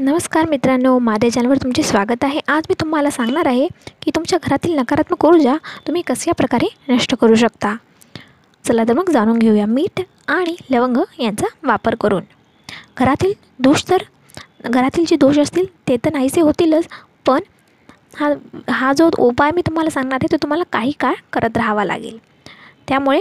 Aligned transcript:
नमस्कार 0.00 0.46
मित्रांनो 0.48 0.98
माझ्या 0.98 1.30
चॅनलवर 1.32 1.56
तुमचे 1.62 1.82
स्वागत 1.82 2.24
आहे. 2.24 2.40
आज 2.48 2.66
मी 2.68 2.74
तुम्हाला 2.80 3.10
सांगणार 3.10 3.46
आहे 3.46 3.66
की 4.02 4.10
तुमच्या 4.14 4.38
घरातील 4.42 4.74
नकारात्मक 4.78 5.24
ऊर्जा 5.26 5.56
तुम्ही 5.86 6.02
कशा 6.06 6.32
प्रकारे 6.36 6.68
नष्ट 6.88 7.14
करू 7.14 7.34
शकता? 7.34 7.74
चला 8.64 8.84
तर 8.88 8.92
मग 8.92 9.10
जाणून 9.12 9.38
घेऊया 9.38 9.66
मीठ 9.66 10.00
आणि 10.28 10.54
लवंग 10.70 10.96
यांचा 11.18 11.46
वापर 11.62 11.94
करून. 12.00 12.22
घरातील 12.98 13.32
दोष 13.58 13.84
तर 13.90 14.02
घरातील 14.64 15.04
जे 15.08 15.16
दोष 15.16 15.38
असतील 15.38 15.66
ते 15.88 15.96
तर 16.04 16.12
नाहीसे 16.12 16.40
होतीलच 16.40 16.88
पण 17.26 17.40
हा 18.18 18.32
हा 18.70 18.92
जो 18.92 19.10
उपाय 19.18 19.50
मी 19.54 19.62
तुम्हाला 19.66 19.90
सांगणार 19.90 20.18
आहे 20.22 20.32
तो 20.32 20.42
तुम्हाला 20.42 20.64
काही 20.72 20.92
काळ 21.00 21.14
करत 21.32 21.56
राहावा 21.56 21.84
लागेल. 21.84 22.18
त्यामुळे 22.88 23.20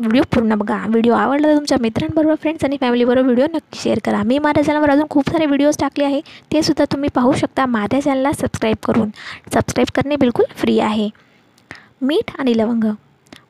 व्हिडिओ 0.00 0.22
पूर्ण 0.34 0.54
बघा. 0.54 0.76
व्हिडिओ 0.88 1.14
आवडला 1.14 1.46
तर 1.48 1.54
तुमच्या 1.56 1.78
मित्रांबरोबर 1.80 2.34
फ्रेंड्स 2.34 2.64
आणि 2.64 2.76
फॅमिलीबरोबर 2.80 3.26
व्हिडिओ 3.26 3.46
नक्की 3.54 3.78
शेअर 3.80 3.98
करा. 4.04 4.22
मी 4.22 4.38
माझ्या 4.38 4.64
चॅनलवर 4.64 4.90
अजून 4.90 5.06
खूप 5.10 5.30
सारे 5.30 5.46
व्हिडिओज 5.46 5.76
टाकले 5.80 6.04
आहे. 6.04 6.20
ते 6.52 6.62
सुद्धा 6.62 6.84
तुम्ही 6.92 7.08
पाहू 7.14 7.32
शकता 7.32 7.66
माझ्या 7.66 8.00
चॅनलला 8.00 8.32
सबस्क्राईब 8.32 8.76
करून. 8.84 9.10
सबस्क्राईब 9.54 9.92
करणे 9.94 10.16
बिलकुल 10.16 10.44
फ्री 10.56 10.78
आहे. 10.80 11.08
मीठ 12.02 12.30
आणि 12.38 12.56
लवंग. 12.58 12.84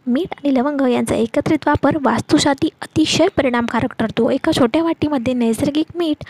मीठ 0.06 0.34
आणि 0.34 0.54
लवंग 0.54 0.80
यांचा 0.90 1.14
एकत्रित 1.14 1.66
वापर 1.66 1.96
वास्तूसाठी 2.02 2.68
अतिशय 2.82 3.26
परिणामकारक 3.36 3.92
ठरतो. 3.98 4.30
एका 4.30 4.52
छोट्या 4.52 4.82
वाटीमध्ये 4.82 5.34
नैसर्गिक 5.34 5.96
मीठ 5.96 6.24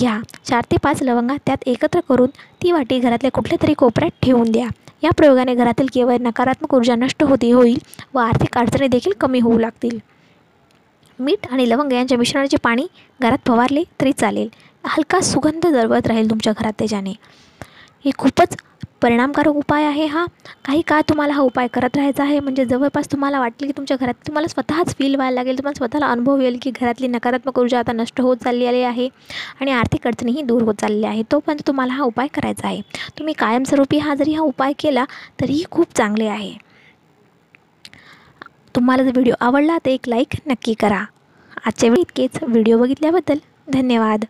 घ्या. 0.00 0.18
चार 0.44 0.64
ते 0.70 0.76
पाच 0.82 1.02
लवंगा 1.02 1.36
त्यात 1.46 1.62
एकत्र 1.66 2.00
करून 2.08 2.30
ती 2.62 2.72
वाटी 2.72 2.98
घरातल्या 2.98 3.30
कुठल्या 3.30 3.62
तरी 3.62 3.74
कोपऱ्यात 3.74 4.22
ठेवून 4.22 4.50
द्या. 4.50 4.68
या 5.04 5.10
प्रयोगाने 5.10 5.54
घरातील 5.54 5.86
केवळ 5.92 6.16
नकारात्मक 6.20 6.74
ऊर्जा 6.74 6.94
नष्ट 6.94 7.22
होती 7.22 7.50
होईल 7.50 7.78
व 8.14 8.18
आर्थिक 8.18 8.58
अडचणी 8.58 8.88
देखील 8.88 9.12
कमी 9.20 9.40
होऊ 9.40 9.58
लागतील. 9.58 9.98
मीठ 11.18 11.46
आणि 11.50 11.68
लवंग 11.68 11.92
यांच्या 11.92 12.18
मिश्रणाचे 12.18 12.56
पाणी 12.62 12.86
घरात 13.20 13.46
फवारले 13.46 13.82
तरी 14.00 14.12
चालेल. 14.12 14.48
हलका 14.84 15.20
सुगंध 15.20 15.66
दरवत 15.66 16.06
राहील 16.06 16.30
तुमच्या 16.30 16.52
घरात 16.58 16.72
त्याच्याने 16.78 17.12
हे 18.04 18.10
खूपच 18.18 18.56
परिणामकारक 19.02 19.56
उपाय 19.56 19.84
आहे 19.84 20.04
हा. 20.06 20.24
काही 20.64 20.80
काळ 20.82 21.00
तुम्हाला 21.08 21.34
हा 21.34 21.40
उपाय 21.42 21.66
करत 21.68 21.96
राहायचा 21.96 22.22
आहे. 22.22 22.38
म्हणजे 22.40 22.64
जवळपास 22.64 23.10
तुम्हाला 23.12 23.40
वाटले 23.40 23.66
की 23.66 23.72
तुमच्या 23.76 23.96
घरात 24.00 24.14
तुम्हाला 24.26 24.48
स्वतःच 24.48 24.94
फील 24.96 25.14
व्हायला 25.14 25.34
लागेल. 25.34 25.58
तुम्हाला 25.58 25.76
स्वतःला 25.76 26.06
अनुभव 26.06 26.40
येईल 26.40 26.58
की 26.62 26.70
घरातली 26.70 27.06
नकारात्मक 27.06 27.58
ऊर्जा 27.58 27.78
आता 27.78 27.92
नष्ट 27.92 28.20
होत 28.20 28.36
चाललेली 28.36 28.82
आहे 28.82 29.08
आणि 29.60 29.70
आर्थिक 29.70 30.06
अडचणीही 30.06 30.42
दूर 30.42 30.62
होत 30.62 30.74
चाललेली 30.74 31.06
आहे. 31.06 31.22
तोपर्यंत 31.32 31.62
तुम्हाला 31.66 31.92
हा 31.92 32.04
उपाय 32.04 32.26
करायचा 32.26 32.68
आहे. 32.68 32.80
तुम्ही 33.18 33.34
कायमस्वरूपी 33.38 33.98
हा 33.98 34.14
जरी 34.14 34.34
हा 34.34 34.42
उपाय 34.42 34.72
केला 34.78 35.04
तरीही 35.40 35.64
खूप 35.70 35.96
चांगले 35.96 36.26
आहे. 36.26 36.52
तुम्हाला 38.76 39.02
जर 39.02 39.10
व्हिडिओ 39.10 39.34
आवडला 39.40 39.78
तर 39.78 39.90
एक 39.90 40.08
लाईक 40.08 40.34
नक्की 40.46 40.74
करा. 40.74 41.04
आजच्या 41.66 41.90
वेळी 41.90 42.00
इतकेच. 42.00 42.42
व्हिडिओ 42.42 42.78
बघितल्याबद्दल 42.78 43.38
धन्यवाद. 43.72 44.24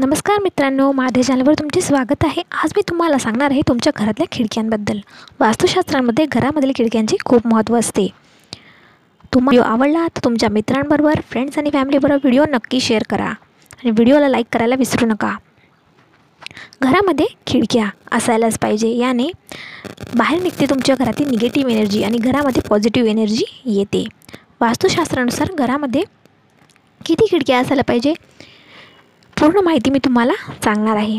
नमस्कार 0.00 0.38
मित्रांनो 0.42 0.90
माझ्या 0.92 1.22
चॅनलवर 1.24 1.54
तुमचे 1.54 1.80
स्वागत 1.80 2.24
आहे. 2.24 2.42
आज 2.64 2.72
मी 2.76 2.82
तुम्हाला 2.88 3.18
सांगणार 3.18 3.50
आहे 3.50 3.60
तुमच्या 3.68 3.92
घरातल्या 3.96 4.26
खिडक्यांबद्दल. 4.32 4.98
वास्तुशास्त्रामध्ये 5.40 6.26
घरामधील 6.26 6.72
खिडक्यांचे 6.76 7.16
खूप 7.24 7.46
महत्त्व 7.46 7.76
असते. 7.78 8.06
तुम्हाला 9.34 9.60
व्हिडिओ 9.60 9.62
आवडला 9.62 10.06
तर 10.06 10.24
तुमच्या 10.24 10.48
मित्रांबरोबर 10.50 11.20
फ्रेंड्स 11.30 11.58
आणि 11.58 11.70
फॅमिलीबरोबर 11.72 12.14
व्हिडिओ 12.14 12.44
नक्की 12.50 12.80
शेअर 12.80 13.02
करा. 13.10 13.24
आणि 13.24 13.90
व्हिडिओला 13.90 14.28
लाईक 14.28 14.46
करायला 14.52 14.74
विसरू 14.78 15.06
नका. 15.06 15.34
घरामध्ये 16.82 17.26
खिडक्या 17.46 17.86
असायलाच 18.12 18.58
पाहिजे. 18.58 18.88
याने 18.88 19.30
बाहेर 20.16 20.42
निघते 20.42 20.66
तुमच्या 20.70 20.96
घरातील 20.98 21.30
निगेटिव्ह 21.30 21.72
एनर्जी 21.72 22.02
आणि 22.02 22.18
घरामध्ये 22.18 22.62
पॉझिटिव्ह 22.68 23.10
एनर्जी 23.10 23.44
येते. 23.64 24.06
वास्तुशास्त्रानुसार 24.60 25.52
घरामध्ये 25.54 26.02
किती 27.06 27.26
खिडक्या 27.30 27.58
असायला 27.58 27.82
पाहिजे? 27.82 28.14
पूर्ण 29.40 29.60
माहिती 29.64 29.90
मी 29.90 29.98
तुम्हाला 29.98 30.32
सांगणार 30.64 30.96
आहे. 30.96 31.18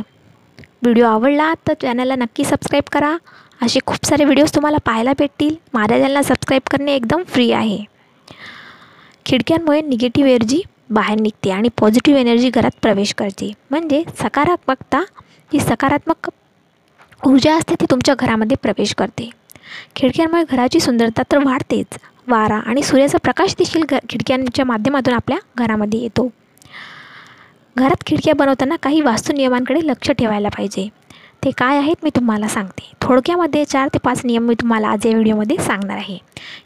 व्हिडिओ 0.81 1.05
आवडला 1.05 1.53
तर 1.67 1.73
चॅनलला 1.81 2.15
नक्की 2.15 2.43
सबस्क्राईब 2.43 2.83
करा. 2.91 3.15
असे 3.61 3.79
खूप 3.85 4.05
सारे 4.05 4.23
व्हिडिओज 4.23 4.55
तुम्हाला 4.55 4.77
पाहायला 4.85 5.11
भेटतील. 5.19 5.55
माझ्या 5.73 5.97
चॅनलला 5.97 6.23
सबस्क्राईब 6.23 6.61
करणे 6.71 6.95
एकदम 6.95 7.23
फ्री 7.27 7.51
आहे. 7.51 7.83
खिडक्यांमुळे 9.25 9.81
निगेटिव्ह 9.81 10.29
एनर्जी 10.29 10.61
बाहेर 10.89 11.19
निघते 11.19 11.51
आणि 11.51 11.69
पॉझिटिव्ह 11.77 12.19
एनर्जी 12.19 12.49
घरात 12.49 12.71
प्रवेश 12.81 13.13
करते. 13.13 13.51
म्हणजे 13.69 14.03
सकारात्मकता 14.19 15.03
ही 15.53 15.59
सकारात्मक 15.59 16.29
ऊर्जा 17.27 17.55
असते 17.55 17.75
ती 17.81 17.85
तुमच्या 17.91 18.15
घरामध्ये 18.19 18.57
प्रवेश 18.61 18.93
करते. 18.95 19.29
खिडक्यांमुळे 19.95 20.43
घराची 20.51 20.79
सुंदरता 20.79 21.21
तर 21.31 21.37
वाढतेच. 21.37 21.97
वारा 22.27 22.57
आणि 22.65 22.83
सूर्याचा 22.83 23.17
प्रकाश 23.17 23.55
देखील 23.59 23.83
घ 23.89 23.97
खिडक्यांच्या 24.09 24.65
माध्यमातून 24.65 25.13
आपल्या 25.13 25.37
घरामध्ये 25.57 25.99
येतो. 25.99 26.29
घरात 27.79 28.03
खिडक्या 28.05 28.33
बनवताना 28.33 28.75
काही 28.75 29.01
वास्तू 29.01 29.33
नियमांकडे 29.33 29.79
लक्ष 29.83 30.11
ठेवायला 30.11 30.49
पाहिजे. 30.49 30.87
ते 31.43 31.51
काय 31.51 31.77
आहेत 31.77 32.03
मी 32.03 32.09
तुम्हाला 32.15 32.47
सांगते. 32.47 32.91
थोडक्यामध्ये 33.01 33.65
चार 33.65 33.87
ते 33.87 33.97
पाच 33.97 34.21
नियम 34.23 34.43
मी 34.43 34.53
तुम्हाला 34.53 34.87
आज 34.87 35.05
या 35.05 35.11
व्हिडिओमध्ये 35.11 35.57
सांगणार 35.57 35.97
आहे. 35.97 36.17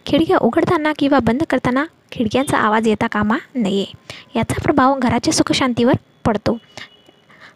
खिडक्या 0.06 0.38
उघडताना 0.38 0.94
किंवा 1.00 1.20
बंद 1.20 1.44
करताना 1.50 1.84
खिडक्यांचा 2.12 2.58
आवाज 2.58 2.88
येता 2.88 3.08
कामा 3.08 3.38
नये. 3.56 3.86
याचा 4.36 4.62
प्रभाव 4.64 5.00
घराच्या 5.00 5.34
सुखशांतीवर 5.34 5.94
पडतो. 6.26 6.58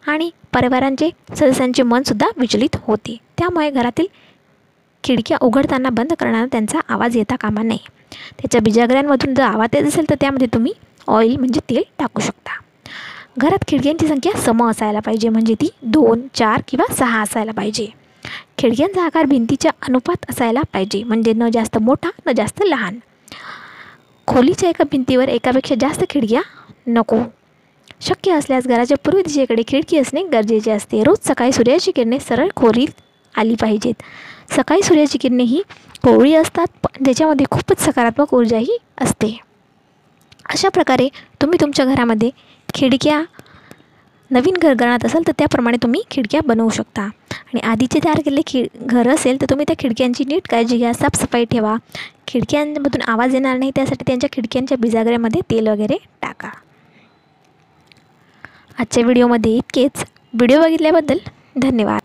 आणि 0.06 0.30
परिवारांचे 0.52 1.10
सदस्यांचे 1.36 1.82
मनसुद्धा 1.82 2.28
विचलित 2.36 2.76
होते. 2.82 3.16
त्यामुळे 3.38 3.70
घरातील 3.70 4.06
खिडक्या 5.04 5.38
उघडताना 5.40 5.90
बंद 5.90 6.12
करताना 6.12 6.46
त्यांचा 6.46 6.80
आवाज 6.88 7.16
येता 7.16 7.36
कामा 7.36 7.62
नये. 7.62 7.84
त्याच्या 8.38 8.60
बिजागऱ्यांमधून 8.60 9.34
जर 9.34 9.42
आवाज 9.42 9.74
येत 9.74 9.86
असेल 9.86 10.10
तर 10.10 10.14
त्यामध्ये 10.20 10.48
तुम्ही 10.54 10.72
ऑइल 11.08 11.36
म्हणजे 11.36 11.60
तेल 11.70 11.82
टाकू 11.98 12.20
शकता. 12.20 12.60
घरात 13.38 13.64
खिडक्यांची 13.68 14.06
संख्या 14.08 14.32
सम 14.40 14.62
असायला 14.64 15.00
पाहिजे 15.00 15.28
म्हणजे 15.28 15.54
ती 15.54 15.68
दोन 15.82 16.20
चार 16.34 16.62
किंवा 16.68 16.92
सहा 16.94 17.20
असायला 17.22 17.52
पाहिजे. 17.52 17.86
खिडक्यांचा 18.58 19.04
आकार 19.04 19.24
भिंतीच्या 19.24 19.70
अनुपात 19.88 20.30
असायला 20.30 20.60
पाहिजे 20.72 21.02
म्हणजे 21.02 21.32
न 21.32 21.48
जास्त 21.54 21.78
मोठा 21.78 22.10
न 22.26 22.32
जास्त 22.36 22.62
लहान. 22.66 22.98
खोलीच्या 24.28 24.68
एका 24.68 24.84
भिंतीवर 24.90 25.28
एकापेक्षा 25.28 25.74
जास्त 25.80 26.04
खिडक्या 26.10 26.40
नको. 26.86 27.18
शक्य 28.00 28.32
असल्यास 28.32 28.66
घराच्या 28.66 28.96
पूर्व 29.04 29.20
दिशेकडे 29.20 29.62
खिडकी 29.68 29.98
असणे 29.98 30.22
गरजेचे 30.32 30.70
असते. 30.70 31.02
रोज 31.04 31.28
सकाळी 31.28 31.52
सूर्याची 31.52 31.92
किरणे 31.92 32.18
सरळ 32.18 32.48
खोलीत 32.56 33.00
आली 33.34 33.54
पाहिजेत. 33.60 34.02
सकाळी 34.56 34.82
सूर्याची 34.82 35.18
किरणे 35.18 35.42
ही 35.42 35.62
कोवळी 36.02 36.34
असतात 36.34 36.66
पण 36.84 37.04
त्याच्यामध्ये 37.04 37.46
खूपच 37.50 37.84
सकारात्मक 37.84 38.34
ऊर्जाही 38.34 38.78
असते. 39.00 39.36
अशा 40.50 40.68
प्रकारे 40.68 41.08
तुम्ही 41.42 41.58
तुमच्या 41.60 41.84
घरामध्ये 41.84 42.30
खिडक्या 42.74 43.22
नवीन 44.30 44.56
घर 44.62 44.74
घरात 44.74 45.04
असाल 45.04 45.22
तर 45.26 45.32
त्याप्रमाणे 45.38 45.76
तुम्ही 45.82 46.02
खिडक्या 46.10 46.40
बनवू 46.46 46.68
शकता. 46.68 47.02
आणि 47.02 47.60
आधीचे 47.60 47.98
तयार 48.04 48.20
केलेले 48.24 48.42
खिड 48.46 48.66
घर 48.86 49.08
असेल 49.08 49.40
तर 49.40 49.46
तुम्ही 49.50 49.64
त्या 49.68 49.76
खिडक्यांची 49.78 50.24
नीट 50.28 50.48
काळजी 50.50 50.76
घ्या 50.78 50.92
साफसफाई 50.94 51.44
ठेवा. 51.44 51.76
खिडक्यांमधून 52.26 53.02
आवाज 53.02 53.34
येणार 53.34 53.56
नाही 53.58 53.70
त्यासाठी 53.74 54.04
त्यांच्या 54.06 54.28
खिडक्यांच्या 54.32 54.78
बिजागऱ्यामध्ये 54.78 55.40
तेल 55.50 55.68
वगैरे 55.68 55.96
टाका. 56.22 56.50
आजच्या 58.78 59.02
व्हिडिओमध्ये 59.04 59.56
इतकेच. 59.56 60.04
व्हिडिओ 60.34 60.60
बघितल्याबद्दल 60.62 61.18
धन्यवाद. 61.62 62.00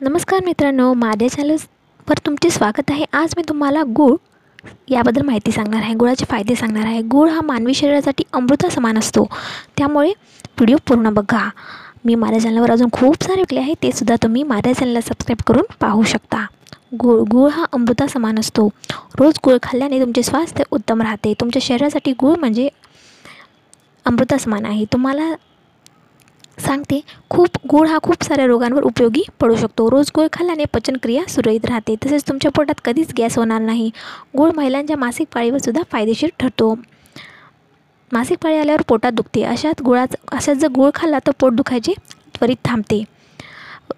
नमस्कार 0.00 0.44
मित्रांनो 0.44 0.92
माझ्या 0.94 1.28
चॅनलवर 1.30 2.18
तुमचे 2.26 2.50
स्वागत 2.50 2.90
आहे. 2.90 3.04
आज 3.12 3.34
मी 3.36 3.42
तुम्हाला 3.48 3.82
गूळ 3.96 4.14
याबद्दल 4.88 5.22
माहिती 5.22 5.52
सांगणार 5.52 5.82
आहे 5.82 5.94
गुळाचे 5.94 6.24
फायदे 6.30 6.54
सांगणार 6.54 6.86
आहे. 6.86 7.00
गूळ 7.02 7.28
हा 7.30 7.40
मानवी 7.40 7.74
शरीरासाठी 7.74 8.24
अमृता 8.32 8.68
समान 8.68 8.98
असतो. 8.98 9.26
त्यामुळे 9.76 10.08
व्हिडिओ 10.08 10.76
पूर्ण 10.86 11.10
बघा. 11.10 11.48
मी 12.04 12.14
माझ्या 12.14 12.40
चॅनलवर 12.40 12.70
अजून 12.70 12.88
खूप 12.92 13.22
सारे 13.24 13.40
विकले 13.40 13.60
आहे 13.60 13.74
ते 13.82 13.92
सुद्धा 13.92 14.16
तुम्ही 14.22 14.42
माझ्या 14.42 14.72
चॅनलला 14.72 15.00
सबस्क्राईब 15.00 15.42
करून 15.46 15.64
पाहू 15.80 16.02
शकता. 16.02 16.46
गूळ 17.00 17.20
गूळ 17.30 17.50
हा 17.50 17.64
अमृता 17.72 18.06
समान 18.06 18.38
असतो. 18.38 18.68
रोज 19.20 19.38
गूळ 19.44 19.56
खाल्ल्याने 19.62 20.00
तुमचे 20.00 20.22
स्वास्थ्य 20.22 20.64
उत्तम 20.70 21.02
राहते. 21.02 21.32
तुमच्या 21.40 21.62
शरीरासाठी 21.62 22.12
गूळ 22.12 22.34
म्हणजे 22.38 22.68
अमृता 24.06 24.38
समान 24.38 24.66
आहे. 24.66 24.84
तुम्हाला 24.84 25.34
सांगते 26.58 27.00
खूप 27.30 27.56
गूळ 27.70 27.86
हा 27.88 27.98
खूप 28.02 28.22
साऱ्या 28.24 28.46
रोगांवर 28.46 28.82
उपयोगी 28.82 29.22
पडू 29.40 29.56
शकतो. 29.56 29.90
रोज 29.90 30.10
गूळ 30.16 30.26
खाल्ल्याने 30.32 30.64
पचनक्रिया 30.64 31.22
सुरळीत 31.28 31.64
राहते. 31.64 31.94
तसेच 32.04 32.22
तुमच्या 32.28 32.50
पोटात 32.50 32.80
कधीच 32.84 33.12
गॅस 33.18 33.38
होणार 33.38 33.60
नाही. 33.60 33.90
गूळ 34.36 34.50
महिलांच्या 34.56 34.96
मासिक 34.96 35.26
पाळीवर 35.34 35.58
सुद्धा 35.58 35.82
फायदेशीर 35.92 36.30
ठरतो. 36.38 36.74
मासिक 38.12 38.38
पाळी 38.42 38.56
आल्यावर 38.56 38.82
पोटात 38.88 39.12
दुखते. 39.12 39.42
अशात 39.42 39.82
गुळाचं 39.82 40.36
अशात 40.36 40.54
जर 40.54 40.68
गूळ 40.68 40.90
खाल्ला 40.94 41.18
तर 41.26 41.32
पोट 41.40 41.52
दुखायचे 41.52 41.92
त्वरित 42.34 42.56
थांबते. 42.64 43.02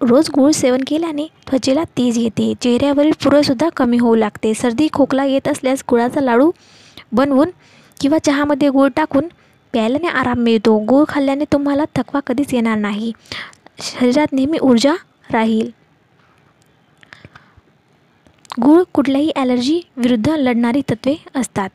रोज 0.01 0.29
गूळ 0.35 0.51
सेवन 0.51 0.83
केल्याने 0.87 1.25
त्वचेला 1.49 1.83
तेज 1.97 2.17
येते. 2.17 2.53
चेहऱ्यावरील 2.61 3.11
पुरंसुद्धा 3.23 3.69
कमी 3.77 3.97
होऊ 3.97 4.15
लागते. 4.15 4.53
सर्दी 4.53 4.87
खोकला 4.93 5.25
येत 5.25 5.47
असल्यास 5.47 5.83
गुळाचा 5.89 6.21
लाडू 6.21 6.51
बनवून 7.11 7.49
किंवा 8.01 8.17
चहामध्ये 8.17 8.69
गूळ 8.69 8.87
टाकून 8.95 9.27
प्यायल्याने 9.73 10.07
आराम 10.19 10.39
मिळतो. 10.39 10.77
गूळ 10.79 11.03
खाल्ल्याने 11.07 11.45
तुम्हाला 11.53 11.83
थकवा 11.95 12.19
कधीच 12.27 12.53
येणार 12.53 12.77
नाही. 12.77 13.11
शरीरात 13.81 14.33
नेहमी 14.33 14.57
ऊर्जा 14.61 14.93
राहील. 15.31 15.69
गूळ 18.61 18.81
कुठल्याही 18.93 19.31
ॲलर्जी 19.35 19.79
विरुद्ध 19.97 20.29
लढणारी 20.29 20.81
तत्त्वे 20.89 21.15
असतात. 21.35 21.69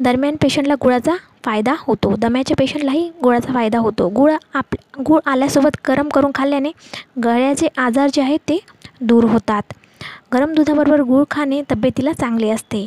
दरम्यान 0.00 0.36
पेशंटला 0.42 0.74
गुळाचा 0.82 1.14
फायदा 1.44 1.74
होतो. 1.78 2.14
दम्याच्या 2.18 2.56
पेशंटलाही 2.58 3.08
गुळाचा 3.22 3.52
फायदा 3.52 3.78
होतो. 3.78 4.08
गुळ 4.08 4.32
आप 4.54 4.74
गूळ 5.06 5.20
आल्यासोबत 5.26 5.76
गरम 5.88 6.08
करून 6.08 6.30
खाल्ल्याने 6.34 6.70
गळ्याचे 7.24 7.68
आजार 7.76 8.10
जे 8.12 8.22
आहेत 8.22 8.38
ते 8.48 8.58
दूर 9.00 9.24
होतात. 9.24 9.62
गरम 10.34 10.52
दुधाबरोबर 10.54 11.00
गूळ 11.02 11.24
खाणे 11.30 11.62
तब्येतीला 11.70 12.12
चांगले 12.12 12.50
असते. 12.50 12.86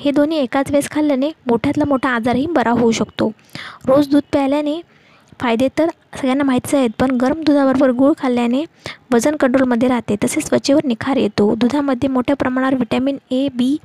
हे 0.00 0.10
दोन्ही 0.10 0.38
एकाच 0.38 0.70
वेळेस 0.70 0.88
खाल्ल्याने 0.90 1.30
मोठ्यातला 1.48 1.84
मोठा 1.84 2.10
आजारही 2.10 2.46
बरा 2.54 2.70
होऊ 2.70 2.90
शकतो. 2.90 3.30
रोज 3.86 4.08
दूध 4.08 4.22
प्यायल्याने 4.32 4.80
फायदे 5.40 5.68
तर 5.78 5.88
सगळ्यांना 6.14 6.44
माहीतच 6.44 6.74
आहेत 6.74 6.90
पण 6.98 7.10
गरम 7.20 7.40
दुधाबरोबर 7.46 7.90
गूळ 7.98 8.12
खाल्ल्याने 8.18 8.62
वजन 9.12 9.36
कंट्रोलमध्ये 9.40 9.88
राहते 9.88 10.16
तसेच 10.24 10.48
त्वचेवर 10.48 10.84
निखार 10.84 11.16
येतो. 11.16 11.54
दुधामध्ये 11.58 12.08
मोठ्या 12.08 12.36
प्रमाणावर 12.36 12.74
व्हिटॅमिन 12.74 13.18
ए 13.30 13.48
बी 13.54 13.76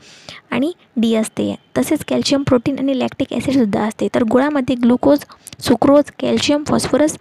आणि 0.52 0.72
डी 0.98 1.14
असते. 1.16 1.54
तसेच 1.78 2.04
कॅल्शियम 2.08 2.44
प्रोटीन 2.48 2.80
आणि 2.80 2.98
लॅक्टिक 3.00 3.34
ॲसिडसुद्धा 3.34 3.84
असते. 3.84 4.08
तर 4.16 4.24
गुळामध्ये 4.32 4.76
glucose 4.76 5.26
sucrose 5.68 6.12
calcium 6.20 6.64
phosphorus 6.68 7.18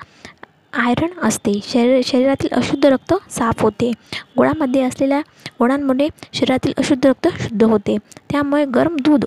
iron 0.76 1.18
असते. 1.22 1.52
शरीर 1.62 2.00
शरीरातील 2.04 2.48
अशुद्ध 2.52 2.86
रक्त 2.86 3.14
साफ 3.30 3.62
होते. 3.62 3.90
गुळामध्ये 4.36 4.82
असलेल्या 4.82 5.20
गुणांमुळे 5.58 6.08
शरीरातील 6.32 6.72
अशुद्ध 6.78 7.06
रक्त 7.06 7.28
शुद्ध 7.40 7.62
होते. 7.64 7.96
त्यामुळे 8.30 8.64
गरम 8.64 8.96
दूध 8.96 9.24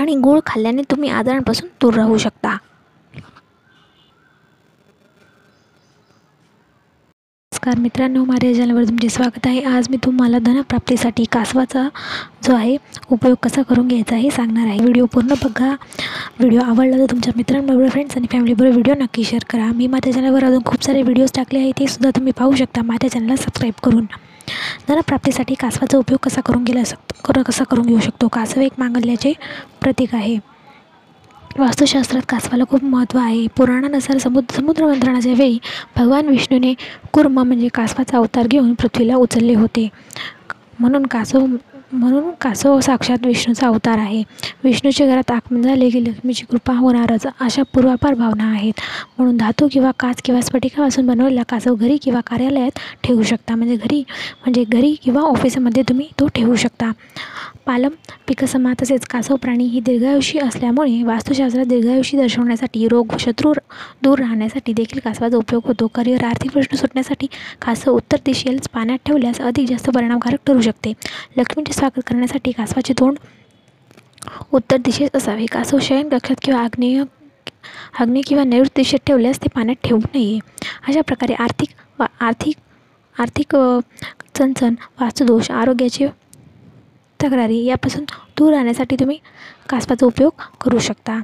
आणि 0.00 0.14
गूळ 0.14 0.40
खाल्ल्याने 0.46 0.82
तुम्ही 0.82 1.10
आजारांपासून 1.10 1.68
दूर 1.80 1.94
राहू 1.94 2.18
शकता. 2.18 2.56
नमस्कार 7.64 7.82
मित्रांनो 7.82 8.24
माझ्या 8.24 8.52
चॅनलवर 8.54 8.84
तुमचे 8.84 9.08
स्वागत 9.08 9.46
आहे. 9.46 9.60
आज 9.64 9.86
मी 9.90 9.96
तुम्हाला 10.04 10.38
धनप्राप्तीसाठी 10.38 11.24
कासवाचा 11.32 11.86
जो 12.44 12.54
आहे 12.54 12.76
उपयोग 13.12 13.36
कसा 13.42 13.62
करून 13.62 13.86
घ्यायचा 13.88 14.16
हे 14.16 14.30
सांगणार 14.30 14.66
आहे. 14.66 14.78
व्हिडिओ 14.80 15.06
पूर्ण 15.12 15.34
बघा. 15.44 15.70
व्हिडिओ 16.38 16.60
आवडला 16.60 16.98
तर 16.98 17.10
तुमच्या 17.10 17.32
मित्रांबरोबर 17.36 17.88
फ्रेंड्स 17.88 18.16
आणि 18.16 18.26
फॅमिलीबरोबर 18.32 18.72
व्हिडिओ 18.72 18.94
नक्की 19.00 19.24
शेअर 19.24 19.44
करा. 19.50 19.70
मी 19.74 19.86
माझ्या 19.86 20.12
चॅनलवर 20.12 20.44
अजून 20.44 20.62
खूप 20.66 20.84
सारे 20.84 21.02
व्हिडिओज 21.02 21.32
टाकले 21.36 21.58
आहेत 21.58 21.72
ते 21.78 21.86
सुद्धा 21.86 22.10
तुम्ही 22.16 22.32
पाहू 22.38 22.54
शकता. 22.54 22.82
माझ्या 22.82 23.10
चॅनलला 23.10 23.36
सबस्क्राईब 23.36 23.74
करून. 23.84 24.06
धनप्राप्तीसाठी 24.88 25.54
कासवाचा 25.54 25.98
उपयोग 25.98 26.18
कसा 26.22 26.40
करून 26.40 26.64
गेला 26.64 27.42
कसा 27.42 27.64
करून 27.64 27.86
घेऊ 27.86 28.00
शकतो? 28.00 28.28
कासव 28.28 28.60
एक 28.60 28.72
मांगल्याचे 28.78 29.32
प्रतीक 29.80 30.14
आहे. 30.14 30.38
वास्तुशास्त्रात 31.58 32.22
कासवाला 32.28 32.64
खूप 32.70 32.84
महत्त्व 32.84 33.18
आहे. 33.18 33.46
पुराणानुसार 33.56 34.18
समुद्र 34.18 34.54
समुद्रमंथनाच्या 34.54 35.32
वेळी 35.32 35.58
भगवान 35.96 36.28
विष्णूने 36.28 36.72
कुर्म 37.12 37.40
म्हणजे 37.40 37.68
कासवाचा 37.68 38.16
अवतार 38.16 38.46
घेऊन 38.46 38.74
पृथ्वीला 38.74 39.16
उचलले 39.16 39.54
होते. 39.54 39.88
म्हणून 40.78 41.06
कासव 41.06 41.46
म्हणून 41.92 42.30
कासव 42.40 42.78
साक्षात 42.80 43.26
विष्णूचा 43.26 43.66
अवतार 43.66 43.98
आहे. 43.98 44.22
विष्णूच्या 44.64 45.06
घरात 45.06 45.30
आगमन 45.30 45.62
झाले 45.62 45.88
की 45.90 46.02
लक्ष्मीची 46.04 46.44
कृपा 46.50 46.74
होणारच 46.74 47.26
अशा 47.40 47.62
पूर्वापार 47.74 48.14
भावना 48.14 48.50
आहेत. 48.50 48.80
म्हणून 49.18 49.36
धातू 49.36 49.68
किंवा 49.72 49.90
काच 49.98 50.22
किंवा 50.22 50.40
स्फटिकापासून 50.40 51.06
बनवलेला 51.06 51.42
कासव 51.48 51.74
घरी 51.74 51.96
किंवा 51.96 52.20
कार्यालयात 52.20 52.78
ठेवू 53.04 53.22
शकता. 53.22 53.54
म्हणजे 53.54 53.76
घरी 53.76 54.02
म्हणजे 54.42 54.64
घरी 54.64 54.94
किंवा 55.02 55.22
ऑफिसमध्ये 55.22 55.82
तुम्ही 55.88 56.08
तो 56.20 56.28
ठेवू 56.34 56.54
शकता. 56.54 56.90
पालम 57.66 57.88
पिकसमा 58.28 58.72
तसेच 58.82 59.04
कासव 59.06 59.36
प्राणी 59.36 59.64
ही 59.64 59.80
दीर्घायुषी 59.80 60.38
असल्यामुळे 60.38 61.02
वास्तुशास्त्रात 61.02 61.66
दीर्घायुषी 61.66 62.16
दर्शवण्यासाठी 62.16 62.88
रोग 62.88 63.16
शत्रू 63.20 63.52
दूर 64.02 64.18
राहण्यासाठी 64.18 64.72
देखील 64.72 65.00
कासवाचा 65.04 65.36
उपयोग 65.36 65.66
होतो. 65.66 65.86
करिअर 65.94 66.24
आर्थिक 66.24 66.50
प्रश्न 66.52 66.76
सुटण्यासाठी 66.76 67.26
कासव 67.62 67.90
उत्तर 67.92 68.16
दिशेलाच 68.26 68.68
पाण्यात 68.68 68.98
ठेवल्यास 69.06 69.40
अधिक 69.40 69.68
जास्त 69.68 69.90
परिणामकारक 69.90 70.46
ठरू 70.46 70.60
शकते. 70.60 70.92
लक्ष्मीचे 71.38 71.72
स्वागत 71.84 72.04
करण्यासाठी 72.06 72.52
कासवाचे 72.52 72.92
तोंड 72.98 73.16
उत्तर 74.52 74.76
दिशेत 74.76 75.16
असावे. 75.16 75.46
कासव 75.46 75.78
शयन 75.82 76.08
कक्षात 76.08 76.36
किंवा 76.42 76.60
आग्नेय 76.60 77.02
आग्नेय 78.00 78.22
किंवा 78.26 78.44
नैऋत्य 78.44 78.72
दिशेत 78.76 79.00
ठेवल्यास 79.06 79.40
ते 79.42 79.48
पाण्यात 79.54 79.84
ठेवू 79.84 79.98
नये. 80.14 80.38
अशा 80.88 81.00
प्रकारे 81.00 81.34
आर्थिक 81.34 81.74
वा 81.98 82.06
आर्थिक 82.20 82.56
आर्थिक 83.16 83.56
चणचण 84.34 84.74
वास्तुदोष 85.00 85.50
आरोग्याचे 85.50 86.06
तक्रारी 87.20 87.62
यापासून 87.64 88.04
दूर 88.38 88.52
राहण्यासाठी 88.52 88.96
तुम्ही 89.00 89.18
कासवाचा 89.68 90.06
उपयोग 90.06 90.42
करू 90.64 90.78
शकता. 90.78 91.20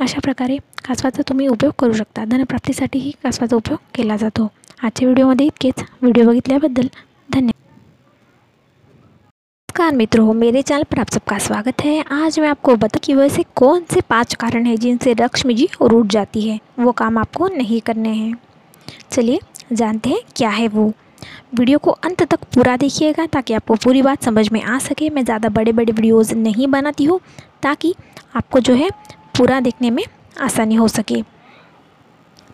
अशा 0.00 0.20
प्रकारे 0.24 0.56
कासवाचा 0.84 1.22
तुम्ही 1.28 1.46
उपयोग 1.48 1.72
करू 1.78 1.92
शकता. 1.92 2.24
धनप्राप्तीसाठीही 2.24 3.12
कासवाचा 3.22 3.56
उपयोग 3.56 3.78
केला 3.94 4.16
जातो. 4.16 4.50
आजच्या 4.82 5.06
व्हिडिओमध्ये 5.06 5.46
इतकेच. 5.46 5.84
व्हिडिओ 6.02 6.26
बघितल्याबद्दल 6.26 6.86
नमस्कार 9.72 9.94
मित्रों, 9.96 10.32
मेरे 10.34 10.60
चैनल 10.62 10.82
पर 10.84 10.98
आप 11.00 11.10
सबका 11.10 11.36
स्वागत 11.38 11.82
है। 11.82 12.04
आज 12.12 12.38
मैं 12.40 12.48
आपको 12.48 12.74
बता 12.76 12.98
कि 13.04 13.14
वैसे 13.14 13.44
कौन 13.56 13.84
से 13.92 14.00
पाँच 14.00 14.34
कारण 14.34 14.66
हैं 14.66 14.74
जिनसे 14.76 15.14
लक्ष्मी 15.20 15.54
जी 15.54 15.68
रूट 15.82 16.06
जाती 16.06 16.40
है। 16.40 16.58
वो 16.78 16.92
काम 16.92 17.18
आपको 17.18 17.48
नहीं 17.48 17.80
करने 17.80 18.08
हैं। 18.08 18.34
चलिए, 19.10 19.38
जानते 19.72 20.10
हैं 20.10 20.20
क्या 20.36 20.48
है 20.50 20.66
वो। 20.68 20.86
वीडियो 21.54 21.78
को 21.78 21.90
अंत 21.90 22.22
तक 22.22 22.44
पूरा 22.54 22.76
देखिएगा 22.76 23.26
ताकि 23.26 23.54
आपको 23.54 23.74
पूरी 23.74 24.02
बात 24.02 24.24
समझ 24.24 24.48
में 24.52 24.62
आ 24.62 24.78
सके। 24.78 25.08
मैं 25.10 25.24
ज़्यादा 25.24 25.48
बड़े 25.48 25.72
बड़े 25.72 25.92
वीडियोज़ 25.92 26.34
नहीं 26.34 26.68
बनाती 26.68 27.04
हूँ 27.04 27.18
ताकि 27.62 27.94
आपको 28.36 28.60
जो 28.60 28.74
है 28.74 28.90
पूरा 29.38 29.60
देखने 29.60 29.90
में 29.90 30.04
आसानी 30.40 30.74
हो 30.74 30.88
सके। 30.88 31.22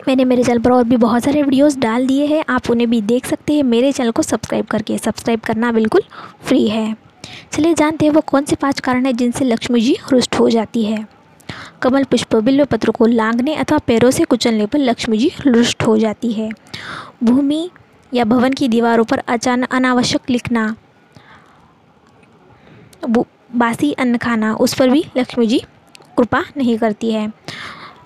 मैंने 0.07 0.25
मेरे 0.25 0.43
चैनल 0.43 0.59
पर 0.59 0.71
और 0.71 0.83
भी 0.83 0.97
बहुत 0.97 1.23
सारे 1.23 1.43
वीडियोस 1.43 1.77
डाल 1.79 2.07
दिए 2.07 2.25
हैं। 2.25 2.43
आप 2.49 2.69
उन्हें 2.71 2.89
भी 2.89 3.01
देख 3.03 3.25
सकते 3.25 3.53
हैं। 3.53 3.63
मेरे 3.65 3.91
चैनल 3.91 4.11
को 4.11 4.21
सब्सक्राइब 4.21 4.65
करके 4.67 4.97
सब्सक्राइब 4.97 5.39
करना 5.41 5.71
बिल्कुल 5.71 6.01
फ्री 6.41 6.67
है। 6.67 7.08
चलिए 7.53 7.73
जानते 7.73 8.05
हैं 8.05 8.11
वो 8.13 8.21
कौन 8.21 8.45
से 8.45 8.55
पाँच 8.55 8.79
कारण 8.79 9.05
हैं 9.05 9.15
जिनसे 9.15 9.45
लक्ष्मी 9.45 9.81
जी 9.81 9.97
रुष्ट 10.11 10.39
हो 10.39 10.49
जाती 10.49 10.83
है। 10.83 11.05
कमल 11.81 12.03
पुष्प 12.03 12.35
बिल्व 12.35 12.65
पत्र 12.65 12.91
को 12.91 13.05
लांगने 13.05 13.55
अथवा 13.55 13.77
पैरों 13.77 14.11
से 14.11 14.23
कुचलने 14.23 14.65
पर 14.65 14.79
लक्ष्मी 14.79 15.17
जी 15.17 15.31
रुष्ट 15.47 15.83
हो 15.83 15.97
जाती 15.97 16.31
है। 16.31 16.49
भूमि 17.23 17.69
या 18.13 18.23
भवन 18.25 18.53
की 18.53 18.67
दीवारों 18.67 19.03
पर 19.03 19.23
अचानक 19.27 19.73
अनावश्यक 19.73 20.29
लिखना 20.29 20.75
बासी 23.55 23.91
अन्न 23.93 24.17
खाना 24.17 24.53
उस 24.55 24.73
पर 24.73 24.89
भी 24.89 25.03
लक्ष्मी 25.17 25.45
जी 25.47 25.59
कृपा 26.17 26.43
नहीं 26.57 26.77
करती 26.77 27.11
है। 27.11 27.31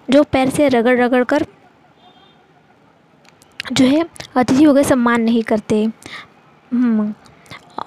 जो 0.09 0.23
पैर 0.23 0.49
से 0.49 0.67
रगड़ 0.67 0.99
रगड़ 1.01 1.23
कर 1.23 1.45
जो 3.71 3.85
है 3.85 4.05
अतिथियों 4.35 4.73
का 4.75 4.83
सम्मान 4.83 5.21
नहीं 5.21 5.43
करते। 5.43 5.83
हम्म, 6.71 7.13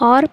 और 0.00 0.28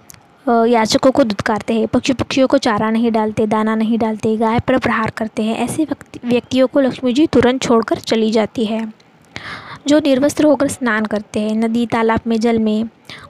याचकों 0.47 1.11
को 1.11 1.23
दुत्कारते 1.23 1.73
हैं 1.73 1.87
पक्षी 1.87 2.13
पक्षियों 2.13 2.47
को 2.47 2.57
चारा 2.57 2.89
नहीं 2.89 3.11
डालते, 3.11 3.45
दाना 3.47 3.75
नहीं 3.75 3.97
डालते, 3.97 4.35
गाय 4.37 4.59
पर 4.59 4.77
प्रहार 4.77 5.09
करते 5.09 5.43
हैं, 5.43 5.57
ऐसे 5.57 5.87
व्यक्तियों 6.25 6.67
को 6.67 6.79
लक्ष्मी 6.79 7.13
जी 7.13 7.27
तुरंत 7.27 7.61
छोड़कर 7.61 7.97
चली 7.97 8.31
जाती 8.31 8.65
है। 8.65 8.93
जो 9.87 9.99
निर्वस्त्र 9.99 10.45
होकर 10.45 10.67
स्नान 10.67 11.05
करते 11.05 11.39
हैं, 11.39 11.55
नदी, 11.55 11.85
तालाब 11.85 12.19
में, 12.27 12.39
जल 12.39 12.59
में, 12.59 12.83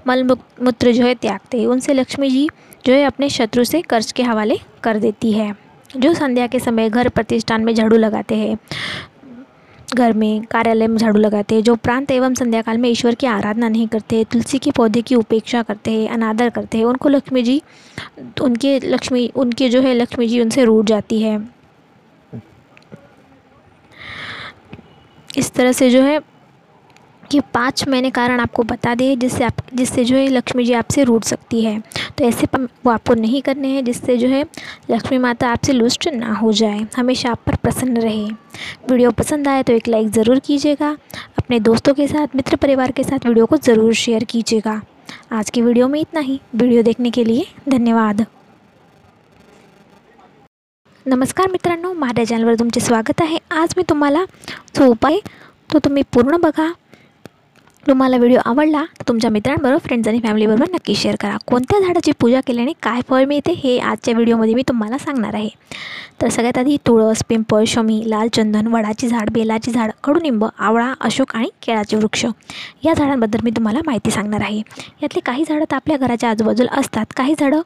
मल 0.07 0.23
मूत्र 0.23 0.91
जो 0.91 1.05
है 1.05 1.15
त्यागते 1.15 1.59
हैं, 1.59 1.67
उनसे 1.67 1.93
लक्ष्मी 1.93 2.29
जी 2.29 2.49
जो 2.85 2.93
है 2.93 3.03
अपने 3.03 3.29
शत्रु 3.29 3.63
से 3.63 3.81
कर्ज 3.81 4.11
के 4.11 4.23
हवाले 4.23 4.59
कर 4.83 4.97
देती 4.97 5.31
है। 5.31 5.55
जो 5.97 6.13
संध्या 6.13 6.47
के 6.47 6.59
समय 6.59 6.89
घर 6.89 7.09
प्रतिष्ठान 7.09 7.63
में 7.63 7.73
झाड़ू 7.75 7.97
लगाते 7.97 8.35
हैं 8.35 8.57
घर 9.95 10.13
में 10.13 10.43
कार्यालय 10.43 10.87
में 10.87 10.97
झाड़ू 10.97 11.19
लगाते 11.19 11.55
हैं, 11.55 11.63
जो 11.63 11.75
प्रांत 11.75 12.11
एवं 12.11 12.33
संध्याकाल 12.33 12.77
में 12.77 12.89
ईश्वर 12.89 13.15
की 13.15 13.27
आराधना 13.27 13.69
नहीं 13.69 13.87
करते, 13.87 14.23
तुलसी 14.23 14.57
के 14.57 14.71
पौधे 14.71 15.01
की 15.01 15.15
उपेक्षा 15.15 15.61
करते 15.63 15.91
हैं, 15.91 16.09
अनादर 16.09 16.49
करते 16.49 16.77
हैं, 16.77 16.85
उनको 16.85 17.09
लक्ष्मी 17.09 17.43
जी, 17.43 17.61
उनके 18.41 18.79
लक्ष्मी, 18.79 19.31
उनके 19.35 19.69
जो 19.69 19.81
है 19.81 19.93
लक्ष्मी 19.93 20.27
जी 20.27 20.41
उनसे 20.41 20.63
रूट 20.63 20.85
जाती 20.85 21.21
है। 21.21 21.37
इस 25.37 25.51
तरह 25.53 25.71
से 25.71 25.89
जो 25.89 26.01
है 26.01 26.19
कि 27.33 27.39
पाँच 27.53 27.87
मैंने 27.87 28.09
कारण 28.11 28.39
आपको 28.39 28.63
बता 28.63 28.93
दिए 28.95 29.15
जिससे 29.15 29.43
आप, 29.43 29.61
जिससे 29.73 30.03
जो 30.05 30.15
है 30.15 30.27
लक्ष्मी 30.27 30.63
जी 30.65 30.73
आपसे 30.73 31.03
रूठ 31.03 31.23
सकती 31.23 31.61
है। 31.63 31.79
तो 32.17 32.25
ऐसे 32.25 32.47
वो 32.55 32.89
आपको 32.91 33.13
नहीं 33.13 33.41
करने 33.41 33.67
हैं, 33.67 33.83
जिससे 33.85 34.17
जो 34.17 34.27
है 34.27 34.43
लक्ष्मी 34.91 35.17
माता 35.17 35.49
आपसे 35.49 35.73
लुष्ट 35.73 36.07
ना 36.07 36.33
हो 36.33 36.51
जाए। 36.53 36.85
हमेशा 36.97 37.31
आप 37.31 37.39
पर 37.45 37.55
प्रसन्न 37.55 37.97
रहे। 37.97 38.25
वीडियो 38.89 39.11
पसंद 39.13 39.47
आए 39.47 39.63
तो 39.63 39.73
एक 39.73 39.87
लाइक 39.87 40.09
ज़रूर 40.09 40.39
कीजिएगा। 40.39 40.89
अपने 41.37 41.59
दोस्तों 41.61 41.93
के 41.93 42.07
साथ, 42.07 42.35
मित्र 42.35 42.55
परिवार 42.55 42.91
के 42.91 43.03
साथ 43.03 43.25
वीडियो 43.27 43.45
को 43.45 43.57
ज़रूर 43.59 43.93
शेयर 43.95 44.23
कीजिएगा। 44.25 44.81
आज 45.31 45.49
की 45.49 45.61
वीडियो 45.61 45.87
में 45.87 45.99
इतना 45.99 46.19
ही। 46.19 46.39
वीडियो 46.55 46.83
देखने 46.83 47.11
के 47.11 47.23
लिए 47.23 47.47
धन्यवाद। 47.69 48.25
नमस्कार 51.05 51.49
मित्रांनो 51.51 51.93
माझ्या 51.95 52.25
चॅनलवर 52.25 52.55
तुमचे 52.55 52.79
स्वागत 52.81 53.21
आहे 53.21 53.39
आज 53.51 53.73
मी 53.77 53.83
तुम्हाला 53.83 54.23
जो 54.75 54.89
उपाय 54.91 55.19
तो 55.69 55.79
तुम्ही 55.79 56.03
पूर्ण 56.13 56.37
बघा। 56.41 56.71
तुम्हाला 57.87 58.17
व्हिडिओ 58.17 58.39
आवडला 58.45 58.83
तर 58.99 59.03
तुमच्या 59.07 59.29
मित्रांबरोबर 59.29 59.77
फ्रेंड्स 59.77 60.07
आणि 60.07 60.19
फॅमिलीबरोबर 60.23 60.69
नक्की 60.73 60.95
शेअर 60.95 61.15
करा. 61.19 61.37
कोणत्या 61.47 61.79
झाडाची 61.79 62.11
पूजा 62.19 62.39
केल्याने 62.47 62.71
काय 62.83 63.01
फळ 63.09 63.25
मिळते 63.25 63.51
हे 63.51 63.77
आजच्या 63.79 64.13
व्हिडिओमध्ये 64.13 64.53
मी 64.53 64.61
तुम्हाला 64.67 64.97
सांगणार 64.97 65.33
आहे. 65.33 65.49
तर 66.21 66.29
सगळ्यात 66.29 66.57
आधी 66.57 66.77
तुळस 66.87 67.23
पिंपळ 67.29 67.63
शमी 67.67 68.01
लाल 68.05 68.27
चंदन 68.33 68.67
वडाची 68.67 69.07
झाड 69.07 69.29
बेलाची 69.29 69.71
झाड 69.71 69.91
कडुनिंब 70.03 70.45
आवळा 70.59 70.93
अशोक 71.01 71.35
आणि 71.35 71.47
केळाचे 71.61 71.97
वृक्ष. 71.97 72.25
या 72.85 72.93
झाडांबद्दल 72.93 73.39
मी 73.43 73.51
तुम्हाला 73.51 73.79
माहिती 73.85 74.11
सांगणार 74.11 74.41
आहे. 74.41 74.61
यातले 75.03 75.19
काही 75.19 75.43
झाडं 75.49 75.65
तर 75.71 75.75
आपल्या 75.75 75.97
घराच्या 75.97 76.29
आजूबाजूला 76.29 76.79
असतात. 76.79 77.05
काही 77.17 77.33
झाडं 77.39 77.61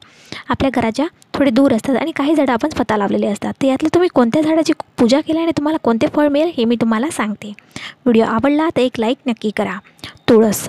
आपल्या 0.48 0.70
घराच्या 0.74 1.06
थोडे 1.38 1.50
दूर 1.50 1.72
असतात 1.72 1.96
आणि 1.96 2.10
काही 2.10 2.34
झाडं 2.34 2.52
आपण 2.52 2.68
स्वतः 2.68 2.96
लावलेले 2.96 3.26
असतात. 3.26 3.52
तर 3.62 3.66
यातलं 3.66 3.88
तुम्ही 3.94 4.08
कोणत्या 4.14 4.42
झाडाची 4.42 4.72
पूजा 4.98 5.20
केल्याने 5.20 5.50
तुम्हाला 5.50 5.78
कोणते 5.82 6.06
फळ 6.06 6.28
मिळेल 6.28 6.50
हे 6.56 6.64
मी 6.64 6.76
तुम्हाला 6.76 7.10
सांगते. 7.10 7.48
व्हिडिओ 8.04 8.24
आवडला 8.24 8.68
तर 8.68 8.80
एक 8.80 9.00
लाईक 9.00 9.18
नक्की 9.26 9.50
करा. 9.56 9.78
तुळस. 10.28 10.68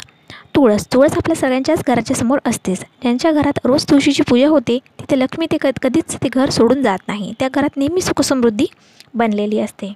तुळस. 0.55 0.85
तुळस 0.93 1.13
आपल्या 1.17 1.35
सगळ्यांच्याच 1.35 1.83
घराच्या 1.88 2.15
समोर 2.15 2.39
असतेच. 2.45 2.79
ज्यांच्या 3.01 3.31
घरात 3.31 3.59
रोज 3.65 3.85
तुळशीची 3.89 4.23
पूजा 4.23 4.47
होते 4.47 4.77
तिथे 4.99 5.19
लक्ष्मी 5.19 5.45
ते 5.51 5.57
क 5.57 5.67
कधीच 5.81 6.15
ते 6.15 6.29
घर 6.33 6.49
सोडून 6.49 6.81
जात 6.81 7.07
नाही. 7.07 7.33
त्या 7.39 7.49
घरात 7.53 7.77
नेहमी 7.77 8.01
सुखसमृद्धी 8.01 8.65
बनलेली 9.13 9.59
असते. 9.59 9.93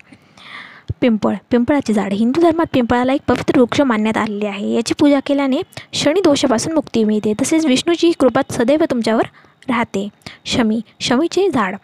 पिंपळ. 1.01 1.33
पिंपळाचे 1.51 1.93
झाड. 1.93 2.13
हिंदू 2.13 2.41
धर्मात 2.41 2.65
पिंपळाला 2.73 3.13
एक 3.13 3.21
पवित्र 3.27 3.59
वृक्ष 3.59 3.81
मानण्यात 3.81 4.17
आलेले 4.17 4.47
आहे. 4.47 4.73
याची 4.75 4.93
पूजा 4.99 5.19
केल्याने 5.25 5.61
शनी 5.93 6.21
दोषापासून 6.21 6.73
मुक्ती 6.73 7.03
मिळते. 7.03 7.33
तसेच 7.41 7.65
विष्णूची 7.65 8.11
कृपा 8.19 8.41
सदैव 8.51 8.83
तुमच्यावर 8.91 9.25
राहते. 9.67 10.09
शमी 10.45 10.81
शमीचे 10.99 11.49
झाड. 11.49 11.75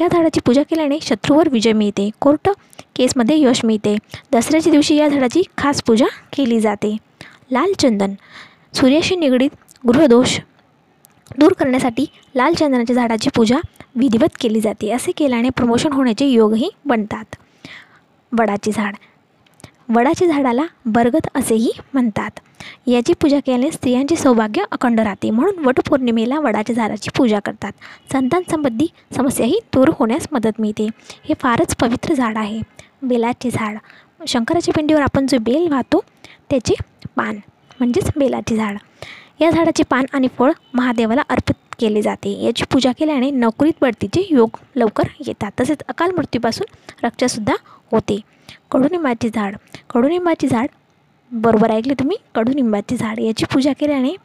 या 0.00 0.08
झाडाची 0.12 0.40
पूजा 0.40 0.62
केल्याने 0.62 0.98
शत्रूवर 1.02 1.48
विजय 1.48 1.72
मिळते. 1.72 2.10
कोर्ट 2.20 2.50
केसमध्ये 2.96 3.42
यश 3.42 3.64
मिळते. 3.64 3.96
दसऱ्याच्या 4.32 4.70
दिवशी 4.70 4.96
या 4.96 5.08
झाडाची 5.08 5.42
खास 5.58 5.82
पूजा 5.82 6.04
केली 6.32 6.60
जाते. 6.60 6.96
लाल 7.50 7.72
चंदन. 7.78 8.14
सूर्याशी 8.74 9.16
निगडीत 9.16 9.50
गृहदोष 9.86 10.40
दूर 11.38 11.52
करण्यासाठी 11.52 12.06
लाल 12.36 12.54
चंदनाच्या 12.54 12.96
झाडाची 12.96 13.30
पूजा 13.34 13.56
विधिवत 13.96 14.36
केली 14.40 14.60
जाते. 14.60 14.90
असे 14.92 15.12
केल्याने 15.12 15.48
प्रमोशन 15.48 15.92
होण्याचे 15.92 16.26
योगही 16.26 16.70
बनतात. 16.84 17.34
वडाचे 18.38 18.70
झाड. 18.74 18.94
वडाच्या 19.88 20.28
झाडाला 20.28 20.62
बरगद 20.86 21.26
असेही 21.34 21.72
म्हणतात. 21.92 22.30
याची 22.86 23.12
पूजा 23.12 23.38
केल्याने 23.38 23.70
स्त्रियांचे 23.70 24.16
सौभाग्य 24.16 24.64
अखंड 24.72 25.00
राहते. 25.00 25.30
म्हणून 25.30 25.64
वटपौर्णिमेला 25.64 26.38
वडाच्या 26.38 26.76
झाडाची 26.76 27.10
पूजा 27.16 27.40
करतात. 27.40 27.72
संतान 28.12 28.42
संबंधी 28.50 28.86
समस्याही 29.16 29.58
दूर 29.74 29.90
होण्यास 29.98 30.26
मदत 30.32 30.60
मिळते. 30.60 30.88
हे 31.24 31.34
फारच 31.40 31.76
पवित्र 31.76 32.14
झाड 32.14 32.38
आहे. 32.38 32.60
बेलाचे 33.02 33.50
झाड. 33.50 33.78
शंकराच्या 34.28 34.74
पिंडीवर 34.74 35.02
आपण 35.02 35.26
जो 35.26 35.38
बेल 35.38 35.72
वाहतो 35.72 36.00
त्याचे 36.50 36.74
पान 37.16 37.36
म्हणजेच 37.78 38.10
बेलाचे 38.16 38.56
झाड. 38.56 38.76
या 39.40 39.50
झाडाचे 39.50 39.82
पान 39.82 40.04
आणि 40.12 40.28
फळ 40.38 40.52
महादेवाला 40.74 41.22
अर्पित 41.28 41.74
केले 41.78 42.02
जाते. 42.02 42.44
याची 42.44 42.64
पूजा 42.64 42.92
केल्याने 42.92 43.30
नोकरीत 43.30 43.72
बढतीचे 43.82 44.26
योग 44.30 44.50
लवकर 44.76 45.04
येतात. 45.26 45.50
तसेच 45.60 45.78
अकाल 45.88 46.10
मृत्यूपासून 46.10 46.66
रक्षासुद्धा 47.06 47.54
होते. 47.90 48.20
कडुनिंबाचे 48.70 49.28
झाड. 49.34 49.56
कडुनिंबाचे 49.90 50.48
झाड 50.48 50.66
बरोबर 51.32 51.70
ऐकले 51.70 51.94
तुम्ही? 51.94 52.16
कडुनिंबाचे 52.34 52.96
झाड. 52.96 53.20
याची 53.20 53.44
पूजा 53.44 53.72
केल्याने 53.72 54.16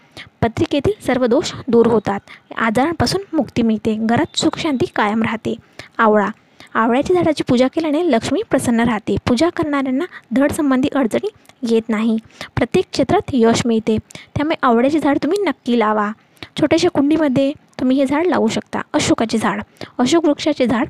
पत्रिकेतील 0.42 1.06
सर्व 1.06 1.26
दोष 1.26 1.54
दूर 1.68 1.88
होतात. 1.88 2.20
आजारांपासून 2.58 3.22
मुक्ती 3.34 3.62
मिळते. 3.62 3.96
घरात 4.00 4.38
सुखशांती 4.38 4.86
कायम 4.96 5.24
राहते. 5.24 5.56
आवळा. 5.98 6.28
आवळ्याच्या 6.74 7.16
झाडाची 7.16 7.44
पूजा 7.44 7.68
केल्याने 7.68 8.12
लक्ष्मी 8.12 8.42
प्रसन्न 8.50 8.80
राहते. 8.80 9.16
पूजा 9.28 9.50
करणाऱ्यांना 9.50 10.06
धडसंबंधी 10.36 10.88
अडचणी 10.96 11.30
येत 11.64 11.90
नाही. 11.90 12.18
प्रत्येक 12.56 12.86
क्षेत्रात 12.92 13.22
यश 13.34 13.62
मिळते. 13.66 13.98
त्यामुळे 14.36 14.56
आवळ्याचे 14.62 15.00
झाड 15.00 15.18
तुम्ही 15.18 15.40
नक्की 15.40 15.80
लावा. 15.80 16.12
छोट्याशा 16.60 16.90
कुंडीमध्ये 16.90 17.52
तुम्ही 17.80 17.98
हे 17.98 18.06
झाड 18.06 18.28
लावू 18.28 18.48
शकता. 18.48 18.82
अशोकाचे 18.94 19.38
झाड. 19.38 19.62
अशोक 19.98 20.26
वृक्षाचे 20.26 20.66
झाड 20.66 20.88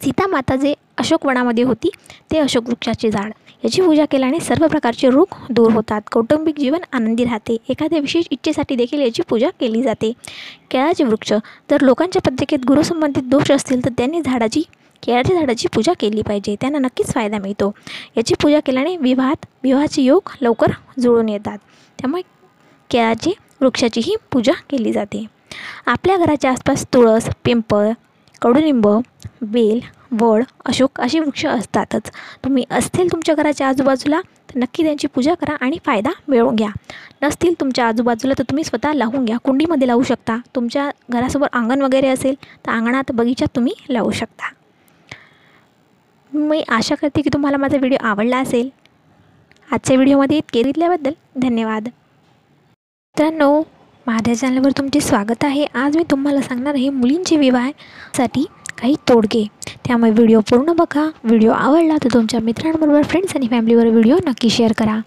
सीतामाता 0.00 0.56
जे 0.56 0.74
अशोकवनामध्ये 0.98 1.64
होती. 1.64 1.90
ते 2.32 2.38
अशोक 2.38 2.68
वृक्षाचे 2.68 3.10
झाड. 3.10 3.32
याची 3.64 3.82
पूजा 3.82 4.04
केल्याने 4.04 4.40
सर्व 4.40 4.66
प्रकारचे 4.66 5.10
रोग 5.10 5.34
दूर 5.50 5.72
होतात. 5.72 6.00
कौटुंबिक 6.12 6.58
जीवन 6.58 6.80
आनंदी 6.92 7.24
राहते. 7.24 7.56
एखाद्या 7.68 7.98
विशेष 7.98 8.24
इच्छेसाठी 8.30 8.76
देखील 8.76 9.00
याची 9.00 9.22
पूजा 9.22 9.48
केली 9.60 9.82
जाते. 9.82 10.12
केळाचे 10.70 11.04
वृक्ष. 11.04 11.32
जर 11.70 11.80
लोकांच्या 11.80 12.22
पत्रिकेत 12.22 12.58
गुरुसंबंधित 12.68 13.22
दोष 13.22 13.50
असतील 13.50 13.84
तर 13.84 13.90
त्यांनी 13.98 14.20
झाडाची 14.20 14.62
केळाच्या 15.02 15.36
झाडाची 15.36 15.68
पूजा 15.68 15.92
केली 16.00 16.22
पाहिजे. 16.22 16.56
त्यांना 16.60 16.78
नक्कीच 16.78 17.12
फायदा 17.14 17.38
मिळतो. 17.38 17.72
याची 18.16 18.34
पूजा 18.42 18.60
केल्याने 18.60 18.96
विवाहात 18.96 19.46
विवाहाचे 19.62 20.02
योग 20.02 20.30
लवकर 20.40 20.70
जुळून 20.98 21.28
येतात. 21.28 21.58
त्यामुळे 21.98 22.22
केळाची 22.90 23.32
वृक्षाचीही 23.60 24.16
पूजा 24.32 24.52
केली 24.70 24.92
जाते. 24.92 25.24
आपल्या 25.86 26.16
घराच्या 26.16 26.50
आसपास 26.50 26.86
तुळस 26.94 27.28
पिंपळ 27.44 27.90
कडुलिंब 28.42 28.86
बेल 29.42 29.80
वड 30.20 30.44
अशोक 30.66 31.00
अशी 31.00 31.18
वृक्ष 31.18 31.44
असतातच. 31.46 32.10
तुम्ही 32.44 32.64
असतील 32.70 33.12
तुमच्या 33.12 33.34
घराच्या 33.34 33.68
आजूबाजूला 33.68 34.20
तर 34.20 34.58
नक्की 34.58 34.84
त्यांची 34.84 35.06
पूजा 35.06 35.34
करा 35.34 35.54
आणि 35.60 35.78
फायदा 35.86 36.10
मिळवून 36.28 36.54
घ्या. 36.54 36.68
नसतील 37.22 37.54
तुमच्या 37.60 37.86
आजूबाजूला 37.88 38.34
तर 38.38 38.42
तुम्ही 38.42 38.64
स्वतः 38.64 38.92
लावून 38.92 39.24
घ्या. 39.24 39.36
कुंडीमध्ये 39.44 39.88
लावू 39.88 40.02
शकता. 40.02 40.36
तुमच्या 40.54 40.90
घरासमोर 41.10 41.48
अंगण 41.52 41.82
वगैरे 41.82 42.08
असेल 42.08 42.34
तर 42.66 42.70
अंगणात 42.70 43.12
बगीचात 43.14 43.56
तुम्ही 43.56 43.72
लावू 43.90 44.10
शकता. 44.10 44.52
मी 46.32 46.62
आशा 46.68 46.94
करते 46.94 47.22
की 47.22 47.30
तुम्हाला 47.32 47.56
माझा 47.56 47.76
व्हिडिओ 47.76 48.06
आवडला 48.06 48.38
असेल. 48.38 48.68
आजच्या 49.72 49.96
व्हिडिओमध्ये 49.96 50.36
इतके. 50.36 50.62
दिल्याबद्दल 50.62 51.12
धन्यवाद. 51.36 51.88
मित्रांनो 53.16 53.62
माझ्या 54.06 54.34
चॅनलवर 54.36 54.70
तुमचे 54.70 55.00
स्वागत 55.00 55.44
आहे. 55.44 55.64
आज 55.74 55.96
मी 55.96 56.02
तुम्हाला 56.10 56.40
सांगणार 56.40 56.74
आहे 56.74 56.88
मुलींचे 56.90 57.36
विवाहासाठी 57.36 58.44
काही 58.80 58.94
तोडगे. 59.08 59.46
त्यामुळे 59.86 60.10
व्हिडिओ 60.10 60.40
पूर्ण 60.40 60.72
बघा. 60.72 61.04
व्हिडिओ 61.24 61.50
आवडला 61.50 61.96
तर 62.04 62.08
तुमच्या 62.14 62.40
मित्रांबरोबर 62.40 63.02
फ्रेंड्स 63.02 63.36
आणि 63.36 63.48
फॅमिलीवर 63.48 63.86
व्हिडिओ 63.86 64.16
नक्की 64.26 64.50
शेअर 64.50 64.72
करा. 64.78 64.98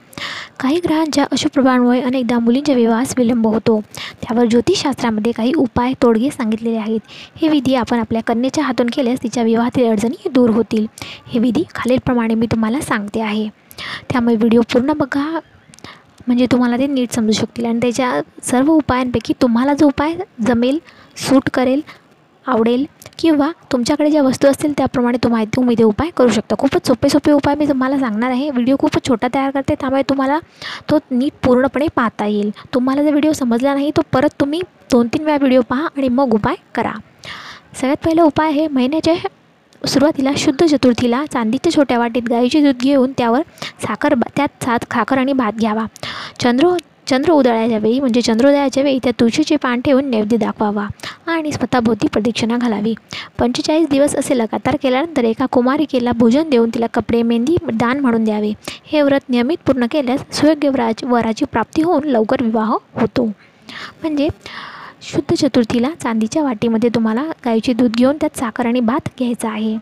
काही 0.60 0.80
ग्रहांच्या 0.86 1.25
अशुप्रभावामुळे 1.32 2.02
अनेकदा 2.02 2.40
मुलींच्या 2.40 2.75
विवाहास 2.75 3.14
विलंब 3.18 3.48
होतो. 3.48 3.80
त्यावर 4.22 4.46
ज्योतिषशास्त्रामध्ये 4.46 5.32
काही 5.32 5.54
उपाय 5.54 5.94
तोडगे 6.02 6.30
सांगितलेले 6.30 6.78
आहेत. 6.78 7.00
हे 7.36 7.50
विधी 7.50 7.75
आपण 7.75 8.00
आपल्या 8.00 8.22
कन्येच्या 8.28 8.64
हातून 8.64 8.88
केल्यास 8.94 9.24
तिच्या 9.24 9.44
विवाहातील 9.44 9.90
अडचणी 9.90 10.30
दूर 10.30 10.50
होतील. 10.50 10.86
हे 11.28 11.40
विधी 11.40 11.64
खालीलप्रमाणे 11.75 12.36
मी 12.36 12.46
तुम्हाला 12.46 12.82
सांगते 12.82 13.22
आहे. 13.22 13.50
त्यामुळे 14.10 14.36
व्हिडिओ 14.36 14.62
पूर्ण 14.62 14.94
बघा. 14.94 15.40
म्हणजे 16.27 16.46
तुम्हाला 16.51 16.77
ते 16.77 16.88
नीट 16.88 17.12
समजू 17.13 17.32
शकतील. 17.32 17.65
आणि 17.65 17.79
त्याच्या 17.82 18.20
सर्व 18.44 18.72
उपायांपैकी 18.74 19.34
तुम्हाला 19.41 19.74
जो 19.74 19.88
उपाय 19.88 20.15
जमेल 20.48 20.79
सूट 21.27 21.50
करेल 21.53 21.82
आवडेल 22.46 22.86
किंवा 23.20 23.50
तुमच्याकडे 23.72 24.10
ज्या 24.12 24.22
वस्तू 24.24 24.48
असतील 24.48 24.74
त्याप्रमाणे 24.77 25.17
तुम्हाला 25.24 25.46
तुम्ही 25.55 25.75
ते 25.77 25.84
उपाय 25.84 26.10
करू 26.17 26.29
शकता. 26.29 26.55
खूपच 26.60 26.88
सोपे 26.88 27.10
सोपे 27.10 27.32
उपाय 27.32 27.55
मी 27.55 27.67
तुम्हाला 27.67 27.98
सांगणार 28.00 28.32
आहे. 28.32 28.50
व्हिडिओ 28.50 28.75
खूपच 28.79 29.08
छोटा 29.08 29.27
तयार 29.36 29.51
करते 29.51 29.75
त्यामुळे 29.79 30.01
तुम्हाला 30.10 30.39
तो 30.89 31.00
नीट 31.12 31.34
पूर्णपणे 31.44 31.88
पाहता 31.96 32.25
येईल. 32.25 32.51
तुम्हाला 32.74 33.03
जर 33.03 33.10
व्हिडिओ 33.12 33.32
समजला 33.34 33.74
नाही 33.74 33.91
तो 33.98 34.01
परत 34.13 34.39
तुम्ही 34.39 34.62
दोन 34.91 35.08
तीन 35.13 35.24
वेळा 35.25 35.38
व्हिडिओ 35.38 35.62
पहा 35.70 35.88
आणि 35.88 36.10
मग 36.10 36.34
उपाय 36.34 36.55
करा. 36.75 36.94
सगळ्यात 37.74 38.05
पहिला 38.05 38.24
उपाय 38.24 38.50
आहे 38.50 38.67
महिन्याच्या 38.67 39.13
सुरुवातीला 39.88 40.32
शुद्ध 40.38 40.65
चतुर्थीला 40.65 41.24
चांदीच्या 41.25 41.72
छोट्या 41.74 41.98
वाटीत 42.00 42.22
गाईचे 42.30 42.62
दूध 42.62 42.82
घेऊन 42.82 43.12
त्यावर 43.18 43.42
साखर 43.84 44.13
त्यात 44.36 44.63
सात 44.63 44.80
खाकर 44.92 45.18
आणि 45.18 45.34
भात 45.34 45.54
घ्यावा. 45.54 45.86
चंद्र 46.39 46.75
चंद्र 47.08 47.32
उदळायच्या 47.32 47.77
वेळी 47.77 48.00
म्हणजे 48.00 48.22
चंद्रोदयाच्या 48.22 48.84
वेळी 48.84 49.00
त्या 49.04 49.12
तुळशीचे 49.20 49.56
पान 49.56 49.82
ठेवून 49.82 50.10
नैवेद्य 50.10 50.38
दाखवावा 50.38 50.86
आणि 51.27 51.51
स्वतःभोवती 51.51 52.08
प्रदक्षिणा 52.08 52.58
घालावी. 52.58 52.94
पंचेचाळीस 53.39 53.88
दिवस 53.89 54.15
असे 54.15 54.38
लगातार 54.38 54.77
केल्यानंतर 54.84 55.24
एका 55.24 55.46
कुमारिकेला 55.46 56.12
भोजन 56.12 56.50
देऊन 56.50 56.70
तिला 56.74 56.88
कपडे 56.94 57.22
मेहंदी 57.22 57.56
दान 57.74 58.00
म्हणून 58.00 58.24
द्यावे. 58.24 58.51
हे 58.86 59.01
व्रत 59.01 59.30
नियमित 59.30 59.58
पूर्ण 59.68 59.86
केल्यास 59.92 60.24
सुयोग्य 60.32 60.70
वराज 60.70 61.04
वराची 61.04 61.46
प्राप्ती 61.46 61.82
होऊन 61.82 62.04
लवकर 62.04 62.44
विवाह 62.44 62.72
होतो. 62.94 63.25
म्हणजे 64.01 64.27
शुद्ध 65.08 65.34
चतुर्थीला 65.36 65.90
चांदीच्या 66.02 66.44
वाटीमध्ये 66.44 66.90
तुम्हाला 66.96 67.24
गाईचे 67.46 67.74
दूध 67.74 67.96
घेऊन 67.96 68.18
त्यात 68.22 68.38
साखर 68.38 68.66
आणि 68.66 68.80
भात 68.80 69.10
घ्यायचा 69.20 69.50
आहे. 69.50 69.76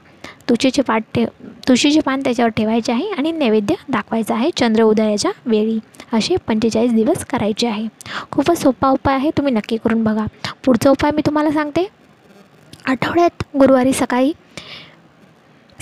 तुळशीचे 0.50 0.82
पाट 0.82 1.03
ठेव 1.15 1.27
तुळशीचे 1.68 2.00
पान 2.00 2.22
त्याच्यावर 2.22 2.50
ठेवायचे 2.50 2.92
आहे 2.92 3.10
आणि 3.18 3.32
नैवेद्य 3.32 3.75
दाखवायचा 3.89 4.36
आहे 4.36 4.50
चंद्र 4.58 4.84
उदयाच्या 4.84 5.32
वेळी. 5.46 5.77
असे 6.13 6.36
पंचेचाळीस 6.48 6.94
दिवस 6.94 7.25
करायचे 7.25 7.68
आहे. 7.68 7.88
खूपच 8.32 8.62
सोपा 8.62 8.89
उपाय 8.89 9.15
आहे 9.15 9.30
तुम्ही 9.30 9.53
नक्की 9.53 9.77
करून 9.77 10.03
बघा. 10.03 10.25
पुढचा 10.65 10.89
उपाय 10.89 11.12
मी 11.12 11.22
तुम्हाला 11.25 11.51
सांगते. 11.51 11.88
आठवड्यात 12.86 13.44
गुरुवारी 13.58 13.94
सकाळी 13.94 14.32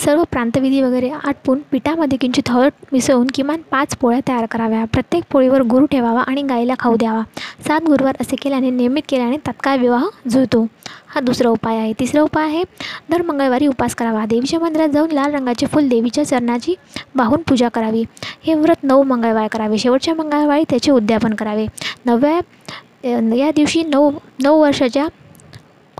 सर्व 0.04 0.24
प्रांतविधी 0.32 0.82
वगैरे 0.82 1.10
आटपून 1.10 1.60
पिठामध्ये 1.72 2.18
किंचित 2.18 2.50
हळद 2.50 2.86
मिसळून 2.92 3.28
किमान 3.34 3.62
पाच 3.72 3.96
पोळ्या 4.02 4.20
तयार 4.28 4.46
कराव्या. 4.52 4.84
प्रत्येक 4.94 5.24
पोळीवर 5.32 5.62
गुरु 5.72 5.86
ठेवावा 5.92 6.22
आणि 6.28 6.42
गाईला 6.50 6.74
खाऊ 6.80 6.96
द्यावा. 7.00 7.22
सात 7.68 7.82
गुरुवार 7.88 8.16
असे 8.22 8.36
केल्याने 8.42 8.70
नियमित 8.70 9.04
केल्याने 9.10 9.38
तत्काळ 9.48 9.78
विवाह 9.80 10.06
जुळतो. 10.30 10.66
हा 11.14 11.20
दुसरा 11.20 11.50
उपाय 11.50 11.78
आहे. 11.78 11.94
तिसरा 12.00 12.22
उपाय 12.22 12.46
आहे 12.46 12.64
दर 13.12 13.22
मंगळवारी 13.22 13.68
उपास 13.68 13.96
करावा. 13.96 14.26
देवीच्या 14.26 14.60
मंदिरात 14.60 14.90
जाऊन 14.94 15.12
लाल 15.12 15.34
रंगाचे 15.34 15.66
फुल 15.74 15.88
देवीच्या 15.90 16.26
चरणाची 16.26 16.76
वाहून 17.16 17.42
पूजा 17.48 17.70
करावी. 17.70 18.04
हे 18.44 18.54
व्रत 18.54 18.84
नऊ 18.84 19.04
मंगळवार 19.04 19.48
करावे. 19.52 19.78
शेवटच्या 19.78 20.16
मंगळवारी 20.16 20.64
त्याचे 20.70 20.92
उद्यापन 20.92 21.34
करावे. 21.34 21.66
नवव्या 22.06 22.40
या 23.36 23.52
दिवशी 23.56 23.84
नऊ 23.84 24.12
नऊ 24.44 24.62
वर्षाच्या 24.62 25.08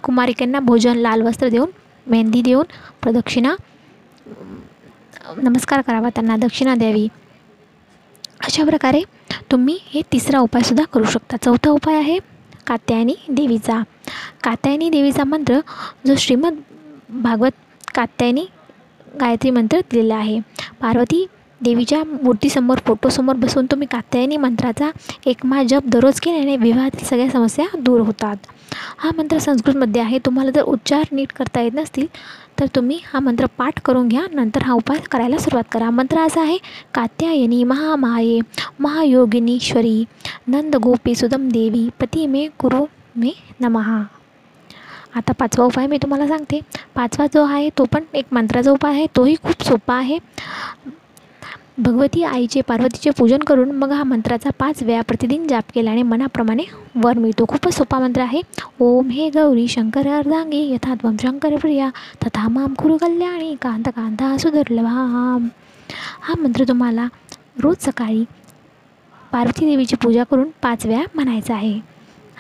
कुमारिकांना 0.04 0.60
भोजन 0.60 0.98
लाल 0.98 1.22
वस्त्र 1.22 1.50
देऊन 1.50 1.70
मेहंदी 2.08 2.42
देऊन 2.42 2.66
प्रदक्षिणा 3.02 3.56
नमस्कार 4.28 5.82
करावा 5.82 6.10
त्यांना 6.10 6.36
दक्षिणा 6.38 6.76
द्यावी. 6.76 7.08
अशा 8.46 8.64
प्रकारे 8.66 9.02
तुम्ही 9.52 9.78
हे 9.94 10.02
तिसरा 10.12 10.40
उपायसुद्धा 10.40 10.84
करू 10.94 11.04
शकता. 11.04 11.38
चौथा 11.38 11.70
उपाय 11.70 11.96
आहे 11.96 12.18
कात्यायनी 12.68 13.16
देवीचा. 13.30 13.82
कात्यायनी 14.44 14.90
देवीचा 14.90 15.24
मंत्र 15.24 15.60
जो 16.08 16.16
श्रीमद 16.18 16.62
भागवत 17.10 17.52
कात्यायनी 17.96 18.46
गायत्री 19.20 19.50
मंत्र 19.50 19.80
दिलेला 19.92 20.16
आहे. 20.16 20.40
पार्वती 20.82 21.26
देवीच्या 21.62 22.04
मूर्तीसमोर 22.04 22.80
फोटोसमोर 22.86 23.36
बसून 23.36 23.66
तुम्ही 23.72 23.88
कात्यायनी 23.92 24.38
मंत्राचा 24.38 24.90
एक 25.26 25.46
मा 25.46 25.62
जप 25.64 25.88
दररोज 25.88 26.20
केल्याने 26.20 26.56
विवाहातील 26.58 27.06
सगळ्या 27.06 27.30
समस्या 27.30 27.66
दूर 27.80 28.02
होतात. 28.02 28.38
हा 28.98 29.10
मंत्र 29.18 29.38
संस्कृतमध्ये 29.38 30.02
आहे. 30.02 30.20
तुम्हाला 30.26 30.52
जर 30.52 30.62
उच्चार 30.62 31.04
नीट 31.12 31.32
करता 31.32 31.62
येत 31.62 31.72
नसतील 31.74 32.08
तर 32.62 32.68
तुम्ही 32.76 33.00
हा 33.06 33.20
मंत्र 33.20 33.46
पाठ 33.58 33.80
करून 33.86 34.08
घ्या. 34.08 34.26
नंतर 34.34 34.64
हा 34.64 34.74
उपाय 34.74 35.00
करायला 35.12 35.38
सुरुवात 35.38 35.64
करा. 35.72 35.90
मंत्र 35.90 36.20
असा 36.20 36.42
आहे 36.42 36.58
कात्यायनी 36.94 37.64
महामाये 37.64 38.40
महायोगिनीश्वरी 38.80 40.04
नंद 40.48 40.76
गोपी 40.84 41.16
सुदम 41.16 41.48
देवी 41.52 41.88
पती 42.00 42.26
मे 42.28 42.46
गुरु 42.62 42.86
मे 43.16 43.32
नमहा 43.62 44.02
आता 45.16 45.34
पाचवा 45.40 45.66
उपाय 45.66 45.88
मी 45.88 45.98
तुम्हाला 46.02 46.28
सांगते. 46.28 46.60
पाचवा 46.96 47.26
जो 47.34 47.44
आहे 47.46 47.70
तो 47.78 47.86
पण 47.94 48.04
एक 48.16 48.26
मंत्राचा 48.34 48.72
उपाय 48.72 48.94
आहे. 48.94 49.08
तोही 49.16 49.36
खूप 49.44 49.64
सोपा 49.64 49.96
आहे. 49.96 50.18
भगवती 51.82 52.24
आईचे 52.24 52.62
पार्वतीचे 52.62 53.10
पूजन 53.18 53.44
करून 53.48 53.72
मग 53.76 53.92
हा 53.92 54.04
मंत्राचा 54.04 54.50
पाच 54.60 54.82
वेळा 54.84 55.02
प्रतिदिन 55.08 55.48
जाप 55.48 55.72
केल्याने 55.76 56.02
मनाप्रमाणे 56.04 56.64
वर 57.04 57.18
मिळतो. 57.20 57.46
खूपच 57.50 57.76
सोपा 57.76 58.00
मंत्र 58.00 58.22
आहे. 58.22 58.42
ओम 58.80 59.10
हे 59.10 59.30
गौरी 59.36 59.68
शंकर 59.68 60.08
अर्धांगी 60.18 60.60
यथात्वम 60.74 61.16
शंकर 61.22 61.56
प्रिया 61.62 61.90
तथा 62.26 62.48
माम 62.50 62.74
कुरु 62.80 62.98
कल्याणी 63.02 63.54
कांत 63.62 63.90
कांता 63.96 64.36
सुदुर्लभाम 64.42 65.48
हा 66.22 66.34
मंत्र 66.42 66.64
तुम्हाला 66.68 67.08
रोज 67.64 67.86
सकाळी 67.86 68.24
पार्वती 69.32 69.66
देवीची 69.66 69.96
पूजा 70.02 70.24
करून 70.32 70.50
पाच 70.64 70.86
वेळा 70.86 71.04
म्हणायचा 71.16 71.56
आहे. 71.56 71.80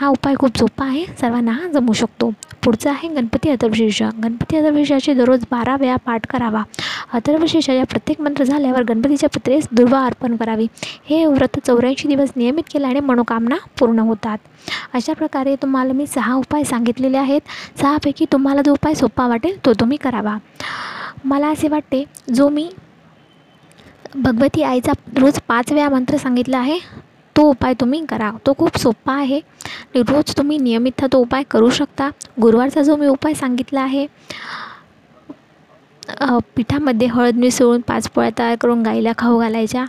हा 0.02 0.08
उपाय 0.08 0.36
खूप 0.36 0.56
सोपा 0.58 0.86
आहे. 0.86 1.06
सर्वांना 1.20 1.52
हा 1.52 1.68
जमू 1.74 1.94
शकतो. 1.94 2.30
पुढचा 2.64 2.90
आहे 2.92 3.08
गणपती 3.08 3.50
अथर्वशीर्ष. 3.50 4.02
गणपती 4.24 4.58
अथर्वशीर्षाचे 4.58 5.14
दररोज 5.14 5.44
बारा 5.52 5.76
वेळा 5.80 5.96
पाठ 5.96 6.26
करावा. 6.28 6.64
अथर्वशीर्षाच्या 7.14 7.84
प्रत्येक 7.86 8.22
मंत्र 8.22 8.44
झाल्यावर 8.44 8.84
गणपतीच्या 8.84 9.30
पुत्रेस 9.30 9.68
दुर्वा 9.72 10.04
अर्पण 10.06 10.36
करावी. 10.36 10.68
हे 11.10 11.26
व्रत 11.26 11.60
चौऱ्याऐंशी 11.66 12.08
दिवस 12.08 12.32
नियमित 12.36 12.64
केल्याने 12.74 13.00
मनोकामना 13.00 13.56
पूर्ण 13.80 14.00
होतात. 14.00 14.38
अशा 14.94 15.14
प्रकारे 15.14 15.56
तुम्हाला 15.62 15.94
मी 15.94 16.08
सहा 16.08 16.34
उपाय 16.34 16.64
सांगितलेले 16.64 17.18
आहेत. 17.18 17.42
सहापैकी 17.82 18.26
तुम्हाला 18.32 18.62
जो 18.62 18.72
उपाय 18.72 18.94
सोपा 18.94 19.28
वाटेल 19.28 19.66
तो 19.66 19.74
तुम्ही 19.74 19.98
करावा. 19.98 20.38
मला 21.26 21.48
असे 21.48 21.68
वाटते 21.68 22.04
जो 22.34 22.50
मी 22.50 22.70
भगवती 24.16 24.64
आईचा 24.64 24.92
रोज 25.18 25.40
पाच 25.48 25.72
वेळा 25.72 25.90
मंत्र 25.90 26.18
सांगितला 26.18 26.58
आहे 26.58 26.80
तो 27.36 27.44
उपाय 27.50 27.74
तुम्ही 27.80 28.06
करा 28.06 28.32
तो 28.46 28.54
खूप 28.58 28.78
सोपा 28.78 29.14
आहे. 29.14 29.40
रोज 29.96 30.34
तुम्ही 30.38 30.58
नियमित 30.58 31.04
तो 31.14 31.20
उपाय 31.20 31.44
करू 31.52 31.70
शकता. 31.70 32.10
गुरुवारचा 32.42 32.82
जो 32.82 32.96
मी 32.96 33.08
उपाय 33.08 33.34
सांगितला 33.34 33.82
आहे 33.82 34.06
पिठामध्ये 36.56 37.08
हळद 37.08 37.36
मिसळून 37.40 37.82
पाच 37.88 38.10
पोळ्या 38.12 38.32
तयार 38.38 38.56
करून 38.62 38.82
गाईला 38.84 39.12
खाऊ 39.18 39.40
घालायच्या. 39.40 39.86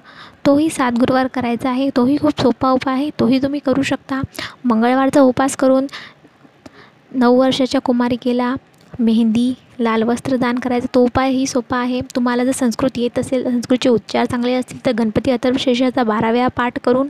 तोही 0.47 0.69
सात 0.71 0.99
गुरुवार 0.99 1.27
करायचा 1.35 1.71
आहे. 1.71 1.89
तोही 1.97 2.17
खूप 2.19 2.41
सोपा 2.43 2.71
उपाय 2.71 2.95
आहे. 2.95 3.09
तोही 3.21 3.43
तुम्ही 3.43 3.61
करू 3.67 3.83
शकता. 3.83 4.21
मंगळवारचा 4.65 5.21
उपास 5.21 5.57
करून 5.57 5.87
नऊ 7.13 7.39
वर्षाच्या 7.39 7.81
कुमारिकेला 7.81 8.55
मेहंदी 8.99 9.53
लाल 9.83 10.03
वस्त्र 10.03 10.37
दान 10.37 10.59
करायचा 10.59 10.87
तो 10.95 11.03
उपायही 11.05 11.47
सोपा 11.47 11.79
आहे. 11.79 12.01
तुम्हाला 12.17 12.45
जर 12.45 12.53
संस्कृत 12.53 12.99
येत 12.99 13.19
असेल 13.19 13.45
संस्कृतचे 13.45 13.89
उच्चार 13.89 14.27
चांगले 14.27 14.53
असतील 14.55 14.85
तर 14.87 14.93
गणपती 14.99 15.31
अथर्वशेषाचा 15.31 16.03
बारा 16.03 16.31
वेळा 16.31 16.49
पाठ 16.57 16.79
करून 16.85 17.09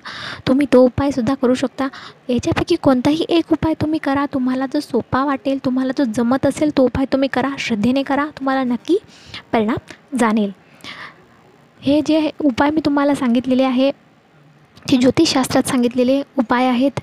तुम्ही 0.49 0.67
तो 0.73 0.83
उपायसुद्धा 0.85 1.35
करू 1.43 1.55
शकता. 1.55 1.88
याच्यापैकी 2.29 2.76
कोणताही 2.83 3.25
एक 3.29 3.52
उपाय 3.52 3.75
तुम्ही 3.81 3.99
करा. 4.05 4.26
तुम्हाला 4.35 4.67
जो 4.73 4.81
सोपा 4.81 5.25
वाटेल 5.25 5.59
तुम्हाला 5.64 5.93
जो 5.99 6.05
जमत 6.17 6.47
असेल 6.47 6.76
तो 6.76 6.85
उपाय 6.85 7.07
तुम्ही 7.12 7.29
करा. 7.33 7.50
श्रद्धेने 7.59 8.02
करा. 8.02 8.26
तुम्हाला 8.38 8.64
नक्की 8.64 8.99
परिणाम 9.52 10.17
जाणेल. 10.19 10.50
हे 11.81 12.00
जे 12.07 12.29
उपाय 12.45 12.71
मी 12.71 12.81
तुम्हाला 12.85 13.14
सांगितलेले 13.14 13.62
आहे 13.64 13.90
ते 14.90 14.97
ज्योतिषशास्त्रात 14.97 15.68
सांगितलेले 15.68 16.20
उपाय 16.38 16.66
आहेत 16.68 17.01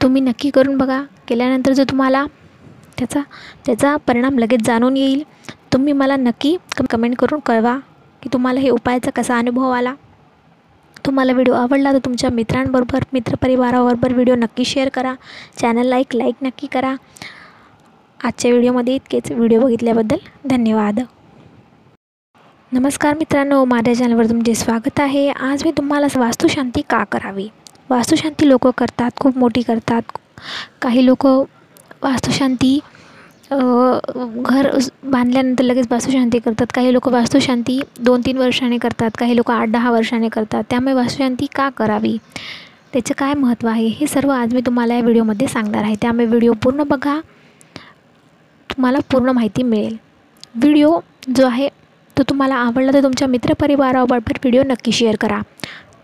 तुम्ही 0.00 0.22
नक्की 0.22 0.50
करून 0.50 0.76
बघा. 0.78 1.02
केल्यानंतर 1.28 1.72
जर 1.72 1.84
तुम्हाला 1.90 2.24
त्याचा 2.98 3.20
त्याचा 3.66 3.96
परिणाम 3.96 4.38
लगेच 4.38 4.60
जाणून 4.64 4.96
येईल. 4.96 5.22
तुम्ही 5.72 5.92
मला 5.92 6.16
नक्की 6.16 6.56
कमेंट 6.90 7.16
करून 7.16 7.40
कळवा 7.46 7.78
की 8.22 8.28
तुम्हाला 8.32 8.60
हे 8.60 8.70
उपायाचा 8.70 9.10
कसा 9.10 9.38
अनुभव 9.38 9.70
आला. 9.70 9.94
तुम्हाला 11.06 11.32
व्हिडिओ 11.32 11.54
आवडला 11.54 11.92
तर 11.92 11.98
तुमच्या 11.98 12.30
मित्रांबरोबर 12.30 13.04
मित्रपरिवाराबरोबर 13.12 14.12
व्हिडिओ 14.12 14.34
नक्की 14.34 14.64
शेअर 14.64 14.88
करा. 14.88 15.14
चॅनलला 15.58 15.96
एक 15.96 16.16
लाईक 16.16 16.34
नक्की 16.42 16.66
करा. 16.66 16.94
आजच्या 18.24 18.50
व्हिडिओमध्ये 18.50 18.94
इतकेच. 18.94 19.30
व्हिडिओ 19.32 19.60
बघितल्याबद्दल 19.60 20.16
धन्यवाद. 20.50 21.00
नमस्कार 22.72 23.14
मित्रांनो. 23.14 23.64
माझ्या 23.64 23.94
चॅनलवर 23.94 24.24
तुमचे 24.24 24.54
स्वागत 24.54 25.00
आहे. 25.00 25.28
आज 25.30 25.64
मी 25.64 25.70
तुम्हाला 25.70 26.06
वास्तुशांती 26.16 26.82
का 26.90 27.04
करावी? 27.04 27.48
वास्तुशांती 27.90 28.48
लोक 28.48 28.68
करतात 28.68 29.10
खूप 29.20 29.38
मोठी 29.38 29.62
करतात. 29.62 30.02
काही 30.82 31.06
लोक 31.06 31.26
वास्तुशांती 32.02 32.78
घर 33.52 34.68
बांधल्यानंतर 35.04 35.64
लगेच 35.64 35.86
वास्तुशांती 35.90 36.38
करतात. 36.38 36.66
काही 36.74 36.92
लोक 36.92 37.08
वास्तुशांती 37.08 37.80
दोन 38.00 38.20
तीन 38.26 38.38
वर्षाने 38.38 38.78
करतात 38.78 39.10
काही 39.18 39.36
लोक 39.36 39.50
आठ 39.50 39.68
दहा 39.68 39.90
वर्षाने 39.90 40.28
करतात. 40.28 40.64
त्यामुळे 40.70 40.94
वास्तुशांती 40.94 41.46
का 41.54 41.68
करावी? 41.76 42.16
त्याचं 42.92 43.14
काय 43.18 43.34
महत्त्व 43.34 43.68
आहे? 43.68 43.86
हे 43.88 44.06
सर्व 44.06 44.30
आज 44.30 44.54
मी 44.54 44.60
तुम्हाला 44.66 44.94
या 44.94 45.00
व्हिडिओमध्ये 45.00 45.48
सांगणार 45.48 45.82
आहे. 45.82 45.94
त्यामुळे 46.02 46.26
व्हिडिओ 46.26 46.52
पूर्ण 46.62 46.82
बघा. 46.88 47.18
तुम्हाला 48.70 48.98
पूर्ण 49.12 49.30
माहिती 49.30 49.62
मिळेल. 49.62 49.96
व्हिडिओ 50.54 50.98
जो 51.36 51.46
आहे 51.46 51.68
तो 52.16 52.22
तुम्हाला 52.28 52.54
आवडला 52.54 52.92
तर 52.92 53.02
तुमच्या 53.02 53.28
मित्रपरिवाराबरोबर 53.28 54.32
व्हिडिओ 54.42 54.62
नक्की 54.66 54.92
शेअर 54.92 55.16
करा. 55.20 55.40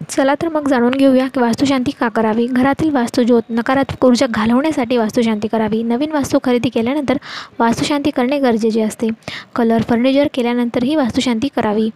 चला 0.08 0.34
तर 0.34 0.48
मग 0.48 0.68
जाणून 0.68 0.90
घेऊया 0.90 1.26
की 1.26 1.40
वास्तुशांती 1.40 1.90
का 2.00 2.08
करावी? 2.08 2.46
घरातील 2.46 2.90
वास्तुज्योत 2.90 3.42
नकारात्मक 3.50 4.04
ऊर्जा 4.04 4.26
घालवण्यासाठी 4.30 4.96
वास्तुशांती 4.96 5.48
करावी. 5.48 5.82
नवीन 5.82 6.12
वास्तू 6.12 6.38
खरेदी 6.44 6.68
केल्यानंतर 6.68 7.16
वास्तुशांती 7.58 8.10
करणे 8.10 8.38
गरजेचे 8.38 8.80
असते. 8.82 9.08
कलर 9.54 9.82
फर्निचर 9.88 10.28
केल्यानंतरही 10.34 10.94
वास्तुशांती 10.96 11.48
करावी. 11.56 11.88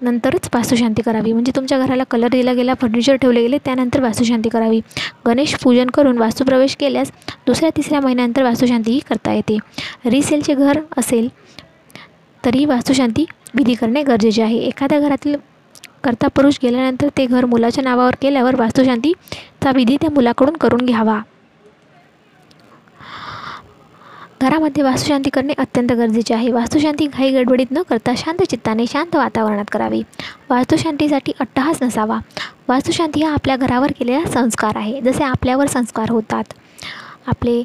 नंतरच 0.00 0.48
वास्तुशांती 0.54 1.02
करावी. 1.02 1.32
म्हणजे 1.32 1.52
तुमच्या 1.56 1.78
घराला 1.78 2.04
कलर 2.10 2.28
दिला 2.28 2.52
गेला 2.52 2.74
फर्निचर 2.80 3.16
ठेवले 3.16 3.42
गेले 3.42 3.58
त्यानंतर 3.64 4.00
वास्तुशांती 4.00 4.48
करावी. 4.48 4.80
गणेश 5.26 5.54
पूजन 5.54 5.90
करून 5.90 6.18
वास्तुप्रवेश 6.18 6.76
केल्यास 6.76 7.12
दुसऱ्या 7.46 7.70
तिसऱ्या 7.76 8.00
महिन्यानंतर 8.00 8.42
वास्तुशांतीही 8.42 9.00
करता 9.08 9.32
येते. 9.32 9.58
रिसेलचे 10.06 10.54
घर 10.54 10.80
असेल 10.96 11.28
तरी 12.44 12.64
वास्तुशांती 12.64 13.24
विधी 13.54 13.74
करणे 13.74 14.02
गरजेचे 14.02 14.42
आहे. 14.42 14.58
एखाद्या 14.58 15.00
घरातील 15.00 15.36
करता 16.04 16.28
पुरुष 16.28 16.58
गेल्यानंतर 16.62 17.08
ते 17.16 17.26
घर 17.26 17.44
मुलाच्या 17.44 17.84
नावावर 17.84 18.14
केल्यावर 18.22 18.54
वास्तुशांतीचा 18.56 19.72
विधी 19.74 19.96
त्या 20.00 20.10
मुलाकडून 20.10 20.56
करून 20.56 20.80
घ्यावा. 20.80 21.20
घरामध्ये 24.42 24.82
वास्तुशांती 24.82 25.30
करणे 25.30 25.52
अत्यंत 25.58 25.92
गरजेचे 25.92 26.34
आहे. 26.34 26.50
वास्तुशांती 26.52 27.06
घाई 27.06 27.30
गडबडीत 27.32 27.66
न 27.70 27.82
करता 27.82 28.12
शांत 28.16 28.42
चित्ताने 28.42 28.84
शांत 28.86 29.16
वातावरणात 29.16 29.64
करावी. 29.72 30.02
वास्तुशांतीसाठी 30.50 31.32
अट्टहास 31.40 31.82
नसावा. 31.82 32.18
वास्तुशांती 32.68 33.22
हा 33.22 33.32
आपल्या 33.32 33.56
घरावर 33.56 33.92
केलेला 33.98 34.24
संस्कार 34.30 34.76
आहे. 34.76 35.00
जसे 35.00 35.24
आपल्यावर 35.24 35.66
संस्कार 35.66 36.10
होतात. 36.10 36.44
आपले 37.26 37.62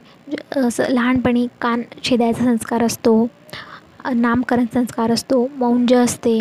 लहानपणी 0.89 1.47
कान 1.61 1.81
छेदायचा 2.03 2.43
संस्कार 2.43 2.83
असतो. 2.83 3.27
नामकरण 4.13 4.65
संस्कार 4.73 5.11
असतो. 5.11 5.47
मौंज 5.57 5.93
असते. 5.93 6.39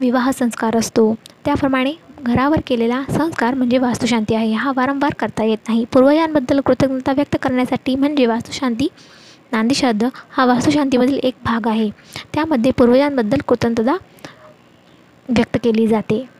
विवाह 0.00 0.30
संस्कार 0.30 0.76
असतो. 0.76 1.14
त्याप्रमाणे 1.44 1.92
घरावर 2.22 2.60
केलेला 2.66 3.02
संस्कार 3.10 3.54
म्हणजे 3.54 3.78
वास्तुशांती 3.78 4.34
आहे. 4.34 4.52
हा 4.52 4.72
वारंवार 4.76 5.14
करता 5.18 5.44
येत 5.44 5.58
नाही. 5.68 5.84
पूर्वजांबद्दल 5.92 6.60
कृतज्ञता 6.60 7.12
व्यक्त 7.12 7.36
करण्यासाठी 7.42 7.96
म्हणजे 7.96 8.26
वास्तुशांती 8.26 8.88
नांदीश्राद्ध 9.52 10.08
हा 10.30 10.44
वास्तुशांतीमधील 10.44 11.18
एक 11.22 11.34
भाग 11.44 11.68
आहे. 11.68 11.90
त्यामध्ये 12.34 12.72
पूर्वजांबद्दल 12.72 13.38
कृतज्ञता 13.48 13.96
व्यक्त 15.28 15.58
केली 15.64 15.86
जाते. 15.86 16.35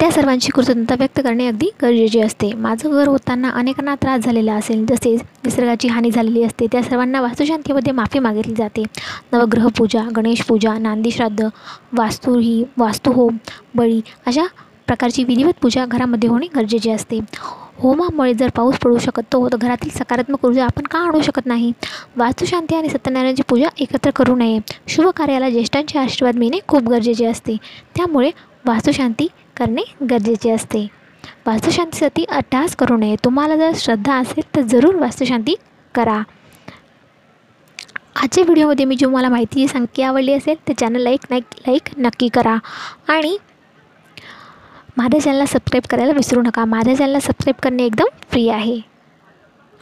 त्या 0.00 0.10
सर्वांची 0.10 0.50
कृतज्ञता 0.50 0.94
व्यक्त 0.98 1.20
करणे 1.24 1.46
अगदी 1.46 1.68
गरजेचे 1.82 2.20
असते. 2.20 2.52
माझं 2.52 2.90
घर 2.90 3.08
होताना 3.08 3.48
अनेकांना 3.50 3.94
त्रास 3.94 4.20
झालेला 4.20 4.54
असेल 4.54 4.84
तसेच 4.90 5.22
निसर्गाची 5.44 5.88
हानी 5.88 6.10
झालेली 6.10 6.42
असते 6.42 6.66
त्या 6.72 6.82
सर्वांना 6.82 7.20
वास्तुशांतीमध्ये 7.20 7.92
माफी 7.92 8.18
मागितली 8.18 8.54
जाते. 8.54 8.82
नवग्रह 9.32 9.66
पूजा 9.78 10.02
गणेश 10.16 10.42
पूजा 10.42 10.76
नांदीश्राद्ध 10.78 11.48
वास्तू 11.92 12.38
ही 12.38 12.62
वास्तुहोम 12.78 13.36
बळी 13.74 14.00
अशा 14.26 14.44
प्रकारची 14.86 15.24
विधिवत 15.24 15.52
पूजा 15.62 15.84
घरामध्ये 15.86 16.28
होणे 16.28 16.46
गरजेचे 16.56 16.90
असते. 16.90 17.18
होमामुळे 17.78 18.34
जर 18.34 18.48
पाऊस 18.56 18.78
पडू 18.78 18.98
शकतो 18.98 19.48
तर 19.48 19.56
घरातील 19.56 19.90
सकारात्मक 19.90 20.44
ऊर्जा 20.44 20.64
आपण 20.64 20.82
का 20.82 20.98
आणू 20.98 21.20
शकत 21.20 21.46
नाही? 21.46 21.72
वास्तुशांती 22.16 22.74
आणि 22.74 22.88
सत्यनारायणाची 22.88 23.42
पूजा 23.48 23.68
एकत्र 23.78 24.10
करू 24.10 24.36
नये. 24.36 24.58
शुभ 24.88 25.08
कार्याला 25.16 25.50
ज्येष्ठांचे 25.50 25.98
आशीर्वाद 25.98 26.36
मिळणे 26.36 26.58
खूप 26.68 26.82
गरजेचे 26.82 27.26
असते. 27.26 27.56
त्यामुळे 27.96 28.30
वास्तुशांती 28.66 29.26
करणे 29.62 29.82
गरजेचे 30.10 30.50
असते. 30.50 30.86
वास्तुशांतीसाठी 31.46 32.24
अट्टहास 32.24 32.76
करू 32.76 32.96
नये. 32.96 33.16
तुम्हाला 33.24 33.56
जर 33.56 33.70
श्रद्धा 33.74 34.14
असेल 34.14 34.44
तर 34.56 34.60
जरूर 34.60 34.94
वास्तुशांती 34.94 35.54
करा. 35.94 36.22
आजच्या 38.16 38.44
व्हिडिओमध्ये 38.44 38.84
मी 38.84 38.96
जो 38.96 39.08
मला 39.10 39.28
माहिती 39.28 39.68
सांगते 39.68 40.02
आवडली 40.02 40.32
असेल 40.32 40.56
तर 40.68 40.72
चॅनल 40.80 41.02
लाईक 41.02 41.20
नाईक 41.30 41.44
लाईक 41.68 41.88
नक्की 41.98 42.28
करा. 42.28 42.56
आणि 43.08 43.36
माझ्या 44.96 45.20
चॅनलला 45.20 45.46
सबस्क्राईब 45.46 45.86
करायला 45.90 46.12
विसरू 46.12 46.42
नका. 46.42 46.64
माझ्या 46.64 46.96
चॅनलला 46.96 47.20
सबस्क्राईब 47.20 47.62
करणे 47.62 47.84
एकदम 47.84 48.06
फ्री 48.30 48.48
आहे. 48.48 48.80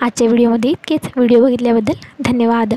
आजच्या 0.03 0.27
व्हिडिओमध्ये 0.27 0.71
इतकेच. 0.71 1.11
व्हिडिओ 1.17 1.43
बघितल्याबद्दल 1.45 1.95
धन्यवाद. 2.25 2.75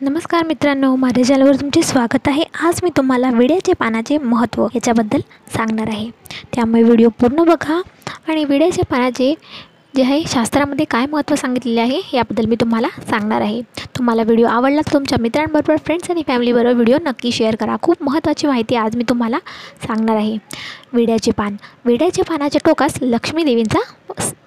नमस्कार 0.00 0.42
मित्रांनो 0.44 0.94
माझ्या 0.96 1.24
चॅनलवर 1.24 1.54
तुमचे 1.54 1.82
स्वागत 1.82 2.28
आहे. 2.28 2.42
आज 2.62 2.80
मी 2.82 2.90
तुम्हाला 2.96 3.30
विड्याचे 3.30 3.72
पानाचे 3.72 4.16
महत्त्व 4.18 4.66
याच्याबद्दल 4.74 5.20
सांगणार 5.48 5.88
आहे. 5.88 6.10
त्यामुळे 6.54 6.82
व्हिडिओ 6.82 7.08
पूर्ण 7.20 7.44
बघा 7.44 7.80
आणि 8.28 8.44
विड्याच्या 8.44 8.84
पानाचे 8.84 9.32
जे 9.96 10.02
आहे. 10.02 10.22
शास्त्रामध्ये 10.28 10.84
काय 10.90 11.06
महत्त्व 11.06 11.34
सांगितलेले 11.34 11.80
आहे 11.80 12.00
याबद्दल 12.14 12.46
मी 12.46 12.56
तुम्हाला 12.60 12.88
सांगणार 13.10 13.40
आहे. 13.40 13.60
तुम्हाला 13.96 14.22
व्हिडिओ 14.22 14.46
आवडला 14.46 14.80
तर 14.80 14.92
तुमच्या 14.92 15.18
मित्रांबरोबर 15.20 15.76
फ्रेंड्स 15.84 16.10
आणि 16.10 16.22
फॅमिलीबरोबर 16.26 16.74
व्हिडिओ 16.74 16.96
नक्की 17.02 17.32
शेअर 17.32 17.56
करा. 17.56 17.76
खूप 17.82 18.02
महत्त्वाची 18.02 18.46
माहिती 18.46 18.76
आज 18.76 18.96
मी 18.96 19.04
तुम्हाला 19.08 19.38
सांगणार 19.86 20.16
आहे. 20.16 20.36
विड्याचे 20.92 21.30
पान. 21.30 21.56
विड्याच्या 21.84 22.24
पानाच्या 22.24 22.60
टोकास 22.64 22.98
लक्ष्मी 23.02 23.44
देवींचा 23.44 23.78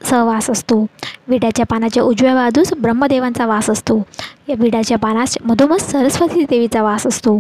सहवास 0.09 0.49
असतो. 0.49 0.85
विड्याच्या 1.27 1.65
पानाच्या 1.65 2.03
उजव्या 2.03 2.33
बाजूस 2.35 2.73
ब्रह्मदेवांचा 2.73 3.45
वास 3.45 3.69
असतो. 3.69 3.97
या 4.49 4.55
विड्याच्या 4.59 4.97
पानास 4.97 5.37
मधोमध 5.45 5.79
सरस्वती 5.81 6.43
देवीचा 6.49 6.83
वास 6.83 7.07
असतो. 7.07 7.35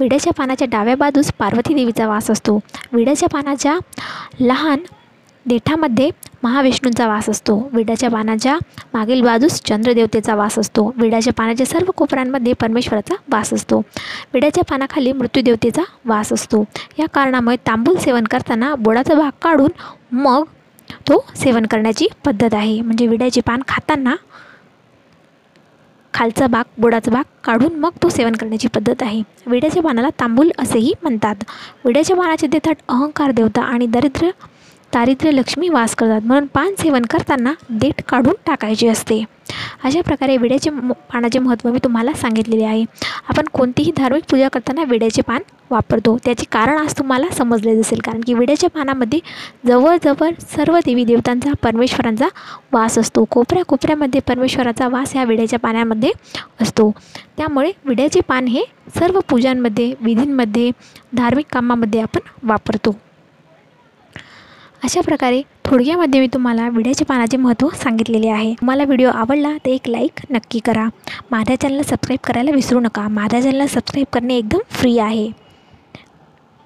विड्याच्या 0.00 0.32
पानाच्या 0.32 0.68
डाव्या 0.70 0.96
बाजूस 0.96 1.32
पार्वती 1.38 1.74
देवीचा 1.74 2.08
वास 2.08 2.30
असतो. 2.30 2.58
विड्याच्या 2.92 3.28
पानाच्या 3.28 3.78
लहान 4.40 4.78
देठामध्ये 5.46 6.10
महाविष्णूंचा 6.42 7.06
वास 7.08 7.28
असतो. 7.28 7.56
विड्याच्या 7.72 8.10
पानाच्या 8.10 8.56
मागील 8.94 9.20
बाजूस 9.22 9.60
चंद्रदेवतेचा 9.64 10.34
वास 10.34 10.58
असतो. 10.58 10.84
विड्याच्या 10.96 11.32
पानाच्या 11.32 11.66
सर्व 11.66 11.90
कोपऱ्यांमध्ये 11.96 12.52
परमेश्वराचा 12.52 13.14
वास 13.28 13.52
असतो. 13.54 13.78
विड्याच्या 14.34 14.64
पानाखाली 14.64 15.12
मृत्यूदेवतेचा 15.12 15.82
वास 16.04 16.32
असतो. 16.32 16.64
या 16.98 17.06
कारणामुळे 17.14 17.56
तांबूल 17.56 17.96
सेवन 17.96 18.24
करताना 18.24 18.74
बोडाचा 18.74 19.14
भाग 19.14 19.30
काढून 19.42 19.70
मग 20.12 20.44
तो 21.08 21.24
सेवन 21.36 21.66
करण्याची 21.66 22.06
पद्धत 22.24 22.54
आहे. 22.54 22.80
म्हणजे 22.80 23.06
विड्याचे 23.06 23.40
पान 23.40 23.62
खाताना 23.68 24.14
खालचा 26.14 26.46
भाग 26.46 26.64
बोडाचा 26.78 27.10
भाग 27.10 27.24
काढून 27.44 27.74
मग 27.74 27.90
तो 28.02 28.08
सेवन 28.08 28.32
करण्याची 28.32 28.68
पद्धत 28.68 29.02
आहे. 29.02 29.22
विड्याच्या 29.46 29.82
पानाला 29.82 30.08
तांबूल 30.20 30.50
असेही 30.58 30.92
म्हणतात. 31.02 31.36
विड्याच्या 31.84 32.16
पानाचे 32.16 32.46
देतात 32.46 32.74
अहंकार 32.88 33.30
देवता 33.30 33.62
आणि 33.62 33.86
दरिद्र 33.86 34.30
लक्ष्मी 34.94 35.68
वास 35.68 35.94
करतात. 35.94 36.20
म्हणून 36.24 36.46
पान 36.54 36.74
सेवन 36.78 37.02
करताना 37.10 37.52
देठ 37.70 38.02
काढून 38.08 38.34
टाकायचे 38.46 38.88
असते. 38.88 39.22
अशा 39.84 40.00
प्रकारे 40.00 40.36
विड्याचे 40.36 40.70
पानाचे 41.12 41.38
महत्त्व 41.38 41.70
मी 41.72 41.78
तुम्हाला 41.84 42.12
सांगितलेले 42.12 42.64
आहे. 42.64 42.84
आपण 43.28 43.46
कोणतीही 43.52 43.92
धार्मिक 43.96 44.22
पूजा 44.30 44.48
करताना 44.48 44.84
विड्याचे 44.88 45.22
पान 45.22 45.42
वापरतो. 45.70 46.16
त्याचे 46.24 46.44
कारण 46.52 46.78
आज 46.78 46.94
तुम्हाला 46.98 47.28
समजले 47.32 47.78
असेल 47.80 48.00
कारण 48.04 48.20
की 48.26 48.34
विड्याच्या 48.34 48.70
पानामध्ये 48.70 49.18
जवळजवळ 49.66 50.30
सर्व 50.50 50.78
देवी 50.86 51.04
देवतांचा 51.04 51.52
परमेश्वरांचा 51.62 52.28
वास 52.72 52.98
असतो. 52.98 53.24
कोपऱ्या 53.30 53.64
कोपऱ्यामध्ये 53.64 54.20
परमेश्वराचा 54.28 54.88
वास 54.88 55.12
ह्या 55.14 55.24
विड्याच्या 55.24 55.58
पाण्यामध्ये 55.58 56.10
असतो. 56.60 56.90
त्यामुळे 57.36 57.72
विड्याचे 57.84 58.20
पान 58.20 58.46
हे 58.46 58.64
सर्व 58.98 59.20
पूजांमध्ये 59.30 59.92
विधींमध्ये 60.00 60.70
धार्मिक 61.16 61.46
कामामध्ये 61.52 62.00
आपण 62.00 62.20
वापरतो. 62.42 62.96
अशा 64.82 65.00
प्रकारे 65.00 65.40
थोडक्यामध्ये 65.64 66.20
मी 66.20 66.26
तुम्हाला 66.26 66.68
विड्याच्या 66.68 67.06
पानाचे 67.06 67.36
महत्त्व 67.36 67.68
सांगितलेले 67.74 68.28
आहे. 68.28 68.52
तुम्हाला 68.52 68.84
व्हिडिओ 68.84 69.10
आवडला 69.10 69.52
तर 69.56 69.68
एक 69.70 69.88
लाईक 69.88 70.20
नक्की 70.30 70.58
करा. 70.58 70.86
माझ्या 71.30 71.56
चॅनलला 71.60 71.82
सबस्क्राईब 71.82 72.18
करायला 72.24 72.50
विसरू 72.50 72.80
नका. 72.80 73.06
माझ्या 73.08 73.40
चॅनलला 73.42 73.66
सबस्क्राईब 73.66 74.06
करणे 74.12 74.36
एकदम 74.36 74.58
फ्री 74.70 74.98
आहे. 74.98 75.26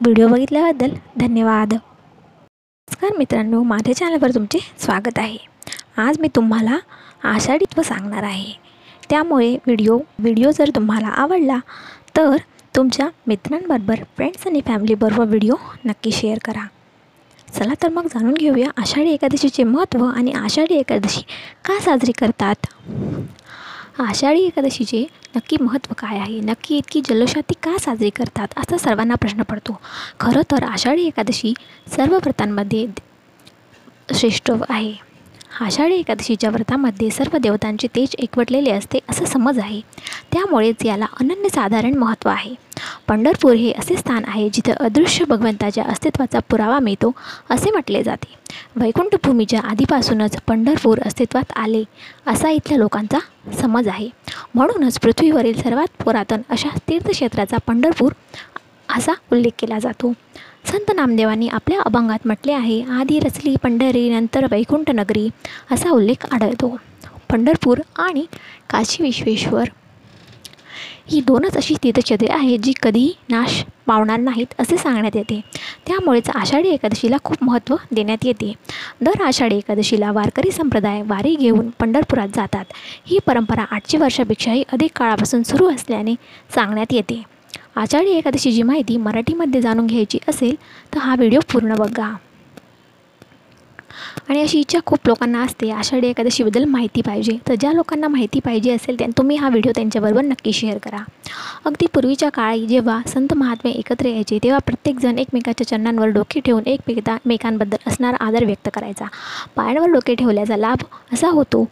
व्हिडिओ 0.01 0.29
बघितल्याबद्दल 0.29 0.95
धन्यवाद. 1.17 1.75
नमस्कार 1.75 3.17
मित्रांनो 3.19 3.63
माझ्या 3.63 3.97
चॅनलवर 3.97 4.35
तुमचे 4.35 4.59
स्वागत 4.79 5.19
आहे. 5.19 5.37
आज 5.97 6.19
मी 6.21 6.29
तुम्हाला 6.37 6.79
आषाढीत्व 7.25 7.83
सांगणार 7.83 8.23
आहे. 8.23 8.53
त्यामुळे 9.11 9.53
व्हिडिओ 9.67 9.99
व्हिडिओ 10.19 10.51
जर 10.51 10.71
तुम्हाला 10.75 11.09
आवडला 11.09 11.59
तर 12.17 12.37
तुमच्या 12.77 13.09
मित्रांबरोबर 13.27 14.03
फ्रेंड्स 14.17 14.47
आणि 14.47 14.61
फॅमिलीबरोबर 14.67 15.27
व्हिडिओ 15.27 15.55
नक्की 15.85 16.13
शेअर 16.13 16.39
करा. 16.45 16.67
चला 17.57 17.75
तर 17.83 17.89
मग 17.89 18.07
जाणून 18.07 18.35
घेऊया 18.35 18.71
आषाढी 18.77 19.11
एकादशीचे 19.11 19.63
महत्त्व 19.63 20.05
आणि 20.05 20.33
आषाढी 20.33 20.75
एकादशी 20.75 21.21
का 21.65 21.79
साजरी 21.81 22.13
करतात? 22.13 22.67
आषाढी 24.01 24.41
एकादशीचे 24.41 25.07
नक्की 25.37 25.57
महत्त्व 25.61 25.95
काय 25.99 26.19
आहे? 26.19 26.41
नक्की 26.41 26.77
इतकी 26.77 27.01
जल्लोषाती 27.01 27.55
का 27.63 27.77
साजरी 27.81 28.11
करतात? 28.11 28.49
असा 28.57 28.79
सर्वांना 28.79 29.15
प्रश्न 29.15 29.43
पडतो. 29.43 29.81
खरं 30.21 30.43
तर 30.51 30.65
आषाढी 30.65 31.07
एकादशी 31.07 31.55
सर्व 31.97 32.17
व्रतांमध्ये 32.17 32.87
श्रेष्ठ 34.15 34.51
आहे. 34.69 34.95
आषाढी 35.61 35.95
एकादशीच्या 35.95 36.49
व्रतामध्ये 36.51 37.11
सर्व 37.11 37.37
देवतांचे 37.37 37.89
तेज 37.95 38.15
एकवटलेले 38.19 38.71
असते 38.71 38.99
असं 39.11 39.25
समज 39.25 39.59
आहे. 39.59 39.81
त्यामुळेच 40.33 40.85
याला 40.85 41.07
अनन्यसाधारण 41.21 41.95
महत्त्व 41.95 42.29
आहे. 42.31 42.55
पंढरपूर 43.09 43.53
हे 43.53 43.73
असे 43.73 43.97
स्थान 43.97 44.25
आहे 44.27 44.49
जिथे 44.53 44.73
अदृश्य 44.73 45.25
भगवंताच्या 45.25 45.85
अस्तित्वाचा 45.85 46.39
पुरावा 46.51 46.79
मिळतो 46.79 47.13
असे 47.51 47.71
म्हटले 47.71 48.03
जाते. 48.03 48.35
वैकुंठभूमीच्या 48.77 49.61
आधीपासूनच 49.61 50.37
पंढरपूर 50.47 50.99
अस्तित्वात 51.07 51.53
आले 51.57 51.83
असा 52.27 52.51
इथल्या 52.51 52.79
लोकांचा 52.79 53.19
समज 53.61 53.89
आहे. 53.89 54.09
म्हणूनच 54.55 54.99
पृथ्वीवरील 54.99 55.61
सर्वात 55.63 56.03
पुरातन 56.03 56.43
अशा 56.51 56.77
तीर्थक्षेत्राचा 56.89 57.57
पंढरपूर 57.67 58.13
असा 58.97 59.13
उल्लेख 59.33 59.53
केला 59.59 59.79
जातो. 59.79 60.13
संत 60.67 60.91
नामदेवांनी 60.95 61.49
आपल्या 61.49 61.81
अभंगात 61.81 62.27
म्हटले 62.27 62.53
आहे 62.53 62.83
आधी 62.91 63.19
रचली 63.21 63.55
पंढरी 63.63 64.09
नंतर 64.11 64.47
वैकुंठ 64.51 64.91
नगरी 64.91 65.29
असा 65.71 65.91
उल्लेख 65.91 66.27
आढळतो. 66.33 66.77
पंढरपूर 67.31 67.79
आणि 67.99 68.25
काशी 68.71 69.03
विश्वेश्वर 69.03 69.69
ही 71.11 71.21
दोनच 71.21 71.57
अशी 71.57 71.75
तीर्थक्षेत्रे 71.83 72.29
आहेत 72.29 72.59
जी 72.59 72.73
कधीही 72.83 73.13
नाश 73.29 73.63
पावणार 73.87 74.19
नाहीत 74.19 74.55
असे 74.59 74.77
सांगण्यात 74.77 75.17
येते. 75.17 75.41
त्यामुळेच 75.87 76.31
आषाढी 76.31 76.69
एकादशीला 76.69 77.17
खूप 77.25 77.37
महत्त्व 77.43 77.77
देण्यात 77.93 78.25
येते. 78.25 78.53
दर 79.01 79.23
आषाढी 79.23 79.57
एकादशीला 79.57 80.11
वारकरी 80.13 80.51
संप्रदाय 80.51 81.03
वारी 81.03 81.35
घेऊन 81.35 81.71
पंढरपुरात 81.81 82.29
जातात. 82.35 82.65
ही 83.07 83.19
परंपरा 83.27 83.65
आठशे 83.71 83.99
वर्षापेक्षाही 83.99 84.65
अधिक 84.73 84.91
काळापासून 84.97 85.43
सुरू 85.43 85.71
असल्याने 85.71 86.15
सांगण्यात 86.55 86.93
येते. 86.93 87.23
आषाढी 87.77 88.11
एकादशीची 88.11 88.63
माहिती 88.63 88.97
मराठीमध्ये 88.97 89.61
जाणून 89.61 89.87
घ्यायची 89.87 90.19
असेल 90.29 90.55
तर 90.95 90.99
हा 90.99 91.15
व्हिडिओ 91.15 91.41
पूर्ण 91.53 91.75
बघा. 91.75 92.15
आणि 94.29 94.41
अशी 94.43 94.61
इच्छा 94.61 94.79
खूप 94.87 95.07
लोकांना 95.07 95.43
असते 95.43 95.71
आषाढी 95.71 96.07
एकादशीबद्दल 96.09 96.65
माहिती 96.65 97.01
पाहिजे. 97.01 97.37
तर 97.49 97.55
ज्या 97.55 97.73
लोकांना 97.73 98.09
माहिती 98.09 98.41
पाहिजे 98.45 98.73
असेल 98.73 98.99
त्या 98.99 99.07
तुम्ही 99.19 99.37
हा 99.37 99.49
व्हिडिओ 99.49 99.73
त्यांच्याबरोबर 99.77 100.23
नक्की 100.23 100.53
शेअर 100.53 100.79
करा. 100.79 101.03
अगदी 101.65 101.87
पूर्वीच्या 101.95 102.29
काळी 102.29 102.67
जेव्हा 102.67 103.01
संत 103.09 103.35
महात्मे 103.35 103.71
एकत्र 103.71 104.07
यायचे 104.07 104.39
तेव्हा 104.43 104.59
प्रत्येकजण 104.59 105.19
एकमेकाच्या 105.19 105.67
चरणांवर 105.67 106.09
डोके 106.09 106.41
ठेवून 106.41 106.67
एकमेका 106.67 107.17
मेकांबद्दल 107.27 107.89
असणारा 107.89 108.25
आदर 108.27 108.45
व्यक्त 108.45 108.69
करायचा. 108.75 109.07
पायांवर 109.57 109.91
डोके 109.91 110.15
ठेवल्याचा 110.15 110.57
लाभ 110.57 110.85
असा 111.13 111.29
होतो 111.29 111.67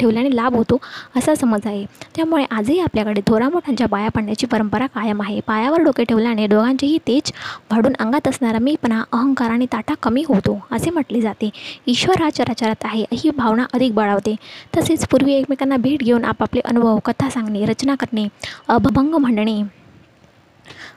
ठेवल्याने 0.00 0.34
लाभ 0.36 0.54
होतो 0.56 0.78
असा 1.16 1.34
समज 1.34 1.66
आहे. 1.66 1.84
त्यामुळे 2.16 2.44
आजही 2.50 2.78
आपल्याकडे 2.80 3.20
थोरामोठ्यांच्या 3.26 3.86
बाया 3.86 4.06
पाया 4.06 4.10
पडण्याची 4.14 4.46
परंपरा 4.46 4.86
कायम 4.86 5.20
आहे. 5.22 5.38
पायावर 5.46 5.82
डोके 5.82 6.04
ठेवल्याने 6.04 6.46
दोघांचेही 6.46 6.98
तेज 7.06 7.32
वाढून 7.70 7.92
अंगात 7.98 8.28
असणारा 8.28 8.58
मीपणा 8.58 9.02
अहंकार 9.12 9.50
आणि 9.50 9.66
ताटा 9.72 9.94
कमी 10.02 10.22
होतो 10.28 10.58
असे 10.72 10.90
म्हटले 10.90 11.20
जाते. 11.20 11.50
ईश्वर 11.86 12.22
हा 12.22 12.30
चराचरात 12.30 12.84
आहे 12.84 13.04
ही 13.12 13.30
भावना 13.36 13.64
अधिक 13.74 13.94
बळावते. 13.94 14.34
तसेच 14.76 15.06
पूर्वी 15.08 15.34
एकमेकांना 15.34 15.76
भेट 15.76 16.02
घेऊन 16.02 16.24
आपापले 16.24 16.60
अनुभव 16.64 16.98
कथा 17.04 17.30
सांगणे 17.30 17.64
रचना 17.66 17.94
करणे 17.94 18.26
अभभंग 18.68 19.14
म्हणणे 19.14 19.60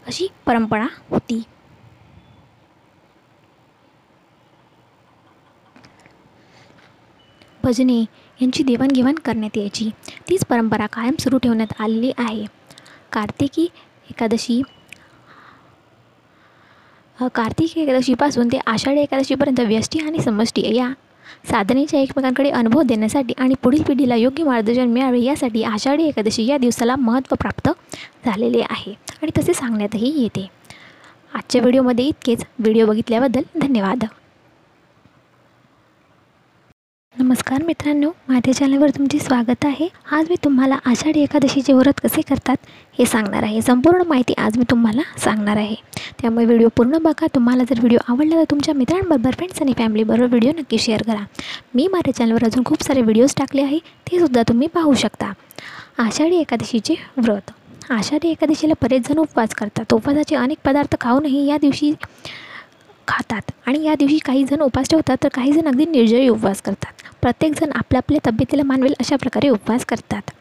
अशी 0.08 0.28
परंपरा 0.46 0.86
होती. 1.10 1.42
भजने 7.64 8.04
यांची 8.42 8.64
देवाणघेवाण 8.64 9.16
करण्यात 9.26 9.58
यायची. 9.58 9.90
तीच 10.30 10.46
परंपरा 10.46 10.86
कायम 10.86 11.16
सुरू 11.20 11.38
ठेवण्यात 11.38 11.82
आलेली 11.82 12.12
आहे. 12.18 12.46
कार्तिकी 13.14 13.68
एकादशी 14.10 14.62
कार्तिक 17.36 17.78
एकादशीपासून 17.78 18.48
ते 18.48 18.60
आषाढी 18.68 19.02
एकादशीपर्यंत 19.02 19.60
व्यष्टी 19.60 20.00
आणि 20.00 20.20
समष्टी 20.20 20.62
या 20.76 20.90
साधनेच्या 21.50 22.00
एकमेकांकडे 22.00 22.50
अनुभव 22.50 22.82
देण्यासाठी 22.82 23.34
आणि 23.38 23.56
पुढील 23.64 23.82
पिढीला 23.84 24.16
योग्य 24.16 24.44
मार्गदर्शन 24.44 24.88
मिळावे 24.88 25.22
यासाठी 25.22 25.64
आषाढी 25.64 26.08
एकादशी 26.08 26.46
या 26.46 26.58
दिवसाला 26.58 26.96
महत्त्व 26.96 27.36
प्राप्त 27.36 27.70
झालेले 28.26 28.62
आहे 28.70 28.94
आणि 29.22 29.32
तसे 29.38 29.54
सांगण्यातही 29.54 30.14
येते. 30.22 30.48
आजच्या 31.34 31.62
व्हिडिओमध्ये 31.62 32.06
इतकेच. 32.06 32.46
व्हिडिओ 32.60 32.86
बघितल्याबद्दल 32.86 33.42
धन्यवाद. 33.62 34.06
नमस्कार 37.22 37.64
मित्रांनो 37.64 38.10
माझ्या 38.28 38.54
चॅनलवर 38.54 38.90
तुमचे 38.90 39.20
स्वागत 39.20 39.66
आहे. 39.66 39.88
आज 40.12 40.30
मी 40.30 40.36
तुम्हाला 40.44 40.78
आषाढी 40.86 41.22
एकादशीचे 41.22 41.74
व्रत 41.74 42.00
कसे 42.04 42.22
करतात 42.22 42.58
हे 43.00 43.06
सांगणार 43.06 43.44
आहे. 43.44 43.62
संपूर्ण 43.62 44.04
माहिती 44.08 44.34
आज 44.38 44.58
मी 44.58 44.64
तुम्हाला 44.70 45.02
सांगणार 45.18 45.58
आहे. 45.58 45.76
त्यामुळे 46.22 46.46
व्हिडिओ 46.46 46.68
पूर्ण 46.76 46.98
बघा. 46.98 47.28
तुम्हाला 47.36 47.64
जर 47.64 47.80
व्हिडिओ 47.80 47.98
आवडला 48.08 48.36
तर 48.36 48.44
तुमच्या 48.52 48.74
मित्रांबरोबर 48.74 49.32
फ्रेंड्स 49.32 49.62
आणि 49.62 49.74
फॅमिलीबरोबर 49.78 50.30
व्हिडिओ 50.30 50.52
नक्की 50.52 50.78
शेअर 50.78 51.04
करा. 51.04 51.24
मी 51.76 51.88
माझ्या 51.88 52.14
चॅनलवर 52.14 52.44
अजून 52.44 52.64
खूप 52.66 52.84
सारे 52.84 53.02
व्हिडिओज 53.02 53.36
टाकले 53.38 53.62
आहे. 53.62 53.80
ते 54.08 54.20
सुद्धा 54.20 54.44
तुम्ही 54.48 54.68
पाहू 54.68 54.94
शकता. 54.94 55.34
आषाढी 55.98 56.38
एकादशीचे 56.38 56.96
व्रत. 57.18 57.52
आषाढी 57.92 58.30
एकादशीला 58.30 58.74
बरेच 58.82 59.10
जण 59.10 59.18
उपवास 59.18 59.54
करतात. 59.54 59.94
उपवासाचे 59.94 60.36
अनेक 60.36 60.58
पदार्थ 60.66 60.96
खाऊनही 61.02 61.46
या 61.46 61.58
दिवशी 61.58 61.94
खातात. 63.10 63.52
आणि 63.66 63.84
या 63.84 63.96
दिवशी 63.96 64.18
काही 64.18 64.44
जण 64.44 64.62
उपवास 64.62 64.90
ठेवतात 64.90 65.18
तर 65.24 65.30
काही 65.34 65.52
जण 65.52 65.68
अगदी 65.68 65.86
निर्जळी 65.86 66.28
उपवास 66.30 66.62
करतात. 66.62 66.92
प्रत्येकजण 67.22 67.72
आपल्या 67.76 67.98
आपल्या 67.98 68.30
तब्येतीला 68.32 68.64
मानवेल 68.64 68.94
अशा 69.00 69.16
प्रकारे 69.16 69.50
उपवास 69.50 69.86
करतात. 69.86 70.32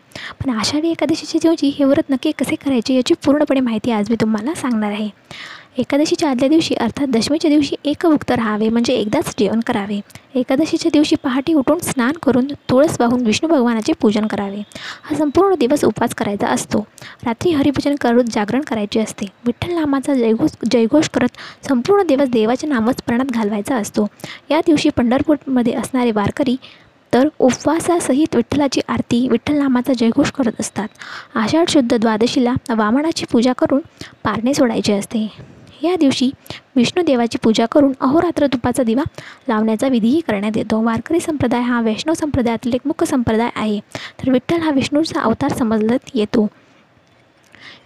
पण 0.40 0.50
आषाढी 0.50 0.90
एकादशीच्या 0.90 1.38
दिवशी 1.42 1.68
हे 1.78 1.84
व्रत 1.84 2.10
नक्की 2.10 2.30
कसे 2.38 2.54
करायचे 2.54 2.94
याची 2.94 3.14
पूर्णपणे 3.14 3.60
माहिती 3.60 3.90
आज 3.90 4.10
मी 4.10 4.16
तुम्हाला 4.20 4.54
सांगणार 4.54 4.90
आहे. 4.90 5.08
एकादशीच्या 5.78 6.28
आदल्या 6.30 6.48
दिवशी 6.48 6.74
अर्थात 6.74 7.06
दशमीच्या 7.08 7.50
दिवशी 7.50 7.76
एकभुक्त 7.84 8.30
राहावे 8.30 8.68
म्हणजे 8.68 8.92
एकदाच 8.92 9.34
जेवण 9.38 9.60
करावे. 9.66 9.98
एकादशीच्या 10.34 10.90
दिवशी 10.92 11.16
पहाटे 11.16 11.52
उठून 11.54 11.78
स्नान 11.82 12.12
करून 12.22 12.46
तुळस 12.70 12.96
वाहून 13.00 13.20
विष्णू 13.26 13.48
भगवानाचे 13.48 13.92
पूजन 14.00 14.26
करावे. 14.26 14.62
हा 15.02 15.16
संपूर्ण 15.16 15.54
दिवस 15.58 15.84
उपवास 15.84 16.14
करायचा 16.14 16.46
असतो. 16.46 16.78
रात्री 17.24 17.50
हरिभजन 17.52 17.94
करून 18.00 18.26
जागरण 18.30 18.60
करायचे 18.60 19.00
असते. 19.00 19.26
विठ्ठल 19.46 19.72
नामाचा 19.74 20.14
जयघोष 20.14 20.50
जयघोष 20.72 21.08
करत 21.14 21.38
संपूर्ण 21.68 22.06
दिवस 22.06 22.28
देवाच्या 22.28 22.68
नामस्मरणात 22.68 23.32
घालवायचा 23.32 23.76
असतो. 23.76 24.06
या 24.50 24.60
दिवशी 24.66 24.88
पंढरपूरमध्ये 24.96 25.74
असणारे 25.74 26.10
वारकरी 26.10 26.56
तर 27.12 27.28
उपवासासहित 27.38 28.34
विठ्ठलाची 28.36 28.80
आरती 28.88 29.26
विठ्ठल 29.28 29.58
नामाचा 29.58 29.92
जयघोष 29.98 30.30
करत 30.30 30.60
असतात. 30.60 30.88
आषाढ 31.34 31.68
शुद्ध 31.68 31.96
द्वादशीला 31.96 32.54
वामनाची 32.70 33.26
पूजा 33.30 33.52
करून 33.52 33.80
पारणे 34.24 34.54
सोडायचे 34.54 34.92
असते. 34.92 35.26
या 35.82 35.96
दिवशी 35.96 36.30
विष्णुदेवाची 36.76 37.38
पूजा 37.38 37.66
करून 37.66 37.92
अहोरात्र 38.00 38.46
तुपाचा 38.46 38.82
दिवा 38.82 39.02
लावण्याचा 39.48 39.88
विधीही 39.88 40.20
करण्यात 40.20 40.56
येतो. 40.56 40.82
वारकरी 40.82 41.20
संप्रदाय 41.20 41.60
हा 41.60 41.80
वैष्णव 41.80 42.14
संप्रदायातील 42.14 42.74
एक 42.74 42.80
मुख्य 42.84 43.06
संप्रदाय 43.06 43.50
आहे. 43.56 43.80
तर 44.20 44.30
विठ्ठल 44.30 44.60
हा 44.60 44.70
विष्णूचा 44.70 45.20
अवतार 45.20 45.52
समजण्यात 45.52 46.10
येतो. 46.14 46.46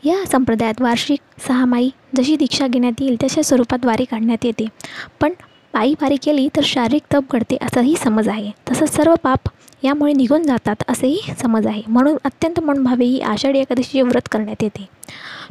या 0.04 0.26
संप्रदायात 0.26 0.80
वार्षिक 0.80 1.18
सहामाई 1.48 1.90
जशी 2.16 2.36
दीक्षा 2.36 2.66
घेण्यात 2.66 2.92
येईल 3.00 3.16
तशा 3.22 3.42
स्वरूपात 3.42 3.86
वारी 3.86 4.04
काढण्यात 4.04 4.44
येते. 4.44 4.66
पण 5.20 5.32
पायी 5.72 5.94
वारी 6.02 6.16
केली 6.16 6.48
तर 6.56 6.60
शारीरिक 6.64 7.02
तप 7.14 7.32
घडते 7.32 7.56
असाही 7.62 7.94
समज 7.96 8.28
आहे. 8.28 8.50
तसंच 8.70 8.96
सर्व 8.96 9.14
पाप 9.22 9.38
यामुळे 9.84 10.12
निघून 10.12 10.42
जातात 10.42 10.82
असेही 10.88 11.32
समज 11.42 11.66
आहे. 11.66 11.82
म्हणून 11.88 12.16
अत्यंत 12.24 12.60
मनभावे 12.60 13.04
ही 13.04 13.20
आषाढी 13.20 13.58
एकादशीचे 13.58 14.02
व्रत 14.02 14.28
करण्यात 14.32 14.62
येते. 14.62 14.88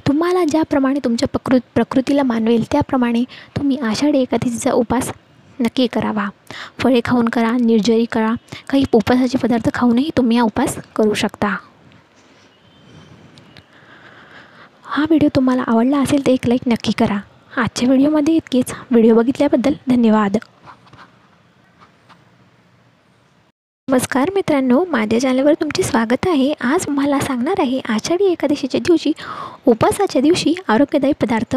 तुम्हाला 0.08 0.44
ज्याप्रमाणे 0.46 1.00
तुमच्या 1.04 1.28
प्रकृ 1.28 1.58
प्रकृतीला 1.76 2.24
मानवेल 2.24 2.63
त्याप्रमाणे 2.72 3.24
तुम्ही 3.58 3.78
आषाढी 3.78 4.20
एकादशीचा 4.20 4.72
उपास 4.72 5.12
नक्की 5.60 5.88
करावा. 5.88 6.28
फळे 6.80 7.00
खाऊन 7.06 7.30
करा 7.30 7.52
निर्जरी 7.60 8.06
करा 8.06 8.34
काही 8.70 8.84
उपवासाचे 8.94 9.38
पदार्थ 9.38 9.70
खाऊनही 9.74 10.10
तुम्ही 10.17 10.38
हा 10.38 10.44
उपास 10.44 10.78
करू 10.96 11.13
शकता. 11.13 11.56
हा 14.84 15.04
व्हिडिओ 15.04 15.30
तुम्हाला 15.36 15.63
आवडला 15.67 15.98
असेल 15.98 16.26
तर 16.26 16.32
एक 16.32 16.48
लाईक 16.48 16.62
नक्की 16.67 16.91
करा. 16.91 17.17
आजच्या 17.58 17.88
व्हिडिओमध्ये 17.88 18.34
इतकेच. 18.34 18.74
व्हिडिओ 18.91 19.15
बघितल्याबद्दल 19.15 19.74
धन्यवाद. 19.89 20.38
नमस्कार 23.88 24.30
मित्रांनो 24.34 24.84
माझ्या 24.89 25.20
चॅनलवर 25.20 25.54
तुमचे 25.54 25.84
स्वागत 25.84 26.28
आहे. 26.28 26.52
आज 26.62 26.86
मला 26.88 27.20
सांगणार 27.20 27.60
आहे 27.60 27.80
आषाढी 27.89 28.26
एकादशीच्या 28.26 28.80
दिवशी 28.80 29.12
उपवासाच्या 29.67 30.22
दिवशी 30.22 30.54
आरोग्यदायी 30.67 31.13
पदार्थ 31.22 31.56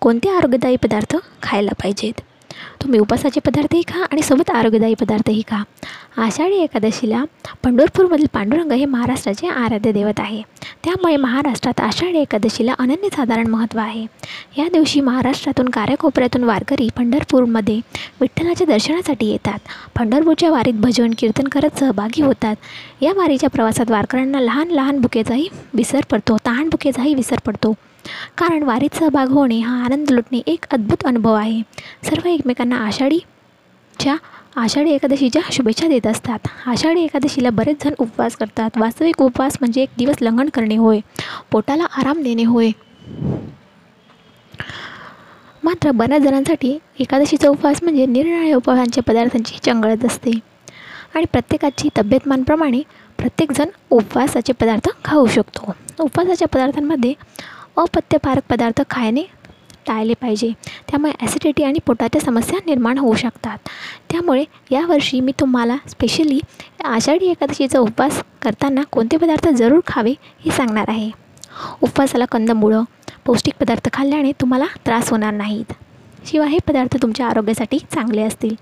कोणते 0.00 0.28
आरोग्यदायी 0.28 0.76
पदार्थ 0.76 1.16
खायला 1.42 1.72
पाहिजेत? 1.72 2.20
तुम्ही 2.82 3.00
उपासाचे 3.00 3.40
पदार्थही 3.40 3.82
खा 3.88 4.02
आणि 4.02 4.22
सोबत 4.22 4.50
आरोग्यदायी 4.50 4.94
पदार्थही 4.94 5.42
खा. 5.48 5.62
आषाढी 6.16 6.54
एकादशीला 6.54 7.24
पंढरपूरमधील 7.64 8.26
पांडुरंग 8.32 8.72
हे 8.72 8.84
महाराष्ट्राचे 8.84 9.46
आराध्य 9.46 9.92
दैवत 9.92 10.20
आहे. 10.20 10.42
त्यामुळे 10.84 11.16
महाराष्ट्रात 11.16 11.80
आषाढी 11.80 12.18
एकादशीला 12.18 12.74
अनन्यसाधारण 12.78 13.46
महत्त्व 13.46 13.78
आहे. 13.78 14.06
या 14.58 14.68
दिवशी 14.72 15.00
महाराष्ट्रातून 15.00 15.68
काऱ्याकोपऱ्यातून 15.68 16.44
वारकरी 16.44 16.88
पंढरपूरमध्ये 16.96 17.80
विठ्ठलाच्या 18.20 18.66
दर्शनासाठी 18.66 19.30
येतात. 19.30 19.58
पंढरपूरच्या 19.98 20.50
वारीत 20.50 20.74
भजन 20.74 21.10
कीर्तन 21.18 21.48
करत 21.48 21.78
सहभागी 21.78 22.22
होतात. 22.22 22.56
या 23.00 23.12
वारीच्या 23.16 23.50
प्रवासात 23.50 23.90
वारकऱ्यांना 23.90 24.40
लहान 24.40 24.68
लहान 24.68 24.98
बुकेचाही 24.98 25.48
विसर 25.74 26.00
पडतो 26.10 26.36
तहान 26.46 26.68
बुकेचाही 26.68 27.14
विसर 27.14 27.36
पडतो. 27.46 27.74
कारण 28.38 28.62
वारीत 28.62 28.94
सहभाग 28.94 29.28
होणे 29.28 29.58
हा 29.58 29.84
आनंद 29.84 30.10
लुटणे 30.10 30.38
एक 30.46 30.64
अद्भुत 30.70 31.04
अनुभव 31.04 31.32
आहे. 31.32 31.62
सर्व 32.04 32.28
एकमेकांना 32.28 32.76
आषाढीच्या 32.76 34.16
आषाढी 34.56 34.90
एकादशीच्या 34.90 35.42
शुभेच्छा 35.52 35.88
देत 35.88 36.06
असतात. 36.06 36.38
आषाढी 36.66 37.04
एकादशीला 37.04 37.50
बरेच 37.50 37.84
जण 37.84 37.94
उपवास 37.98 38.36
करतात. 38.36 38.70
वास्तविक 38.76 39.22
उपवास 39.22 39.56
म्हणजे 39.60 39.82
एक 39.82 39.88
दिवस 39.98 40.16
लंघन 40.20 40.48
करणे 40.48 40.76
होय. 40.76 41.00
पोटाला 41.50 41.84
आराम 41.84 42.22
देणे 42.22 42.44
होय. 42.44 42.70
मात्र 45.64 45.90
बऱ्याच 45.90 46.22
जणांसाठी 46.22 46.78
एकादशीचा 46.98 47.48
उपवास 47.48 47.82
म्हणजे 47.82 48.06
निरनिराळ्या 48.06 48.56
उपवासांच्या 48.56 49.02
पदार्थांची 49.02 49.58
चंगळत 49.62 50.04
असते. 50.04 50.30
आणि 51.14 51.24
प्रत्येकाची 51.24 51.88
तब्येतमानप्रमाणे 51.98 52.82
प्रत्येकजण 53.18 53.64
उपवासाचे 53.90 54.52
पदार्थ 54.52 54.88
खाऊ 55.04 55.26
शकतो. 55.26 55.74
उपवासाच्या 56.00 56.48
पदार्थांमध्ये 56.48 57.14
अपत्यपारक 57.76 58.42
पदार्थ 58.50 58.82
खायने 58.90 59.22
टाळले 59.86 60.14
पाहिजे. 60.14 60.52
त्यामुळे 60.90 61.12
ॲसिडिटी 61.20 61.62
आणि 61.62 61.78
पोटाच्या 61.86 62.20
समस्या 62.20 62.58
निर्माण 62.66 62.98
होऊ 62.98 63.14
शकतात. 63.14 63.58
त्यामुळे 64.10 64.44
यावर्षी 64.70 65.20
मी 65.20 65.32
तुम्हाला 65.40 65.76
स्पेशली 65.88 66.40
आषाढी 66.84 67.26
एकादशीचा 67.26 67.78
उपवास 67.78 68.22
करताना 68.42 68.82
कोणते 68.92 69.16
पदार्थ 69.16 69.48
जरूर 69.48 69.80
खावे 69.86 70.14
हे 70.44 70.50
सांगणार 70.50 70.84
आहे. 70.88 71.10
उपवासाला 71.82 72.24
कंदमुळं 72.24 72.82
पौष्टिक 73.26 73.54
पदार्थ 73.60 73.88
खाल्ल्याने 73.92 74.32
तुम्हाला 74.32 74.64
त्रास 74.86 75.10
होणार 75.10 75.32
नाहीत. 75.32 75.72
शिवाय 76.26 76.48
हे 76.48 76.58
पदार्थ 76.66 76.96
तुमच्या 77.02 77.26
आरोग्यासाठी 77.26 77.78
चांगले 77.78 78.22
असतील. 78.22 78.54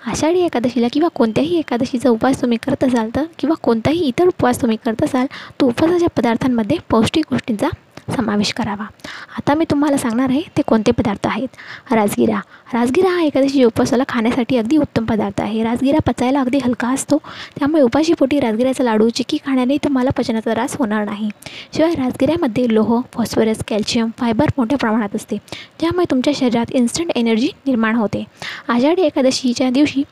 आषाढी 0.00 0.40
एकादशीला 0.40 0.86
किंवा 0.92 1.08
कोणत्याही 1.08 1.58
एकादशीचा 1.58 2.10
उपवास 2.10 2.40
तुम्ही 2.42 2.58
करत 2.62 2.84
असाल 2.84 3.08
तर 3.16 3.24
किंवा 3.38 3.54
कोणताही 3.62 4.06
इतर 4.08 4.26
उपवास 4.26 4.60
तुम्ही 4.62 4.76
करत 4.84 5.02
असाल 5.02 5.26
तो 5.60 5.66
उपवासाच्या 5.66 6.08
पदार्थांमध्ये 6.16 6.76
पौष्टिक 6.90 7.24
गोष्टींचा 7.30 7.68
समावेश 8.16 8.52
करावा. 8.52 8.84
आता 9.36 9.54
मी 9.54 9.64
तुम्हाला 9.70 9.96
सांगणार 9.96 10.28
आहे 10.30 10.42
ते 10.56 10.62
कोणते 10.62 10.90
पदार्थ 10.90 11.26
आहेत? 11.26 11.48
राजगिरा. 11.92 12.40
राजगिरा 12.74 13.08
हा 13.08 13.22
एकादशी 13.22 13.64
उपवासाला 13.64 14.04
खाण्यासाठी 14.08 14.56
अगदी 14.56 14.76
उत्तम 14.76 15.04
पदार्थ 15.04 15.40
आहे. 15.40 15.62
राजगिरा 15.62 15.98
पचायला 16.06 16.40
अगदी 16.40 16.58
हलका 16.64 16.88
असतो. 16.88 17.18
त्यामुळे 17.58 17.82
उपाशीपोटी 17.82 18.40
राजगिऱ्याचा 18.40 18.84
लाडू 18.84 19.08
चिक्की 19.08 19.38
खाण्याने 19.46 19.76
तुम्हाला 19.76 20.10
पचनाचा 20.10 20.52
त्रास 20.54 20.76
होणार 20.78 21.04
नाही. 21.04 21.28
शिवाय 21.76 21.94
राजगिऱ्यामध्ये 21.94 22.74
लोह 22.74 23.00
फॉस्फरस 23.12 23.64
कॅल्शियम 23.68 24.10
फायबर 24.18 24.46
मोठ्या 24.58 24.78
प्रमाणात 24.78 25.16
असते. 25.16 25.36
ज्यामुळे 25.80 26.10
तुमच्या 26.10 26.32
शरीरात 26.36 26.66
इन्स्टंट 26.72 27.10
एनर्जी 27.16 27.48
निर्माण 27.66 27.96
होते. 27.96 28.24
आषाढी 28.68 29.02
एकादशीच्या 29.02 29.70
दिवशी 29.70 30.02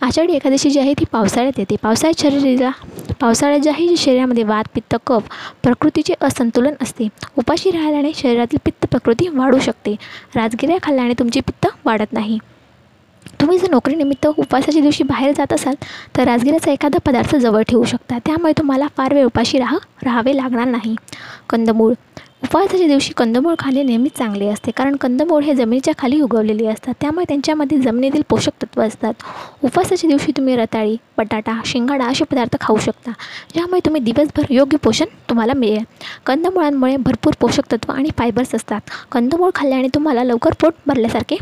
आषाढी 0.00 0.32
एकादशी 0.32 0.70
जी 0.70 0.78
आहे 0.78 0.94
ती 0.94 1.04
पावसाळ्यात 1.12 1.58
येते. 1.58 1.76
पावसाळ्यात 1.82 2.20
शरीराला 2.20 2.70
पावसाळ्यात 3.20 3.60
जे 3.60 3.96
शरीरामध्ये 3.98 4.44
वात 4.44 4.64
पित्त 4.74 4.96
कफ 5.06 5.28
प्रकृतीचे 5.62 6.14
असंतुलन 6.20 6.74
असते. 6.82 7.08
उपाशी 7.38 7.70
राहिल्याने 7.70 8.12
शरीरातील 8.14 8.58
पित्त 8.64 8.86
प्रकृती 8.90 9.28
वाढू 9.28 9.58
शकते. 9.58 9.94
राजगिऱ्या 10.36 10.76
खाल्ल्याने 10.82 11.14
तुमची 11.18 11.40
पित्त 11.40 11.66
वाढत 11.84 12.12
नाही. 12.12 12.38
तुम्ही 13.40 13.58
जर 13.58 13.70
नोकरीनिमित्त 13.70 14.26
उपवासाच्या 14.26 14.82
दिवशी 14.82 15.04
बाहेर 15.04 15.32
जात 15.36 15.52
असाल 15.52 15.74
तर 16.16 16.24
राजगिऱ्याचा 16.24 16.70
एखादा 16.70 16.98
पदार्थ 17.06 17.34
जवळ 17.36 17.62
ठेवू 17.62 17.84
शकता. 17.84 18.18
त्यामुळे 18.26 18.52
तुम्हाला 18.58 18.86
फार 18.96 19.14
वेळ 19.14 19.24
उपाशी 19.24 19.58
राहा 19.58 19.76
राहावे 20.02 20.36
लागणार 20.36 20.66
नाही. 20.66 20.94
कंदमूळ 21.50 21.92
उपवासाच्या 22.42 22.86
दिवशी 22.86 23.12
कंदमूळ 23.16 23.54
खाणे 23.58 23.82
नेहमीच 23.82 24.12
चांगले 24.18 24.46
असते. 24.48 24.70
कारण 24.70 24.96
कंदमूळ 24.96 25.42
हे 25.42 25.54
जमिनीच्या 25.54 25.94
खाली 25.98 26.20
उगवलेले 26.20 26.66
असतात. 26.66 26.94
त्यामुळे 27.00 27.24
त्यांच्यामध्ये 27.28 27.78
जमिनीतील 27.78 28.22
पोषक 28.28 28.50
तत्व 28.62 28.82
असतात. 28.82 29.14
उपवासाच्या 29.64 30.08
दिवशी 30.08 30.32
तुम्ही 30.36 30.56
रताळी 30.56 30.96
बटाटा 31.18 31.60
शिंगाडा 31.64 32.06
असे 32.06 32.24
पदार्थ 32.24 32.56
खाऊ 32.60 32.76
शकता. 32.76 33.12
ज्यामुळे 33.54 33.80
तुम्ही 33.84 34.00
दिवसभर 34.00 34.44
योग्य 34.50 34.76
पोषण 34.76 35.04
तुम्हाला 35.28 35.52
मिळेल. 35.52 35.84
कंदमुळांमुळे 36.26 36.96
भरपूर 36.96 37.32
पोषक 37.40 37.72
तत्व 37.72 37.92
आणि 37.92 38.08
फायबर्स 38.18 38.54
असतात. 38.54 38.80
कंदमूळ 39.12 39.50
खाल्ल्याने 39.54 39.88
तुम्हाला 39.94 40.24
लवकर 40.24 40.50
पोट 40.60 40.74
भरल्यासारखे 40.86 41.36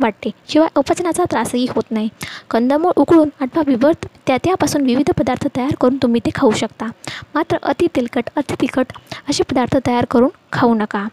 वाटते. 0.00 0.30
शिवाय 0.48 0.68
अपचनाचा 0.76 1.24
त्रासही 1.24 1.66
होत 1.70 1.90
नाही. 1.90 2.08
कंदमूळ 2.50 2.92
उकळून 2.96 3.28
अथवा 3.40 3.62
विवर्त 3.66 4.06
त्या 4.26 4.36
त्यापासून 4.36 4.82
विविध 4.82 5.10
पदार्थ 5.10 5.46
तयार 5.56 5.74
करून 5.80 5.96
तुम्ही 5.96 6.20
ते 6.26 6.30
खाऊ 6.34 6.50
शकता. 6.50 6.86
मात्र 7.34 7.56
अति 7.62 7.86
तेलकट 7.96 8.30
अति 8.36 8.54
तिखट 8.60 8.92
असे 9.30 9.42
पदार्थ 9.42 9.76
तयार 9.86 10.04
करून 10.04 10.28
खाऊ 10.52 10.74
नका. 10.74 11.06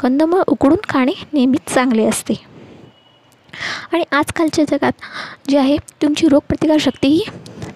कंदमूळ 0.00 0.42
उकळून 0.46 0.78
खाणे 0.88 1.12
नेहमीच 1.32 1.74
चांगले 1.74 2.04
असते. 2.04 2.34
आणि 3.92 4.04
आजकालच्या 4.12 4.64
जगात 4.68 4.92
जे 5.48 5.58
आहे 5.58 5.76
तुमची 6.02 6.28
रोगप्रतिकारशक्तीही 6.28 7.22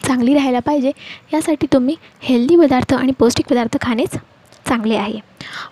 चांगली 0.07 0.35
राहायला 0.35 0.59
पाहिजे. 0.59 0.91
यासाठी 1.33 1.67
तुम्ही 1.73 1.95
हेल्दी 2.21 2.57
पदार्थ 2.57 2.95
आणि 2.95 3.13
पौष्टिक 3.19 3.47
पदार्थ 3.47 3.77
खाणेच 3.81 4.17
चांगले 4.66 4.96
आहे. 4.96 5.18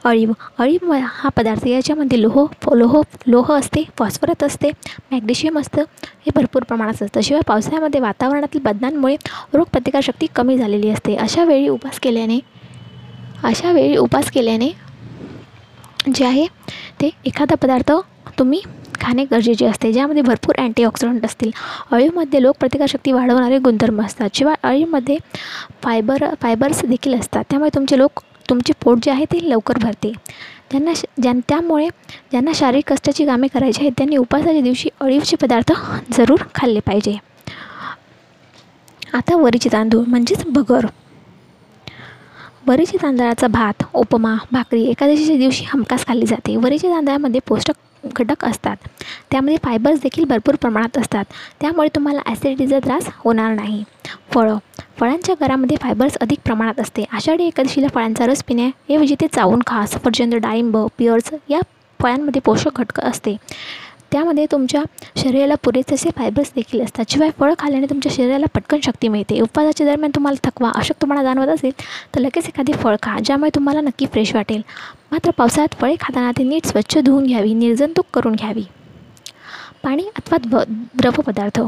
अळीव 0.05 0.33
अळीव 0.59 0.93
हा 0.93 1.29
पदार्थ 1.37 1.67
याच्यामध्ये 1.67 2.21
लोह 2.23 2.47
लोह 2.75 3.01
लोह 3.27 3.53
असते 3.53 3.83
फॉस्फरस 3.99 4.43
असते 4.43 4.71
मॅग्नेशियम 5.11 5.59
असतं 5.59 5.83
हे 6.27 6.31
भरपूर 6.35 6.63
प्रमाणात 6.69 7.03
असतं. 7.03 7.21
शिवाय 7.21 7.43
पावसाळ्यामध्ये 7.47 8.01
वातावरणातील 8.01 8.61
बदलांमुळे 8.65 9.17
रोगप्रतिकारशक्ती 9.55 10.27
कमी 10.37 10.57
झालेली 10.59 10.91
असते. 10.91 11.17
अशा 11.17 11.45
वेळी 11.45 11.69
उपास 11.69 11.99
केल्याने 12.01 12.39
अशा 13.45 13.73
वेळी 13.73 13.97
उपास 13.97 14.31
केल्याने 14.31 14.71
जे 16.15 16.25
आहे 16.25 16.47
ते 17.01 17.11
एखादा 17.27 17.55
पदार्थ 17.63 17.93
तुम्ही 18.39 18.61
खाणे 19.01 19.25
गरजेचे 19.31 19.67
असते. 19.67 19.93
ज्यामध्ये 19.93 20.23
भरपूर 20.23 20.55
अँटीऑक्सिडंट 20.59 21.25
असतील. 21.25 21.51
अळीमध्ये 21.93 22.43
लोकप्रतिकारशक्ती 22.43 23.13
वाढवणारे 23.13 23.59
गुणधर्म 23.59 24.01
असतात. 24.03 24.29
शिवाय 24.35 24.55
अळीमध्ये 24.63 25.17
फायबर 25.83 26.25
फायबर्स 26.43 26.85
देखील 26.85 27.19
असतात. 27.19 27.45
त्यामुळे 27.51 27.71
तुमचे 27.75 27.99
लोक 27.99 28.21
तुमचे 28.51 28.73
पोट 28.83 28.99
जे 29.03 29.11
आहे 29.11 29.25
ते 29.25 29.39
लवकर 29.51 29.79
भरते. 29.83 30.13
ज्यांना 30.71 30.93
ज्यां 31.23 31.39
त्यामुळे 31.49 31.89
ज्यांना 32.31 32.53
शारीरिक 32.55 32.93
कष्टाची 32.93 33.25
कामे 33.27 33.47
करायची 33.47 33.81
आहेत 33.81 33.93
त्यांनी 33.97 34.17
उपवासाच्या 34.17 34.61
दिवशी 34.61 34.89
अळीवचे 35.01 35.37
पदार्थ 35.37 35.73
जरूर 36.13 36.43
खाल्ले 36.55 36.81
पाहिजे. 36.81 37.17
आता 39.15 39.37
वरीचे 39.37 39.69
तांदूळ 39.73 40.05
म्हणजेच 40.09 40.45
भगर. 40.47 40.87
वरीचे 42.67 42.97
तांदळाचा 43.03 43.47
भात 43.47 43.85
उपमा 43.95 44.35
भाकरी 44.53 44.83
एकादशीच्या 44.85 45.37
दिवशी 45.37 45.65
हमखास 45.69 46.07
खाल्ली 46.07 46.27
जाते. 46.27 46.57
वरीच्या 46.57 46.91
तांदळामध्ये 46.91 47.41
पोषक 47.47 47.73
घटक 48.05 48.45
असतात. 48.45 48.77
त्यामध्ये 49.31 49.57
फायबर्स 49.65 50.01
देखील 50.03 50.25
भरपूर 50.25 50.55
प्रमाणात 50.55 50.99
असतात. 50.99 51.25
त्यामुळे 51.61 51.89
तुम्हाला 51.95 52.21
ॲसिडिटीचा 52.27 52.79
त्रास 52.79 53.09
होणार 53.19 53.55
नाही. 53.55 53.85
फळं. 54.35 54.59
फळांच्या 55.01 55.35
घरामध्ये 55.41 55.77
फायबर्स 55.77 56.17
अधिक 56.21 56.39
प्रमाणात 56.45 56.81
असते. 56.81 57.05
आषाढी 57.13 57.47
एकादशीला 57.47 57.89
फळांचा 57.89 58.27
रस 58.27 58.43
पिण्याऐवजी 58.45 59.15
ते 59.21 59.27
चावून 59.27 59.61
खा. 59.67 59.87
सफरचंद 59.87 60.35
डाळिंब 60.35 60.77
पिअर्स 60.99 61.31
या 61.49 61.61
फळांमध्ये 62.01 62.41
पोषक 62.41 62.79
घटक 62.81 63.01
असते. 63.01 63.37
त्यामध्ये 64.13 64.45
तुमच्या 64.53 64.83
शरीराला 65.17 65.55
पुरेसे 65.55 66.11
फायबर्स 66.17 66.51
देखील 66.55 66.81
असतात. 66.81 67.05
शिवाय 67.09 67.31
फळं 67.39 67.55
खाल्ल्याने 67.59 67.87
तुमच्या 67.91 68.13
शरीराला 68.15 68.47
पटकन 68.55 68.81
शक्ती 68.85 69.09
मिळते. 69.09 69.41
उपवासाच्या 69.41 69.87
दरम्यान 69.87 70.11
तुम्हाला 70.15 70.49
थकवा 70.49 70.71
अशक्तपणा 70.75 71.23
जाणवत 71.23 71.49
असेल 71.49 71.73
तर 72.15 72.21
लगेच 72.21 72.47
एखादी 72.49 72.73
फळ 72.73 72.97
खा 73.03 73.19
ज्यामुळे 73.25 73.51
तुम्हाला 73.55 73.81
नक्की 73.81 74.07
फ्रेश 74.07 74.35
वाटेल. 74.35 74.63
मात्र 75.13 75.31
पावसाळ्यात 75.31 75.81
फळे 75.81 75.95
खाताना 76.01 76.31
ती 76.39 76.45
नीट 76.45 76.67
स्वच्छ 76.67 76.99
धुवून 76.99 77.27
घ्यावी 77.27 77.55
निर्जंतुक 77.55 78.07
करून 78.15 78.35
घ्यावी. 78.35 78.65
पाणी 79.83 80.09
अथवा 80.17 80.39
द्रव 80.39 80.63
द्रवपदार्थ. 80.95 81.61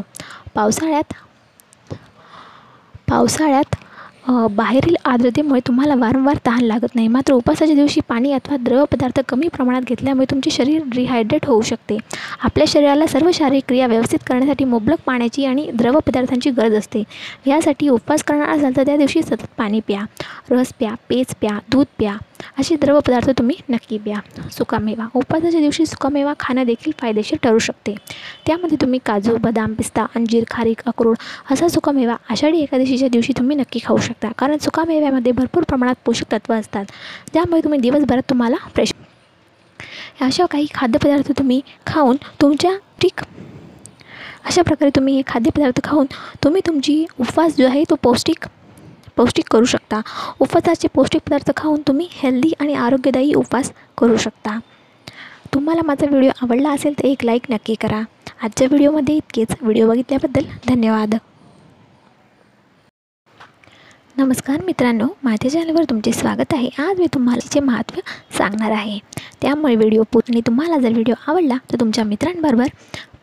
पावसाळ्यात 0.54 1.12
पावसाळ्यात 3.08 3.76
बाहेरील 4.30 4.94
आर्द्रतेमुळे 5.04 5.60
तुम्हाला 5.66 5.94
वारंवार 5.94 6.36
तहान 6.46 6.62
लागत 6.62 6.94
नाही. 6.94 7.08
मात्र 7.08 7.32
उपासाच्या 7.32 7.74
दिवशी 7.76 8.00
पाणी 8.08 8.32
अथवा 8.32 8.56
द्रवपदार्थ 8.56 9.20
कमी 9.28 9.48
प्रमाणात 9.48 9.82
घेतल्यामुळे 9.82 10.26
तुमचे 10.30 10.50
शरीर 10.50 10.82
रिहायड्रेट 10.94 11.46
होऊ 11.46 11.62
शकते. 11.62 11.96
आपल्या 12.42 12.66
शरीराला 12.68 13.06
सर्व 13.06 13.30
शारीरिक 13.34 13.64
क्रिया 13.68 13.86
व्यवस्थित 13.86 14.18
करण्यासाठी 14.26 14.64
मुबलक 14.64 14.98
पाण्याची 15.06 15.44
आणि 15.44 15.70
द्रवपदार्थांची 15.74 16.50
गरज 16.50 16.74
असते. 16.74 17.02
यासाठी 17.46 17.88
उपवास 17.88 18.24
करणार 18.24 18.48
असाल 18.48 18.76
तर 18.76 18.86
त्या 18.86 18.96
दिवशी 18.96 19.22
सतत 19.22 19.46
पाणी 19.58 19.80
प्या. 19.80 20.04
रस 20.50 20.72
प्या 20.78 20.94
पेज 21.08 21.34
प्या 21.40 21.58
दूध 21.72 21.86
प्या. 21.98 22.16
असे 22.58 22.76
द्रवपदार्थ 22.76 23.30
तुम्ही 23.38 23.56
नक्की 23.70 23.98
प्या. 23.98 24.20
सुकामेवा. 24.50 25.06
उपवासाच्या 25.14 25.60
दिवशी 25.60 25.86
सुकामेवा 25.86 26.32
खाणं 26.40 26.66
देखील 26.66 26.92
फायदेशीर 26.98 27.38
ठरू 27.42 27.58
शकते. 27.58 27.94
त्यामध्ये 28.46 28.76
तुम्ही 28.80 28.98
काजू 29.06 29.36
बदाम 29.36 29.74
पिस्ता 29.74 30.06
अंजीर 30.16 30.44
खारीक 30.50 30.82
अक्रोड 30.86 31.16
असा 31.50 31.68
सुकामेवा 31.68 32.16
आषाढी 32.30 32.60
एकादशीच्या 32.62 33.08
दिवशी 33.08 33.32
तुम्ही 33.38 33.56
नक्की 33.56 33.80
खाऊ 33.84 33.98
शकता. 33.98 34.30
कारण 34.38 34.58
सुकामेव्यामध्ये 34.58 35.32
भरपूर 35.32 35.64
प्रमाणात 35.68 35.94
पोषक 36.04 36.32
तत्त्व 36.32 36.54
असतात. 36.54 36.84
त्यामुळे 37.32 37.60
तुम्ही 37.64 37.80
दिवसभरात 37.80 38.30
तुम्हाला 38.30 38.56
फ्रेश 38.74 38.92
अशा 40.20 40.46
काही 40.46 40.66
खाद्यपदार्थ 40.74 41.30
तुम्ही 41.38 41.60
खाऊन 41.86 42.16
तुमच्या 42.40 42.70
ठीक 43.02 43.20
अशा 44.44 44.62
प्रकारे 44.62 44.90
तुम्ही 44.96 45.14
हे 45.14 45.22
खाद्यपदार्थ 45.26 45.80
खाऊन 45.84 46.06
तुम्ही 46.44 46.60
तुमची 46.66 47.04
उपवास 47.20 47.56
जो 47.56 47.66
आहे 47.66 47.84
तो 47.90 47.94
पौष्टिक 48.02 48.44
पौष्टिक 49.20 49.48
करू 49.50 49.64
शकता. 49.64 50.00
उपवासाचे 50.40 50.88
पौष्टिक 50.94 51.22
पदार्थ 51.26 51.50
खाऊन 51.56 51.80
तुम्ही 51.88 52.08
हेल्दी 52.10 52.52
आणि 52.60 52.74
आरोग्यदायी 52.74 53.32
उपवास 53.34 53.72
करू 53.98 54.16
शकता. 54.16 54.58
तुम्हाला 55.54 55.82
माझा 55.84 56.06
व्हिडिओ 56.06 56.30
आवडला 56.42 56.70
असेल 56.70 56.98
तर 56.98 57.04
एक 57.04 57.24
लाईक 57.24 57.50
नक्की 57.50 57.74
करा. 57.74 58.00
आजच्या 58.42 58.66
व्हिडिओमध्ये 58.70 59.14
इतकेच. 59.14 59.48
व्हिडिओ 59.62 59.88
बघितल्याबद्दल 59.88 60.44
धन्यवाद. 60.68 61.14
नमस्कार 64.16 64.62
मित्रांनो. 64.64 65.06
माझ्या 65.22 65.50
चॅनलवर 65.50 65.84
तुमचे 65.90 66.12
स्वागत 66.12 66.52
आहे. 66.52 66.68
आज 66.78 66.98
मी 66.98 67.06
तुम्हाला 67.14 67.44
तिचे 67.44 67.60
महत्त्व 67.60 68.00
सांगणार 68.38 68.70
आहे. 68.70 68.98
त्यामुळे 69.42 69.74
व्हिडिओ 69.76 70.02
पूर्ण 70.12 70.40
तुम्हाला 70.46 70.78
जर 70.78 70.92
व्हिडिओ 70.92 71.14
आवडला 71.26 71.56
तर 71.72 71.80
तुमच्या 71.80 72.04
मित्रांबरोबर 72.04 72.66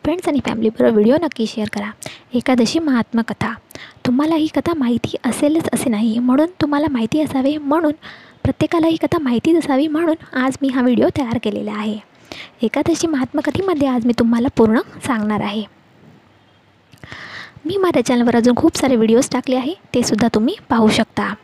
फ्रेंड्स 0.04 0.28
आणि 0.28 0.40
फॅमिलीबरोबर 0.46 0.92
व्हिडिओ 0.92 1.16
नक्की 1.22 1.46
शेअर 1.46 1.68
करा. 1.72 1.90
एकादशी 2.34 2.78
महात्मा 2.78 3.22
कथा. 3.22 3.52
तुम्हाला 4.06 4.34
ही 4.34 4.46
कथा 4.46 4.74
माहिती 4.74 5.16
असेलच 5.24 5.68
असे 5.72 5.90
नाही 5.90 6.18
म्हणून 6.18 6.46
तुम्हाला 6.60 6.86
माहिती 6.90 7.20
असावे 7.20 7.56
म्हणून 7.56 7.92
प्रत्येकाला 8.44 8.86
ही 8.86 8.96
कथा 8.96 9.18
माहितीच 9.18 9.56
असावी 9.56 9.86
म्हणून 9.86 10.36
आज 10.38 10.56
मी 10.62 10.68
हा 10.68 10.82
व्हिडिओ 10.82 11.08
तयार 11.18 11.38
केलेला 11.42 11.72
आहे. 11.72 11.98
एकादशी 12.62 13.06
महात्मकथेमध्ये 13.06 13.88
आज 13.88 14.06
मी 14.06 14.12
तुम्हाला 14.18 14.48
पूर्ण 14.56 14.80
सांगणार 15.06 15.40
आहे. 15.40 15.64
मी 17.66 17.76
माझ्या 17.76 18.04
चॅनलवर 18.04 18.36
अजून 18.36 18.56
खूप 18.56 18.76
सारे 18.76 18.96
व्हिडिओज 18.96 19.28
टाकले 19.32 19.56
आहे 19.56 19.74
ते 19.94 20.02
सुद्धा 20.02 20.28
तुम्ही 20.34 20.54
पाहू 20.68 20.88
शकता. 20.88 21.34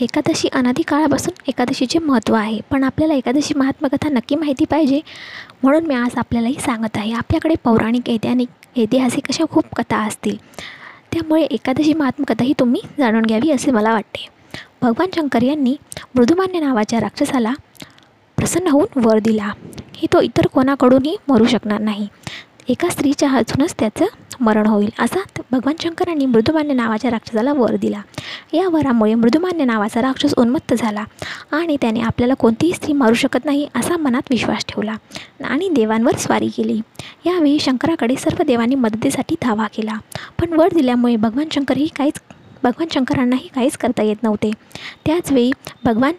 एकादशी 0.00 0.48
अनादी 0.48 0.82
काळापासून 0.82 1.34
एकादशीचे 1.48 1.98
महत्त्व 1.98 2.34
आहे. 2.34 2.60
पण 2.70 2.84
आपल्याला 2.84 3.14
एकादशी 3.14 3.54
महात्मकथा 3.54 4.08
नक्की 4.08 4.34
माहिती 4.34 4.64
पाहिजे 4.64 5.00
म्हणून 5.62 5.86
मी 5.86 5.94
आज 5.94 6.18
आपल्यालाही 6.18 6.54
सांगत 6.54 6.96
आहे. 6.96 7.12
आपल्याकडे 7.12 7.54
पौराणिक 7.64 8.10
ऐतिहानिक 8.10 8.78
ऐतिहासिक 8.78 9.28
अशा 9.28 9.44
खूप 9.50 9.64
कथा 9.76 9.96
असतील. 9.96 10.36
त्यामुळे 11.12 11.42
एकादशी 11.42 11.92
महात्मकथा 11.92 12.44
ही 12.44 12.52
तुम्ही 12.60 12.80
जाणून 12.98 13.22
घ्यावी 13.22 13.50
असे 13.50 13.70
मला 13.70 13.92
वाटते. 13.92 14.26
भगवान 14.82 15.08
शंकर 15.14 15.42
यांनी 15.42 15.76
मृदुमान्य 16.14 16.60
नावाच्या 16.60 17.00
राक्षसाला 17.00 17.52
प्रसन्न 18.36 18.66
होऊन 18.66 19.00
वर 19.04 19.18
दिला. 19.18 19.52
की 20.00 20.06
तो 20.12 20.20
इतर 20.20 20.46
कोणाकडूनही 20.46 21.16
मरू 21.28 21.44
शकणार 21.44 21.80
नाही. 21.80 22.08
एका 22.68 22.88
स्त्रीच्या 22.88 23.28
हातूनच 23.28 23.74
त्याचं 23.78 24.04
मरण 24.40 24.66
होईल 24.66 24.90
असा 24.98 25.20
भगवान 25.52 25.74
शंकरांनी 25.80 26.26
मृदुमान्य 26.26 26.74
नावाच्या 26.74 27.10
राक्षसाला 27.10 27.52
वर 27.52 27.76
दिला. 27.76 28.00
या 28.52 28.68
वरामुळे 28.68 29.14
मृदुमान्य 29.14 29.64
नावाचा 29.64 30.02
राक्षस 30.02 30.34
उन्मत्त 30.36 30.74
झाला 30.78 31.04
आणि 31.52 31.76
त्याने 31.80 32.00
आपल्याला 32.00 32.34
कोणतीही 32.34 32.72
स्त्री 32.72 32.92
मारू 32.92 33.14
शकत 33.14 33.44
नाही 33.44 33.68
असा 33.74 33.96
मनात 33.96 34.22
विश्वास 34.30 34.64
ठेवला 34.68 34.96
आणि 35.44 35.68
देवांवर 35.68 36.16
स्वारी 36.16 36.48
केली. 36.48 36.80
यावेळी 37.26 37.58
शंकराकडे 37.60 38.16
सर्व 38.16 38.42
देवांनी 38.42 38.74
मदतीसाठी 38.74 39.34
धावा 39.42 39.66
केला. 39.66 39.98
पण 40.40 40.52
वर 40.52 40.68
दिल्यामुळे 40.74 41.16
भगवान 41.16 41.48
शंकरही 41.52 41.86
काहीच 41.96 42.20
भगवान 42.62 42.88
शंकरांनाही 42.90 43.48
काहीच 43.54 43.76
करता 43.76 44.02
येत 44.02 44.22
नव्हते. 44.22 44.50
त्याचवेळी 45.06 45.50
भगवान 45.84 46.12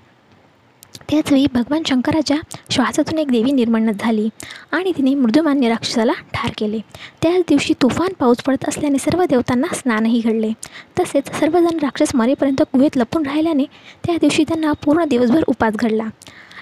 त्याचवेळी 1.10 1.46
भगवान 1.54 1.82
शंकराच्या 1.86 2.38
श्वासातून 2.70 3.20
एक 3.20 3.32
देवी 3.32 3.52
निर्माण 3.52 3.92
झाली 4.00 4.30
आणि 4.72 4.92
तिने 4.98 5.16
मृदुमान्य 5.16 5.70
राक्षसाला 5.70 6.14
ठार 6.34 6.52
केले. 6.58 6.80
त्याच 7.22 7.42
दिवशी 7.50 7.74
तुफान 7.82 8.14
पाऊस 8.20 8.38
पडत 8.38 8.70
असल्याने 8.70 8.98
सर्व 8.98 9.24
देवतांना 9.30 9.76
स्नानही 9.76 10.20
घडले. 10.20 10.52
तसेच 11.00 11.40
सर्वजण 11.40 11.80
राक्षस 11.82 12.16
मरेपर्यंत 12.16 12.62
गुहेत 12.62 12.98
लपून 12.98 13.26
राहिल्याने 13.26 13.66
त्या 14.06 14.16
दिवशी 14.16 14.44
त्यांना 14.44 14.72
पूर्ण 14.72 15.06
दिवसभर 15.06 15.44
उपास 15.48 15.74
घडला. 15.74 16.06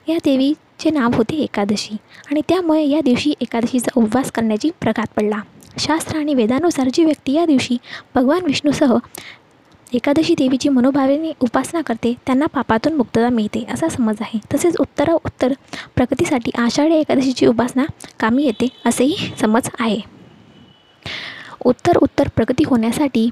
या 0.08 0.18
देवीचे 0.26 0.90
नाव 0.90 1.12
होते 1.14 1.36
एकादशी 1.36 1.96
आणि 2.32 2.42
त्यामुळे 2.50 2.84
या 2.84 3.02
दिवशी 3.02 3.34
एकादशीचा 3.42 3.92
उपवास 3.96 4.32
करण्याची 4.32 4.70
प्रघात 4.82 5.08
पडला. 5.16 5.40
शास्त्र 5.80 6.18
आणि 6.18 6.34
वेदानुसार 6.34 6.90
जी 6.94 7.04
व्यक्ती 7.04 7.34
या 7.34 7.46
दिवशी 7.46 7.78
भगवान 8.16 8.46
विष्णूसह 8.46 8.98
एकादशी 9.96 10.34
देवीची 10.38 10.70
मनोभावेने 10.70 11.32
उपासना 11.42 11.82
करते 11.82 12.14
त्यांना 12.26 12.46
पापातून 12.46 12.94
मुक्तता 12.94 13.30
मिळते 13.30 13.64
असा 13.74 13.88
समज 13.90 14.22
आहे. 14.22 14.40
तसेच 14.54 14.78
उत्तरा 14.80 15.14
उत्तर 15.14 15.54
प्रगतीसाठी 15.96 16.52
आषाढी 16.58 16.96
एकादशीची 16.96 17.46
उपासना 17.46 17.86
कामी 18.20 18.44
येते 18.44 18.68
असेही 18.86 19.32
समज 19.42 19.70
आहे. 19.80 20.00
उत्तर 21.66 21.98
उत्तर 21.98 22.28
प्रगती 22.36 22.64
होण्यासाठी 22.64 23.30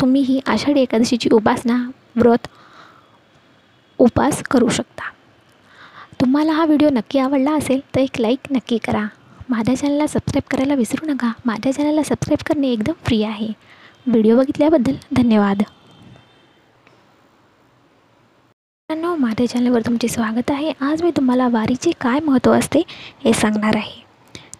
तुम्ही 0.00 0.20
ही 0.22 0.40
आषाढी 0.46 0.80
एकादशीची 0.80 1.28
उपासना 1.32 1.76
व्रत 2.16 2.46
उपास 3.98 4.42
करू 4.50 4.68
शकता. 4.68 5.10
तुम्हाला 6.20 6.52
हा 6.52 6.64
व्हिडिओ 6.64 6.88
नक्की 6.92 7.18
आवडला 7.18 7.52
असेल 7.52 7.80
तर 7.94 8.00
एक 8.00 8.20
लाईक 8.20 8.52
नक्की 8.52 8.78
करा. 8.78 9.06
माझ्या 9.48 9.74
चॅनलला 9.76 10.06
सबस्क्राईब 10.06 10.50
करायला 10.50 10.74
विसरू 10.74 11.06
नका. 11.06 11.32
माझ्या 11.46 11.72
चॅनलला 11.72 12.02
सबस्क्राईब 12.02 12.46
करणे 12.46 12.70
एकदम 12.72 12.92
फ्री 13.04 13.22
आहे. 13.22 13.48
व्हिडिओ 14.06 14.36
बघितल्याबद्दल 14.36 14.94
धन्यवाद. 15.16 15.62
मित्रांनो 18.90 19.14
माझ्या 19.16 19.46
चॅनलवर 19.48 19.80
तुमचे 19.80 20.08
स्वागत 20.08 20.50
आहे. 20.50 20.72
आज 20.80 21.02
मी 21.02 21.10
तुम्हाला 21.10 21.48
वारीचे 21.48 21.90
काय 22.00 22.20
महत्त्व 22.20 22.52
असते 22.52 22.82
हे 23.24 23.32
सांगणार 23.32 23.76
आहे. 23.76 24.00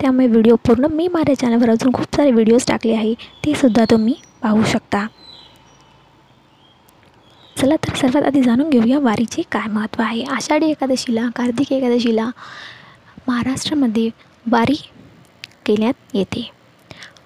त्यामुळे 0.00 0.26
व्हिडिओ 0.26 0.56
पूर्ण 0.56 0.86
मी 0.92 1.08
माझ्या 1.08 1.34
चॅनलवर 1.38 1.70
अजून 1.70 1.92
खूप 1.92 2.16
सारे 2.16 2.30
व्हिडिओज 2.30 2.66
टाकले 2.66 2.94
आहे 2.94 3.14
ते 3.46 3.54
सुद्धा 3.54 3.84
तुम्ही 3.90 4.14
पाहू 4.42 4.62
शकता. 4.64 5.06
चला 7.56 7.76
तर 7.76 7.94
सर्वात 7.94 8.22
आधी 8.22 8.42
जाणून 8.42 8.70
घेऊया 8.70 8.98
वारीचे 8.98 9.42
काय 9.52 9.68
महत्त्व 9.68 10.02
आहे. 10.02 10.22
आषाढी 10.22 10.70
एकादशीला 10.70 11.28
कार्तिक 11.36 11.72
एकादशीला 11.72 12.30
महाराष्ट्रामध्ये 13.28 14.08
वारी 14.46 14.76
केल्यात 15.66 16.16
येते. 16.16 16.59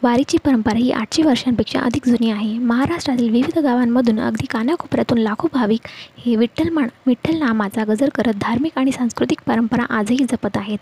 वारीची 0.05 0.38
परंपरा 0.44 0.78
ही 0.78 0.90
आठशे 0.90 1.22
वर्षांपेक्षा 1.22 1.80
अधिक 1.80 2.07
जुनी 2.07 2.30
आहे. 2.30 2.59
महाराष्ट्रातील 2.59 3.28
विविध 3.32 3.59
गावांमधून 3.59 4.18
अगदी 4.20 4.46
कानाकोपऱ्यातून 4.50 5.18
लाखो 5.18 5.48
भाविक 5.52 5.86
हे 6.24 6.34
विठ्ठल 6.36 6.68
मा 6.68 6.82
विठ्ठल 7.07 7.36
नामाचा 7.38 7.84
गजर 7.84 8.09
करत 8.14 8.34
धार्मिक 8.40 8.78
आणि 8.78 8.92
सांस्कृतिक 8.92 9.40
परंपरा 9.46 9.84
आजही 9.98 10.24
जपत 10.32 10.57
आहेत. 10.57 10.78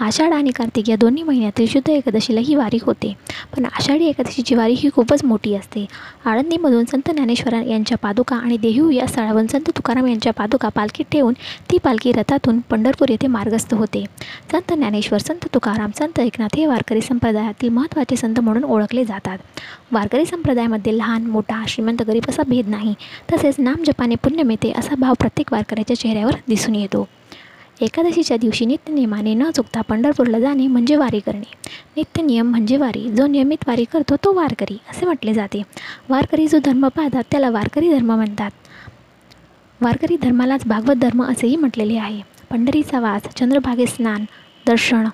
आषाढ 0.00 0.32
आणि 0.32 0.50
कार्तिक 0.50 0.88
या 0.90 0.96
दोन्ही 0.96 1.22
महिन्यातील 1.22 1.66
शुद्ध 1.68 1.88
एकादशीला 1.90 2.40
ही 2.40 2.54
वारी 2.54 2.78
होते. 2.82 3.12
पण 3.54 3.64
आषाढी 3.64 4.06
एकादशीची 4.06 4.54
वारी 4.54 4.74
ही 4.78 4.90
खूपच 4.94 5.24
मोठी 5.24 5.54
असते. 5.54 5.84
आळंदीमधून 6.24 6.84
संत 6.84 7.10
ज्ञानेश्वर 7.10 7.54
यांच्या 7.62 7.98
पादुका 7.98 8.36
आणि 8.36 8.56
देहू 8.56 8.90
या 8.90 9.06
स्थळावरून 9.06 9.46
संत 9.46 9.70
तुकाराम 9.76 10.06
यांच्या 10.06 10.32
पादुका 10.32 10.68
पालखीत 10.68 11.04
ठेवून 11.12 11.34
ती 11.70 11.78
पालखी 11.78 12.12
रथातून 12.12 12.60
पंढरपूर 12.70 13.10
येथे 13.10 13.26
मार्गस्थ 13.26 13.74
होते. 13.74 14.04
संत 14.52 14.72
ज्ञानेश्वर 14.72 15.18
संत 15.18 15.46
तुकाराम 15.54 15.90
संत 15.98 16.18
एकनाथ 16.18 16.56
हे 16.56 16.66
वारकरी 16.66 17.00
संप्रदायातील 17.00 17.68
महत्त्वाचे 17.68 18.16
संत 18.16 18.40
म्हणून 18.40 18.62
ओळखले 18.64 19.04
जातात. 19.04 19.38
वारकरी 19.92 20.26
संप्रदायामध्ये 20.26 20.98
लहान 20.98 21.26
मोठा 21.26 21.64
श्रीमंत 21.68 22.02
गरीब 22.02 22.22
असा 22.28 22.42
भेद 22.48 22.68
नाही. 22.68 22.94
तसेच 23.32 23.54
नाम 23.58 23.82
जपाने 23.86 24.14
पुण्य 24.14 24.42
मिळते 24.42 24.72
असा 24.72 24.94
भाव 24.94 25.14
प्रत्येक 25.14 25.52
वारकऱ्याच्या 25.52 25.96
चेहऱ्यावर 25.96 26.34
दिसून 26.48 26.74
येतो. 26.74 27.08
एकादशीच्या 27.80 28.36
दिवशी 28.36 28.64
नित्यनियमाने 28.64 29.34
न 29.34 29.50
चुकता 29.50 29.80
पंढरपूरला 29.80 30.38
जाणे 30.40 30.66
म्हणजे 30.66 30.96
वारी 30.96 31.20
करणे. 31.20 31.50
नित्य 31.96 32.22
नियम 32.22 32.50
म्हणजे 32.50 32.76
वारी. 32.76 33.10
जो 33.10 33.26
नियमित 33.26 33.64
वारी 33.66 33.84
करतो 33.92 34.16
तो 34.16 34.32
वारकरी 34.32 34.76
असे 34.90 35.06
म्हटले 35.06 35.34
जाते. 35.34 35.62
वारकरी 36.08 36.46
जो 36.46 36.58
धर्म 36.64 36.88
पाहतात 36.88 37.22
त्याला 37.30 37.50
वारकरी 37.50 37.90
धर्म 37.92 38.12
म्हणतात. 38.12 38.50
वारकरी 39.80 40.16
धर्मालाच 40.22 40.66
भागवत 40.66 40.96
धर्म 40.96 41.22
असेही 41.24 41.56
म्हटलेले 41.56 41.96
आहे. 41.96 42.20
पंढरीचा 42.50 43.00
वास 43.00 43.22
चंद्रभागे 43.36 43.86
स्नान 43.86 44.24
दर्शन 44.66 45.06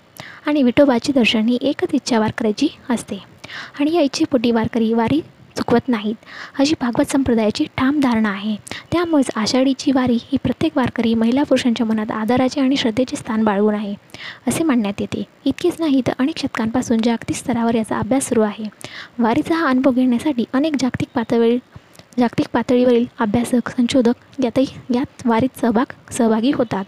आणि 0.46 0.62
विठोबाचे 0.62 1.12
दर्शन 1.12 1.48
ही 1.48 1.59
एकच 1.62 1.88
इच्छा 1.92 2.18
वारकऱ्याची 2.18 2.68
असते. 2.90 3.18
आणि 3.80 3.94
या 3.94 4.03
इच्छेपोटी 4.03 4.51
वारकरी 4.51 4.92
वारी 4.92 5.20
चुकवत 5.57 5.88
नाहीत. 5.88 6.14
अशी 6.59 6.74
भागवत 6.80 7.11
संप्रदायाची 7.11 7.64
ठाम 7.76 7.98
धारणा 8.01 8.28
आहे. 8.28 8.57
त्यामुळेच 8.92 9.30
आषाढीची 9.36 9.92
वारी 9.92 10.18
ही 10.22 10.38
प्रत्येक 10.42 10.76
वारकरी 10.76 11.14
महिला 11.14 11.42
पुरुषांच्या 11.42 11.86
मनात 11.86 12.11
आदराचे 12.11 12.61
आणि 12.61 12.76
श्रद्धेचे 12.76 13.16
स्थान 13.16 13.44
बाळगून 13.44 13.74
आहे 13.74 13.94
असे 14.48 14.64
मानण्यात 14.64 15.01
येते. 15.01 15.24
इतकेच 15.44 15.76
नाही 15.80 16.01
तर 16.07 16.12
अनेक 16.18 16.38
शतकांपासून 16.38 16.98
जागतिक 17.05 17.36
स्तरावर 17.36 17.74
याचा 17.74 17.98
अभ्यास 17.98 18.28
सुरू 18.28 18.40
आहे. 18.40 18.64
वारीचा 19.18 19.55
हा 19.55 19.68
अनुभव 19.68 19.90
घेण्यासाठी 19.90 20.44
अनेक 20.53 20.76
जागतिक 20.80 21.09
पातळी 21.14 21.59
जागतिक 22.18 22.46
पातळीवरील 22.52 23.04
अभ्यासक 23.18 23.68
संशोधक 23.68 24.40
यातही 24.44 24.66
यात 24.94 25.26
वारीत 25.26 25.58
सहभाग 25.61 25.92
सहभागी 26.12 26.50
होतात. 26.50 26.84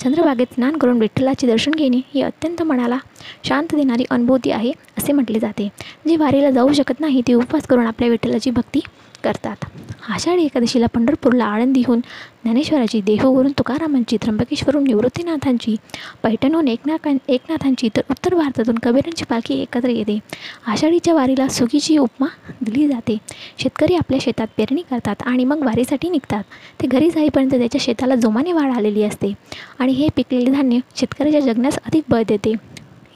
चंद्रभागेत 0.00 0.52
स्नान 0.54 0.76
करून 0.76 0.98
विठ्ठलाचे 0.98 1.46
दर्शन 1.46 1.70
घेणे 1.70 2.00
ही 2.14 2.22
अत्यंत 2.22 2.62
मनाला 2.62 2.98
शांत 3.44 3.74
देणारी 3.74 4.04
अनुभूती 4.10 4.50
आहे 4.50 4.72
असे 4.98 5.12
म्हटले 5.12 5.38
जाते. 5.38 5.68
जे 6.08 6.16
वारीला 6.16 6.50
जाऊ 6.50 6.72
शकत 6.72 7.00
नाही 7.00 7.22
ते 7.28 7.34
उपवास 7.34 7.66
करून 7.66 7.86
आपल्या 7.86 8.08
विठ्ठलाची 8.08 8.50
भक्ती 8.50 8.80
करतात. 9.26 9.64
आषाढी 10.08 10.44
एकादशीला 10.44 10.86
पंढरपूरला 10.86 11.44
आळंदीहून 11.44 12.00
ज्ञानेश्वराची 12.44 13.00
देहूवरून 13.00 13.52
तुकारामांची 13.58 14.16
त्र्यंबकेश्वरून 14.16 14.84
निवृत्तीनाथांची 14.84 15.74
पैठणहून 16.22 16.68
एकनाथ 16.68 17.08
एकनाथांची 17.28 17.88
तर 17.96 18.02
उत्तर 18.10 18.34
भारतातून 18.34 18.78
कबीरांची 18.82 19.24
पालखी 19.24 19.60
एकत्र 19.62 19.88
येते. 19.88 20.18
आषाढीच्या 20.66 21.14
वारीला 21.14 21.48
सुगीची 21.48 21.96
उपमा 21.98 22.26
दिली 22.62 22.86
जाते. 22.88 23.16
शेतकरी 23.58 23.94
आपल्या 23.94 24.18
शेतात 24.22 24.46
पेरणी 24.56 24.82
करतात 24.90 25.22
आणि 25.26 25.44
मग 25.44 25.64
वारीसाठी 25.64 26.10
निघतात. 26.10 26.42
ते 26.82 26.86
घरी 26.86 27.10
जाईपर्यंत 27.10 27.50
त्याच्या 27.50 27.80
शेताला 27.80 28.14
जोमाने 28.14 28.52
वाढ 28.52 28.76
आलेली 28.76 29.02
असते 29.02 29.32
आणि 29.78 29.92
हे 29.92 30.08
पिकलेले 30.16 30.50
धान्य 30.50 30.78
शेतकऱ्याच्या 30.96 31.40
जगण्यास 31.40 31.78
अधिक 31.86 32.04
बळ 32.08 32.22
देते. 32.28 32.54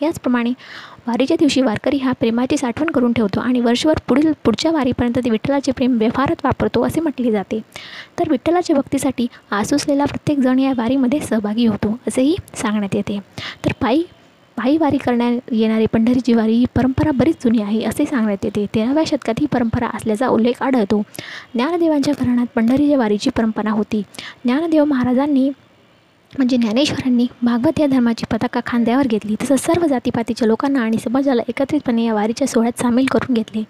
याचप्रमाणे 0.03 0.53
वारीच्या 1.07 1.37
दिवशी 1.41 1.63
वारकरी 1.63 1.97
हा 1.97 2.13
प्रेमाची 2.13 2.57
साठवण 2.57 2.91
करून 2.91 3.13
ठेवतो 3.13 3.41
आणि 3.41 3.61
वर्षभर 3.61 3.99
पुढील 4.09 4.33
पुढच्या 4.45 4.71
वारीपर्यंत 4.71 5.19
ते 5.25 5.31
विठ्ठलाचे 5.31 5.73
प्रेम 5.73 5.97
व्यवहारात 5.99 6.45
वापरतो 6.45 6.83
असे 6.87 7.01
म्हटले 7.01 7.31
जाते. 7.31 7.61
तर 8.19 8.31
विठ्ठलाच्या 8.31 8.77
भक्तीसाठी 8.77 9.27
आसुसलेला 9.51 10.05
प्रत्येकजण 10.05 10.59
या 10.59 10.73
वारीमध्ये 10.77 11.21
सहभागी 11.21 11.67
होतो 11.67 11.99
असेही 12.09 12.37
सांगण्यात 12.55 12.97
येते. 12.97 13.19
तर 13.65 13.73
पायी 13.81 14.03
पायी 14.57 14.77
वारी 14.77 14.97
करण्यात 14.97 15.53
येणारी 15.53 15.87
पंढरीची 15.87 16.33
वारी 16.35 16.53
ही 16.53 16.65
परंपरा 16.75 17.11
बरीच 17.11 17.37
जुनी 17.45 17.63
आहे 17.63 17.83
असे 17.85 18.05
सांगण्यात 18.07 18.45
येते. 18.45 18.67
तेराव्या 18.75 19.05
शतकात 19.07 19.35
ही 19.41 19.47
परंपरा 19.47 19.87
असल्याचा 19.95 20.29
उल्लेख 20.29 20.63
आढळतो. 20.63 21.03
ज्ञानदेवांच्या 21.55 22.15
घराण्यात 22.21 22.47
पंढरीच्या 22.55 22.99
वारीची 22.99 23.31
परंपरा 23.31 23.71
होती. 23.71 24.03
ज्ञानदेव 24.45 24.85
महाराजांनी 24.85 25.51
म्हणजे 26.31 26.57
ज्ञानेश्वरांनी 26.57 27.27
भागवत 27.43 27.81
या 27.81 27.87
धर्माची 27.87 28.27
पताका 28.31 28.61
खांद्यावर 28.67 29.07
घेतली. 29.07 29.35
तसंच 29.43 29.61
सर्व 29.61 29.87
जातीपातीच्या 29.87 30.47
लोकांना 30.49 30.81
आणि 30.81 30.99
समाजाला 31.05 31.43
एकत्रितपणे 31.49 32.05
या 32.05 32.15
वारीच्या 32.15 32.47
सोहळ्यात 32.49 32.81
सामील 32.81 33.07
करून 33.13 33.35
घेतले. 33.35 33.63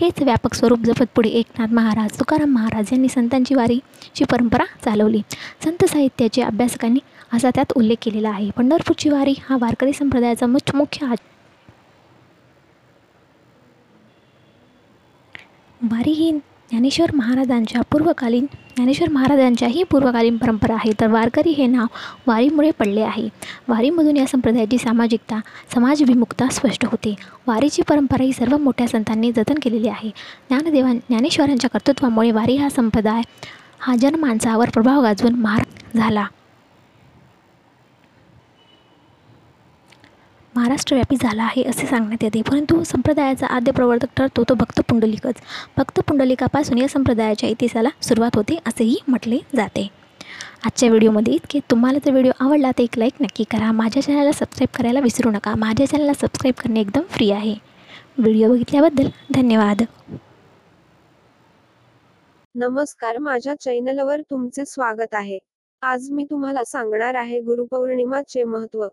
हेच 0.00 0.22
व्यापक 0.22 0.54
स्वरूप 0.54 0.80
जपत 0.86 1.14
पुढे 1.16 1.28
एकनाथ 1.28 1.72
महाराज 1.74 2.18
तुकाराम 2.18 2.52
महाराज 2.54 2.92
यांनी 2.92 3.08
संतांची 3.08 3.54
वारीची 3.54 4.24
परंपरा 4.30 4.64
चालवली. 4.84 5.20
संत 5.64 5.84
साहित्याच्या 5.84 6.46
अभ्यासकांनी 6.46 7.00
असा 7.34 7.50
त्यात 7.54 7.72
उल्लेख 7.76 7.96
केलेला 8.02 8.30
आहे. 8.30 8.50
पंढरपूरची 8.56 9.08
वारी 9.08 9.34
हा 9.48 9.56
वारकरी 9.60 9.92
संप्रदायाचा 9.92 10.46
मुख्य 10.46 10.78
मुख्य 10.78 11.14
वारी 15.80 16.10
ही 16.12 16.30
ज्ञानेश्वर 16.32 17.10
महाराजांच्या 17.14 17.80
पूर्वकालीन 17.90 18.44
ज्ञानेश्वर 18.76 19.08
महाराजांच्याही 19.08 19.82
पूर्वकालीन 19.82 20.36
परंपरा 20.36 20.74
आहे. 20.74 20.92
तर 21.00 21.06
वारकरी 21.06 21.50
हे 21.50 21.66
नाव 21.66 21.86
वारीमुळे 22.26 22.70
पडले 22.70 23.00
आहे. 23.00 23.28
वारीमधून 23.68 24.16
या 24.16 24.26
संप्रदायाची 24.26 24.78
सामाजिकता 24.78 25.40
समाजविमुक्ता 25.74 26.48
स्पष्ट 26.48 26.84
होते. 26.84 27.14
वारीची 27.46 27.82
परंपरा 27.82 28.22
ही 28.22 28.32
सर्व 28.32 28.56
मोठ्या 28.56 28.88
संतांनी 28.88 29.32
जतन 29.32 29.54
केलेली 29.62 29.88
आहे. 29.88 30.08
ज्ञानदेवा 30.48 30.92
ज्ञानेश्वरांच्या 30.92 31.70
कर्तृत्वामुळे 31.70 32.30
वारी 32.30 32.56
हा 32.56 32.68
संप्रदाय 32.68 33.22
हा 33.80 33.96
जनमानसावर 33.96 34.70
प्रभाव 34.70 35.02
गाजवून 35.02 35.34
मार 35.34 35.62
झाला. 35.96 36.26
महाराष्ट्रव्यापी 40.54 41.16
झाला 41.16 41.42
आहे 41.42 41.62
असे 41.62 41.86
सांगण्यात 41.86 42.24
येते. 42.24 42.42
परंतु 42.42 42.82
संप्रदायाचा 42.84 43.46
आद्य 43.46 43.72
प्रवर्तक 43.72 44.08
ठरतो 44.16 44.42
तो 44.48 44.54
भक्त 44.54 44.80
पुंडलिकच. 44.88 45.34
भक्त 45.76 46.00
पुंडलिकापासून 46.00 46.78
या 46.78 46.88
संप्रदायाच्या 46.88 47.48
इतिहासाला 47.48 47.88
सुरुवात 48.02 48.36
होते 48.36 48.58
असेही 48.66 48.96
म्हटले 49.08 49.38
जाते. 49.56 49.88
आजच्या 50.64 50.88
व्हिडिओमध्ये 50.88 51.34
इतके. 51.34 51.60
तुम्हाला 51.70 51.98
जर 51.98 52.10
व्हिडिओ 52.10 52.32
आवडला 52.40 52.70
तर 52.70 52.82
एक 52.82 52.98
लाईक 52.98 53.12
नक्की 53.20 53.44
करा. 53.50 53.70
माझ्या 53.72 54.02
चॅनलला 54.02 54.32
सबस्क्राईब 54.32 54.76
करायला 54.76 55.00
विसरू 55.00 55.30
नका. 55.30 55.54
माझ्या 55.54 55.86
चॅनलला 55.88 56.12
सबस्क्राईब 56.12 56.54
करणे 56.54 56.80
एकदम 56.80 57.02
फ्री 57.10 57.30
आहे. 57.30 57.54
व्हिडिओ 58.18 58.48
बघितल्याबद्दल 58.48 59.08
धन्यवाद. 59.34 59.82
नमस्कार. 62.54 63.18
माझ्या 63.18 63.54
चॅनलवर 63.54 64.20
तुमचे 64.20 64.64
स्वागत 64.64 65.14
आहे. 65.14 65.38
आज 65.82 66.10
मी 66.10 66.24
तुम्हाला 66.24 66.64
सांगणार 66.64 67.14
आहे 67.14 67.40
गुरुपौर्णिमाचे 67.40 68.44
महत्त्व. 68.44 68.86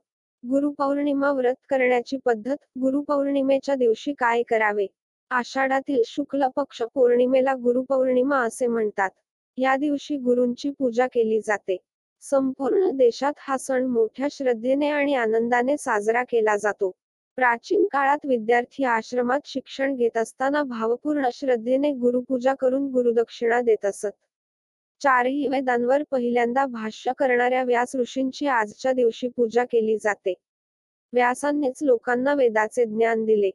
गुरुपौर्णिमा 0.43 1.31
व्रत 1.31 1.55
करण्याची 1.69 2.17
पद्धत 2.17 2.55
गुरुपौर्णिमेच्या 2.79 3.75
दिवशी 3.75 4.13
काय 4.13 4.43
करावे? 4.43 4.85
आषाढातील 5.31 6.01
शुक्ल 6.05 6.47
पक्ष 6.55 6.81
पौर्णिमेला 6.95 7.53
गुरुपौर्णिमा 7.53 8.39
असे 8.39 8.67
म्हणतात. 8.67 9.09
या 9.57 9.75
दिवशी 9.75 10.17
गुरूंची 10.17 10.69
पूजा 10.69 11.07
केली 11.07 11.39
जाते. 11.39 11.77
संपूर्ण 12.23 12.89
देशात 12.97 13.33
हा 13.37 13.57
सण 13.57 13.85
मोठ्या 13.85 14.27
श्रद्धेने 14.31 14.89
आणि 14.89 15.13
आनंदाने 15.15 15.77
साजरा 15.77 16.23
केला 16.23 16.55
जातो. 16.57 16.91
प्राचीन 17.37 17.85
काळात 17.91 18.25
विद्यार्थी 18.25 18.83
आश्रमात 18.83 19.39
शिक्षण 19.45 19.95
घेत 19.95 20.17
असताना 20.17 20.63
भावपूर्ण 20.63 21.29
श्रद्धेने 21.33 21.91
गुरुपूजा 21.91 22.53
करून 22.53 22.87
गुरुदक्षिणा 22.91 23.61
देत 23.61 23.85
असत. 23.85 24.11
चारही 25.01 25.47
वेदांवर 25.47 26.03
पहिल्यांदा 26.11 26.65
भाष्य 26.65 27.11
करणाऱ्या 27.17 27.63
व्यास 27.63 27.95
ऋषींची 27.95 28.47
आजच्या 28.47 28.91
दिवशी 28.93 29.27
पूजा 29.27 29.63
केली 29.63 29.97
जाते. 29.97 30.33
व्यासांनीच 31.13 31.83
लोकांना 31.83 32.33
वेदाचे 32.33 32.85
ज्ञान 32.85 33.23
दिले. 33.25 33.49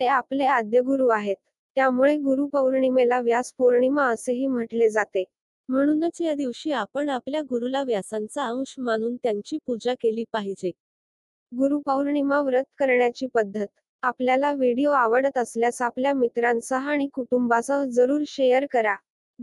ते 0.00 0.06
आपले 0.08 0.44
आद्य 0.46 0.80
गुरु 0.80 1.08
आहेत. 1.08 1.36
त्यामुळे 1.76 2.16
गुरु 2.16 2.46
पौर्णिमेला 2.46 3.20
व्यास 3.20 3.52
पौर्णिमा 3.58 4.06
असेही 4.08 4.46
म्हटले 4.46 4.88
जाते. 4.90 5.24
म्हणूनच 5.68 6.20
या 6.20 6.34
दिवशी 6.34 6.72
आपण 6.72 7.08
आपल्या 7.08 7.40
गुरुला 7.42 7.82
व्यासांचा 7.82 8.46
अंश 8.46 8.74
मानून 8.78 9.16
त्यांची 9.16 9.58
पूजा 9.66 9.94
केली 9.94 10.24
पाहिजे. 10.32 10.70
गुरुपौर्णिमा 11.52 12.40
व्रत 12.40 12.64
करण्याची 12.78 13.26
पद्धत. 13.26 13.66
आपल्याला 14.02 14.52
व्हिडिओ 14.52 14.90
आवडत 14.92 15.38
असल्यास 15.38 15.80
आपल्या 15.82 16.12
मित्रांसह 16.14 16.88
आणि 16.88 17.06
कुटुंबासह 17.14 17.84
जरूर 17.90 18.22
शेअर 18.26 18.66
करा. 18.66 18.94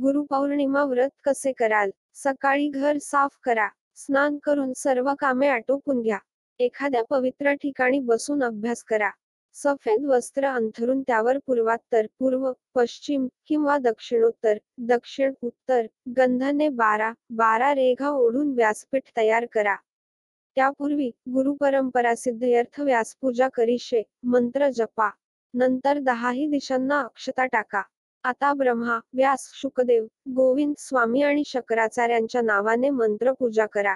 गुरुपौर्णिमा 0.02 0.84
व्रत 0.84 1.10
कसे 1.24 1.52
कराल? 1.52 1.90
सकाळी 2.14 2.70
घर 2.70 2.98
साफ 2.98 3.38
करा. 3.44 3.68
स्नान 3.96 4.38
करून 4.38 4.74
सर्व 4.74 5.14
कामे 5.20 5.48
आटोपून 5.48 6.02
घ्या. 6.02 6.18
एखाद्या 6.60 7.04
पवित्र 7.04 7.54
ठिकाणी 7.54 8.00
बसून 8.00 8.44
अभ्यास 8.44 8.84
करा. 8.84 9.10
सफेद 9.54 10.06
वस्त्र 10.06 10.46
अंथरून 10.46 11.02
त्यावर 11.02 11.38
पूर्वात्तर 11.38 12.06
पूर्व 12.20 12.52
पश्चिम 12.76 13.28
किंवा 13.48 13.78
दक्षिणोत्तर 13.78 14.58
दक्षिण 14.78 15.34
उत्तर 15.42 15.86
गंधाने 16.18 16.70
बारा 16.70 17.14
बारा 17.30 17.76
रेघा 17.76 18.10
ओढून 18.10 18.54
व्यासपीठ 18.54 19.02
तयार 19.18 19.46
करा. 19.46 19.76
त्यापूर्वी 20.56 21.08
गुरु 21.08 21.54
परंपरा 21.54 22.16
सिद्धयर्थ 22.16 22.82
व्यासपूजा 22.82 23.48
करीशे 23.48 24.04
मंत्र 24.24 24.70
जपा. 24.70 25.10
नंतर 25.54 26.00
दहाही 26.00 26.48
दिशांना 26.48 27.00
अक्षता 27.02 27.46
टाका. 27.46 27.82
आता 28.26 28.54
ब्रह्मा 28.54 28.98
व्यास 29.14 29.42
शुकदेव 29.56 30.06
गोविंद 30.36 30.74
स्वामी 30.78 31.22
आणि 31.22 31.44
शंकराचार्यांच्या 31.46 32.42
नावाने 32.42 32.90
मंत्र 32.90 33.32
पूजा 33.32 33.66
करा. 33.66 33.96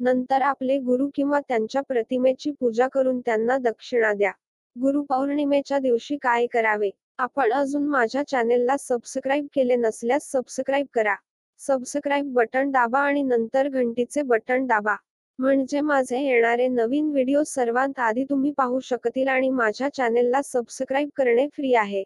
नंतर 0.00 0.42
आपले 0.42 0.78
गुरु 0.78 1.08
किंवा 1.14 1.40
त्यांच्या 1.40 1.82
प्रतिमेची 1.82 2.50
पूजा 2.50 2.86
करून 2.88 3.20
त्यांना 3.20 3.56
दक्षिणा 3.58 4.12
द्या. 4.12 4.30
गुरु 4.76 5.02
पौर्णिमेच्या 5.02 5.78
दिवशी 5.78 6.16
काय 6.16 6.46
करावे? 6.46 6.90
आपण 7.18 7.52
अजून 7.52 7.86
माझ्या 7.88 8.22
चॅनेलला 8.22 8.76
सबस्क्राईब 8.76 9.46
केले 9.54 9.76
नसल्यास 9.76 10.30
सबस्क्राईब 10.32 10.86
करा. 10.94 11.14
सबस्क्राईब 11.60 12.32
बटन 12.34 12.70
दाबा 12.70 13.00
आणि 13.00 13.22
नंतर 13.22 13.68
घंटीचे 13.68 14.22
बटन 14.22 14.66
दाबा. 14.66 14.96
म्हणजे 15.38 15.80
माझे 15.80 16.22
येणारे 16.22 16.68
नवीन 16.68 17.10
व्हिडिओ 17.10 17.42
सर्वात 17.46 17.98
आधी 17.98 18.24
तुम्ही 18.24 18.52
पाहू 18.52 18.80
शकतील 18.80 19.28
आणि 19.28 19.50
माझ्या 19.50 19.88
चॅनेलला 19.88 20.42
सबस्क्राईब 20.44 21.08
करणे 21.16 21.46
फ्री 21.48 21.74
आहे. 21.74 22.02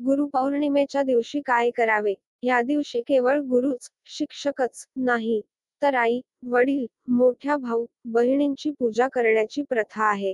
गुरु 0.00 0.26
पौर्णिमेच्या 0.26 1.02
दिवशी 1.02 1.40
काय 1.40 1.70
करावे? 1.70 2.14
या 2.42 2.60
दिवशी 2.62 3.00
केवळ 3.00 3.40
गुरुच 3.40 3.88
शिक्षकच 4.06 4.84
नाही. 4.96 5.40
तर 5.82 5.94
आई 5.94 6.20
वडील 6.46 6.86
मोठ्या 7.08 7.56
भाऊ 7.56 7.84
बहिणींची 8.04 8.70
पूजा 8.70 9.08
करण्याची 9.08 9.62
प्रथा 9.62 10.04
आहे. 10.04 10.32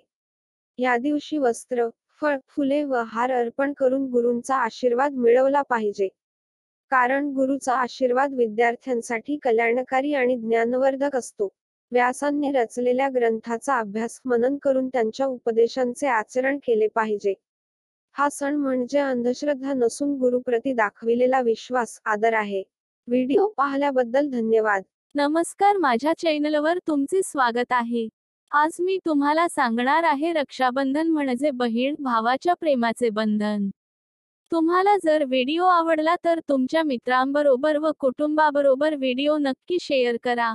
या 0.78 0.96
दिवशी 0.96 1.38
वस्त्र 1.38 1.88
फळ 2.22 2.36
फुले 2.48 2.82
व 2.84 3.02
हार 3.06 3.30
अर्पण 3.32 3.72
करून 3.72 4.04
गुरूंचा 4.10 4.56
आशीर्वाद 4.56 5.14
मिळवला 5.14 5.62
पाहिजे. 5.62 6.08
कारण 6.92 7.28
गुरुचा 7.30 7.74
आशीर्वाद 7.74 8.34
विद्यार्थ्यांसाठी 8.34 9.36
कल्याणकारी 9.42 10.14
आणि 10.14 10.36
ज्ञानवर्धक 10.36 11.16
असतो. 11.16 11.48
व्यासांनी 11.92 12.50
रचलेल्या 12.52 13.08
ग्रंथाचा 13.08 13.78
अभ्यास 13.78 14.20
मनन 14.24 14.56
करून 14.62 14.88
त्यांच्या 14.88 15.26
उपदेशांचे 15.26 16.06
आचरण 16.08 16.58
केले 16.58 16.88
पाहिजे. 16.88 17.34
हा 18.16 18.28
सण 18.28 18.56
म्हणजे 18.56 18.98
अंधश्रद्धा 18.98 19.72
नसून 19.72 20.14
गुरुप्रती 20.14 20.72
दाखविलेला 20.72 21.40
विश्वास 21.40 22.00
आदर 22.04 22.32
आहे. 22.32 22.62
व्हिडिओ 23.08 23.46
पाहिल्याबद्दल 23.48 24.28
धन्यवाद. 24.30 24.82
नमस्कार 25.14 25.76
माझ्या 25.76 26.12
चॅनलवर 26.18 26.78
तुमचे 26.78 27.22
स्वागत 27.22 27.72
आहे. 27.72 28.08
आज 28.52 28.76
मी 28.80 28.98
तुम्हाला 29.06 29.48
सांगणार 29.48 30.04
आहे 30.04 30.32
रक्षाबंधन 30.32 31.08
म्हणजे 31.08 31.50
बहीण 31.50 31.94
भावाच्या 31.98 32.54
प्रेमाचे 32.54 33.10
बंधन. 33.10 33.68
तुम्हाला 34.52 34.96
जर 35.04 35.24
व्हिडिओ 35.24 35.64
आवडला 35.64 36.14
तर 36.24 36.40
तुमच्या 36.48 36.82
मित्रांबरोबर 36.82 37.76
व 37.76 37.90
कुटुंबाबरोबर 37.98 38.94
व्हिडिओ 38.94 39.36
नक्की 39.38 39.78
शेअर 39.80 40.16
करा. 40.22 40.54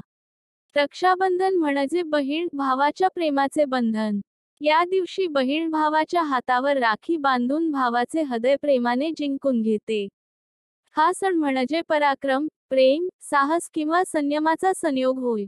रक्षाबंधन 0.76 1.56
म्हणजे 1.56 2.02
बहीण 2.02 2.48
भावाच्या 2.54 3.08
प्रेमाचे 3.08 3.66
बंधन. 3.66 4.20
या 4.62 4.84
दिवशी 4.84 5.28
बहीण 5.28 5.70
भावाच्या 5.70 6.22
हातावर 6.22 6.78
राखी 6.78 7.18
बांधून 7.18 7.72
भावाचे 7.72 8.22
हृदय 8.22 8.56
प्रेमाने 8.56 9.12
जिंकून 9.12 9.62
घेते. 9.62 10.08
हा 10.96 11.12
सण 11.14 11.36
म्हणजे 11.36 11.82
पराक्रम 11.82 12.48
प्रेम 12.70 13.08
साहस 13.22 13.70
किंवा 13.74 14.04
संयमाचा 14.08 14.72
संयोग 14.74 15.20
होय. 15.20 15.46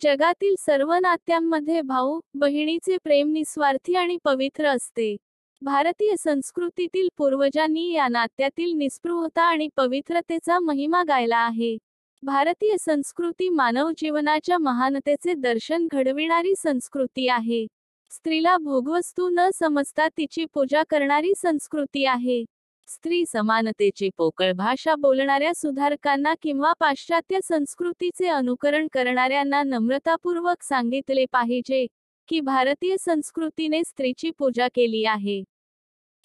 जगातील 0.00 0.54
सर्व 0.58 0.92
नात्यांमध्ये 0.94 1.80
भाऊ 1.80 2.20
बहिणीचे 2.34 2.96
प्रेम 3.04 3.32
निस्वार्थी 3.32 3.94
आणि 3.94 4.16
पवित्र 4.24 4.66
असते. 4.66 5.16
भारतीय 5.62 6.14
संस्कृतीतील 6.18 7.08
पूर्वजांनी 7.16 7.92
या 7.92 8.08
नात्यातील 8.08 8.72
निस्पृहता 8.72 9.42
आणि 9.42 9.68
पवित्रतेचा 9.76 10.58
महिमा 10.58 11.02
गायला 11.02 11.38
आहे. 11.38 11.76
भारतीय 12.22 12.76
संस्कृती 12.80 13.48
मानव 13.48 13.90
जीवनाच्या 13.96 14.58
महानतेचे 14.58 15.34
दर्शन 15.34 15.86
घडविणारी 15.92 16.54
संस्कृती 16.56 17.28
आहे. 17.28 17.66
स्त्रीला 18.12 18.56
भोगवस्तू 18.58 19.28
न 19.28 19.48
समजता 19.54 20.06
तिची 20.08 20.44
पूजा 20.44 20.82
करणारी 20.90 21.32
संस्कृती 21.36 22.04
आहे. 22.04 22.42
स्त्री 22.88 23.24
समानतेची 23.26 24.08
पोकळ 24.16 24.52
भाषा 24.52 24.94
बोलणाऱ्या 24.94 25.52
सुधारकांना 25.54 26.32
किंवा 26.42 26.72
पाश्चात्य 26.80 27.38
संस्कृतीचे 27.44 28.28
अनुकरण 28.28 28.86
करणाऱ्यांना 28.92 29.62
नम्रतापूर्वक 29.62 30.62
सांगितले 30.62 31.24
पाहिजे 31.32 31.86
की 32.28 32.40
भारतीय 32.40 32.96
संस्कृतीने 33.00 33.82
स्त्रीची 33.84 34.30
पूजा 34.38 34.66
केली 34.74 35.04
आहे. 35.04 35.42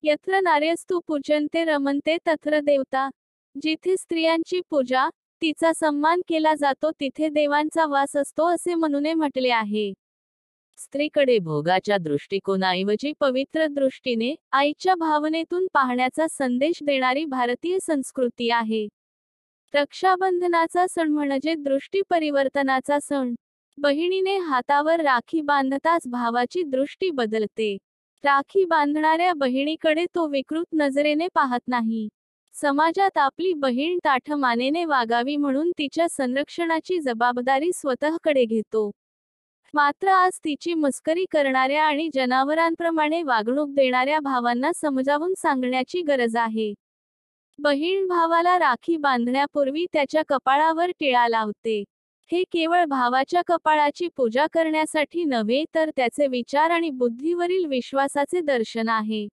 यत्र 0.03 0.39
नार्यस्तु 0.39 0.99
पूजनते 1.07 1.63
रमनते 1.65 2.17
तत्र 2.27 2.59
देवता. 2.59 3.09
जिथे 3.55 3.95
स्त्रियांची 3.97 4.61
पूजा 4.69 5.07
तिचा 5.41 5.71
सन्मान 5.73 6.21
केला 6.27 6.53
जातो 6.55 6.91
तिथे 6.91 7.29
देवांचा 7.29 7.85
वास 7.85 8.15
असतो 8.17 8.47
असे 8.53 8.75
म्हणूने 8.75 9.13
म्हटले 9.13 9.49
आहे. 9.49 9.91
स्त्रीकडे 10.77 11.37
भोगाच्या 11.39 11.97
दृष्टिकोनाऐवजी 11.97 13.11
पवित्र 13.19 13.65
दृष्टीने 13.67 14.35
आईच्या 14.51 14.95
भावनेतून 14.95 15.67
पाहण्याचा 15.73 16.27
संदेश 16.27 16.79
देणारी 16.83 17.25
भारतीय 17.25 17.77
संस्कृती 17.81 18.49
आहे. 18.49 18.87
रक्षाबंधनाचा 19.73 20.85
सण 20.87 21.09
म्हणजे 21.09 21.53
दृष्टी 21.55 22.01
परिवर्तनाचा 22.09 22.99
सण. 22.99 23.33
बहिणीने 23.77 24.37
हातावर 24.37 24.99
राखी 24.99 25.41
बांधताच 25.41 26.07
भावाची 26.07 26.63
दृष्टी 26.63 27.09
बदलते. 27.09 27.77
राखी 28.23 28.65
बांधणाऱ्या 28.65 29.33
बहिणीकडे 29.33 30.05
तो 30.05 30.27
विकृत 30.27 30.65
नजरेने 30.73 31.27
पाहत 31.33 31.67
नाही. 31.67 32.07
समाजात 32.55 33.17
आपली 33.17 33.53
बहीण 33.53 33.97
ताठमानेने 34.05 34.85
वागावी 34.85 35.35
म्हणून 35.35 35.71
तिच्या 35.71 36.07
संरक्षणाची 36.09 36.99
जबाबदारी 36.99 37.71
स्वतःकडे 37.73 38.45
घेतो. 38.45 38.91
मात्र 39.75 40.07
आज 40.07 40.37
तिची 40.43 40.73
मस्करी 40.73 41.23
करणाऱ्या 41.31 41.83
आणि 41.83 42.07
जनावरांप्रमाणे 42.13 43.21
वागणूक 43.23 43.69
देणाऱ्या 43.69 44.19
भावांना 44.19 44.71
समजावून 44.75 45.33
सांगण्याची 45.37 46.01
गरज 46.01 46.35
आहे. 46.35 46.73
बहीण 47.59 48.07
भावाला 48.07 48.57
राखी 48.59 48.95
बांधण्यापूर्वी 48.97 49.85
त्याच्या 49.93 50.21
कपाळावर 50.29 50.91
टिळा 50.99 51.27
लावते. 51.27 51.83
हे 52.31 52.43
केवळ 52.43 52.85
भावाच्या 52.85 53.41
कपाळाची 53.47 54.07
पूजा 54.17 54.45
करण्यासाठी 54.53 55.23
नव्हे 55.23 55.63
तर 55.75 55.89
त्याचे 55.97 56.27
विचार 56.27 56.71
आणि 56.71 56.89
बुद्धीवरील 56.89 57.65
विश्वासाचे 57.65 58.41
दर्शन 58.41 58.89
आहे. 58.89 59.27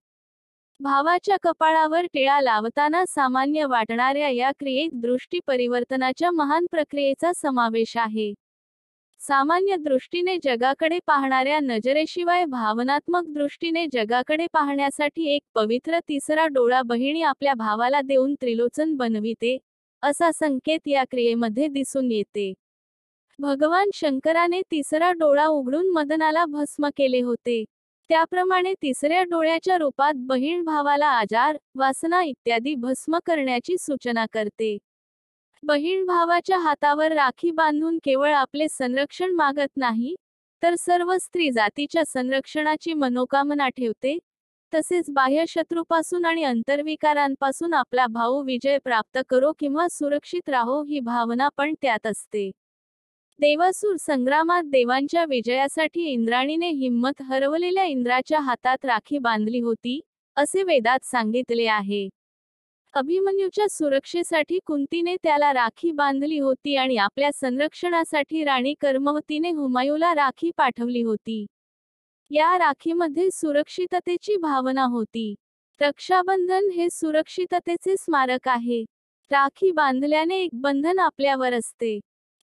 भावाच्या 0.80 1.36
कपाळावर 1.42 2.06
टिळा 2.06 2.40
लावताना 2.40 3.04
सामान्य 3.08 3.64
वाटणाऱ्या 3.66 4.28
या 4.28 4.50
क्रियेत 4.50 5.00
दृष्टी 5.02 5.40
परिवर्तनाच्या 5.46 6.30
महान 6.30 6.66
प्रक्रियेचा 6.70 7.32
समावेश 7.32 7.96
आहे. 7.96 8.32
सामान्य 9.22 9.76
दृष्टीने 9.76 10.36
जगाकडे 10.44 10.98
पाहणाऱ्या 11.06 11.58
नजरेशिवाय 11.60 12.44
भावनात्मक 12.44 13.24
दृष्टीने 13.28 13.84
जगाकडे 13.92 14.46
पाहण्यासाठी 14.52 15.28
एक 15.34 15.42
पवित्र 15.54 15.98
तिसरा 16.08 16.46
डोळा 16.46 16.80
बहिणी 16.82 17.22
आपल्या 17.22 17.54
भावाला 17.54 18.00
देऊन 18.00 18.34
त्रिलोचन 18.34 18.94
बनविते 18.96 19.56
असा 20.02 20.30
संकेत 20.34 20.88
या 20.88 21.04
क्रियेमध्ये 21.10 21.68
दिसून 21.68 22.10
येते. 22.10 22.52
भगवान 23.38 23.90
शंकराने 23.94 24.60
तिसरा 24.70 25.12
डोळा 25.12 25.46
उघडून 25.46 25.90
मदनाला 25.90 26.44
भस्म 26.44 26.88
केले 26.96 27.20
होते. 27.20 27.62
त्याप्रमाणे 28.10 28.74
तिसऱ्या 28.82 29.22
डोळ्याच्या 29.22 29.78
रूपात 29.78 30.14
बहीण 30.26 30.64
भावाला 30.64 31.06
आजार 31.10 31.56
वासना 31.74 32.22
इत्यादी 32.22 32.74
भस्म 32.74 33.18
करण्याची 33.26 33.76
सूचना 33.78 34.26
करते. 34.32 34.76
बहीण 35.62 36.04
भावाच्या 36.06 36.58
हातावर 36.58 37.12
राखी 37.12 37.50
बांधून 37.50 37.98
केवळ 38.04 38.32
आपले 38.32 38.66
संरक्षण 38.68 39.34
मागत 39.34 39.76
नाही 39.76 40.14
तर 40.62 40.74
सर्व 40.78 41.12
स्त्री 41.20 41.50
जातीच्या 41.50 42.02
संरक्षणाची 42.06 42.94
मनोकामना 42.94 43.68
ठेवते. 43.68 44.16
तसेच 44.72 45.10
बाह्य 45.10 45.44
शत्रूपासून 45.48 46.24
आणि 46.24 46.44
अंतर्विकारांपासून 46.44 47.74
आपला 47.74 48.06
भाऊ 48.10 48.42
विजय 48.44 48.78
प्राप्त 48.78 49.18
करो 49.30 49.52
किंवा 49.58 49.86
सुरक्षित 49.90 50.48
राहो 50.48 50.82
ही 50.82 51.00
भावना 51.00 51.48
पण 51.56 51.74
त्यात 51.82 52.06
असते. 52.06 52.50
देवासूर 53.40 53.96
संग्रामात 54.00 54.62
देवांच्या 54.64 55.24
विजयासाठी 55.24 56.06
इंद्राणीने 56.12 56.68
हिंमत 56.72 57.22
हरवलेल्या 57.22 57.84
इंद्राच्या 57.84 58.40
हातात 58.40 58.84
राखी 58.84 59.18
बांधली 59.18 59.60
होती 59.60 60.00
असे 60.36 60.62
वेदात 60.62 61.04
सांगितले 61.04 61.66
आहे. 61.68 62.08
अभिमन्यूच्या 62.94 63.66
सुरक्षेसाठी 63.68 64.58
कुंतीने 64.66 65.14
त्याला 65.16 65.52
राखी 65.52 65.90
बांधली 65.92 66.38
होती 66.38 66.74
आणि 66.76 66.96
आपल्या 66.96 67.30
संरक्षणासाठी 67.32 68.42
राणी 68.44 68.74
कर्मवतीने 68.80 69.50
हुमायूला 69.50 70.14
राखी 70.14 70.50
पाठवली 70.56 71.02
होती. 71.02 71.46
या 72.30 72.58
राखीमध्ये 72.58 73.28
सुरक्षिततेची 73.30 74.36
भावना 74.36 74.84
होती. 74.84 75.34
रक्षाबंधन 75.80 76.68
हे 76.74 76.88
सुरक्षिततेचे 76.90 77.96
स्मारक 77.96 78.48
आहे. 78.48 78.82
राखी 79.30 79.70
बांधल्याने 79.70 80.40
एक 80.40 80.50
बंधन 80.54 80.98
आपल्यावर 80.98 81.54
असते. 81.54 81.98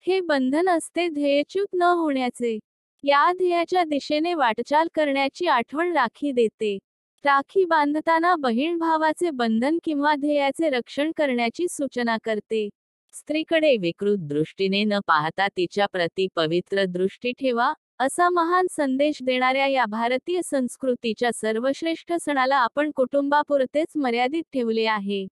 हे 0.05 0.19
बंधन 0.21 0.69
असते 0.69 1.07
ध्येयच्युत 1.07 1.75
न 1.75 1.81
होण्याचे. 1.81 2.57
या 3.03 3.31
ध्येयाच्या 3.33 3.83
दिशेने 3.83 4.33
वाटचाल 4.33 4.87
करण्याची 4.95 5.47
आठवण 5.47 5.93
राखी 5.93 6.31
देते. 6.31 6.77
राखी 7.25 7.65
बांधताना 7.65 8.35
बहीण 8.35 8.77
भावाचे 8.77 9.29
बंधन 9.29 9.77
किंवा 9.83 10.13
ध्येयाचे 10.15 10.69
रक्षण 10.69 11.11
करण्याची 11.17 11.65
सूचना 11.69 12.17
करते. 12.23 12.67
स्त्रीकडे 13.13 13.75
विकृत 13.77 14.17
दृष्टीने 14.19 14.83
न 14.83 14.99
पाहता 15.07 15.47
तिच्या 15.47 15.85
प्रती 15.85 16.27
पवित्र 16.35 16.85
दृष्टी 16.85 17.31
ठेवा 17.31 17.73
असा 17.99 18.29
महान 18.29 18.67
संदेश 18.71 19.17
देणाऱ्या 19.23 19.67
या 19.67 19.85
भारतीय 19.85 20.41
संस्कृतीच्या 20.45 21.31
सर्वश्रेष्ठ 21.33 22.13
सणाला 22.21 22.55
आपण 22.55 22.91
कुटुंबापुरतेच 22.95 23.87
मर्यादित 23.95 24.43
ठेवले 24.53 24.85
आहे. 24.85 25.25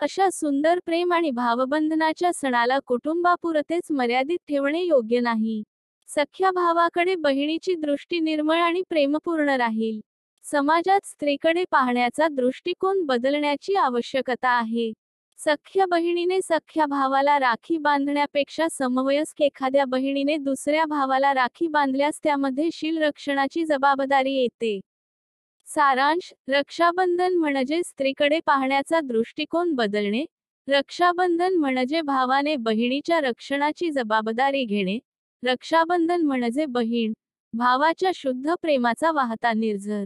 अशा 0.00 0.28
सुंदर 0.30 0.78
प्रेम 0.86 1.12
आणि 1.12 1.30
भावबंधनाच्या 1.30 2.32
सणाला 2.32 2.78
कुटुंबापुरतेच 2.86 3.90
मर्यादित 3.90 4.38
ठेवणे 4.48 4.82
योग्य 4.82 5.20
नाही. 5.20 5.62
सख्या 6.08 6.50
भावाकडे 6.50 7.14
बहिणीची 7.14 7.74
दृष्टी 7.74 8.20
निर्मळ 8.20 8.58
आणि 8.58 8.82
प्रेमपूर्ण 8.88 9.48
राहील. 9.48 10.00
समाजात 10.44 11.06
स्त्रीकडे 11.06 11.64
पाहण्याचा 11.70 12.26
दृष्टिकोन 12.28 13.04
बदलण्याची 13.06 13.74
आवश्यकता 13.76 14.48
आहे. 14.50 14.92
सख्या 15.38 15.86
बहिणीने 15.86 16.40
सख्या 16.42 16.86
भावाला 16.86 17.38
राखी 17.38 17.76
बांधण्यापेक्षा 17.78 18.68
समवयस्क 18.70 19.42
एखाद्या 19.42 19.84
बहिणीने 19.84 20.36
दुसऱ्या 20.36 20.84
भावाला 20.86 21.32
राखी 21.34 21.68
बांधल्यास 21.68 22.20
त्यामध्ये 22.22 22.68
शील 22.72 23.02
रक्षणाची 23.02 23.64
जबाबदारी 23.64 24.34
येते. 24.34 24.78
सारांश 25.68 26.32
रक्षाबंधन 26.48 27.36
म्हणजे 27.36 27.82
स्त्रीकडे 27.84 28.40
पाहण्याचा 28.46 29.00
दृष्टिकोन 29.04 29.74
बदलणे 29.74 30.24
रक्षाबंधन 30.68 31.56
म्हणजे 31.56 32.00
भावाने 32.02 32.56
बहिणीच्या 32.60 33.20
रक्षणाची 33.20 33.90
जबाबदारी 33.92 34.64
घेणे 34.64 34.98
रक्षाबंधन 35.42 36.22
म्हणजे 36.22 36.66
बहीण 36.68 37.12
भावाच्या 37.54 38.10
शुद्ध 38.14 38.54
प्रेमाचा 38.62 39.10
वाहता 39.12 39.52
निर्झर. 39.54 40.04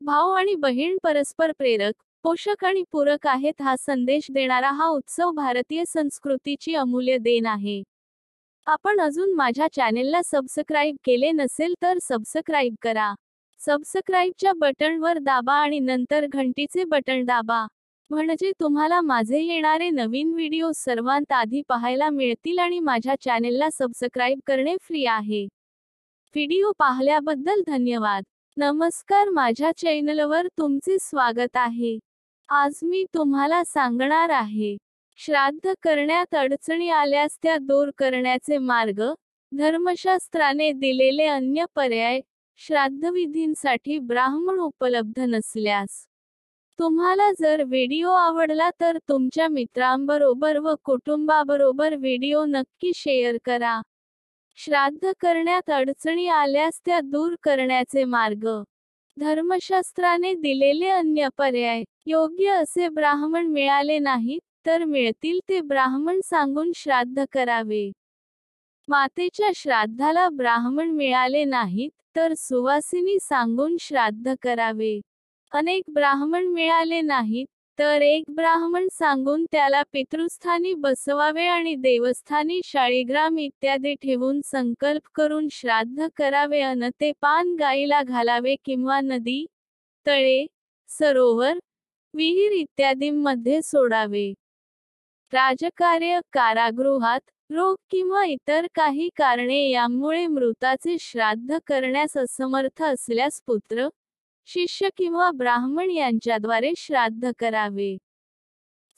भाऊ 0.00 0.30
आणि 0.30 0.54
बहीण 0.54 0.96
परस्पर 1.02 1.52
प्रेरक 1.58 1.92
पोषक 2.24 2.64
आणि 2.64 2.82
पूरक 2.92 3.26
आहेत 3.26 3.62
हा 3.62 3.74
संदेश 3.78 4.26
देणारा 4.30 4.70
हा 4.70 4.86
उत्सव 4.88 5.30
भारतीय 5.30 5.84
संस्कृतीची 5.88 6.74
अमूल्य 6.74 7.16
देण 7.18 7.46
आहे. 7.46 7.82
आपण 8.66 9.00
अजून 9.00 9.32
माझ्या 9.34 9.66
चॅनेलला 9.74 10.20
सबस्क्राईब 10.24 10.96
केले 11.04 11.30
नसेल 11.32 11.74
तर 11.82 11.98
सबस्क्राईब 12.02 12.74
करा. 12.82 13.12
सबस्क्राईबच्या 13.60 14.52
बटणवर 14.58 15.18
दाबा 15.18 15.54
आणि 15.54 15.78
नंतर 15.80 16.26
घंटीचे 16.26 16.84
बटण 16.84 17.24
दाबा. 17.24 17.64
म्हणजे 18.10 18.50
तुम्हाला 18.60 19.00
माझे 19.00 19.40
येणारे 19.40 19.90
नवीन 19.90 20.32
व्हिडिओ 20.34 20.70
सर्वांत 20.74 21.32
आधी 21.32 21.62
पाहायला 21.68 22.10
मिळतील 22.10 22.58
आणि 22.58 22.78
माझ्या 22.80 23.14
चॅनेलला 23.20 23.68
सबस्क्राईब 23.72 24.40
करणे 24.46 24.76
फ्री 24.82 25.04
आहे. 25.06 25.44
व्हिडिओ 26.34 26.72
पाहिल्याबद्दल 26.78 27.62
धन्यवाद. 27.66 28.24
नमस्कार 28.56 29.28
माझ्या 29.28 29.70
चॅनलवर 29.78 30.46
तुमचे 30.58 30.96
स्वागत 31.00 31.56
आहे. 31.56 31.98
आज 32.48 32.78
मी 32.82 33.02
तुम्हाला 33.14 33.62
सांगणार 33.64 34.30
आहे 34.30 34.76
श्राद्ध 35.18 35.72
करण्यात 35.82 36.34
अडचणी 36.34 36.88
आल्यास 36.90 37.36
त्या 37.42 37.56
दूर 37.58 37.90
करण्याचे 37.98 38.58
मार्ग 38.58 39.02
धर्मशास्त्राने 39.52 40.70
दिलेले 40.72 41.26
अन्य 41.26 41.64
पर्याय 41.74 42.20
श्राद्धविधींसाठी 42.60 43.98
ब्राह्मण 43.98 44.60
उपलब्ध 44.60 45.20
नसल्यास. 45.20 46.04
तुम्हाला 46.78 47.30
जर 47.40 47.62
व्हिडिओ 47.64 48.12
आवडला 48.12 48.70
तर 48.80 48.98
तुमच्या 49.08 49.48
मित्रांबरोबर 49.48 50.58
व 50.58 50.74
कुटुंबाबरोबर 50.84 51.96
व्हिडिओ 51.96 52.44
नक्की 52.46 52.92
शेअर 52.94 53.36
करा. 53.44 53.80
श्राद्ध 54.58 55.12
करण्यात 55.20 55.70
अडचणी 55.70 56.26
आल्यास 56.28 56.80
त्या 56.86 57.00
दूर 57.00 57.34
करण्याचे 57.42 58.04
मार्ग. 58.04 58.46
धर्मशास्त्राने 59.16 60.32
दिलेले 60.34 60.88
अन्य 60.90 61.28
पर्याय. 61.38 61.82
योग्य 62.06 62.50
असे 62.50 62.88
ब्राह्मण 62.88 63.46
मिळाले 63.46 63.98
नाहीत 63.98 64.40
तर 64.66 64.84
मिळतील 64.84 65.38
ते 65.48 65.60
ब्राह्मण 65.60 66.20
सांगून 66.24 66.72
श्राद्ध 66.76 67.24
करावे. 67.32 67.90
मातेच्या 68.88 69.50
श्राद्धाला 69.56 70.28
ब्राह्मण 70.28 70.90
मिळाले 70.90 71.44
नाहीत 71.44 71.90
तर 72.16 72.34
सुवासिनी 72.38 73.18
सांगून 73.22 73.76
श्राद्ध 73.80 74.34
करावे. 74.42 75.00
अनेक 75.52 75.82
ब्राह्मण 75.94 76.46
मिळाले 76.46 77.00
नाहीत 77.00 77.46
तर 77.78 78.02
एक 78.02 78.24
ब्राह्मण 78.36 78.86
सांगून 78.92 79.44
त्याला 79.52 79.82
पितृस्थानी 79.92 80.72
बसवावे 80.74 81.46
आणि 81.46 81.74
देवस्थानी 81.76 82.60
शाळीग्राम 82.64 83.38
इत्यादी 83.38 83.94
ठेवून 84.02 84.40
संकल्प 84.44 85.08
करून 85.14 85.48
श्राद्ध 85.52 86.06
करावे 86.16 86.60
अन 86.60 86.88
ते 87.00 87.10
पान 87.22 87.54
गाईला 87.60 88.02
घालावे 88.02 88.54
किंवा 88.64 89.00
नदी 89.00 89.44
तळे 90.06 90.46
सरोवर 90.88 91.58
विहीर 92.14 92.52
इत्यादींमध्ये 92.52 93.60
सोडावे. 93.62 94.32
राजकार्य 95.32 96.20
कारागृहात 96.32 97.20
रोग 97.50 97.76
किंवा 97.90 98.24
इतर 98.24 98.66
काही 98.74 99.08
कारणे 99.16 99.60
यामुळे 99.70 100.26
मृताचे 100.26 100.96
श्राद्ध 101.00 101.58
करण्यास 101.66 102.16
असमर्थ 102.16 102.82
असल्यास 102.82 103.40
पुत्र 103.46 103.88
शिष्य 104.48 104.88
किंवा 104.96 105.30
ब्राह्मण 105.34 105.90
यांच्याद्वारे 105.90 106.72
श्राद्ध 106.76 107.30
करावे. 107.38 107.96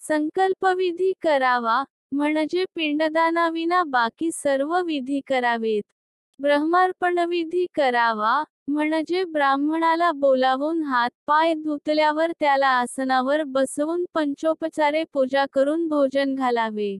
संकल्पविधी 0.00 1.12
करावा 1.22 1.82
म्हणजे 2.12 2.64
पिंडदानाविना 2.74 3.82
बाकी 3.86 4.30
सर्व 4.34 4.76
विधी 4.86 5.20
करावेत. 5.28 5.82
ब्रह्मार्पणविधी 6.40 7.64
करावा 7.74 8.42
म्हणजे 8.68 9.24
ब्राह्मणाला 9.24 10.10
बोलावून 10.12 10.82
हात 10.84 11.10
पाय 11.26 11.54
धुतल्यावर 11.54 12.32
त्याला 12.40 12.68
आसनावर 12.80 13.42
बसवून 13.46 14.04
पंचोपचारे 14.14 15.04
पूजा 15.14 15.44
करून 15.52 15.86
भोजन 15.88 16.34
घालावे. 16.34 16.96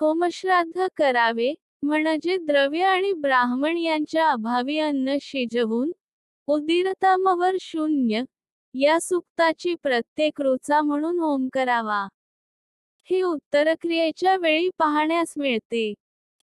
होमश्राद्ध 0.00 0.86
करावे 0.96 1.52
म्हणजे 1.82 2.36
द्रव्य 2.46 2.84
आणि 2.84 3.12
ब्राह्मण 3.22 3.76
यांच्या 3.78 4.28
अभावी 4.30 4.78
अन्न 4.78 5.16
शिजवून 5.22 5.90
उदीरतामवर 6.50 7.56
शून्य 7.60 8.22
या 8.74 9.00
सुक्ताची 9.00 9.74
प्रत्येक 9.74 10.40
रुचा 10.40 10.82
म्हणून 10.82 11.18
होम 11.18 11.48
करावा. 11.52 12.08
हे 13.10 13.22
उत्तरक्रियेच्या 13.22 14.36
वेळी 14.36 14.68
पाहण्यास 14.78 15.34
मिळते. 15.36 15.94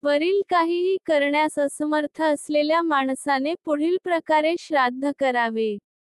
वरील 0.03 0.41
काहीही 0.49 0.97
करण्यास 1.05 1.59
असमर्थ 1.59 2.21
असलेल्या 2.21 2.81
माणसाने 2.81 3.53
पुढील 3.65 3.97
प्रकारे 4.03 4.55
श्राद्ध 4.59 5.11
करावे. 5.19 5.77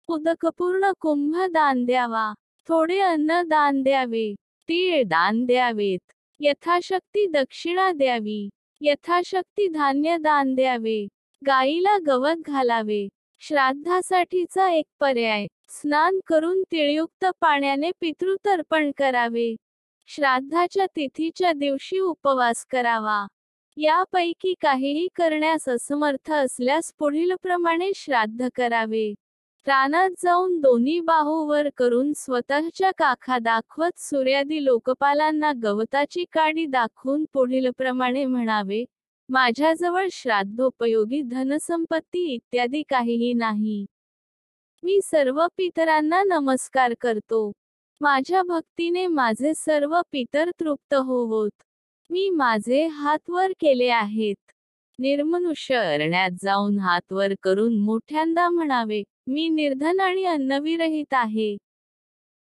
उदकपूर्ण 0.08 0.90
कुंभ 1.00 1.36
दान 1.36 1.84
द्यावा. 1.84 2.32
थोडे 2.68 2.98
अन्न 2.98 3.42
दान 3.42 3.82
द्यावे. 3.82 4.34
तीळ 4.68 5.02
दान 5.02 5.46
द्यावेत. 5.46 6.12
यथाशक्ती 6.40 7.26
दक्षिणा 7.26 7.92
द्यावी. 7.92 8.48
यथाशक्ती 8.80 9.68
धान्य 9.68 10.16
दान 10.16 10.54
द्यावे. 10.54 11.06
गाईला 11.46 11.98
गवत 12.06 12.36
घालावे. 12.46 13.08
श्राद्धासाठीचा 13.40 14.68
एक 14.70 14.84
पर्याय. 15.00 15.46
स्नान 15.70 16.18
करून 16.26 16.62
तिळयुक्त 16.62 17.26
पाण्याने 17.40 17.90
पितृतर्पण 18.00 18.90
करावे. 18.96 19.54
श्राद्धाच्या 20.08 20.86
तिथीच्या 20.86 21.52
दिवशी 21.52 21.98
उपवास 21.98 22.64
करावा. 22.66 23.26
यापैकी 23.76 24.54
काहीही 24.60 25.06
करण्यास 25.16 25.68
असमर्थ 25.68 26.32
असल्यास 26.32 26.92
पुढील 26.98 27.34
प्रमाणे 27.42 27.90
श्राद्ध 27.96 28.48
करावे. 28.54 29.12
रानात 29.66 30.10
जाऊन 30.24 30.60
दोन्ही 30.60 31.00
बाहूवर 31.00 31.68
करून 31.76 32.12
स्वतःच्या 32.16 32.90
काखा 32.98 33.38
दाखवत 33.38 33.98
सूर्यादी 34.00 34.64
लोकपालांना 34.64 35.52
गवताची 35.62 36.24
काडी 36.32 36.66
दाखवून 36.66 37.24
पुढील 37.32 37.70
प्रमाणे 37.70 38.24
म्हणावे. 38.26 38.84
माझ्याजवळ 39.28 40.06
श्राद्धोपयोगी 40.12 41.20
धनसंपत्ती 41.22 42.24
इत्यादी 42.34 42.82
काहीही 42.82 43.32
नाही. 43.32 43.84
मी 44.82 45.00
सर्व 45.04 45.46
पितरांना 45.56 46.22
नमस्कार 46.22 46.94
करतो. 47.00 47.50
माझ्या 48.00 48.42
भक्तीने 48.42 49.06
माझे 49.06 49.52
सर्व 49.54 50.00
पितर 50.12 50.50
तृप्त 50.60 50.94
होवोत. 50.94 51.50
मी 52.10 52.28
माझे 52.30 52.86
हात 52.86 53.30
वर 53.30 53.52
केले 53.60 53.88
आहेत. 53.88 54.36
निर्मनुष्य 54.98 55.76
अरण्यात 55.76 56.30
जाऊन 56.42 56.78
हात 56.78 57.12
वर 57.12 57.34
करून 57.42 57.78
मोठ्यांदा 57.78 58.48
म्हणावे 58.48 59.02
मी 59.26 59.48
निर्धन 59.48 60.00
आणि 60.00 60.24
अन्नविरहित 60.24 61.14
आहे. 61.14 61.56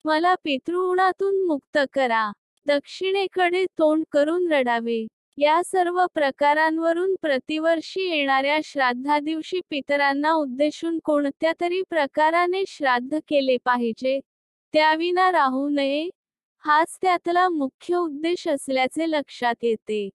मला 0.05 0.35
पितृणातून 0.45 1.47
मुक्त 1.47 1.79
करा. 1.93 2.31
दक्षिणेकडे 2.67 3.65
तोंड 3.79 4.05
करून 4.13 4.53
रडावे. 4.53 5.07
या 5.39 5.61
सर्व 5.65 6.01
प्रकारांवरून 6.15 7.15
प्रतिवर्षी 7.23 8.03
येणाऱ्या 8.11 8.59
श्राद्धा 8.65 9.19
दिवशी 9.19 9.61
पितरांना 9.71 10.33
उद्देशून 10.33 10.99
कोणत्या 11.05 11.53
तरी 11.61 11.81
प्रकाराने 11.91 12.63
श्राद्ध 12.69 13.19
केले 13.29 13.57
पाहिजे 13.65 14.19
त्याविना 14.75 15.31
राहू 15.33 15.69
नये 15.69 16.09
हाच 16.65 16.99
त्यातला 17.03 17.49
मुख्य 17.49 17.97
उद्देश 17.97 18.47
असल्याचे 18.49 19.11
लक्षात 19.11 19.65
येते. 19.65 20.09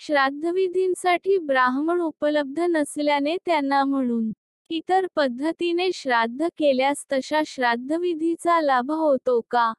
श्राद्धविधींसाठी 0.00 1.38
ब्राह्मण 1.38 2.00
उपलब्ध 2.00 2.60
नसल्याने 2.60 3.36
त्यांना 3.46 3.84
म्हणून 3.84 4.30
इतर 4.70 5.06
पद्धतीने 5.16 5.90
श्राद्ध 5.94 6.48
केल्यास 6.58 7.06
तशा 7.12 7.42
श्राद्धविधीचा 7.46 8.60
लाभ 8.60 8.90
होतो 8.92 9.40
का? 9.50 9.72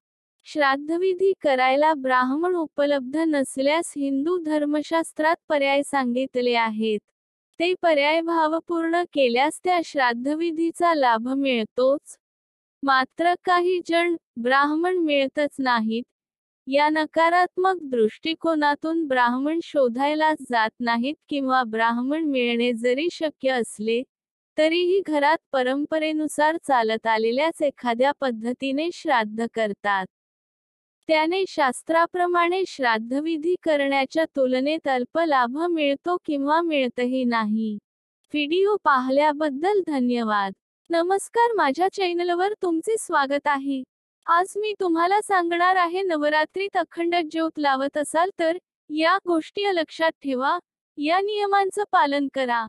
श्राद्धविधी 0.52 1.32
करायला 1.42 1.94
ब्राह्मण 1.94 2.56
उपलब्ध 2.56 3.18
नसल्यास 3.28 3.94
हिंदू 3.98 4.38
धर्मशास्त्रात 4.38 5.36
पर्याय 5.50 5.82
सांगितले 5.84 6.54
आहेत. 6.56 7.00
ते 7.60 7.74
पर्याय 7.82 8.22
भावपूर्ण 8.22 9.04
केल्यास 9.14 9.60
त्या 9.64 9.80
श्राद्धविधीचा 9.86 10.94
लाभ 10.94 11.28
मिळतोच. 11.38 12.18
मात्र 12.84 13.34
काही 13.46 13.80
जण 13.90 14.16
ब्राह्मण 14.42 14.98
मिळतच 14.98 15.56
नाहीत. 15.60 16.04
या 16.68 16.90
नकारात्मक 16.90 17.78
दृष्टिकोनातून 17.82 19.08
ब्राह्मण 19.08 19.60
शोधायलाच 19.64 20.38
जात 20.52 20.72
नाहीत 20.80 21.16
किंवा 21.30 21.64
ब्राह्मण 21.64 22.24
मिळणे 22.24 22.74
जरी 22.74 23.08
शक्य 23.12 23.52
असले 23.52 24.02
तरीही 24.58 25.02
घरात 25.08 25.38
परंपरेनुसार 25.52 26.58
चालत 26.68 27.08
आलेल्याच 27.08 27.62
एखाद्या 27.62 28.12
पद्धतीने 28.22 28.90
श्राद्ध 28.94 29.46
करतात. 29.54 30.06
त्याने 31.10 31.44
शास्त्राप्रमाणे 31.48 32.62
श्राद्धविधी 32.68 33.56
करण्याच्या 33.64 34.26
तुलनेत 34.26 34.88
अल्प 34.88 35.20
लाभ 35.20 35.58
मिळतो 35.70 36.18
किंवा 36.26 36.62
मिळतही 36.62 37.24
नाही. 37.24 37.74
व्हिडिओ 38.34 38.76
पाहिल्याबद्दल 38.84 39.82
धन्यवाद. 39.88 40.54
नमस्कार 40.90 41.54
माझ्या 41.56 41.88
चॅनलवर 41.94 42.54
तुमचे 42.62 42.98
स्वागत 43.00 43.48
आहे. 43.48 43.82
आज 44.26 44.54
मी 44.58 44.74
तुम्हाला 44.80 45.22
सांगणार 45.22 45.76
आहे 45.76 46.02
नवरात्रीत 46.02 46.78
अखंड 46.78 47.16
ज्योत 47.32 47.60
लावत 47.60 47.98
असाल 47.98 48.30
तर 48.40 48.58
या 48.90 49.18
गोष्टी 49.28 49.76
लक्षात 49.76 50.12
ठेवा 50.24 50.58
या 50.98 51.20
नियमांचं 51.20 51.84
पालन 51.92 52.28
करा. 52.34 52.66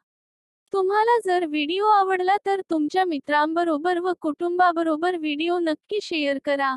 तुम्हाला 0.73 1.19
जर 1.25 1.47
व्हिडिओ 1.47 1.87
आवडला 1.87 2.37
तर 2.47 2.61
तुमच्या 2.71 3.05
मित्रांबरोबर 3.05 3.99
व 3.99 4.13
कुटुंबाबरोबर 4.21 5.17
व्हिडिओ 5.17 5.59
नक्की 5.59 5.99
शेअर 6.03 6.39
करा. 6.45 6.77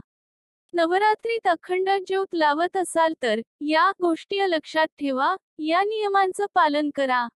नवरात्रीत 0.73 1.47
अखंड 1.47 1.89
ज्योत 2.07 2.27
लावत 2.33 2.77
असाल 2.77 3.13
तर 3.23 3.39
या 3.61 3.91
गोष्टी 4.01 4.37
लक्षात 4.39 4.87
ठेवा 4.99 5.35
या 5.59 5.81
नियमांचं 5.83 6.45
पालन 6.55 6.89
करा. 6.95 7.27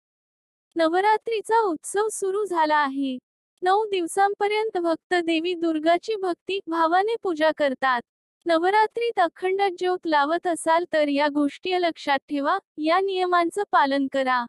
नवरात्रीचा 0.76 1.60
उत्सव 1.60 2.08
सुरू 2.12 2.46
झाला 2.46 2.76
आहे. 2.76 3.18
नऊ 3.62 3.86
दिवसांपर्यंत 3.86 4.78
भक्त 4.78 5.14
देवी 5.14 5.54
दुर्गाची 5.54 6.16
भक्ती 6.16 6.60
भावाने 6.68 7.16
पूजा 7.24 7.52
करतात. 7.58 8.02
नवरात्रीत 8.46 9.20
अखंड 9.20 9.62
ज्योत 9.80 10.00
लावत 10.06 10.48
असाल 10.48 10.86
तर 10.94 11.08
या 11.08 11.28
गोष्टी 11.28 11.82
लक्षात 11.82 12.20
ठेवा 12.30 12.58
या 12.78 13.00
नियमांचं 13.00 13.64
पालन 13.72 14.08
करा. 14.14 14.46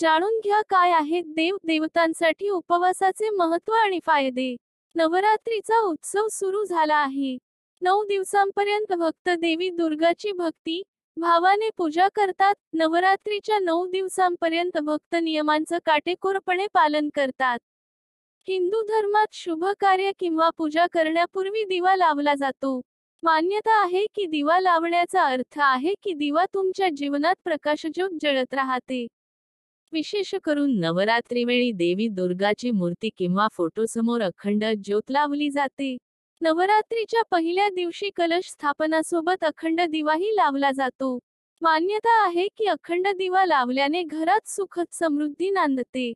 जाणून 0.00 0.40
घ्या 0.44 0.60
काय 0.68 0.90
आहेत 0.90 1.24
देव 1.26 1.56
देवतांसाठी 1.64 2.48
उपवासाचे 2.48 3.30
महत्त्व 3.30 3.72
आणि 3.72 4.00
फायदे. 4.06 4.56
नवरात्रीचा 4.94 5.78
उत्सव 5.78 6.28
सुरू 6.30 6.64
झाला 6.64 6.96
आहे. 6.96 7.38
नऊ 7.82 8.02
दिवसांपर्यंत 8.04 8.92
भक्त 8.92 9.28
देवी 9.30 9.68
दुर्गाची 9.70 10.32
भक्ती 10.32 10.82
भावाने 11.16 11.68
पूजा 11.76 12.08
करतात. 12.14 12.54
नवरात्रीच्या 12.72 13.58
नऊ 13.58 13.86
दिवसांपर्यंत 13.86 14.78
भक्त 14.78 15.16
नियमांचं 15.16 15.78
काटेकोरपणे 15.86 16.66
पालन 16.74 17.08
करतात. 17.14 17.58
हिंदू 18.48 18.82
धर्मात 18.82 19.26
शुभ 19.32 19.64
कार्य 19.80 20.12
किंवा 20.18 20.50
पूजा 20.50 20.86
करण्यापूर्वी 20.92 21.64
दिवा 21.64 21.96
लावला 21.96 22.34
जातो. 22.34 22.80
मान्यता 23.22 23.80
आहे 23.82 24.04
की 24.14 24.26
दिवा 24.26 24.60
लावण्याचा 24.60 25.24
अर्थ 25.24 25.58
आहे 25.58 25.94
की 26.02 26.12
दिवा 26.12 26.44
तुमच्या 26.54 26.88
जीवनात 26.96 27.34
प्रकाशज्योत 27.44 28.10
जळत 28.22 28.54
राहते. 28.54 29.06
विशेष 29.92 30.34
करून 30.44 30.78
नवरात्रीवेळी 30.80 31.72
देवी 31.72 32.08
दुर्गाची 32.08 32.70
मूर्ती 32.70 33.10
किंवा 33.18 33.48
फोटोसमोर 33.52 34.22
अखंड 34.22 34.64
ज्योत 34.84 35.10
लावली 35.10 35.50
जाते. 35.50 35.96
नवरात्रीच्या 36.42 37.22
पहिल्या 37.30 37.68
दिवशी 37.68 38.10
कलश 38.10 38.48
स्थापनासोबत 38.50 39.44
अखंड 39.44 39.80
दिवाही 39.80 40.36
लावला 40.36 40.70
जातो. 40.72 41.18
मान्यता 41.60 42.26
आहे 42.26 42.48
की 42.56 42.64
अखंड 42.66 43.08
दिवा 43.08 43.44
लावल्याने 43.46 44.02
घरात 44.02 44.48
सुखद 44.48 44.84
समृद्धी 44.92 45.50
नांदते. 45.50 46.12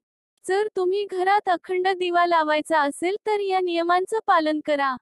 जर 0.49 0.68
तुम्ही 0.77 1.07
घरात 1.11 1.49
अखंड 1.49 1.89
दिवा 1.89 2.27
लावायचा 2.27 2.81
असेल 2.81 3.16
तर 3.27 3.41
या 3.41 3.61
नियमांचं 3.61 4.18
पालन 4.27 4.61
करा. 4.64 4.97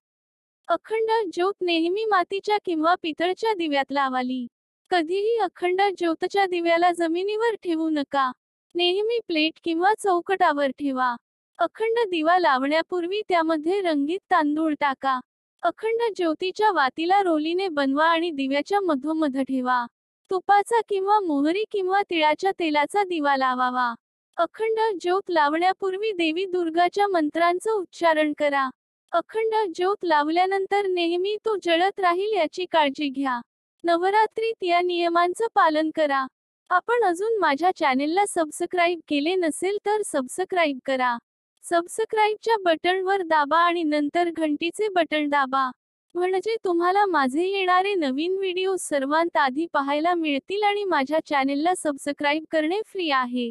अखंड 0.69 1.11
ज्योत 1.33 1.55
नेहमी 1.61 2.05
मातीच्या 2.05 2.59
किंवा 2.65 2.95
पितळच्या 3.03 3.55
दिव्यात 3.55 3.93
लावाली. 3.93 4.47
कधीही 4.91 5.39
अखंड 5.39 5.83
ज्योतच्या 5.99 6.47
दिव्याला 6.47 6.93
जमिनीवर 6.93 7.55
ठेवू 7.55 7.89
नका. 7.91 8.33
नेहमी 8.75 9.19
प्लेट 9.27 9.61
किंवा 9.65 9.95
चौकटावर 9.99 10.71
ठेवा. 10.71 11.17
अखंड 11.59 11.99
दिवा 12.11 12.39
लावण्यापूर्वी 12.39 13.21
त्यामध्ये 13.29 13.81
रंगीत 13.81 14.19
तांदूळ 14.31 14.75
टाका. 14.81 15.21
अखंड 15.63 16.01
ज्योतीच्या 16.17 16.71
वातीला 16.73 17.23
रोलीने 17.23 17.69
बनवा 17.69 18.07
आणि 18.07 18.31
दिव्याच्या 18.31 18.81
मधोमध 18.81 19.39
ठेवा. 19.39 19.87
तुपाचा 20.31 20.81
किंवा 20.89 21.21
मोहरी 21.21 21.65
किंवा 21.73 22.03
तिळाच्या 22.11 22.51
तेलाचा 22.59 23.05
दिवा 23.05 23.37
लावावा. 23.37 23.95
अखंड 24.37 24.81
ज्योत 25.01 25.23
लावण्यापूर्वी 25.29 26.13
देवी 26.13 26.45
दुर्गाच्या 26.45 27.07
मंत्रांचं 27.09 27.71
उच्चारण 27.73 28.33
करा. 28.39 28.69
अखंड 29.13 29.55
ज्योत 29.75 30.05
लावल्यानंतर 30.05 30.87
नेहमी 30.87 31.37
तो 31.45 31.57
जळत 31.57 32.01
राहील 32.01 32.33
याची 32.33 32.65
काळजी 32.65 33.09
घ्या. 33.09 33.41
नवरात्रीत 33.85 34.65
या 34.65 34.81
नियमांचं 34.81 35.47
पालन 35.55 35.91
करा. 35.95 36.27
आपण 36.71 37.05
अजून 37.05 37.39
माझ्या 37.39 37.71
चॅनेलला 37.77 38.25
सबस्क्राईब 38.29 39.01
केले 39.09 39.35
नसेल 39.35 39.79
तर 39.87 40.03
सबस्क्राईब 40.07 40.79
करा. 40.85 41.19
सबस्क्राईबच्या 41.65 42.57
बटनवर 42.65 43.23
दाबा 43.23 43.59
आणि 43.59 43.83
नंतर 43.83 44.31
घंटीचे 44.37 44.89
बटन 44.95 45.29
दाबा. 45.29 45.71
म्हणजे 46.15 46.57
तुम्हाला 46.65 47.05
माझे 47.07 47.47
येणारे 47.49 47.95
नवीन 47.95 48.37
व्हिडिओ 48.39 48.75
सर्वांत 48.81 49.37
आधी 49.37 49.67
पाहायला 49.73 50.15
मिळतील 50.15 50.63
आणि 50.63 50.85
माझ्या 50.85 51.19
चॅनेलला 51.27 51.75
सबस्क्राईब 51.75 52.45
करणे 52.51 52.81
फ्री 52.87 53.11
आहे. 53.11 53.51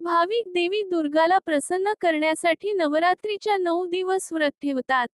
भाविक 0.00 0.48
देवी 0.54 0.82
दुर्गाला 0.82 1.38
प्रसन्न 1.38 1.92
करण्यासाठी 2.00 2.72
नवरात्रीच्या 2.72 3.56
नऊ 3.56 3.86
दिवस 3.86 4.32
व्रत 4.32 4.50
ठेवतात. 4.62 5.06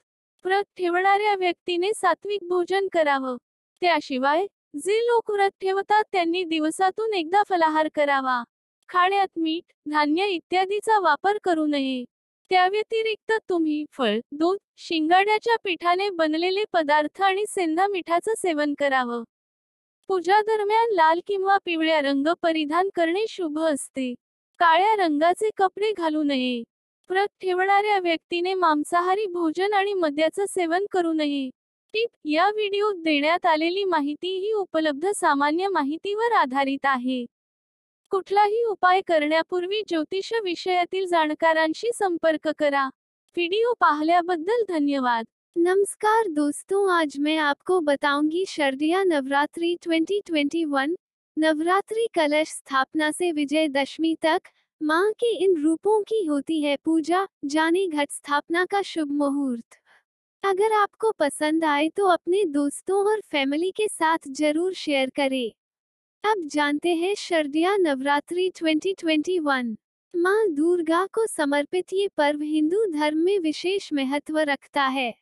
व्रत 0.44 0.64
ठेवणाऱ्या 0.76 1.34
व्यक्तीने 1.36 1.92
सात्विक 1.96 2.48
भोजन 2.48 2.88
करावं. 2.92 3.36
त्याशिवाय 3.82 4.46
जे 4.76 4.98
लोक 5.06 5.30
व्रत 5.30 5.50
ठेवतात 5.60 6.04
त्यांनी 6.12 6.44
दिवसातून 6.44 7.14
एकदा 7.14 7.42
फलाहार 7.48 7.88
करावा. 7.94 8.42
खाण्यात 8.89 9.28
मीठ 9.37 9.72
धान्य 9.91 10.26
इत्यादीचा 10.26 10.99
वापर 11.01 11.39
करू 11.45 11.66
नये. 11.66 12.05
त्या 12.51 12.66
व्यतिरिक्त 12.68 13.32
तुम्ही 13.49 13.85
फळ 13.93 14.18
दूध 14.32 14.59
शिंगाड्याच्या 14.76 15.57
पिठाने 15.64 16.09
बनलेले 16.11 16.64
पदार्थ 16.72 17.22
आणि 17.22 17.45
सेंधा 17.49 17.87
मिठाचं 17.87 18.35
सेवन 18.37 18.74
करावं. 18.78 19.22
पूजा 20.09 20.41
दरम्यान 20.43 20.95
लाल 20.95 21.20
किंवा 21.26 21.57
पिवळ्या 21.64 22.01
रंग 22.01 22.28
परिधान 22.43 22.89
करणे 22.95 23.24
शुभ 23.28 23.59
असते. 23.59 24.12
काळ्या 24.61 24.95
रंगाचे 24.97 25.51
कपडे 25.57 25.93
घालू 25.93 26.22
नये. 26.22 26.62
व्रत 27.11 27.28
ठेवणाऱ्या 27.41 27.99
व्यक्तीने 27.99 28.55
मांसाहारी 28.55 29.26
भोजन 29.26 29.72
आणि 29.72 29.93
मद्याचं 29.93 30.47
सेवन 30.49 30.87
करू 30.91 31.12
नये. 31.12 31.49
टिप 31.95 32.09
या 32.24 32.51
व्हिडिओत 32.51 33.03
देण्यात 33.05 33.47
आलेली 33.47 33.85
माहिती 33.85 34.37
ही 34.39 34.53
उपलब्ध 34.53 35.11
सामान्य 35.14 35.68
माहितीवर 35.68 36.32
आधारित 36.32 36.87
आहे. 36.87 37.24
कुठलाही 38.14 38.62
उपाय 38.64 39.00
करण्यापूर्वी 39.00 39.82
ज्योतिष 39.88 40.32
विषयातील 40.44 41.06
जाणकारांशी 41.06 41.90
संपर्क 41.94 42.48
करा. 42.58 42.86
व्हिडिओ 43.36 43.72
पाहिल्याबद्दल 43.80 44.62
धन्यवाद. 44.68 45.24
नमस्कार 45.56 46.28
दोस्तों, 46.28 46.92
आज 46.92 47.16
मैं 47.18 47.36
आपको 47.36 47.80
बताऊँगी 47.80 48.44
शरदिया 48.48 49.02
नवरात्रि 49.02 49.76
2021 49.82 50.94
नवरात्रि 51.36 52.06
कलश 52.14 52.48
स्थापना 52.48 53.10
से 53.10 53.32
विजयदशमी 53.32 54.14
तक, 54.22 54.40
माँ 54.82 55.10
के 55.12 55.34
इन 55.36 55.62
रूपों 55.62 56.02
की 56.02 56.24
होती 56.24 56.62
है 56.62 56.76
पूजा, 56.84 57.26
जाने 57.44 57.86
घट 57.86 58.10
स्थापना 58.10 58.64
का 58.64 58.82
शुभ 58.82 59.10
मुहूर्त। 59.10 59.78
अगर 60.44 60.72
आपको 60.72 61.12
पसंद 61.18 61.64
आए 61.64 61.88
तो 61.88 62.06
अपने 62.06 62.44
दोस्तों 62.44 63.04
और 63.06 63.20
फैमिली 63.20 63.70
के 63.70 63.88
साथ 63.88 64.18
ज़रूर 64.28 64.72
शेयर 64.74 65.10
करें। 65.16 65.52
अब 66.25 66.47
जानते 66.47 66.95
हैं 66.95 67.14
शरदिया 67.14 67.77
नवरात्रि 67.77 68.51
2021 68.51 69.77
माँ 70.16 70.49
दुर्गा 70.49 71.07
को 71.07 71.27
समर्पित 71.27 71.93
ये 71.93 72.09
पर्व 72.16 72.43
हिंदू 72.43 72.87
धर्म 72.87 73.18
में 73.18 73.39
विशेष 73.39 73.93
महत्व 73.93 74.39
रखता 74.39 74.83
है। 74.83 75.14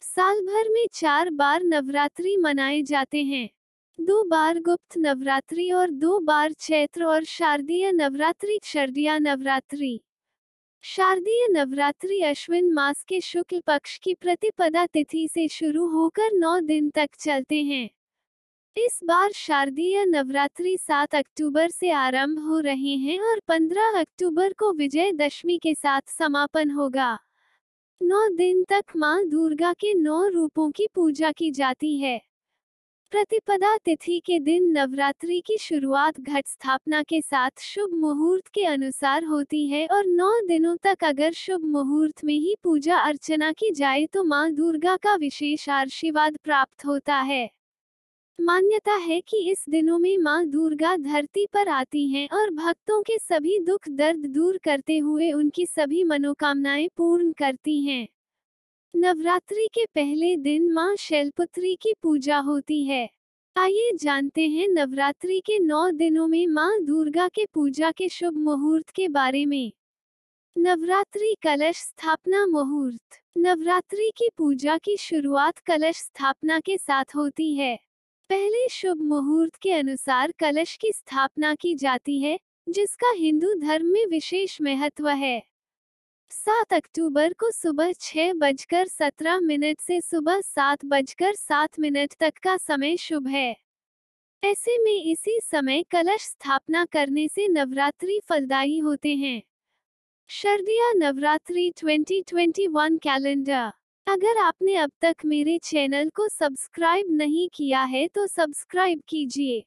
साल 0.00 0.40
भर 0.40 0.68
में 0.68 0.86
चार 0.92 1.30
बार 1.30 1.62
नवरात्रि 1.62 2.36
मनाए 2.36 2.82
जाते 2.82 3.22
हैं। 3.22 3.50
दो 4.00 4.24
बार 4.24 4.60
गुप्त 4.60 4.98
नवरात्रि 4.98 5.70
और 5.70 5.90
दो 5.90 6.18
बार 6.18 6.52
चैत्र 6.52 7.04
और 7.04 7.24
शारदीय 7.24 7.92
नवरात्रि, 7.92 8.58
शरदिया 8.64 9.18
नवरात्रि। 9.18 10.00
शारदीय 10.82 11.46
नवरात्रि 11.50 12.20
अश्विन 12.20 12.72
मास 12.72 13.04
के 13.04 13.20
शुक्ल 13.20 13.60
पक्ष 13.66 13.98
की 13.98 14.14
प्रतिपदा 14.14 14.86
तिथि 14.86 15.28
से 15.28 15.48
शुरू 15.48 15.86
होकर 15.86 16.32
नौ 16.32 16.60
दिन 16.60 16.90
तक 16.90 17.08
चलते 17.18 17.62
हैं। 17.62 17.90
इस 18.76 19.00
बार 19.04 19.32
शारदीय 19.32 20.04
नवरात्रि 20.04 20.76
सात 20.76 21.14
अक्टूबर 21.14 21.70
से 21.70 21.90
आरंभ 21.90 22.38
हो 22.38 22.58
रहे 22.58 22.94
हैं 22.96 23.18
और 23.20 23.40
पंद्रह 23.48 23.98
अक्टूबर 24.00 24.52
को 24.52 24.72
विजयदशमी 24.72 25.58
के 25.58 25.74
साथ 25.74 26.00
समापन 26.08 26.70
होगा। 26.70 27.18
नौ 28.02 28.28
दिन 28.28 28.64
तक 28.64 28.84
माँ 28.96 29.24
दुर्गा 29.24 29.72
के 29.72 29.94
नौ 29.94 30.28
रूपों 30.28 30.70
की 30.70 30.86
पूजा 30.94 31.32
की 31.32 31.50
जाती 31.50 31.98
है। 31.98 32.20
प्रतिपदा 33.10 33.76
तिथि 33.76 34.20
के 34.26 34.38
दिन 34.40 34.70
नवरात्रि 34.78 35.40
की 35.40 35.58
शुरुआत 35.58 36.20
घट 36.20 36.46
स्थापना 36.46 37.02
के 37.02 37.20
साथ 37.20 37.50
शुभ 37.60 37.94
मुहूर्त 37.94 38.48
के 38.48 38.64
अनुसार 38.64 39.24
होती 39.24 39.66
है 39.68 39.86
और 39.86 40.06
नौ 40.06 40.32
दिनों 40.48 40.76
तक 40.76 41.04
अगर 41.04 41.32
शुभ 41.32 41.64
मुहूर्त 41.64 42.24
में 42.24 42.34
ही 42.34 42.56
पूजा 42.62 42.98
अर्चना 42.98 43.52
की 43.52 43.70
जाए 43.70 44.06
तो 44.06 44.24
माँ 44.24 44.50
दुर्गा 44.52 44.96
का 44.96 45.14
विशेष 45.14 45.68
आशीर्वाद 45.68 46.38
प्राप्त 46.44 46.86
होता 46.86 47.16
है। 47.16 47.61
मान्यता 48.40 48.94
है 48.94 49.20
कि 49.20 49.50
इस 49.50 49.64
दिनों 49.68 49.98
में 49.98 50.18
माँ 50.18 50.44
दुर्गा 50.46 50.96
धरती 50.96 51.46
पर 51.46 51.68
आती 51.68 52.06
हैं 52.08 52.28
और 52.28 52.50
भक्तों 52.50 53.02
के 53.02 53.18
सभी 53.18 53.58
दुख 53.58 53.88
दर्द 53.88 54.26
दूर 54.26 54.58
करते 54.58 54.98
हुए 54.98 55.32
उनकी 55.32 55.66
सभी 55.66 56.04
मनोकामनाएँ 56.04 56.88
पूर्ण 56.96 57.32
करती 57.32 57.80
हैं। 57.82 58.08
नवरात्रि 58.94 59.68
के 59.74 59.84
पहले 59.86 60.36
दिन 60.36 60.72
माँ 60.72 60.96
शैलपुत्री 60.96 61.74
की 61.74 61.94
पूजा 62.02 62.38
होती 62.38 62.84
है। 62.84 63.08
आइए 63.56 63.90
जानते 63.94 64.48
हैं 64.48 64.68
नवरात्रि 64.68 65.40
के 65.40 65.58
नौ 65.58 65.90
दिनों 65.90 66.26
में 66.26 66.46
माँ 66.46 66.80
दुर्गा 66.80 67.28
के 67.28 67.46
पूजा 67.54 67.90
के 67.90 68.08
शुभ 68.08 68.36
मुहूर्त 68.36 68.90
के 68.90 69.08
बारे 69.08 69.46
में। 69.46 69.72
नवरात्रि 70.58 71.36
कलश 71.42 71.76
स्थापना 71.76 72.46
मुहूर्त। 72.46 73.20
नवरात्रि 73.38 74.10
की 74.16 74.28
पूजा 74.36 74.78
की 74.78 74.96
शुरुआत 74.96 75.58
कलश 75.58 75.96
स्थापना 75.96 76.60
के 76.60 76.78
साथ 76.78 77.16
होती 77.16 77.54
है। 77.54 77.91
पहले 78.32 78.68
शुभ 78.68 79.02
मुहूर्त 79.02 79.56
के 79.56 79.72
अनुसार 79.72 80.32
कलश 80.38 80.76
की 80.76 80.92
स्थापना 80.92 81.54
की 81.54 81.74
जाती 81.74 82.20
है, 82.20 82.40
जिसका 82.68 83.10
हिंदू 83.10 83.54
धर्म 83.54 83.86
में 83.86 84.06
विशेष 84.06 84.60
महत्व 84.62 85.08
है। 85.08 85.42
सात 86.30 86.72
अक्टूबर 86.72 87.32
को 87.32 87.50
सुबह 87.50 87.92
छह 87.92 88.32
बजकर 88.32 88.86
सत्रह 88.86 89.40
मिनट 89.40 89.80
से 89.80 90.00
सुबह 90.00 90.40
सात 90.40 90.84
बजकर 90.84 91.34
सात 91.34 91.78
मिनट 91.78 92.14
तक 92.20 92.32
का 92.42 92.56
समय 92.56 92.96
शुभ 92.96 93.28
है। 93.28 93.56
ऐसे 94.44 94.78
में 94.78 95.04
इसी 95.04 95.40
समय 95.42 95.82
कलश 95.82 96.20
स्थापना 96.20 96.84
करने 96.84 97.28
से 97.28 97.48
नवरात्रि 97.48 98.20
फलदायी 98.28 98.78
होते 98.78 99.14
हैं। 99.14 99.42
शरदिया 100.28 100.92
नवरात्रि 100.92 101.70
2021 101.70 102.98
कैलेंडर 102.98 103.81
अगर 104.06 104.38
आपने 104.38 104.74
अब 104.76 104.90
तक 105.00 105.24
मेरे 105.24 105.58
चैनल 105.58 106.08
को 106.10 106.28
सब्सक्राइब 106.28 107.06
नहीं 107.10 107.48
किया 107.54 107.82
है 107.82 108.06
तो 108.08 108.26
सब्सक्राइब 108.26 109.00
कीजिए। 109.08 109.62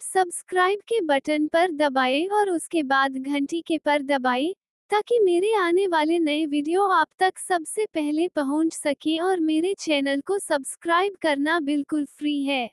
सब्सक्राइब 0.00 0.80
के 0.88 1.00
बटन 1.00 1.46
पर 1.46 1.72
दबाएँ 1.72 2.26
और 2.28 2.50
उसके 2.50 2.82
बाद 2.82 3.16
घंटी 3.16 3.60
के 3.60 3.78
पर 3.78 4.02
दबाएँ, 4.02 4.54
ताकि 4.90 5.18
मेरे 5.18 5.52
आने 5.54 5.86
वाले 5.86 6.18
नए 6.18 6.46
वीडियो 6.46 6.86
आप 6.90 7.08
तक 7.18 7.38
सबसे 7.38 7.86
पहले 7.86 8.28
पहुँच 8.28 8.72
सके 8.72 9.18
और 9.18 9.40
मेरे 9.40 9.74
चैनल 9.78 10.20
को 10.20 10.38
सब्सक्राइब 10.38 11.16
करना 11.22 11.60
बिल्कुल 11.60 12.04
फ्री 12.08 12.42
है। 12.44 12.68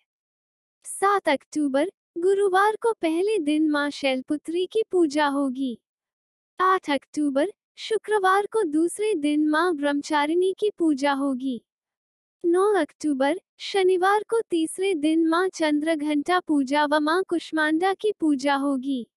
सात 0.86 1.30
अक्टूबर, 1.30 1.92
गुरुवार 2.18 2.78
को 2.82 2.94
पहले 2.94 3.38
दिन 3.40 3.70
माँ 3.70 3.90
शैलपुत्री 3.90 4.66
की 4.66 4.84
पूजा 4.92 5.28
होगी। 5.28 5.78
आठ 6.60 6.90
अक्टूबर 6.90 7.52
शुक्रवार 7.78 8.46
को 8.46 8.64
दूसरे 8.64 9.14
दिन 9.16 9.48
माँ 9.50 9.76
ब्रह्मचारिणी 9.76 10.54
की 10.60 10.70
पूजा 10.78 11.14
होगी। 11.14 11.62
9 12.44 12.74
अक्टूबर, 12.76 13.40
शनिवार 13.58 14.24
को 14.30 14.40
तीसरे 14.42 14.94
दिन 14.94 15.28
माँ 15.28 15.48
चंद्र 15.48 15.96
घंटा 15.96 16.40
पूजा 16.40 16.86
व 16.86 17.00
माँ 17.00 17.24
कुष्मांडा 17.24 17.94
की 17.94 18.12
पूजा 18.20 18.56
होगी। 18.56 19.08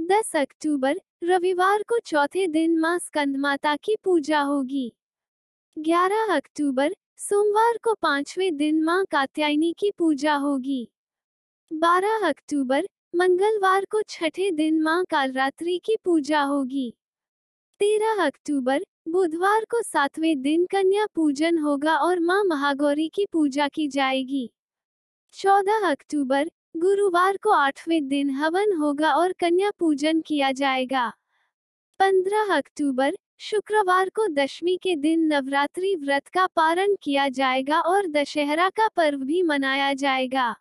10 0.00 0.36
अक्टूबर, 0.36 1.00
रविवार 1.24 1.82
को 1.82 1.98
चौथे 1.98 2.46
दिन 2.46 2.78
माँ 2.78 2.98
स्कंदमाता 2.98 3.76
की 3.76 3.96
पूजा 4.04 4.40
होगी। 4.40 4.92
11 5.78 6.34
अक्टूबर, 6.34 6.94
सोमवार 7.18 7.78
को 7.82 7.94
पाँचवें 7.94 8.56
दिन 8.56 8.82
माँ 8.82 9.04
कात्यायनी 9.10 9.74
की 9.78 9.90
पूजा 9.90 10.34
होगी। 10.34 10.88
12 11.72 12.28
अक्टूबर, 12.28 12.88
मंगलवार 13.16 13.84
को 13.84 14.02
छठे 14.02 14.50
दिन 14.50 14.82
माँ 14.82 15.04
कालरात्रि 15.10 15.80
की 15.84 15.96
पूजा 16.04 16.42
होगी। 16.42 16.92
13 17.80 18.20
अक्टूबर, 18.24 18.82
बुधवार 19.08 19.64
को 19.64 19.82
सातवें 19.82 20.42
दिन 20.42 20.64
कन्या 20.66 21.06
पूजन 21.14 21.58
होगा 21.58 21.96
और 21.96 22.20
माँ 22.20 22.42
महागौरी 22.44 23.08
की 23.08 23.26
पूजा 23.32 23.68
की 23.68 23.88
जाएगी। 23.88 24.50
14 25.34 25.88
अक्टूबर, 25.90 26.50
गुरुवार 26.76 27.36
को 27.36 27.50
आठवें 27.50 28.08
दिन 28.08 28.30
हवन 28.30 28.72
होगा 28.72 29.14
और 29.14 29.32
कन्या 29.32 29.70
पूजन 29.78 30.20
किया 30.20 30.52
जाएगा। 30.52 31.08
15 32.00 32.54
अक्टूबर, 32.56 33.16
शुक्रवार 33.40 34.08
को 34.08 34.26
दशमी 34.28 34.76
के 34.76 34.96
दिन 34.96 35.26
नवरात्रि 35.26 35.94
व्रत 35.96 36.28
का 36.28 36.46
पारण 36.46 36.94
किया 37.02 37.28
जाएगा 37.28 37.80
और 37.80 38.06
दशहरा 38.06 38.68
का 38.68 38.88
पर्व 38.88 39.24
भी 39.24 39.42
मनाया 39.42 39.92
जाएगा। 39.94 40.54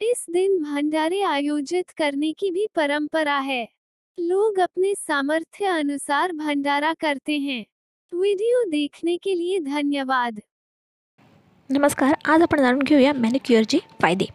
इस 0.00 0.26
दिन 0.30 0.62
भंडारे 0.62 1.22
आयोजित 1.22 1.90
करने 1.90 2.32
की 2.32 2.50
भी 2.50 2.66
परंपरा 2.74 3.38
है। 3.38 3.73
लोग 4.18 4.58
अपने 4.60 4.92
सामर्थ्य 4.96 5.66
अनुसार 5.68 6.32
भंडारा 6.32 6.92
करते 7.00 7.36
हैं। 7.38 7.62
व्हिडिओ 8.12 8.62
देखने 8.70 9.16
के 9.16 9.34
लिए 9.34 9.58
धन्यवाद। 9.60 10.38
नमस्कार 11.70 12.14
आज 12.24 12.42
आपण 12.42 12.60
जाणून 12.62 12.82
घेऊया 12.82 13.12
मॅनिक्युअरचे 13.14 13.78
फायदे. 14.02 14.26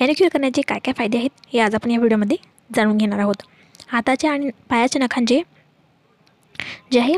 मॅनिक्युअर 0.00 0.30
करण्याचे 0.32 0.62
काय 0.68 0.78
काय 0.78 0.94
फायदे 0.98 1.18
आहेत 1.18 1.46
हे 1.52 1.60
आज 1.60 1.74
आपण 1.74 1.90
या 1.90 1.98
व्हिडिओमध्ये 1.98 2.36
जाणून 2.70 2.96
घेणार 2.96 3.18
आहोत. 3.18 3.42
हाताच्या 3.88 4.32
आणि 4.32 4.50
पायाच्या 4.70 5.02
नखांचे 5.02 5.40
जे 6.92 7.00
आहे 7.00 7.16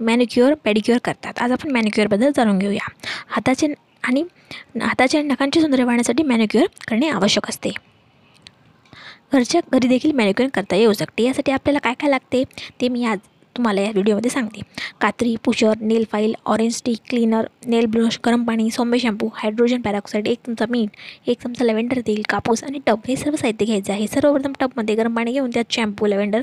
मॅनिक्युअर 0.00 0.54
पॅडिक्युअर 0.64 1.00
करतात. 1.04 1.42
आज 1.42 1.52
आपण 1.52 1.72
मॅनिक्युअरबद्दल 1.72 2.30
जाणून 2.36 2.58
घेऊया. 2.58 2.88
हाताचे 3.28 3.72
आणि 4.04 4.24
हाताच्या 4.82 5.20
आणि 5.20 5.28
नखांचे 5.28 5.60
सौंदर्य 5.60 5.84
वाढण्यासाठी 5.84 6.22
मॅनिक्युअर 6.22 6.66
करणे 6.88 7.08
आवश्यक 7.10 7.48
असते. 7.48 7.70
घरच्या 9.32 9.60
घरी 9.72 9.88
देखील 9.88 10.12
मॅनिक्युअर 10.16 10.50
करता 10.54 10.76
येऊ 10.76 10.92
शकते. 10.92 11.22
यासाठी 11.24 11.52
आपल्याला 11.52 11.78
काय 11.84 11.94
काय 12.00 12.10
लागते? 12.10 12.42
ते 12.80 12.88
मी 12.88 13.04
आज 13.04 13.18
तुम्हाला 13.56 13.80
या 13.80 13.90
व्हिडिओमध्ये 13.90 14.30
सांगते. 14.30 14.60
कात्री 15.00 15.34
pusher 15.44 15.78
nail 15.80 16.04
file 16.12 16.34
orange 16.46 16.74
stick 16.74 16.98
cleaner 17.10 17.46
nail 17.66 17.86
brush 17.90 18.18
गरम 18.26 18.44
पाणी 18.44 18.68
सौम्य 18.70 18.98
शॅम्पू 18.98 19.28
हायड्रोजन 19.34 19.80
पॅरॉक्साईड 19.80 20.26
एक 20.28 20.38
चमचा 20.46 20.64
मीठ 20.70 21.28
एक 21.28 21.40
चमचा 21.42 21.64
लॅव्हेंडर 21.64 22.00
तेल 22.06 22.22
कापूस 22.28 22.64
आणि 22.64 22.78
टब 22.86 23.00
हे 23.08 23.16
सर्व 23.16 23.36
साहित्य 23.36 23.64
घ्यायचं 23.64 23.92
आहे. 23.92 24.06
सर्वप्रथम 24.06 24.52
टबमध्ये 24.60 24.94
गरम 24.94 25.14
पाणी 25.16 25.32
घेऊन 25.32 25.50
त्यात 25.54 25.72
शॅम्पू 25.72 26.06
लॅव्हेंडर 26.06 26.42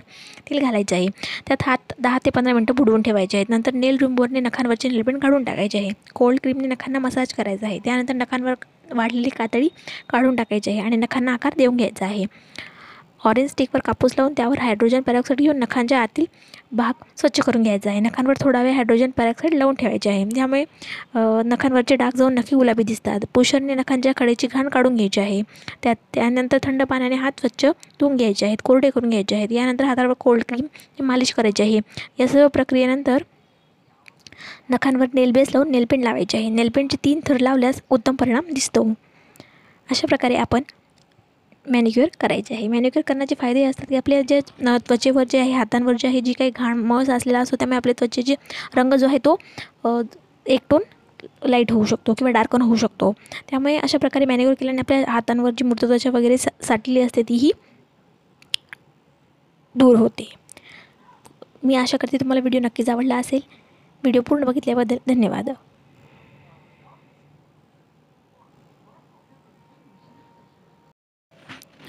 तेल 0.49 0.59
घालायचे 0.59 0.95
आहे. 0.95 1.07
त्यात 1.47 1.63
हात 1.65 1.93
दहा 1.99 2.17
ते 2.25 2.29
पंधरा 2.29 2.53
मिनटं 2.53 2.75
बुडवून 2.75 3.01
ठेवायचे 3.01 3.37
आहेत. 3.37 3.49
नंतर 3.49 3.73
नेल 3.73 3.97
रिमूव्हरने 4.01 4.39
नखांवरचे 4.39 4.89
नेलपेंट 4.89 5.21
काढून 5.21 5.43
टाकायचे 5.43 5.77
आहे. 5.77 5.89
कोल्ड 6.15 6.39
क्रीमने 6.43 6.67
नखांना 6.67 6.99
मसाज 6.99 7.33
करायचा 7.33 7.67
आहे. 7.67 7.79
त्यानंतर 7.85 8.13
नखांवर 8.13 8.53
वाढलेली 8.93 9.29
कातडी 9.29 9.67
काढून 10.09 10.35
टाकायची 10.35 10.71
आहे 10.71 10.79
आणि 10.79 10.95
नखांना 10.95 11.33
आकार 11.33 11.53
देऊन 11.57 11.77
घ्यायचा 11.77 12.05
आहे. 12.05 12.25
ऑरेंज 13.25 13.49
स्टिकवर 13.49 13.81
कापूस 13.85 14.13
लावून 14.17 14.33
त्यावर 14.37 14.59
हायड्रोजन 14.59 15.01
पॅरॉक्साईड 15.01 15.39
घेऊन 15.41 15.57
नखांच्या 15.59 15.99
आतील 16.01 16.25
भाग 16.71 17.03
स्वच्छ 17.17 17.39
करून 17.41 17.63
घ्यायचा 17.63 17.89
आहे. 17.89 17.99
नखांवर 17.99 18.33
थोडा 18.41 18.61
वेळ 18.63 18.73
हायड्रोजन 18.73 19.09
पॅरॉक्साईड 19.17 19.53
लावून 19.53 19.75
ठेवायचे 19.79 20.09
आहे. 20.09 20.25
त्यामुळे 20.35 20.63
नखांवरचे 21.45 21.95
डाग 21.95 22.17
जाऊन 22.17 22.33
नखी 22.33 22.55
गुलाबी 22.55 22.83
दिसतात. 22.83 23.25
पुषरने 23.33 23.75
नखांच्या 23.75 24.13
कडेची 24.17 24.47
घाण 24.47 24.69
काढून 24.69 24.95
घ्यायची 24.95 25.19
आहे. 25.19 25.41
त्यात 25.83 25.95
त्यानंतर 26.13 26.57
थंड 26.63 26.83
पाण्याने 26.89 27.15
हात 27.15 27.39
स्वच्छ 27.39 27.65
धुवून 27.65 28.15
घ्यायचे 28.15 28.45
आहेत. 28.45 28.57
कोरडे 28.63 28.89
करून 28.89 29.09
घ्यायचे 29.09 29.35
आहेत. 29.35 29.51
यानंतर 29.51 29.85
हातावर 29.85 30.13
कोल्ड 30.19 30.43
क्रीम 30.49 31.05
मालिश 31.07 31.33
करायची 31.33 31.63
आहे. 31.63 31.79
या 32.19 32.27
सर्व 32.27 32.47
प्रक्रियेनंतर 32.53 33.23
नखांवर 34.69 35.07
नेलबेस 35.13 35.49
लावून 35.53 35.71
नेलपेंट 35.71 36.03
लावायचे 36.03 36.37
आहे. 36.37 36.49
नेलपेंटचे 36.49 36.97
तीन 37.05 37.19
थर 37.27 37.39
लावल्यास 37.39 37.81
उत्तम 37.89 38.15
परिणाम 38.15 38.53
दिसतो. 38.53 38.87
अशा 39.89 40.07
प्रकारे 40.07 40.35
आपण 40.35 40.61
मॅन्युक्युअर 41.65 42.09
करायचे 42.21 42.53
आहे. 42.55 42.67
मॅन्युक्युअर 42.67 43.03
करण्याचे 43.07 43.35
फायदे 43.39 43.63
असतात 43.65 43.85
की 43.89 43.95
आपल्या 43.95 44.21
जे 44.29 44.39
त्वचेवर 44.87 45.23
जे 45.31 45.39
आहे 45.39 45.51
हातांवर 45.53 45.95
जे 45.99 46.07
आहे 46.07 46.21
जी 46.21 46.33
काही 46.33 46.51
घाण 46.51 46.77
मस 46.87 47.09
असलेला 47.09 47.39
असतो 47.39 47.55
त्यामुळे 47.59 47.77
आपल्या 47.77 47.93
त्वचेचे 47.99 48.35
रंग 48.75 48.93
जो 48.93 49.07
आहे 49.07 49.17
तो 49.25 49.37
एक 50.45 50.61
टोन 50.69 50.81
लाइट 51.45 51.71
होऊ 51.71 51.85
शकतो 51.85 52.13
किंवा 52.17 52.31
डार्कन 52.31 52.61
होऊ 52.61 52.75
शकतो. 52.75 53.11
त्यामुळे 53.49 53.77
अशा 53.77 53.97
प्रकारे 53.97 54.25
मॅन्युक्युअर 54.25 54.55
केल्याने 54.59 54.79
आपल्या 54.79 55.11
हातांवर 55.11 55.51
जी 55.51 55.65
मृतत्वचा 55.65 56.09
वगैरे 56.13 56.37
सा 56.37 56.49
साठलेली 56.67 57.01
असते 57.01 57.21
तीही 57.29 57.51
दूर 59.75 59.97
होते. 59.97 60.29
मी 61.63 61.75
आशा 61.75 61.97
करते 61.97 62.17
तुम्हाला 62.17 62.41
व्हिडिओ 62.41 62.59
नक्कीच 62.61 62.89
आवडला 62.89 63.17
असेल. 63.17 63.41
व्हिडिओ 64.03 64.21
पूर्ण 64.27 64.45
बघितल्याबद्दल 64.45 64.97
धन्यवाद. 65.07 65.49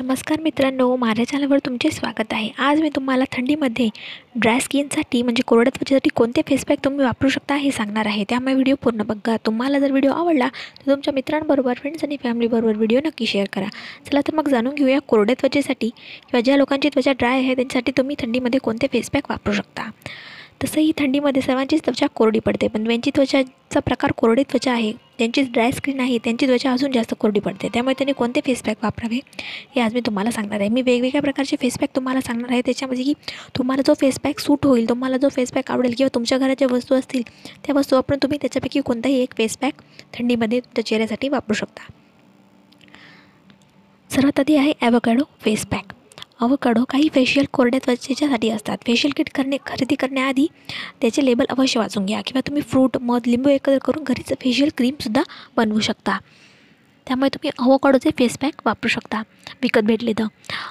नमस्कार 0.01 0.41
मित्रांनो 0.41 0.95
माझ्या 0.97 1.25
चॅनलवर 1.27 1.59
तुमचे 1.67 1.91
स्वागत 1.91 2.33
आहे. 2.33 2.49
आज 2.59 2.81
मी 2.81 2.89
तुम्हाला 2.95 3.25
थंडीमध्ये 3.33 3.89
ड्राय 4.37 4.59
स्किनसाठी 4.61 5.21
म्हणजे 5.23 5.43
कोरड्या 5.47 5.71
त्वचेसाठी 5.75 6.11
कोणते 6.17 6.41
फेसपॅक 6.47 6.79
तुम्ही 6.85 7.05
वापरू 7.05 7.29
शकता 7.29 7.55
हे 7.55 7.71
सांगणार 7.71 8.07
आहे. 8.07 8.25
त्यामुळे 8.29 8.55
व्हिडिओ 8.55 8.75
पूर्ण 8.83 9.03
बघा. 9.03 9.37
तुम्हाला 9.47 9.79
जर 9.79 9.91
व्हिडिओ 9.91 10.13
आवडला 10.13 10.49
तर 10.79 10.91
तुमच्या 10.91 11.15
मित्रांबरोबर 11.15 11.75
फ्रेंड्स 11.75 12.05
आणि 12.05 12.17
फॅमिलीबरोबर 12.23 12.77
व्हिडिओ 12.77 13.01
नक्की 13.05 13.27
शेअर 13.27 13.47
करा. 13.53 13.69
चला 14.07 14.21
तर 14.21 14.35
मग 14.35 14.49
जाणून 14.49 14.75
घेऊया 14.75 14.99
कोरड्या 14.99 15.35
त्वचेसाठी 15.41 15.89
किंवा 15.89 16.41
ज्या 16.41 16.57
लोकांची 16.57 16.89
त्वचा 16.89 17.13
ड्राय 17.13 17.39
आहे 17.39 17.55
त्यांच्यासाठी 17.55 17.93
तुम्ही 17.99 18.17
थंडीमध्ये 18.19 18.61
कोणते 18.61 18.87
फेसपॅक 18.93 19.31
वापरू 19.31 19.53
शकता. 19.53 19.91
तसंही 20.65 20.93
थंडीमध्ये 20.99 21.43
सर्वांचीच 21.43 21.85
त्वचा 21.87 22.07
कोरडी 22.07 22.39
पडते. 22.39 22.69
पण 22.69 22.87
त्यांची 22.87 23.11
त्वचाचा 23.15 23.81
प्रकार 23.81 24.13
कोरडी 24.17 24.43
त्वचा 24.43 24.73
आहे. 24.73 24.93
ज्यांची 25.19 25.43
ड्राय 25.43 25.71
स्किन 25.71 26.01
आहे 26.01 26.17
त्यांची 26.25 26.47
त्वचा 26.47 26.73
अजून 26.73 26.93
जास्त 26.93 27.15
कोरडी 27.21 27.41
पडते. 27.41 27.69
त्यामुळे 27.75 27.95
त्यांनी 27.99 28.13
कोणते 28.13 28.41
फेसपॅक 28.47 28.77
वापरावे 28.83 29.19
हे 29.75 29.81
आज 29.81 29.95
मी 29.95 30.01
तुम्हाला 30.07 30.31
सांगणार 30.31 30.61
आहे. 30.61 30.69
मी 30.69 30.83
वेगवेगळ्या 30.83 31.23
प्रकारचे 31.23 31.57
फेसपॅक 31.61 31.95
तुम्हाला 31.97 32.21
सांगणार 32.21 32.51
आहे. 32.53 32.61
त्याच्यामध्ये 32.67 33.05
की 33.05 33.13
तुम्हाला 33.59 33.83
जो 33.87 33.95
फेसपॅक 34.01 34.41
सूट 34.41 34.67
होईल 34.67 34.89
तुम्हाला 34.89 35.17
जो 35.17 35.29
फेस 35.35 35.53
पॅक 35.53 35.71
आवडेल 35.71 35.95
किंवा 35.99 36.15
तुमच्या 36.15 36.39
घरात 36.39 36.57
ज्या 36.59 36.69
वस्तू 36.73 36.95
असतील 36.95 37.23
त्या 37.65 37.75
वस्तू 37.75 37.97
वापरून 37.97 38.19
तुम्ही 38.23 38.39
त्याच्यापैकी 38.41 38.81
कोणताही 38.81 39.21
एक 39.23 39.35
फेसपॅक 39.39 39.83
थंडीमध्ये 40.15 40.61
तुमच्या 40.61 40.85
चेहऱ्यासाठी 40.85 41.29
वापरू 41.29 41.55
शकता. 41.55 41.91
सर्वात 44.11 44.41
आधी 44.41 44.57
आहे 44.57 44.73
ॲवोकॅडो 44.81 45.25
फेसपॅक 45.41 45.93
अवकाडो 46.45 46.85
काही 46.85 47.09
फेशियल 47.15 47.47
कोरड्या 47.53 47.81
त्वचेच्यासाठी 47.87 48.51
असतात. 48.51 48.79
फेशियल 48.87 49.13
किट 49.17 49.31
करणे 49.35 49.57
खरेदी 49.67 49.95
करण्याआधी 49.95 50.47
त्याचे 51.01 51.25
लेबल 51.25 51.45
अवश्य 51.51 51.81
वाचून 51.81 52.07
घ्या 52.07 52.21
किंवा 52.27 52.41
तुम्ही 52.41 52.63
फ्रूट 52.63 52.97
मध 53.01 53.27
लिंबू 53.27 53.49
एकत्र 53.49 53.79
करून 53.79 54.05
घरीच 54.05 54.33
फेशियल 54.41 54.71
क्रीमसुद्धा 54.77 55.23
बनवू 55.57 55.81
शकता. 55.81 56.19
त्यामुळे 57.07 57.29
तुम्ही 57.29 57.51
अवोकाडोचे 57.59 58.11
फेस 58.19 58.39
पॅक 58.39 58.61
वापरू 58.67 58.89
शकता. 58.89 59.23
विकत 59.63 59.81
भेटले 59.81 60.13
तर. 60.13 60.27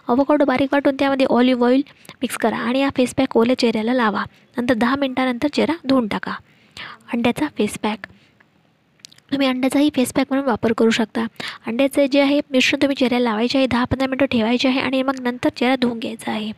अवोकाडो 0.08 0.46
बारीक 0.46 0.70
वाटून 0.72 0.96
त्यामध्ये 1.00 1.26
ऑलिव्ह 1.30 1.66
ऑइल 1.66 1.82
मिक्स 2.22 2.38
करा 2.38 2.58
आणि 2.58 2.84
हा 2.84 2.90
फेस 2.96 3.14
पॅक 3.16 3.38
ओल्या 3.38 3.58
चेहऱ्याला 3.58 3.94
लावा. 3.94 4.24
नंतर 4.58 4.74
दहा 4.74 4.96
मिनटानंतर 4.96 5.48
चेहरा 5.48 5.74
धुवून 5.88 6.08
टाका. 6.08 6.34
अंड्याचा 7.14 7.48
फेस 7.58 7.78
पॅक 7.78 8.08
तुम्ही 9.34 9.48
अंड्याचाही 9.48 9.90
फेस 9.96 10.14
पॅक 10.14 10.26
म्हणून 10.30 10.46
वापर 10.46 10.74
करू 10.74 10.90
शकता. 10.90 11.26
अंड्याचं 11.68 12.06
जे 12.06 12.22
आहे 12.22 12.40
मिश्रण 12.52 12.82
तुम्ही 12.82 12.96
चेहऱ्याला 12.96 13.30
लावायचे 13.30 13.58
आहे 13.58 13.68
दहा 13.68 13.84
पंधरा 13.84 14.08
मिनटं 14.08 14.26
ठेवायचे 14.26 14.68
आहे 14.68 14.80
आणि 14.80 15.02
मग 15.04 15.20
नंतर 15.22 15.50
चेहरा 15.50 15.76
धुवून 15.76 16.00
घ्यायचा 16.00 16.32
आहे. 16.32 16.52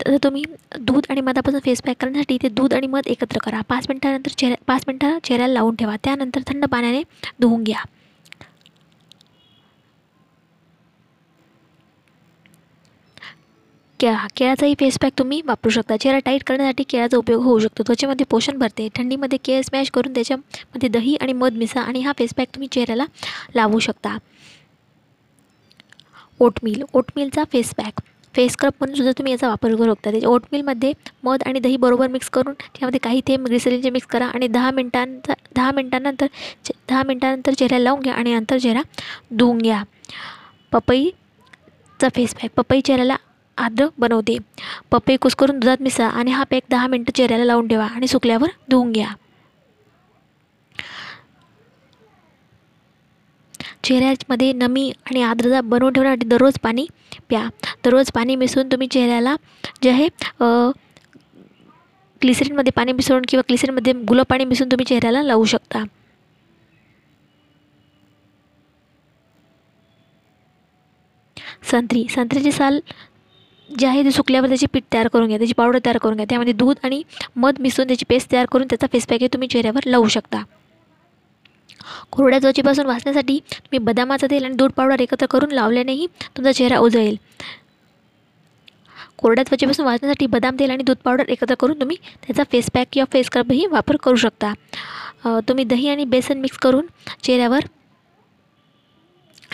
तर 0.00 0.16
तुम्ही 0.24 0.42
दूध 0.78 1.06
आणि 1.10 1.20
मधापासून 1.20 1.60
फेस 1.64 1.82
पॅक 1.82 1.96
करण्यासाठी 2.00 2.38
ते 2.42 2.48
दूध 2.48 2.74
आणि 2.74 2.86
मध 2.86 3.06
एकत्र 3.06 3.38
करा. 3.44 3.60
पाच 3.68 3.86
मिनटानंतर 3.88 4.30
चेहऱ्या 4.30 4.64
पाच 4.66 4.84
मिनटं 4.86 5.18
चेहऱ्याला 5.24 5.52
लावून 5.52 5.74
ठेवा. 5.74 5.96
त्यानंतर 6.04 6.40
थंड 6.46 6.64
पाण्याने 6.64 7.02
धुवून 7.40 7.62
घ्या. 7.64 7.84
केळा 14.00 14.26
केळाचाही 14.36 14.74
फेस 14.80 14.98
पॅक 14.98 15.12
तुम्ही 15.18 15.40
वापरू 15.46 15.70
शकता. 15.70 15.96
चेहरा 15.96 16.18
टाईट 16.24 16.42
करण्यासाठी 16.46 16.82
केळाचा 16.88 17.16
उपयोग 17.16 17.42
होऊ 17.44 17.58
शकतो. 17.58 17.82
त्वचेमध्ये 17.86 18.26
पोषण 18.30 18.58
भरते. 18.58 18.88
थंडीमध्ये 18.96 19.38
केळ 19.44 19.60
स्मॅश 19.62 19.90
करून 19.90 20.14
त्याच्यामध्ये 20.14 20.88
दही 20.88 21.16
आणि 21.20 21.32
मध 21.32 21.56
मिसा 21.56 21.80
आणि 21.80 22.00
हा 22.00 22.12
फेस 22.18 22.34
पॅक 22.36 22.48
तुम्ही 22.54 22.68
चेहऱ्याला 22.72 23.04
लावू 23.54 23.78
शकता. 23.78 24.16
ओटमील 26.40 26.82
ओटमीलचा 26.94 27.44
फेस 27.52 27.74
पॅक 27.74 28.00
फेस 28.34 28.52
स्क्रब 28.52 28.72
म्हणून 28.80 28.96
सुद्धा 28.96 29.12
तुम्ही 29.18 29.32
याचा 29.32 29.48
वापर 29.48 29.74
करू 29.76 29.84
शकता. 29.84 30.10
त्याच्या 30.10 30.28
ओटमीलमध्ये 30.30 30.92
मध 31.24 31.42
आणि 31.46 31.60
दही 31.60 31.76
बरोबर 31.76 32.06
मिक्स 32.08 32.28
करून 32.30 32.52
त्यामध्ये 32.54 32.98
काही 33.02 33.20
थेंब 33.26 33.46
ग्लिसरीनचे 33.46 33.90
मिक्स 33.90 34.06
करा 34.06 34.26
आणि 34.26 34.46
दहा 34.48 34.70
मिनटांचा 34.70 35.32
दहा 35.56 35.70
मिनटानंतर 35.72 36.26
चे 36.64 36.72
दहा 36.88 37.02
मिनटानंतर 37.06 37.52
चेहऱ्याला 37.52 37.82
लावून 37.84 38.00
घ्या 38.00 38.14
आणि 38.14 38.34
नंतर 38.34 38.58
चेहरा 38.58 38.82
धुवून 39.32 39.58
घ्या. 39.58 39.82
पपईचा 40.72 42.08
फेस 42.14 42.34
पॅक 42.34 42.50
पपई 42.56 42.80
चेहऱ्याला 42.80 43.16
आर्द्र 43.58 43.86
बनवते. 43.98 44.36
पपई 44.92 45.16
कुसकरून 45.16 45.58
दुधात 45.60 45.82
मिसळा 45.82 46.08
आणि 46.08 46.30
हा 46.30 46.44
पॅक 46.50 46.62
दहा 46.70 46.86
मिनटं 46.86 47.12
चेहऱ्याला 47.16 47.44
लावून 47.44 47.68
ठेवा 47.68 47.86
आणि 47.86 48.08
सुकल्यावर 48.08 48.48
धुवून 48.70 48.92
घ्या. 48.92 49.12
चेहऱ्यामध्ये 53.84 54.52
नमी 54.52 54.90
आणि 55.06 55.22
आर्द्रता 55.22 55.60
बनवून 55.62 55.92
ठेवण्यासाठी 55.92 56.26
दररोज 56.28 56.58
पाणी 56.62 56.86
प्या. 57.28 57.48
दररोज 57.84 58.10
पाणी 58.14 58.36
मिसळून 58.36 58.70
तुम्ही 58.72 58.88
चेहऱ्याला 58.88 59.34
जे 59.82 59.90
आहे 59.90 60.08
ग्लिसरीनमध्ये 62.22 62.72
पाणी 62.76 62.92
मिसळून 62.92 63.22
किंवा 63.28 63.42
ग्लिसरीनमध्ये 63.48 63.92
गुलाब 64.08 64.26
पाणी 64.30 64.44
मिसळून 64.44 64.70
तुम्ही 64.70 64.86
चेहऱ्याला 64.88 65.22
लावू 65.22 65.44
शकता. 65.44 65.84
संत्री. 71.70 72.04
संत्र्याची 72.10 72.52
साल 72.52 72.78
जे 73.70 73.86
आहे 73.86 74.02
ते 74.04 74.10
सुकल्यावर 74.10 74.48
त्याची 74.48 74.66
पीठ 74.72 74.82
तयार 74.92 75.08
करून 75.08 75.28
घ्या 75.28 75.38
त्याची 75.38 75.52
पावडर 75.56 75.78
तयार 75.84 75.98
करून 75.98 76.16
घ्या. 76.16 76.26
त्यामध्ये 76.28 76.52
दूध 76.52 76.76
आणि 76.84 77.02
मध 77.36 77.60
मिसळून 77.60 77.88
त्याची 77.88 78.04
पेस्ट 78.08 78.30
तयार 78.32 78.46
करून 78.52 78.66
त्याचा 78.70 78.86
फेस 78.92 79.06
पॅक 79.08 79.24
तुम्ही 79.32 79.48
चेहऱ्यावर 79.48 79.86
लावू 79.86 80.08
शकता. 80.08 80.42
कोरड्या 82.12 82.38
त्वचेपासून 82.38 82.86
वाचण्यासाठी 82.86 83.38
तुम्ही 83.38 83.78
बदामाचं 83.84 84.26
तेल 84.30 84.44
आणि 84.44 84.54
दूध 84.54 84.70
पावडर 84.76 85.00
एकत्र 85.00 85.26
करून 85.30 85.52
लावल्यानेही 85.52 86.06
तुमचा 86.36 86.52
चेहरा 86.52 86.78
उजळेल. 86.78 87.16
कोरड्या 89.18 89.44
त्वचेपासून 89.48 89.86
वाचण्यासाठी 89.86 90.26
बदाम 90.26 90.56
तेल 90.58 90.70
आणि 90.70 90.82
दूध 90.82 90.96
पावडर 91.04 91.28
एकत्र 91.28 91.54
करून 91.60 91.80
तुम्ही 91.80 91.96
त्याचा 92.26 92.42
फेस 92.52 92.70
पॅक 92.74 92.86
किंवा 92.92 93.04
फेस 93.12 93.26
स्क्रबही 93.26 93.66
वापर 93.70 93.96
करू 94.02 94.16
शकता. 94.16 94.52
तुम्ही 95.48 95.64
दही 95.64 95.88
आणि 95.88 96.04
बेसन 96.04 96.40
मिक्स 96.40 96.58
करून 96.58 96.86
चेहऱ्यावर 97.22 97.64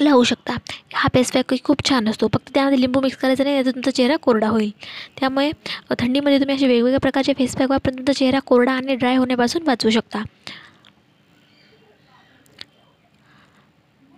लावू 0.03 0.23
शकता. 0.25 0.57
हा 0.95 1.09
फेस 1.15 1.31
पॅक 1.33 1.55
खूप 1.65 1.85
छान 1.89 2.09
असतो. 2.09 2.29
फक्त 2.35 2.51
त्यामध्ये 2.55 2.81
लिंबू 2.81 3.01
मिक्स 3.01 3.17
करायचं 3.19 3.45
नाही 3.45 3.65
तर 3.65 3.71
तुमचा 3.71 3.91
चेहरा 3.91 4.17
कोरडा 4.23 4.49
होईल. 4.49 4.71
त्यामुळे 5.19 5.51
थंडीमध्ये 5.99 6.39
तुम्ही 6.41 6.57
असे 6.57 6.67
वेगवेगळ्या 6.67 7.01
प्रकारचे 7.01 7.33
फेस 7.39 7.57
पॅक 7.57 7.71
वापरून 7.71 7.97
तुमचा 7.99 8.13
चेहरा 8.13 8.39
कोरडा 8.47 8.73
आणि 8.73 8.95
ड्राय 8.95 9.17
होण्यापासून 9.17 9.63
वाचवू 9.67 9.91
शकता. 9.91 10.23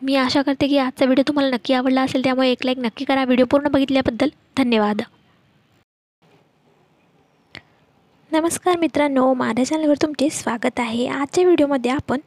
मी 0.02 0.14
आशा 0.16 0.42
करते 0.42 0.66
की 0.68 0.76
आजचा 0.78 1.04
व्हिडिओ 1.04 1.22
तुम्हाला 1.28 1.50
नक्की 1.50 1.74
आवडला 1.74 2.02
असेल 2.02 2.24
त्यामुळे 2.24 2.50
एक 2.50 2.64
लाईक 2.64 2.78
नक्की 2.78 3.04
करा. 3.04 3.24
व्हिडिओ 3.24 3.46
पूर्ण 3.50 3.68
बघितल्याबद्दल 3.72 4.28
धन्यवाद. 4.58 5.02
नमस्कार 8.30 8.76
मित्रांनो 8.78 9.32
माझ्या 9.34 9.64
चॅनलवर 9.66 9.96
तुमचे 10.02 10.28
स्वागत 10.30 10.80
आहे. 10.80 11.06
आजच्या 11.08 11.44
व्हिडिओमध्ये 11.44 11.90
आपण 11.90 12.20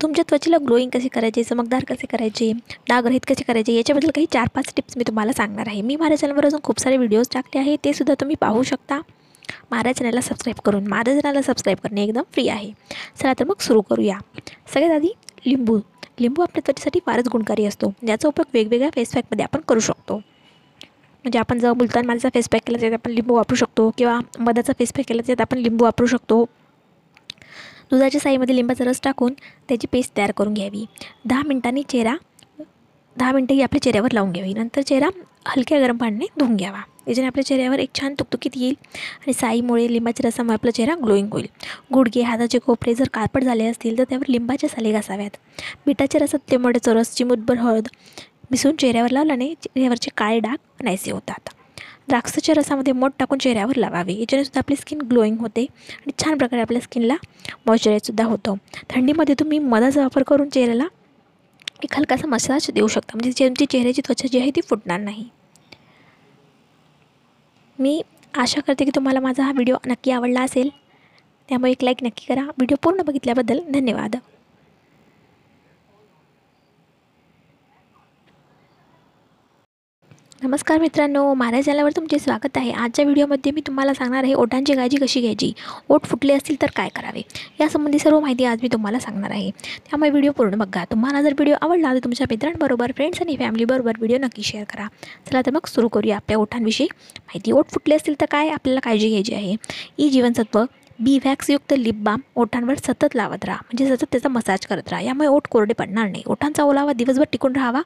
तुमच्या 0.00 0.24
त्वचेला 0.28 0.58
ग्लोईंग 0.58 0.90
कसे 0.90 1.08
करायचे 1.08 1.42
चमकदार 1.44 1.84
कसे 1.88 2.06
करायचे 2.06 2.52
डागरहित 2.88 3.20
कसे 3.28 3.42
करायचे 3.42 3.72
याच्याबद्दल 3.72 4.10
काही 4.14 4.26
चार 4.32 4.48
पाच 4.54 4.72
टिप्स 4.76 4.96
मी 4.96 5.04
तुम्हाला 5.06 5.32
सांगणार 5.32 5.68
आहे. 5.68 5.82
मी 5.82 5.96
माझ्या 5.96 6.18
चॅनलवर 6.18 6.46
अजून 6.46 6.60
खूप 6.64 6.80
सारे 6.80 6.96
व्हिडिओज 6.96 7.28
टाकले 7.32 7.60
आहे 7.60 7.76
ते 7.84 7.92
सुद्धा 7.92 8.14
तुम्ही 8.14 8.36
पाहू 8.40 8.62
शकता. 8.62 9.00
माझ्या 9.70 9.92
चॅनलला 9.92 10.20
सबस्क्राईब 10.20 10.60
करून 10.64 10.86
माझ्या 10.86 11.20
चॅनलला 11.20 11.42
सबस्क्राईब 11.42 11.78
करणे 11.82 12.02
एकदम 12.02 12.22
फ्री 12.32 12.48
आहे. 12.48 12.70
चला 13.22 13.32
तर 13.32 13.44
मग 13.44 13.60
सुरू 13.60 13.80
करूया. 13.80 14.18
सगळ्यात 14.74 14.92
आधी 14.92 15.12
लिंबू. 15.46 15.78
लिंबू 16.20 16.42
आपल्या 16.42 16.62
त्वचेसाठी 16.66 17.00
फारच 17.06 17.28
गुणकारी 17.28 17.64
असतो. 17.66 17.92
याचा 18.08 18.28
उपयोग 18.28 18.50
वेगवेगळ्या 18.54 18.90
फेस 18.94 19.12
पॅकमध्ये 19.12 19.44
आपण 19.44 19.60
करू 19.68 19.80
शकतो. 19.80 20.16
म्हणजे 21.24 21.38
आपण 21.38 21.58
जर 21.58 21.72
मुलतान 21.72 22.06
मालचा 22.06 22.28
फेस 22.34 22.48
पॅक 22.48 22.62
केला 22.66 22.78
त्यात 22.80 22.92
आपण 22.92 23.10
लिंबू 23.10 23.34
वापरू 23.34 23.56
शकतो 23.56 23.90
किंवा 23.98 24.18
मधाचा 24.38 24.72
फेस 24.78 24.92
पॅक 24.92 25.04
केला 25.08 25.22
त्यात 25.26 25.40
आपण 25.40 25.58
लिंबू 25.58 25.84
वापरू 25.84 26.06
शकतो. 26.06 26.44
दुधाच्या 27.90 28.20
साईमध्ये 28.20 28.56
लिंबाचा 28.56 28.84
रस 28.84 29.00
टाकून 29.04 29.32
त्याची 29.68 29.86
पेस्ट 29.92 30.16
तयार 30.16 30.30
करून 30.30 30.54
घ्यावी. 30.54 30.84
दहा 31.24 31.42
मिनटांनी 31.46 31.82
चेहरा 31.82 32.14
दहा 33.16 33.32
मिनटं 33.32 33.54
ही 33.54 33.62
आपल्या 33.62 33.82
चेहऱ्यावर 33.82 34.12
लावून 34.12 34.32
घ्यावी. 34.32 34.52
नंतर 34.54 34.82
चेहरा 34.82 35.08
हलक्या 35.46 35.80
गरम 35.80 35.96
पाण्याने 35.96 36.26
धुवून 36.38 36.56
घ्यावा. 36.56 36.80
याच्याने 37.08 37.26
आपल्या 37.26 37.44
चेहऱ्यावर 37.44 37.78
एक 37.78 37.88
छान 37.94 38.14
तुकतुकीत 38.18 38.50
येईल 38.56 38.74
आणि 39.20 39.32
साईमुळे 39.32 39.92
लिंबाच्या 39.92 40.26
रसामुळे 40.28 40.54
आपला 40.54 40.70
चेहरा 40.70 40.94
ग्लोईंग 40.94 41.28
होईल. 41.32 41.46
गुडघे 41.94 42.22
हाताचे 42.22 42.58
कोपरे 42.58 42.94
जर 42.94 43.08
काळपट 43.12 43.44
झाले 43.44 43.66
असतील 43.66 43.98
तर 43.98 44.04
त्यावर 44.08 44.24
लिंबाच्या 44.28 44.68
साले 44.68 44.92
घासाव्यात. 44.92 45.36
मिठाच्या 45.86 46.20
रसात 46.20 46.50
लिंबोड्याचा 46.50 46.92
रस 46.92 47.14
चिमूटभर 47.14 47.58
हळद 47.58 47.88
मिसळून 48.50 48.76
चेहऱ्यावर 48.76 49.10
लावल्याने 49.10 49.52
चेहऱ्यावरचे 49.54 50.10
काळे 50.16 50.38
डाग 50.38 50.82
नाहीसे 50.82 51.10
होतात. 51.10 51.48
द्राक्षाच्या 52.08 52.54
रसामध्ये 52.54 52.92
मोठ 52.92 53.12
टाकून 53.18 53.38
चेहऱ्यावर 53.38 53.76
लावावे. 53.76 54.12
याच्याने 54.12 54.44
सुद्धा 54.44 54.58
आपली 54.58 54.76
स्किन 54.76 55.00
ग्लोईंग 55.00 55.36
होते 55.36 55.62
आणि 55.62 56.12
छान 56.24 56.38
प्रकारे 56.38 56.62
आपल्या 56.62 56.80
स्किनला 56.80 57.14
मॉइश्चराईजसुद्धा 57.66 58.24
होतो. 58.24 58.56
थंडीमध्ये 58.90 59.34
तुम्ही 59.40 59.58
मधाचा 59.58 60.00
वापर 60.00 60.22
करून 60.22 60.48
चेहऱ्याला 60.48 60.86
एक 61.82 61.94
हलकासा 61.96 62.26
मसाज 62.26 62.70
देऊ 62.74 62.86
शकता. 62.86 63.16
म्हणजे 63.16 63.46
तुमची 63.46 63.66
चेहऱ्याची 63.66 64.02
त्वचा 64.02 64.28
जी 64.32 64.38
आहे 64.38 64.50
ती 64.50 64.60
फुटणार 64.60 65.00
नाही. 65.00 65.28
मी 67.78 68.02
आशा 68.34 68.60
करते 68.60 68.84
की 68.84 68.90
तुम्हाला 68.94 69.20
माझा 69.20 69.42
हा 69.42 69.52
व्हिडिओ 69.52 69.76
नक्की 69.86 70.10
आवडला 70.10 70.42
असेल. 70.42 70.68
त्यामुळे 71.48 71.70
एक 71.72 71.84
लाईक 71.84 71.96
नक्की 72.02 72.24
करा. 72.28 72.42
व्हिडिओ 72.42 72.76
पूर्ण 72.82 73.02
बघितल्याबद्दल 73.02 73.60
धन्यवाद. 73.70 74.16
नमस्कार 80.44 80.78
मित्रांनो 80.78 81.32
माझ्या 81.34 81.60
चॅनलवर 81.62 81.90
तुमचे 81.96 82.18
स्वागत 82.18 82.56
आहे. 82.56 82.70
आजच्या 82.70 83.04
व्हिडिओमध्ये 83.04 83.52
मी 83.52 83.60
तुम्हाला 83.60 83.94
सांगणार 83.94 84.24
आहे 84.24 84.34
ओठांची 84.34 84.74
काळजी 84.74 84.96
कशी 84.96 85.20
घ्यायची? 85.20 85.52
ओठ 85.88 86.04
फुटले 86.04 86.34
असतील 86.34 86.60
तर 86.62 86.70
काय 86.76 86.88
करावे? 86.88 87.22
यासंबंधी 87.60 87.98
सर्व 87.98 88.20
माहिती 88.20 88.44
आज 88.44 88.58
मी 88.62 88.68
तुम्हाला 88.72 88.98
सांगणार 88.98 89.30
आहे. 89.30 89.50
त्यामुळे 89.50 90.10
व्हिडिओ 90.10 90.32
पूर्ण 90.32 90.58
बघा. 90.58 90.84
तुम्हाला 90.84 91.22
जर 91.22 91.32
व्हिडिओ 91.32 91.54
आवडला 91.60 91.94
तर 91.94 91.98
तुमच्या 92.04 92.26
मित्रांबरोबर 92.30 92.92
फ्रेंड्स 92.96 93.22
आणि 93.22 93.36
फॅमिलीबरोबर 93.36 93.98
व्हिडिओ 93.98 94.18
नक्की 94.18 94.42
शेअर 94.42 94.64
करा. 94.64 94.86
चला 95.30 95.40
तर 95.46 95.50
मग 95.50 95.66
सुरू 95.66 95.88
करूया 95.88 96.16
आपल्या 96.16 96.38
ओठांविषयी 96.38 96.86
माहिती 97.18 97.52
ओठ 97.52 97.70
फुटले 97.70 97.94
असतील 97.94 98.20
तर 98.20 98.26
काय 98.30 98.48
आपल्याला 98.48 98.80
काळजी 98.80 99.08
घ्यायची 99.08 99.34
आहे? 99.34 99.56
ई 99.98 100.08
जीवनसत्व 100.10 100.64
बी 100.98 101.18
वॅक्सयुक्त 101.24 101.74
लिप 101.78 101.94
बाम 101.94 102.20
ओठांवर 102.36 102.74
सतत 102.74 103.14
लावत 103.14 103.44
राहा. 103.44 103.58
म्हणजे 103.62 103.96
सतत 103.96 104.04
त्याचा 104.12 104.28
मसाज 104.28 104.66
करत 104.66 104.88
राहा. 104.90 105.02
यामुळे 105.02 105.28
ओठ 105.28 105.46
कोरडे 105.50 105.74
पडणार 105.74 106.08
नाही. 106.10 106.22
ओठांचा 106.26 106.62
ओलावा 106.62 106.92
दिवसभर 106.92 107.24
टिकून 107.32 107.56
राहावा. 107.56 107.80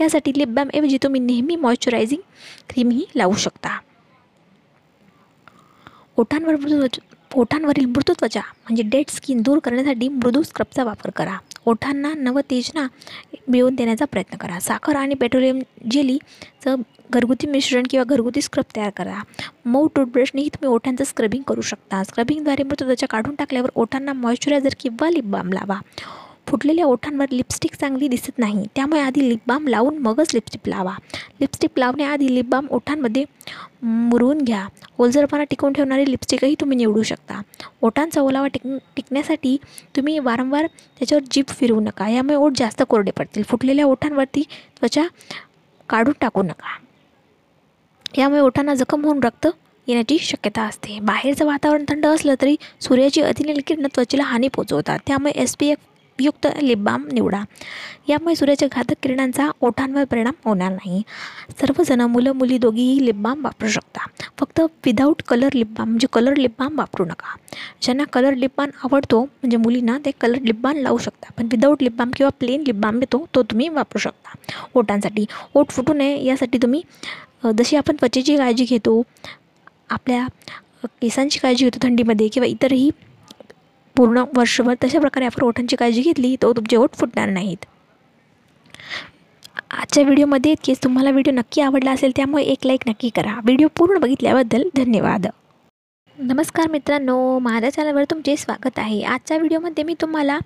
यासाठी 0.00 0.32
लिप 0.36 0.48
बामऐवजी 0.48 0.98
तुम्ही 1.02 1.20
नेहमी 1.20 1.56
मॉइश्चरायझिंग 1.56 2.20
क्रीमही 2.68 3.04
लावू 3.16 3.34
शकता. 3.34 3.78
ओठांवर 6.16 6.56
मृदू 6.56 6.86
ओठांवरील 7.34 7.86
मृदू 7.86 8.12
त्वचा 8.12 8.40
म्हणजे 8.40 8.82
डेड 8.82 9.10
स्किन 9.10 9.40
दूर 9.42 9.58
करण्यासाठी 9.58 10.08
मृदू 10.08 10.42
स्क्रबचा 10.42 10.84
वापर 10.84 11.10
करा. 11.10 11.36
ओठांना 11.66 12.12
नवतेजना 12.16 12.86
मिळवून 13.48 13.74
देण्याचा 13.74 14.04
प्रयत्न 14.04 14.36
करा. 14.36 14.58
साखर 14.60 14.96
आणि 14.96 15.14
पेट्रोलियम 15.14 15.58
जेलीचं 15.90 16.74
घरगुती 17.10 17.46
मिश्रण 17.46 17.82
किंवा 17.90 18.04
घरगुती 18.04 18.42
स्क्रब 18.42 18.64
तयार 18.76 18.90
करा. 18.90 19.22
मऊ 19.64 19.86
टूथब्रशनेही 19.86 20.48
तुम्ही 20.48 20.74
ओठांचं 20.74 21.04
स्क्रबिंग 21.04 21.42
करू 21.42 21.60
शकता. 21.60 22.02
स्क्रबिंगद्वारे 22.04 22.62
मग 22.62 22.72
त्वचा 22.72 23.06
काढून 23.06 23.34
टाकल्यावर 23.34 23.70
ओठांना 23.74 24.12
मॉइश्चरायझर 24.12 24.74
किंवा 24.80 25.10
लिप 25.10 25.24
बाम 25.24 25.52
लावा. 25.52 25.80
फुटलेल्या 26.46 26.84
ओठांवर 26.86 27.26
लिपस्टिक 27.30 27.74
चांगली 27.74 28.08
दिसत 28.08 28.38
नाही. 28.38 28.66
त्यामुळे 28.74 29.00
आधी 29.00 29.28
लिप 29.28 29.38
बाम 29.46 29.68
लावून 29.68 29.98
मगच 29.98 30.34
लिपस्टिक 30.34 30.68
लावा. 30.68 30.94
लिपस्टिक 31.40 31.70
लावण्याआधी 31.76 32.34
लिप 32.34 32.44
बाम 32.44 32.66
ओठांमध्ये 32.70 33.24
मुरवून 33.82 34.38
घ्या. 34.38 34.66
ओलजरपणा 34.98 35.44
टिकवून 35.44 35.72
ठेवणारी 35.72 36.10
लिपस्टिकही 36.10 36.54
तुम्ही 36.60 36.76
निवडू 36.76 37.02
शकता. 37.02 37.42
ओठांचा 37.82 38.20
ओलावा 38.20 38.46
टिक 38.46 38.66
टिकण्यासाठी 38.96 39.56
तुम्ही 39.96 40.18
वारंवार 40.18 40.66
त्याच्यावर 40.98 41.22
जीप 41.30 41.48
फिरवू 41.48 41.80
नका. 41.80 42.08
यामुळे 42.08 42.36
ओठ 42.36 42.52
जास्त 42.56 42.82
कोरडे 42.88 43.10
पडतील. 43.10 43.42
फुटलेल्या 43.42 43.86
ओठांवरती 43.86 44.42
त्वचा 44.80 45.02
काढून 45.88 46.14
टाकू 46.20 46.42
नका. 46.42 46.83
यामुळे 48.18 48.40
ओठांना 48.40 48.74
जखम 48.74 49.04
होऊन 49.04 49.20
रक्त 49.22 49.46
येण्याची 49.86 50.18
शक्यता 50.18 50.62
असते. 50.62 50.98
बाहेरचं 51.02 51.46
वातावरण 51.46 51.84
थंड 51.88 52.06
असलं 52.06 52.34
तरी 52.42 52.56
सूर्याची 52.80 53.20
अतिनील 53.20 53.60
किरण 53.66 53.86
त्वचेला 53.94 54.22
हानी 54.22 54.48
पोचवतात. 54.48 54.98
त्यामुळे 55.06 55.32
एस 55.32 55.56
पी 55.56 55.68
एफ 55.68 55.78
युक्त 56.20 56.46
लिपबाम 56.62 57.08
निवडा. 57.12 57.42
यामुळे 58.08 58.34
सूर्याच्या 58.34 58.68
घातक 58.72 58.94
किरणांचा 59.02 59.50
ओठांवर 59.60 60.04
परिणाम 60.04 60.34
होणार 60.44 60.70
नाही. 60.70 61.02
सर्वजण 61.60 62.00
मुलं 62.00 62.32
मुली 62.32 62.58
दोघीही 62.58 63.06
लिपबाम 63.06 63.44
वापरू 63.44 63.68
शकता. 63.68 64.06
फक्त 64.38 64.60
विदाऊट 64.60 65.22
कलर 65.22 65.48
लिपबाम 65.54 65.88
म्हणजे 65.88 66.06
कलर 66.12 66.36
लिपबाम 66.36 66.78
वापरू 66.78 67.04
नका. 67.04 67.36
ज्यांना 67.82 68.04
कलर 68.04 68.34
लिपबाम 68.34 68.70
आवडतो 68.84 69.22
म्हणजे 69.22 69.56
मुलींना 69.56 69.98
ते 70.04 70.10
कलर 70.20 70.38
लिपबाम 70.40 70.76
लावू 70.76 70.98
शकता. 70.98 71.32
पण 71.38 71.48
विदाऊट 71.50 71.82
लिपबाम 71.82 72.10
किंवा 72.16 72.30
प्लेन 72.38 72.60
लिपबाम 72.60 72.96
येतो 72.96 73.26
तो 73.34 73.42
तुम्ही 73.42 73.68
वापरू 73.68 73.98
शकता. 73.98 74.36
ओठांसाठी. 74.74 75.24
ओठ 75.54 75.70
फुटू 75.70 75.92
नये 75.92 76.24
यासाठी 76.24 76.58
तुम्ही 76.58 76.82
जशी 77.52 77.76
आपण 77.76 77.96
त्वचेची 78.00 78.36
काळजी 78.36 78.64
घेतो 78.64 79.02
आपल्या 79.90 80.26
केसांची 81.02 81.38
काळजी 81.38 81.64
घेतो 81.64 81.78
थंडीमध्ये 81.82 82.28
किंवा 82.28 82.46
इतरही 82.46 82.90
पूर्ण 83.96 84.22
वर्षभर 84.36 84.74
तशा 84.84 85.00
प्रकारे 85.00 85.26
आपण 85.26 85.42
ओठांची 85.42 85.76
काळजी 85.76 86.02
घेतली 86.02 86.34
तर 86.42 86.52
तुमचे 86.56 86.76
ओठ 86.76 86.94
फुटणार 86.94 87.28
नाहीत. 87.28 87.64
आजच्या 89.70 90.02
व्हिडिओमध्ये 90.04 90.52
इतकेच. 90.52 90.82
तुम्हाला 90.84 91.10
व्हिडिओ 91.10 91.32
नक्की 91.32 91.60
आवडला 91.60 91.92
असेल 91.92 92.12
त्यामुळे 92.16 92.42
एक 92.44 92.66
लाईक 92.66 92.88
नक्की 92.88 93.08
करा. 93.16 93.38
व्हिडिओ 93.44 93.68
पूर्ण 93.76 93.98
बघितल्याबद्दल 93.98 94.68
धन्यवाद. 94.76 95.26
नमस्कार 96.18 96.68
मित्रांनो 96.70 97.38
माझ्या 97.38 97.70
चॅनलवर 97.70 98.04
तुमचे 98.04 98.36
स्वागत 98.36 98.78
आहे. 98.78 99.02
आजच्या 99.02 99.36
व्हिडिओमध्ये 99.36 99.84
मी 99.84 99.94
तुम्हाला 100.00 100.38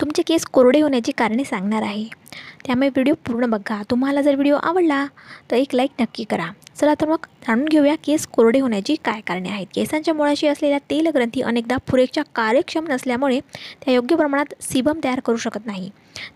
तुमचे 0.00 0.22
केस 0.22 0.44
कोरडे 0.44 0.80
होण्याची 0.80 1.12
कारणे 1.12 1.44
सांगणार 1.44 1.82
आहे. 1.82 2.04
त्यामुळे 2.66 2.88
व्हिडिओ 2.88 3.14
पूर्ण 3.26 3.46
बघा. 3.46 3.82
तुम्हाला 3.90 4.22
जर 4.22 4.34
व्हिडिओ 4.34 4.56
आवडला 4.56 5.06
तर 5.50 5.56
एक 5.56 5.74
लाईक 5.74 5.90
नक्की 6.00 6.24
करा. 6.24 6.46
चला 6.76 6.94
तर 6.94 7.08
मग 7.08 7.26
जाणून 7.46 7.64
घेऊया 7.64 7.94
केस 8.04 8.26
कोरडे 8.26 8.60
होण्याची 8.60 8.94
काय 9.04 9.20
कारणे 9.20 9.48
आहेत. 9.48 9.66
केसांच्या 9.74 10.14
मुळाशी 10.14 10.46
असलेल्या 10.46 10.78
तेलग्रंथी 10.90 11.40
अनेकदा 11.40 11.76
पुरेच्या 11.76 12.24
कार्यक्षम 12.34 12.84
नसल्यामुळे 12.88 13.40
त्या 13.84 13.94
योग्य 13.94 14.16
प्रमाणात 14.16 14.54
सिबम 14.60 15.00
तयार 15.04 15.20
करू 15.20 15.36
शकत 15.36 15.66
नाही. 15.66 15.90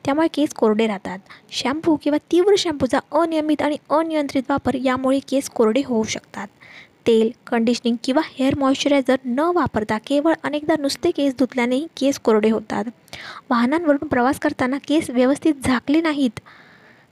त्यामुळे 0.05 0.29
केस 0.35 0.55
कोरडे 0.55 0.87
राहतात. 0.87 1.19
शॅम्पू 1.51 1.97
किंवा 1.97 2.19
तीव्र 2.33 2.55
शॅम्पूचा 2.59 2.99
अनियमित 3.13 3.63
आणि 3.63 3.77
अनियंत्रित 3.91 4.51
वापर 4.51 4.75
यामुळे 4.75 5.19
केस 5.19 5.51
कोरडे 5.51 5.83
होऊ 5.87 6.03
शकतात. 6.03 6.49
तेल 7.07 7.31
कंडिशनिंग 7.47 7.97
किंवा 8.05 8.23
हेअर 8.39 8.55
मॉइश्चरायझर 8.59 9.17
न 9.25 9.51
वापरता 9.55 9.99
केवळ 9.99 10.35
अनेकदा 10.45 10.75
नुसते 10.79 11.11
केस 11.11 11.35
धुतल्यानेही 11.39 11.87
केस 11.97 12.19
कोरडे 12.19 12.51
होतात. 12.51 12.85
वाहनांवरून 13.51 14.09
प्रवास 14.09 14.39
करताना 14.39 14.79
केस 14.79 15.11
व्यवस्थित 15.11 15.55
झाकले 15.65 16.01
नाहीत 16.01 16.41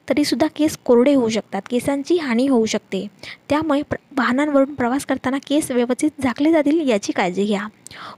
तरीसुद्धा 0.09 0.47
केस 0.57 0.77
कोरडे 0.85 1.15
होऊ 1.15 1.29
शकतात 1.29 1.63
केसांची 1.71 2.17
हानी 2.19 2.47
होऊ 2.49 2.67
शकते. 2.67 3.07
त्यामुळे 3.49 3.83
प्र 3.83 3.97
वाहनांवरून 4.17 4.75
प्रवास 4.75 5.05
करताना 5.07 5.39
केस 5.47 5.71
व्यवस्थित 5.71 6.23
झाकले 6.23 6.53
जातील 6.53 6.89
याची 6.89 7.13
काळजी 7.13 7.45
घ्या. 7.45 7.67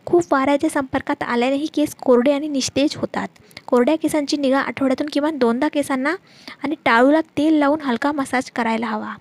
खूप 0.06 0.32
वाऱ्याच्या 0.32 0.70
संपर्कात 0.70 1.22
आल्यानेही 1.22 1.66
केस 1.74 1.94
कोरडे 1.94 2.32
आणि 2.32 2.48
निस्तेज 2.48 2.96
होतात. 2.96 3.28
कोरड्या 3.66 3.96
केसांची 3.96 4.36
निगा 4.36 4.60
आठवड्यातून 4.60 5.06
किमान 5.12 5.38
दोनदा 5.38 5.68
केसांना 5.68 6.14
आणि 6.64 6.74
टाळूला 6.84 7.20
तेल 7.20 7.54
लावून 7.54 7.80
हलका 7.80 8.12
मसाज 8.12 8.50
करायला 8.50 8.86
हवा. 8.86 9.14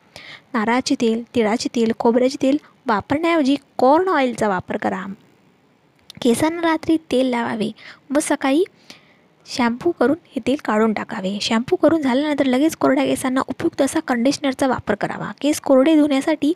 नारळाचे 0.54 0.95
तेल 1.02 1.24
तिळाचे 1.36 1.70
तेल 1.76 1.91
खोबऱ्याचे 1.99 2.38
तेल 2.41 2.58
वापरण्याऐवजी 2.86 3.56
कॉर्न 3.78 4.08
ऑइलचा 4.08 4.47
वापर 4.47 4.78
करा. 4.78 5.06
केसांना 6.22 6.62
रात्री 6.62 6.97
तेल 7.12 7.28
लावावे. 7.28 7.72
व 8.16 8.20
सकाळी 8.22 8.64
शॅम्पू 9.45 9.91
करून 9.91 10.16
हे 10.28 10.41
तेल 10.47 10.56
काढून 10.66 10.93
टाकावे. 10.93 11.38
शॅम्पू 11.41 11.76
करून 11.76 12.02
झाल्यानंतर 12.02 12.45
लगेच 12.45 12.76
कोरड्या 12.76 13.06
केसांना 13.06 13.41
उपयुक्त 13.47 13.82
असा 13.82 13.99
कंडिशनरचा 13.99 14.68
वापर 14.68 14.95
करावा. 14.95 15.32
केस 15.41 15.62
कोरडे 15.62 15.95
धुण्यासाठी 15.95 16.54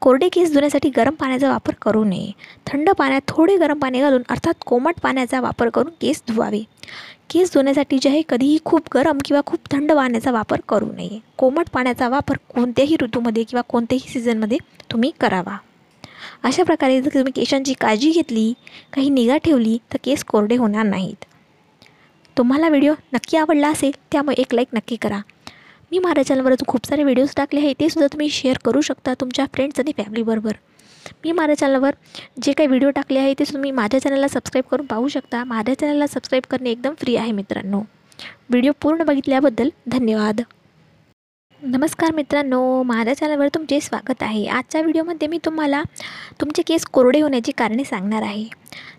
कोरडे 0.00 0.28
केस 0.28 0.52
धुण्यासाठी 0.52 0.90
गरम 0.96 1.14
पाण्याचा 1.14 1.48
वापर 1.50 1.74
करू 1.82 2.04
नये. 2.04 2.30
थंड 2.66 2.90
पाण्यात 2.90 3.20
थोडे 3.28 3.56
गरम 3.56 3.78
पाणी 3.78 4.00
घालून 4.00 4.22
अर्थात 4.28 4.54
कोमट 4.66 5.00
पाण्याचा 5.02 5.40
वापर 5.40 5.68
करून 5.68 5.92
केस 6.00 6.22
धुवावे. 6.28 6.62
केस 7.30 7.52
धुण्यासाठी 7.54 7.98
जे 7.98 8.08
आहे 8.08 8.20
कधीही 8.28 8.58
खूप 8.64 8.88
गरम 8.94 9.18
किंवा 9.24 9.40
खूप 9.46 9.70
थंड 9.70 9.92
पाण्याचा 9.92 10.30
वापर 10.32 10.60
करू 10.68 10.86
नये. 10.96 11.18
कोमट 11.38 11.68
पाण्याचा 11.72 12.08
वापर 12.08 12.36
कोणत्याही 12.54 12.96
ऋतूमध्ये 13.00 13.42
किंवा 13.44 13.62
कोणत्याही 13.68 14.08
सीझनमध्ये 14.12 14.58
तुम्ही 14.92 15.10
करावा. 15.20 15.56
अशा 16.42 16.62
प्रकारे 16.64 17.00
जर 17.02 17.14
तुम्ही 17.14 17.32
केसांची 17.32 17.72
काळजी 17.80 18.10
घेतली 18.10 18.52
काही 18.92 19.08
निगा 19.10 19.36
ठेवली 19.36 19.76
तर 19.92 19.98
केस 20.04 20.24
कोरडे 20.24 20.56
होणार 20.56 20.84
नाहीत. 20.84 21.24
तुम्हाला 22.36 22.68
व्हिडिओ 22.68 22.94
नक्की 23.12 23.36
आवडला 23.36 23.68
असेल 23.68 23.92
त्यामुळे 24.12 24.40
एक 24.40 24.54
लाईक 24.54 24.68
नक्की 24.74 24.96
करा. 24.96 25.20
मी 25.92 25.98
माझ्या 25.98 26.24
चॅनलवर 26.24 26.54
खूप 26.68 26.86
सारे 26.86 27.02
व्हिडिओज 27.02 27.34
टाकले 27.36 27.60
आहे 27.60 27.72
ते 27.80 27.88
सुद्धा 27.88 28.06
तुम्ही 28.06 28.28
शेअर 28.30 28.58
करू 28.64 28.80
शकता 28.80 29.14
तुमच्या 29.20 29.44
फ्रेंड्स 29.54 29.80
आणि 29.80 29.92
फॅमिलीबरोबर 29.98 30.52
मी 31.24 31.32
माझ्या 31.32 31.56
चॅनलवर 31.56 31.94
जे 32.42 32.52
काही 32.52 32.66
व्हिडिओ 32.66 32.90
टाकले 32.90 33.18
आहे 33.18 33.34
ते 33.38 33.44
तुम्ही 33.44 33.70
माझ्या 33.70 34.00
चॅनलला 34.00 34.28
सबस्क्राईब 34.28 34.70
करून 34.70 34.86
पाहू 34.86 35.08
शकता. 35.08 35.44
माझ्या 35.44 35.78
चॅनलला 35.78 36.06
सबस्क्राईब 36.06 36.42
करणे 36.50 36.70
एकदम 36.70 36.94
फ्री 36.98 37.16
आहे 37.16 37.32
मित्रांनो. 37.32 37.80
व्हिडिओ 38.50 38.72
पूर्ण 38.82 39.02
बघितल्याबद्दल 39.02 39.68
धन्यवाद. 39.88 40.40
नमस्कार 41.62 42.12
मित्रांनो 42.14 42.82
माझ्या 42.82 43.14
चॅनलवर 43.14 43.48
तुमचे 43.48 43.80
स्वागत 43.80 44.22
आहे. 44.22 44.46
आजच्या 44.46 44.80
व्हिडिओमध्ये 44.80 45.28
मी 45.28 45.38
तुम्हाला 45.44 45.82
तुमचे 46.40 46.62
केस 46.62 46.84
कोरडे 46.84 47.20
होण्याची 47.20 47.52
कारणे 47.52 47.84
सांगणार 47.84 48.22
आहे. 48.22 48.44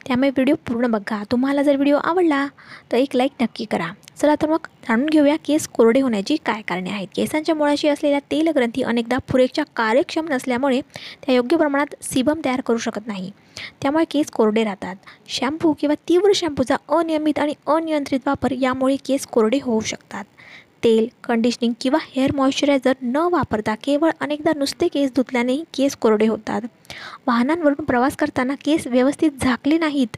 त्यामुळे 0.07 0.29
व्हिडिओ 0.29 0.55
पूर्ण 0.67 0.87
बघा. 0.87 1.23
तुम्हाला 1.31 1.63
जर 1.63 1.75
व्हिडिओ 1.75 1.97
आवडला 1.97 2.47
तर 2.91 2.97
एक 2.97 3.15
लाईक 3.15 3.31
नक्की 3.41 3.65
करा. 3.65 3.87
चला 4.17 4.35
तर 4.35 4.49
मग 4.49 4.67
जाणून 4.87 5.05
घेऊया 5.05 5.35
केस 5.45 5.67
कोरडे 5.67 6.01
होण्याची 6.01 6.35
काय 6.45 6.61
कारणे 6.61 6.89
आहेत. 6.89 7.07
केसांच्या 7.15 7.55
मुळाशी 7.55 7.87
असलेल्या 7.87 8.19
तेलग्रंथी 8.31 8.81
अनेकदा 8.81 9.17
पुरेच्या 9.17 9.63
कार्यक्षम 9.75 10.27
नसल्यामुळे 10.29 10.81
त्या 11.25 11.35
योग्य 11.35 11.57
प्रमाणात 11.57 11.95
सिबम 12.01 12.41
तयार 12.45 12.61
करू 12.61 12.77
शकत 12.77 13.07
नाही. 13.07 13.31
त्यामुळे 13.81 14.05
केस 14.11 14.31
कोरडे 14.31 14.63
राहतात. 14.63 14.95
शॅम्पू 15.27 15.73
किंवा 15.73 15.95
तीव्र 16.09 16.31
शॅम्पूचा 16.35 16.75
अनियमित 16.89 17.39
आणि 17.39 17.53
अनियंत्रित 17.67 18.19
वापर 18.25 18.51
यामुळे 18.51 18.95
केस 18.95 19.25
कोरडे 19.27 19.59
होऊ 19.63 19.79
शकतात. 19.79 20.25
तेल 20.83 21.07
कंडिशनिंग 21.23 21.73
किंवा 21.81 21.99
हेअर 22.15 22.31
मॉइश्चरायझर 22.35 22.93
न 23.01 23.27
वापरता 23.31 23.75
केवळ 23.75 24.11
अनेकदा 24.19 24.51
नुसते 24.55 24.87
केस 24.87 25.11
धुतल्यानेही 25.15 25.63
केस 25.73 25.95
कोरडे 25.95 26.27
होतात. 26.27 26.61
वाहनांवरून 27.27 27.85
प्रवास 27.85 28.15
करताना 28.15 28.55
केस 28.55 28.87
व्यवस्थित 28.87 29.31
झाकले 29.41 29.77
नाहीत 29.77 30.17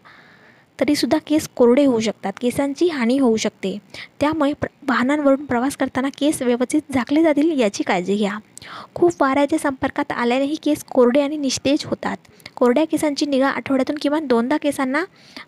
तरीसुद्धा 0.80 1.18
केस 1.28 1.48
कोरडे 1.56 1.86
होऊ 1.86 2.00
शकतात 2.00 2.34
केसांची 2.42 2.88
हानी 2.90 3.18
होऊ 3.20 3.36
शकते. 3.38 3.78
त्यामुळे 4.20 4.54
प्र 4.54 4.68
वाहनांवरून 4.88 5.46
प्रवास 5.46 5.76
करताना 5.78 6.10
केस 6.18 6.42
व्यवस्थित 6.42 6.94
झाकले 6.94 7.24
जातील 7.24 7.60
याची 7.60 7.84
काळजी 7.84 8.16
घ्या. 8.16 8.38
खूप 8.96 9.22
वाऱ्याच्या 9.22 9.60
संपर्कात 9.60 10.12
आल्यानेही 10.12 10.56
केस 10.64 10.84
कोरडे 10.84 11.22
आणि 11.22 11.38
निस्तेज 11.38 11.86
होतात. 11.86 12.18
कोरड्या 12.56 12.86
केसांची 12.86 13.26
निगा 13.26 13.50
आठवड्यातून 13.50 13.96
किमान 14.02 14.28
दोनदा 14.28 14.58
केसांना 14.58 15.04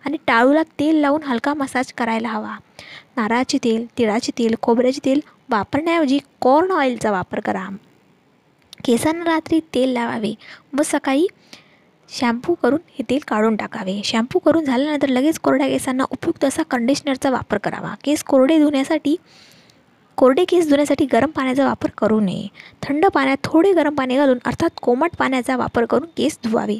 आणि 0.06 0.16
टाळूला 0.26 0.62
तेल 0.62 0.96
लावून 0.96 1.22
हलका 1.22 1.54
मसाज 1.54 1.92
करायला 1.92 2.28
हवा. 2.28 2.56
नारळाचे 3.16 3.58
तेल 3.64 3.86
तिळाचे 3.98 4.32
तेल 4.38 4.54
खोबऱ्याचे 4.62 5.00
तेल 5.04 5.20
वापरण्याऐवजी 5.48 6.18
कॉर्न 6.40 6.70
ऑइलचा 6.70 7.10
वापर 7.10 7.40
करा. 7.40 7.68
केसांना 8.84 9.24
रात्री 9.24 9.60
तेल 9.74 9.88
लावावे. 9.88 10.34
व 10.78 10.82
सकाळी 10.84 11.26
शॅम्पू 12.08 12.54
करून 12.54 12.80
हे 12.90 13.04
तेल 13.10 13.18
काढून 13.28 13.56
टाकावे. 13.56 14.00
शॅम्पू 14.04 14.38
करून 14.38 14.64
झाल्यानंतर 14.64 15.08
लगेच 15.08 15.38
कोरड्या 15.38 15.68
केसांना 15.68 16.04
उपयुक्त 16.10 16.44
असा 16.44 16.62
कंडिशनरचा 16.62 17.30
वापर 17.30 17.58
करावा. 17.58 17.94
केस 18.04 18.22
कोरडे 18.24 18.58
धुण्यासाठी 18.58 19.16
कोरडे 20.16 20.44
केस 20.44 20.68
धुण्यासाठी 20.68 21.06
गरम 21.12 21.30
पाण्याचा 21.30 21.64
वापर 21.64 21.90
करू 21.98 22.20
नये. 22.20 22.46
थंड 22.82 23.06
पाण्यात 23.06 23.36
थोडे 23.44 23.72
गरम 23.72 23.94
पाणी 23.94 24.16
घालून 24.16 24.38
अर्थात 24.44 24.70
कोमट 24.82 25.16
पाण्याचा 25.18 25.56
वापर 25.56 25.84
करून 25.84 26.08
केस 26.16 26.38
धुवावे. 26.44 26.78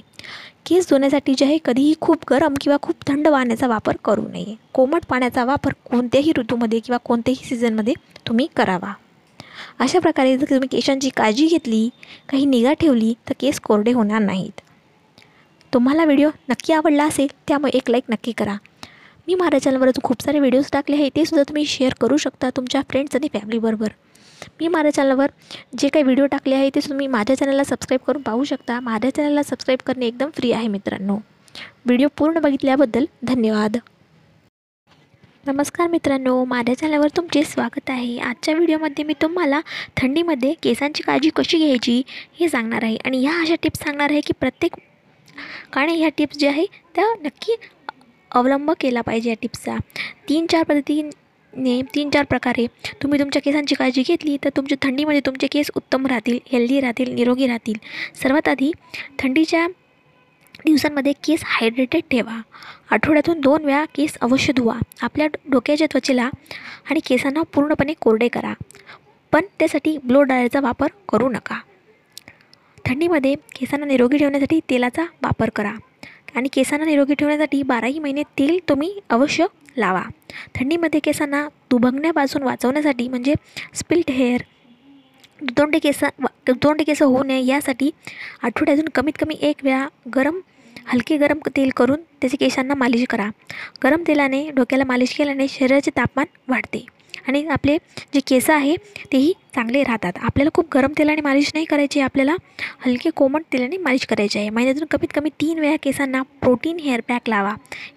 केस 0.67 0.89
धुण्यासाठी 0.91 1.35
जे 1.35 1.45
आहे 1.45 1.59
कधीही 1.65 1.95
खूप 2.01 2.25
गरम 2.31 2.55
किंवा 2.61 2.77
खूप 2.83 2.97
थंड 3.07 3.29
पाण्याचा 3.29 3.67
वापर 3.67 3.97
करू 4.05 4.29
नये. 4.29 4.55
कोमट 4.73 5.05
पाण्याचा 5.09 5.45
वापर 5.45 5.73
कोणत्याही 5.91 6.33
ऋतूमध्ये 6.37 6.79
किंवा 6.79 6.99
कोणत्याही 6.99 7.49
सीझनमध्ये 7.49 7.95
तुम्ही 8.29 8.47
करावा. 8.57 8.93
अशा 9.79 9.99
प्रकारे 9.99 10.37
जर 10.39 10.51
तुम्ही 10.51 10.69
केसांची 10.69 11.09
काळजी 11.09 11.47
घेतली 11.47 11.89
काही 12.29 12.45
निगा 12.47 12.73
ठेवली 12.73 13.15
तर 13.29 13.35
केस 13.41 13.61
कोरडे 13.61 13.93
होणार 13.93 14.21
नाहीत. 14.21 14.61
तुम्हाला 15.75 16.05
व्हिडिओ 16.05 16.31
नक्की 16.49 16.73
आवडला 16.73 17.05
असेल 17.05 17.27
त्यामुळे 17.49 17.77
एक 17.77 17.91
लाईक 17.91 18.05
नक्की 18.09 18.33
करा. 18.33 18.57
मी 19.27 19.35
माझ्या 19.35 19.61
चॅनलवर 19.61 19.89
अजून 19.89 20.03
खूप 20.05 20.23
सारे 20.23 20.39
व्हिडिओज 20.39 20.71
टाकले 20.73 20.97
आहे 20.97 21.09
ते 21.17 21.25
सुद्धा 21.25 21.43
तुम्ही 21.49 21.65
शेअर 21.67 21.95
करू 22.01 22.17
शकता 22.17 22.51
तुमच्या 22.57 22.81
फ्रेंड्स 22.91 23.17
आणि 23.17 23.29
फॅमिलीबरोबर 23.33 23.93
मी 24.61 24.69
माझ्या 24.69 24.93
चॅनलवर 24.93 25.31
जे 25.79 25.89
काही 25.89 26.03
व्हिडिओ 26.05 26.27
टाकले 26.27 26.55
आहे 26.55 26.71
ते 26.75 26.81
तुम्ही 26.89 27.07
माझ्या 27.07 27.37
चॅनलला 27.37 27.65
सबस्क्राईब 27.65 28.01
करून 28.07 28.23
पाहू 28.23 28.45
शकता. 28.45 28.79
माझ्या 28.81 29.15
चॅनलला 29.15 29.43
सबस्क्राईब 29.43 29.79
करणे 29.87 30.07
एकदम 30.07 30.31
फ्री 30.37 30.51
आहे 30.53 30.69
मित्रांनो. 30.69 31.17
व्हिडिओ 31.87 32.09
पूर्ण 32.19 32.41
बघितल्याबद्दल 32.41 33.05
धन्यवाद. 33.25 33.77
नमस्कार 35.47 35.89
मित्रांनो 35.89 36.45
माझ्या 36.45 36.77
चॅनलवर 36.79 37.09
तुमचे 37.17 37.43
स्वागत 37.45 37.91
आहे. 37.91 38.19
आजच्या 38.19 38.55
व्हिडिओमध्ये 38.55 39.05
मी 39.05 39.15
तुम्हाला 39.23 39.61
थंडीमध्ये 39.97 40.53
केसांची 40.63 41.03
काळजी 41.03 41.31
कशी 41.37 41.59
घ्यायची 41.59 42.03
हे 42.41 42.49
सांगणार 42.49 42.85
आहे. 42.85 42.97
आणि 43.05 43.21
ह्या 43.21 43.41
अशा 43.41 43.55
टिप्स 43.63 43.85
सांगणार 43.85 44.11
आहे 44.11 44.21
की 44.21 44.33
प्रत्येक 44.41 44.77
कारण 45.73 45.91
ह्या 45.91 46.09
टिप्स 46.17 46.39
ज्या 46.39 46.51
आहे 46.51 46.65
त्या 46.95 47.05
नक्की 47.23 47.55
अवलंब 48.35 48.71
केला 48.81 49.01
पाहिजे 49.01 49.31
या 49.31 49.37
टिप्सचा 49.43 49.77
तीन 50.29 50.47
चार 50.47 50.63
पद्धतीने 50.63 51.81
तीन 51.95 52.11
चार 52.11 52.25
प्रकारे 52.25 52.67
तुम्ही 53.03 53.19
तुमच्या 53.21 53.43
केसांची 53.43 53.75
काळजी 53.75 54.03
घेतली 54.03 54.37
तर 54.45 54.49
तुमच्या 54.57 54.77
थंडीमध्ये 54.83 55.05
म्हणजे 55.05 55.21
तुमचे 55.27 55.47
केस 55.47 55.71
उत्तम 55.77 56.07
राहतील 56.07 56.39
हेल्दी 56.53 56.81
राहतील 56.81 57.15
निरोगी 57.15 57.47
राहतील. 57.47 57.79
सर्वात 58.23 58.49
आधी 58.49 58.71
थंडीच्या 59.19 59.67
दिवसांमध्ये 60.65 61.13
केस 61.25 61.43
हायड्रेटेड 61.45 62.03
ठेवा. 62.11 62.41
आठवड्यातून 62.91 63.41
दोन 63.41 63.65
वेळा 63.65 63.85
केस 63.95 64.17
अवश्य 64.21 64.53
धुवा. 64.53 64.79
आपल्या 65.03 65.27
डोक्याच्या 65.51 65.87
त्वचेला 65.93 66.29
आणि 66.91 67.01
केसांना 67.07 67.43
पूर्णपणे 67.55 67.95
कोरडे 68.01 68.29
करा. 68.29 68.53
पण 69.33 69.45
त्यासाठी 69.59 69.97
ब्लो 70.05 70.23
ड्रायरचा 70.23 70.61
वापर 70.61 70.89
करू 71.09 71.29
नका. 71.29 71.59
थंडीमध्ये 72.85 73.35
केसांना 73.35 73.87
निरोगी 73.87 74.19
ठेवण्यासाठी 74.19 74.61
तेलाचा 74.71 75.05
वापर 75.23 75.51
करा. 75.57 75.73
आणि 76.35 76.49
केसांना 76.53 76.85
निरोगी 76.85 77.15
ठेवण्यासाठी 77.15 77.63
बाराही 77.63 77.99
महिने 77.99 78.23
तेल 78.39 78.59
तुम्ही 78.69 78.99
अवश्य 79.11 79.47
लावा. 79.77 80.03
थंडीमध्ये 80.55 81.01
केसांना 81.01 81.47
दुभंगण्यापासून 81.71 82.43
वाचवण्यासाठी 82.43 83.09
म्हणजे 83.09 83.35
स्पिल्ट 83.75 84.11
हेअर 84.11 84.43
दुतोंडे 85.43 85.79
केस 85.79 86.03
दुतोंडे 86.21 86.85
केस 86.85 87.03
होऊ 87.03 87.23
नये 87.23 87.45
यासाठी 87.47 87.91
आठवड्यातून 88.43 88.89
कमीत 88.95 89.13
कमी 89.19 89.37
एक 89.41 89.57
वेळा 89.63 89.87
गरम 90.15 90.41
हलके 90.87 91.17
गरम 91.17 91.39
तेल 91.57 91.71
करून 91.77 92.01
त्याचे 92.21 92.37
केसांना 92.37 92.75
मालिश 92.75 93.05
करा. 93.11 93.29
गरम 93.85 94.03
तेलाने 94.09 94.49
डोक्याला 94.51 94.85
मालिश 94.85 95.15
केल्याने 95.17 95.47
शरीराचे 95.49 95.91
तापमान 95.97 96.27
वाढते. 96.49 96.85
आणि 97.29 97.47
आपले 97.47 97.77
जे 98.15 98.21
केस 98.27 98.51
आहे 98.51 98.77
तेही 99.13 99.33
चांगले 99.55 99.83
राहतात. 99.83 100.13
आपल्याला 100.19 100.51
खूप 100.55 100.67
गरम 100.75 100.93
तेलाने 100.99 101.21
मालिश 101.21 101.51
नाही 101.55 101.67
करायची 101.67 102.01
आपल्याला 102.01 102.35
हलके 102.87 103.11
कोमट 103.11 103.43
तेलाने 103.53 103.77
मालिश 103.77 104.07
करायची 104.07 104.39
आहे. 104.39 104.51
महिन्यातून 104.51 104.87
कमीत 104.91 105.13
कमी 105.15 105.31
तीन 105.31 105.59
वेळा 105.59 105.77
केसांना 105.83 106.23
प्रोटीन 106.23 106.79
हेअर 106.79 107.01
पॅक 107.01 107.29
लावा. 107.29 107.55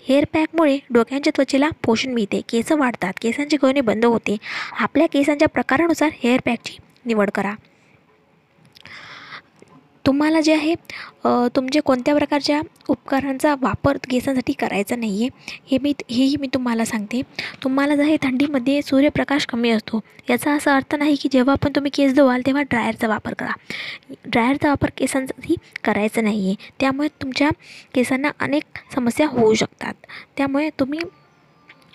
हेअर 0.08 0.26
पॅकमुळे 0.34 0.78
डोक्यांच्या 0.90 1.34
त्वचेला 1.36 1.70
पोषण 1.84 2.14
मिळते. 2.14 2.42
केस 2.50 2.72
वाढतात. 2.72 3.14
केसांची 3.22 3.58
गळणे 3.64 3.82
बंद 3.82 4.06
होते. 4.06 4.38
आपल्या 4.80 5.08
केसांच्या 5.08 5.48
प्रकारानुसार 5.48 6.10
हेअर 6.24 6.40
पॅकची 6.46 6.78
निवड 7.06 7.30
करा. 7.30 7.54
तुम्हाला 10.08 10.40
जे 10.42 10.54
आहे 10.54 10.74
तुमचे 11.56 11.80
कोणत्या 11.86 12.14
प्रकारच्या 12.16 12.62
उपकरणांचा 12.90 13.54
वापर 13.62 13.98
केसांसाठी 14.10 14.54
करायचा 14.60 14.96
नाही 14.96 15.22
आहे 15.24 15.58
हे 15.72 15.78
मी 15.84 15.94
हेही 16.10 16.36
मी 16.42 16.48
तुम्हाला 16.54 16.86
सांगते. 16.86 17.22
तुम्हाला 17.64 17.96
जर 17.96 18.04
आहे 18.04 18.16
थंडीमध्ये 18.24 18.82
सूर्यप्रकाश 18.82 19.46
कमी 19.50 19.70
असतो. 19.70 20.00
याचा 20.30 20.54
असा 20.56 20.76
अर्थ 20.76 20.96
नाही 20.96 21.16
की 21.22 21.30
जेव्हा 21.32 21.56
पण 21.64 21.72
तुम्ही 21.76 21.92
केस 21.96 22.14
धुवाल 22.16 22.42
तेव्हा 22.46 22.62
ड्रायरचा 22.70 23.08
वापर 23.08 23.34
करा. 23.40 23.52
ड्रायरचा 24.26 24.70
वापर 24.70 24.90
केसांसाठी 24.98 25.56
करायचा 25.86 26.22
नाही 26.22 26.48
आहे 26.48 26.72
त्यामुळे 26.80 27.08
तुमच्या 27.22 27.50
केसांना 27.96 28.32
अनेक 28.40 28.80
समस्या 28.96 29.28
होऊ 29.30 29.54
शकतात. 29.54 29.94
त्यामुळे 30.38 30.70
तुम्ही 30.80 31.00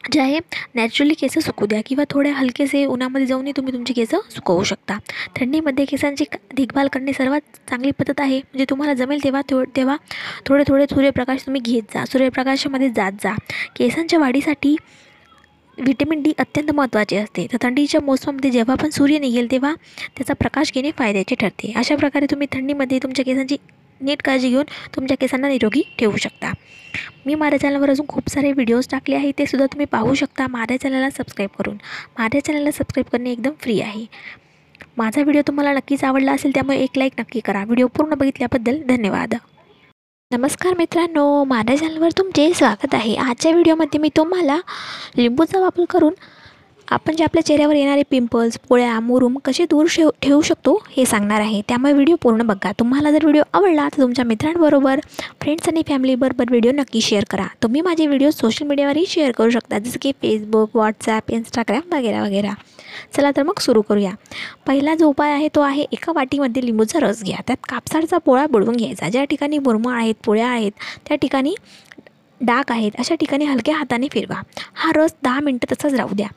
जे 0.04 0.20
आहे 0.20 0.38
नॅचरली 0.74 1.14
केस 1.14 1.38
सुकू 1.44 1.66
द्या 1.66 1.80
किंवा 1.86 2.04
थोडे 2.10 2.30
हलकेसे 2.30 2.84
उन्हामध्ये 2.84 3.26
जाऊनही 3.26 3.52
तुम्ही 3.56 3.72
तुमची 3.72 3.92
केस 3.92 4.14
सुकवू 4.30 4.62
शकता. 4.62 4.96
थंडीमध्ये 5.36 5.84
केसांची 5.84 6.24
देखभाल 6.56 6.88
करणे 6.92 7.12
सर्वात 7.12 7.56
चांगली 7.70 7.90
पद्धत 7.90 8.20
आहे. 8.20 8.38
म्हणजे 8.38 8.64
तुम्हाला 8.70 8.94
जमेल 8.94 9.24
तेव्हा 9.24 9.42
थो 9.50 9.62
तेव्हा 9.76 9.96
थोडे 10.46 10.64
थोडे 10.68 10.86
सूर्यप्रकाश 10.90 11.46
तुम्ही 11.46 11.60
घेत 11.64 11.94
जा. 11.94 12.04
सूर्यप्रकाशामध्ये 12.04 12.88
जात 12.96 13.12
जा. 13.22 13.34
केसांच्या 13.76 14.18
वाढीसाठी 14.18 14.76
व्हिटॅमिन 15.78 16.22
डी 16.22 16.32
अत्यंत 16.38 16.70
महत्त्वाचे 16.70 17.16
असते. 17.16 17.46
तर 17.52 17.56
थंडीच्या 17.62 18.00
मोसमामध्ये 18.00 18.50
जेव्हा 18.50 18.74
पण 18.82 18.90
सूर्य 18.90 19.18
निघेल 19.18 19.50
तेव्हा 19.50 19.72
त्याचा 20.16 20.34
प्रकाश 20.34 20.72
घेणे 20.74 20.90
फायद्याचे 20.98 21.34
ठरते. 21.34 21.72
अशा 21.76 21.96
प्रकारे 21.96 22.26
तुम्ही 22.30 22.46
थंडीमध्ये 22.52 22.98
तुमच्या 23.02 23.24
केसांची 23.24 23.56
नीट 24.02 24.22
काळजी 24.22 24.48
घेऊन 24.48 24.64
तुमच्या 24.96 25.16
केसांना 25.16 25.48
निरोगी 25.48 25.82
ठेवू 25.98 26.16
शकता. 26.16 26.52
मी 27.26 27.34
माझ्या 27.34 27.58
चॅनलवर 27.60 27.90
अजून 27.90 28.06
खूप 28.08 28.28
सारे 28.30 28.52
व्हिडिओज 28.52 28.88
टाकले 28.88 29.16
आहे 29.16 29.30
ते 29.38 29.46
सुद्धा 29.46 29.66
तुम्ही 29.66 29.86
पाहू 29.86 30.14
शकता. 30.14 30.46
माझ्या 30.46 30.80
चॅनलला 30.80 31.10
सबस्क्राईब 31.10 31.50
करून. 31.58 31.76
माझ्या 32.18 32.44
चॅनलला 32.44 32.70
सबस्क्राईब 32.70 33.06
करणे 33.12 33.32
एकदम 33.32 33.52
फ्री 33.60 33.80
आहे. 33.80 34.04
माझा 34.96 35.22
व्हिडिओ 35.22 35.42
तुम्हाला 35.46 35.72
नक्कीच 35.72 36.04
आवडला 36.04 36.32
असेल 36.32 36.50
त्यामुळे 36.54 36.78
एक 36.78 36.98
लाईक 36.98 37.12
नक्की 37.18 37.40
करा. 37.40 37.64
व्हिडिओ 37.64 37.86
पूर्ण 37.86 38.14
बघितल्याबद्दल 38.14 38.82
धन्यवाद. 38.88 39.34
नमस्कार 40.30 40.74
मित्रांनो 40.74 41.44
माझ्या 41.44 41.76
चॅनलवर 41.78 42.10
तुमचे 42.18 42.52
स्वागत 42.54 42.94
आहे. 42.94 43.14
आजच्या 43.16 43.52
व्हिडिओमध्ये 43.52 44.00
मी 44.00 44.08
तुम्हाला 44.16 44.58
लिंबूचा 45.16 45.60
वापर 45.60 45.84
करून 45.90 46.14
आपण 46.92 47.14
जे 47.16 47.24
आपल्या 47.24 47.44
चेहऱ्यावर 47.44 47.74
येणारे 47.74 48.02
पिंपल्स 48.10 48.58
पोळ्या 48.68 48.98
मुरूम 49.00 49.36
कसे 49.44 49.64
दूर 49.70 49.86
शेव 49.90 50.08
ठेवू 50.22 50.40
शकतो 50.40 50.74
हे 50.96 51.04
सांगणार 51.06 51.40
आहे. 51.40 51.60
त्यामुळे 51.68 51.92
व्हिडिओ 51.92 52.16
पूर्ण 52.22 52.42
बघा. 52.46 52.72
तुम्हाला 52.80 53.10
जर 53.10 53.24
व्हिडिओ 53.24 53.42
आवडला 53.52 53.88
तर 53.92 54.00
तुमच्या 54.02 54.24
मित्रांबरोबर 54.24 55.00
फ्रेंड्स 55.42 55.68
आणि 55.68 55.82
फॅमिलीबरोबर 55.88 56.50
व्हिडिओ 56.50 56.72
नक्की 56.72 57.00
शेअर 57.00 57.24
करा. 57.30 57.46
तुम्ही 57.62 57.80
माझे 57.80 58.06
व्हिडिओ 58.06 58.30
सोशल 58.30 58.66
मीडियावरही 58.66 59.04
शेअर 59.08 59.32
करू 59.32 59.50
शकता 59.50 59.78
जसं 59.78 59.98
की 60.02 60.12
फेसबुक 60.22 60.76
व्हॉट्सॲप 60.76 61.30
इंस्टाग्राम 61.30 61.94
वगैरे 61.94 62.20
वगैरे. 62.20 62.48
चला 63.16 63.30
तर 63.36 63.42
मग 63.42 63.58
सुरू 63.60 63.82
करूया. 63.82 64.10
पहिला 64.66 64.94
जो 64.94 65.08
उपाय 65.08 65.32
आहे 65.32 65.48
तो 65.54 65.60
आहे 65.60 65.84
एका 65.92 66.12
वाटीमध्ये 66.12 66.64
लिंबूचा 66.66 66.98
रस 67.00 67.22
घ्या. 67.24 67.40
त्यात 67.46 67.64
कापसाचा 67.68 68.18
पोळा 68.18 68.46
बुडवून 68.46 68.76
घ्यायचा. 68.76 69.08
ज्या 69.08 69.24
ठिकाणी 69.24 69.58
मुरमळ 69.58 69.94
आहेत 69.94 70.14
पोळ्या 70.24 70.48
आहेत 70.48 70.72
त्या 71.08 71.16
ठिकाणी 71.16 71.54
डाग 72.42 72.70
आहेत 72.70 72.92
अशा 72.98 73.14
ठिकाणी 73.14 73.44
हलक्या 73.44 73.76
हाताने 73.76 74.08
फिरवा. 74.12 74.40
हा 74.74 74.92
रस 74.94 75.14
दहा 75.22 75.40
मिनटं 75.40 75.72
तसाच 75.72 75.94
राहू 75.94 76.14
द्या. 76.14 76.28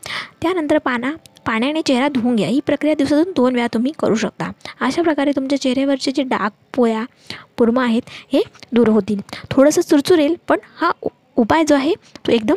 त्यानंतर 0.41 0.77
पाना 0.77 1.11
पाण्याने 1.45 1.81
चेहरा 1.81 2.07
धुवून 2.07 2.35
घ्या. 2.35 2.47
ही 2.47 2.59
प्रक्रिया 2.65 2.95
दिवसातून 2.95 3.31
दोन 3.35 3.55
वेळा 3.55 3.67
तुम्ही 3.73 3.91
करू 3.99 4.15
शकता. 4.15 4.51
अशा 4.81 5.01
प्रकारे 5.01 5.31
तुमच्या 5.35 5.59
चेहऱ्यावरचे 5.61 6.11
जे 6.11 6.23
डाग 6.23 6.49
पोया 6.73 7.03
पुरमा 7.57 7.83
आहेत 7.83 8.09
हे 8.33 8.41
दूर 8.73 8.89
होतील. 8.89 9.21
थोडंसं 9.51 9.81
चुरचुरेल 9.81 10.35
पण 10.47 10.59
हा 10.75 10.91
उपाय 11.37 11.63
जो 11.63 11.75
आहे 11.75 11.93
तो 12.27 12.31
एकदम 12.31 12.55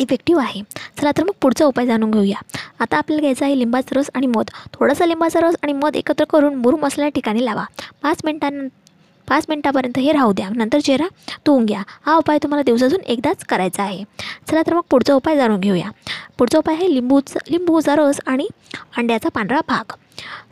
इफेक्टिव्ह 0.00 0.42
आहे. 0.42 0.60
चला 1.00 1.10
तर 1.18 1.24
मग 1.24 1.32
पुढचा 1.42 1.64
उपाय 1.64 1.86
जाणून 1.86 2.10
घेऊया. 2.10 2.40
आता 2.80 2.96
आपल्याला 2.98 3.20
घ्यायचा 3.20 3.44
आहे 3.46 3.58
लिंबाचा 3.58 3.98
रस 3.98 4.10
आणि 4.14 4.26
मध. 4.26 4.50
थोडासा 4.72 5.06
लिंबाचा 5.06 5.40
रस 5.40 5.56
आणि 5.62 5.72
मध 5.72 5.96
एकत्र 5.96 6.24
करून 6.24 6.54
मुरूम 6.54 6.86
असलेल्या 6.86 7.10
ठिकाणी 7.14 7.44
लावा. 7.44 7.64
पाच 8.02 8.20
मिनिटांनंतर 8.24 8.82
पाच 9.28 9.46
मिनटापर्यंत 9.48 9.98
हे 9.98 10.12
राहू 10.12 10.32
द्या. 10.32 10.48
नंतर 10.48 10.80
चेहरा 10.80 11.06
धुवून 11.46 11.64
घ्या. 11.64 11.82
हा 12.06 12.16
उपाय 12.16 12.38
तुम्हाला 12.42 12.62
दिवसातून 12.62 13.00
एकदाच 13.00 13.44
करायचा 13.44 13.82
आहे. 13.82 14.04
चला 14.50 14.62
तर 14.62 14.74
मग 14.74 14.80
पुढचा 14.90 15.14
उपाय 15.14 15.36
जाणून 15.36 15.60
घेऊया. 15.60 15.90
पुढचा 16.38 16.58
उपाय 16.58 16.74
आहे 16.74 16.94
लिंबूचा 16.94 17.38
लिंबूचा 17.50 17.96
रस 17.96 18.20
आणि 18.26 18.48
अंड्याचा 18.96 19.28
पांढरा 19.28 19.60
भाग. 19.68 19.92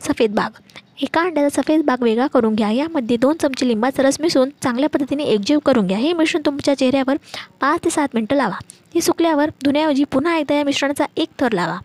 सफेद 0.01 0.35
भाग. 0.35 0.49
एका 1.01 1.21
अंड्याचा 1.21 1.61
सफेद 1.61 1.81
भाग 1.81 2.03
वेगळा 2.03 2.27
करून 2.27 2.55
घ्या. 2.55 2.69
यामध्ये 2.71 3.17
दोन 3.17 3.37
चमचे 3.37 3.67
लिंबाचा 3.67 4.03
रस 4.03 4.17
मिसळून 4.19 4.49
चांगल्या 4.63 4.89
पद्धतीने 4.89 5.23
एकजीव 5.23 5.59
करून 5.59 5.87
घ्या. 5.87 5.97
हे 5.97 6.13
मिश्रण 6.13 6.41
तुमच्या 6.45 6.77
चेहऱ्यावर 6.77 7.17
पाच 7.61 7.79
ते 7.85 7.89
सात 7.89 8.07
मिनटं 8.13 8.35
लावा. 8.35 8.55
हे 8.95 9.01
सुकल्यावर 9.01 9.49
धुण्याऐवजी 9.63 10.03
पुन्हा 10.03 10.37
एकदा 10.37 10.55
या 10.55 10.63
मिश्रणाचा 10.63 11.05
एक 11.17 11.29
थर 11.39 11.51
लावा. 11.51 11.77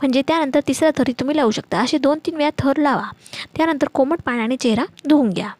म्हणजे 0.00 0.22
त्यानंतर 0.28 0.60
तिसरा 0.68 0.90
थरही 0.96 1.12
तुम्ही 1.20 1.36
लावू 1.36 1.50
शकता. 1.50 1.78
असे 1.78 1.98
दोन 1.98 2.18
तीन 2.26 2.36
वेळा 2.36 2.50
थर 2.58 2.76
लावा. 2.78 3.04
त्यानंतर 3.56 3.88
कोमट 3.88 4.20
पाण्याने 4.24 4.56
चेहरा 4.56 4.84
धुवून 5.08 5.30
घ्या. 5.30 5.50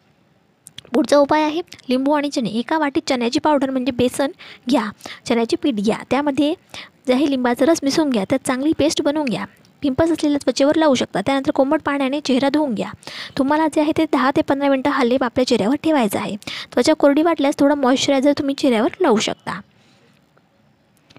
पुढचा 0.93 1.17
उपाय 1.17 1.43
आहे 1.43 1.61
लिंबू 1.89 2.11
आणि 2.11 2.29
चणे. 2.29 2.49
एका 2.49 2.77
वाटीत 2.77 3.09
चण्याची 3.09 3.39
पावडर 3.39 3.69
म्हणजे 3.69 3.91
बेसन 3.91 4.31
घ्या 4.69 4.89
चण्याची 5.25 5.55
पीठ 5.55 5.75
घ्या. 5.75 5.97
त्यामध्ये 6.09 6.53
जे 7.07 7.13
आहे 7.13 7.29
लिंबाचा 7.29 7.65
रस 7.65 7.79
मिसळून 7.83 8.09
घ्या 8.09 8.23
त्यात 8.29 8.47
चांगली 8.47 8.71
पेस्ट 8.79 9.01
बनवून 9.01 9.25
घ्या. 9.25 9.45
पिंपल्स 9.81 10.11
असलेल्या 10.11 10.39
त्वचेवर 10.43 10.75
लावू 10.75 10.95
शकता. 10.95 11.21
त्यानंतर 11.21 11.51
कोमट 11.51 11.81
पाण्याने 11.85 12.19
चेहरा 12.25 12.49
धुवून 12.49 12.73
घ्या. 12.73 12.89
तुम्हाला 13.37 13.67
जे 13.67 13.81
आहे 13.81 13.91
ते 13.97 14.05
दहा 14.11 14.29
ते 14.35 14.41
पंधरा 14.41 14.69
मिनटं 14.69 14.89
हा 14.89 15.03
लेप 15.03 15.23
आपल्या 15.23 15.47
चेहऱ्यावर 15.47 15.75
ठेवायचा 15.83 16.19
आहे. 16.19 16.35
त्वचा 16.73 16.93
कोरडी 16.93 17.23
वाटल्यास 17.23 17.59
थोडं 17.59 17.77
मॉइश्चरायझर 17.77 18.33
तुम्ही 18.37 18.55
चेहऱ्यावर 18.55 19.01
लावू 19.01 19.17
शकता. 19.17 19.59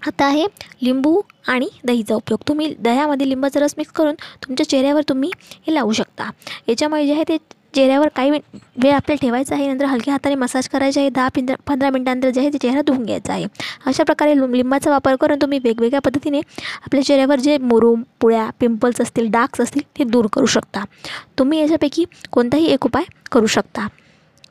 आता 0.07 0.25
आहे 0.25 0.45
लिंबू 0.83 1.19
आणि 1.47 1.67
दहीचा 1.85 2.15
उपयोग. 2.15 2.39
तुम्ही 2.47 2.73
दह्यामध्ये 2.79 3.29
लिंबाचा 3.29 3.59
रस 3.59 3.73
मिक्स 3.77 3.91
करून 3.91 4.15
तुमच्या 4.43 4.69
चेहऱ्यावर 4.69 5.01
तुम्ही 5.09 5.29
हे 5.67 5.73
लावू 5.73 5.91
शकता. 5.91 6.29
याच्यामुळे 6.67 7.05
जे 7.07 7.13
आहे 7.13 7.23
ते 7.29 7.37
चेहऱ्यावर 7.75 8.07
काही 8.15 8.29
वेळ 8.31 8.39
वेळ 8.83 8.93
आपल्याला 8.93 9.21
ठेवायचा 9.21 9.55
आहे 9.55 9.67
नंतर 9.67 9.85
हलक्या 9.85 10.13
हाताने 10.13 10.35
मसाज 10.35 10.67
करायचा 10.69 10.99
आहे 11.01 11.09
दहा 11.09 11.27
पंधरा 11.35 11.55
पंधरा 11.67 11.89
मिनटानंतर 11.89 12.29
जे 12.29 12.39
आहे 12.41 12.49
ते 12.53 12.57
चेहरा 12.57 12.81
धुवून 12.87 13.03
घ्यायचा 13.05 13.33
आहे. 13.33 13.45
अशा 13.85 14.03
प्रकारे 14.03 14.35
लिंबाचा 14.37 14.91
वापर 14.91 15.15
करून 15.21 15.41
तुम्ही 15.41 15.59
वेगवेगळ्या 15.63 16.01
पद्धतीने 16.01 16.39
आपल्या 16.83 17.03
चेहऱ्यावर 17.03 17.39
जे 17.39 17.57
मुरूम 17.57 18.03
पुळ्या 18.21 18.49
पिंपल्स 18.59 19.01
असतील 19.01 19.29
डार्क्स 19.31 19.61
असतील 19.61 19.83
ते 19.99 20.03
दूर 20.03 20.27
करू 20.33 20.45
शकता. 20.45 20.83
तुम्ही 21.39 21.59
याच्यापैकी 21.59 22.05
कोणताही 22.31 22.65
एक 22.73 22.85
उपाय 22.85 23.03
करू 23.31 23.45
शकता. 23.47 23.87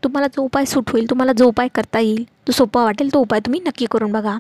तुम्हाला 0.02 0.26
जो 0.26 0.42
उपाय 0.42 0.64
सूट 0.66 0.90
होईल 0.92 1.10
तुम्हाला 1.10 1.32
जो 1.32 1.46
उपाय 1.48 1.68
करता 1.74 1.98
येईल 1.98 2.24
जो 2.46 2.52
सोपा 2.52 2.82
वाटेल 2.84 3.12
तो 3.14 3.20
उपाय 3.20 3.40
तुम्ही 3.46 3.60
नक्की 3.66 3.86
करून 3.90 4.12
बघा. 4.12 4.36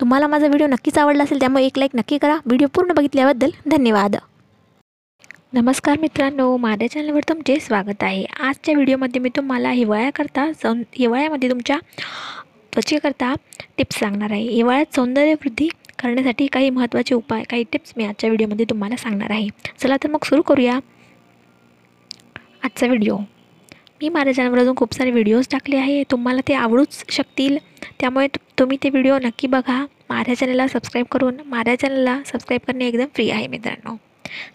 तुम्हाला 0.00 0.26
माझा 0.26 0.46
व्हिडिओ 0.46 0.66
नक्कीच 0.66 0.98
आवडला 0.98 1.24
असेल 1.24 1.40
त्यामुळे 1.40 1.64
एक 1.66 1.78
लाईक 1.78 1.96
नक्की 1.96 2.18
करा. 2.18 2.36
व्हिडिओ 2.46 2.68
पूर्ण 2.74 2.92
बघितल्याबद्दल 2.94 3.50
धन्यवाद. 3.70 4.16
नमस्कार 5.52 5.98
मित्रांनो 5.98 6.56
माझ्या 6.56 6.88
चॅनलवर 6.90 7.20
तुमचे 7.28 7.54
स्वागत 7.60 8.02
आहे. 8.04 8.24
आजच्या 8.40 8.74
व्हिडिओमध्ये 8.74 9.20
मी 9.20 9.28
तुम्हाला 9.36 9.70
हिवाळ्याकरता 9.70 10.44
सौ 10.62 10.72
हिवाळ्यामध्ये 10.94 11.48
तुमच्या 11.50 11.78
त्वचेकरता 12.72 13.32
टिप्स 13.78 13.98
सांगणार 13.98 14.30
आहे. 14.30 14.42
हिवाळ्यात 14.42 14.94
सौंदर्यवृद्धी 14.94 15.68
करण्यासाठी 15.98 16.46
काही 16.46 16.70
महत्त्वाचे 16.70 17.14
उपाय 17.14 17.42
काही 17.50 17.64
टिप्स 17.72 17.92
मी 17.96 18.04
आजच्या 18.04 18.28
व्हिडिओमध्ये 18.30 18.66
तुम्हाला 18.70 18.96
सांगणार 18.96 19.30
आहे. 19.30 19.48
चला 19.78 19.96
तर 20.02 20.08
मग 20.08 20.24
सुरू 20.24 20.42
करूया 20.42 20.78
आजचा 22.64 22.86
व्हिडिओ. 22.86 23.16
मी 24.00 24.08
माझ्या 24.08 24.34
चॅनलवर 24.34 24.58
अजून 24.58 24.76
खूप 24.76 24.94
सारे 24.94 25.10
व्हिडिओज 25.10 25.48
टाकले 25.52 25.76
आहे. 25.76 26.02
तुम्हाला 26.10 26.40
ते 26.48 26.54
आवडूच 26.54 27.04
शकतील. 27.10 27.56
त्यामुळे 28.00 28.26
तुम्ही 28.58 28.78
ते 28.82 28.90
व्हिडिओ 28.90 29.18
नक्की 29.24 29.46
बघा. 29.46 29.84
माझ्या 30.10 30.34
चॅनलला 30.34 30.68
सबस्क्राईब 30.68 31.06
करून 31.12 31.40
माझ्या 31.46 31.78
चॅनलला 31.78 32.18
सबस्क्राईब 32.26 32.66
करणे 32.66 32.88
एकदम 32.88 33.06
फ्री 33.14 33.30
आहे 33.30 33.46
मित्रांनो. 33.46 33.96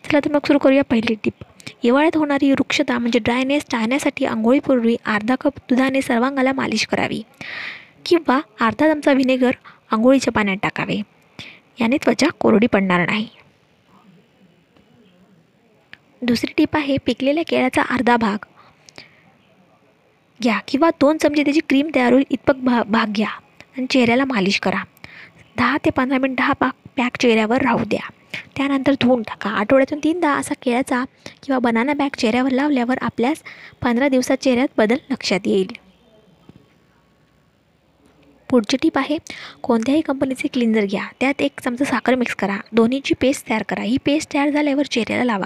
चला 0.06 0.20
तर 0.20 0.32
मग 0.32 0.46
सुरू 0.48 0.58
करूया 0.58 0.84
पहिली 0.84 1.16
टिप. 1.24 1.44
हिवाळ्यात 1.84 2.18
होणारी 2.18 2.52
वृक्षता 2.52 2.98
म्हणजे 2.98 3.20
ड्रायनेस 3.20 3.66
टाळण्यासाठी 3.72 4.26
आंघोळीपूर्वी 4.26 4.96
अर्धा 5.06 5.36
कप 5.36 5.60
दुधाने 5.70 6.02
सर्वांगाला 6.02 6.52
मालिश 6.54 6.86
करावी 6.88 7.22
किंवा 8.06 8.40
अर्धा 8.60 8.94
चमचा 8.94 9.14
व्हिनेगर 9.14 9.52
आंघोळीच्या 9.92 10.34
पाण्यात 10.34 10.58
टाकावे. 10.64 11.02
याने 11.80 11.98
त्वचा 11.98 12.28
कोरडी 12.40 12.68
पडणार 12.68 13.06
नाही. 13.06 13.28
दुसरी 16.22 16.54
टीप 16.58 16.76
आहे 16.76 16.98
पिकलेल्या 17.06 17.44
केळ्याचा 17.48 17.82
अर्धा 17.82 18.16
भाग 18.18 18.46
घ्या 20.40 20.60
किंवा 20.68 20.90
दोन 21.02 21.18
चमचे 21.18 21.44
त्याची 21.44 21.60
क्रीम 21.70 21.90
तयार 21.96 22.14
होईल 22.14 22.24
इतपक 22.30 22.56
भा 22.56 22.82
भाग 22.84 23.12
घ्या 23.12 23.28
आणि 23.28 23.86
चेहऱ्याला 23.90 24.26
मालिश 24.26 24.60
करा. 24.60 24.84
दहा 25.58 25.78
ते 25.86 25.90
पंधरा 25.90 26.18
मिनिट 26.18 26.42
हा 26.42 26.54
पाक 26.54 26.76
पॅक 26.98 27.18
चेहऱ्यावर 27.18 27.62
राहू 27.62 27.84
द्या. 27.84 28.10
त्यानंतर 28.58 28.94
धुवून 29.02 29.22
टाका. 29.22 29.50
आठवड्यातून 29.50 30.00
तीनदा 30.04 30.34
असा 30.34 30.54
केळ्याचा 30.62 31.04
किंवा 31.44 31.60
बनाना 31.60 31.94
बॅग 31.94 32.16
चेहऱ्यावर 32.18 32.52
लावल्यावर 32.52 32.98
आपल्यास 33.02 33.44
पंधरा 33.82 34.08
दिवसात 34.08 34.38
चेहऱ्यात 34.38 34.68
बदल 34.78 34.98
लक्षात 35.12 35.40
येईल. 35.46 35.68
पुढची 38.50 38.78
टीप 38.78 38.98
आहे 38.98 39.18
कोणत्याही 39.64 40.02
कंपनीचे 40.02 40.48
क्लिन्झर 40.48 40.86
घ्या. 40.86 41.06
त्यात 41.20 41.42
एक 41.42 41.60
चमचा 41.60 41.86
साखर 41.86 42.16
मिक्स 42.16 42.36
करा. 42.36 42.58
दोन्हीची 42.72 43.14
पेस्ट 43.22 43.50
तयार 43.50 43.64
करा. 43.64 43.82
ही 43.82 43.98
पेस्ट 44.06 44.34
तयार 44.34 44.50
झाल्यावर 44.50 44.86
चेहऱ्याला 44.86 45.24
लावा. 45.24 45.46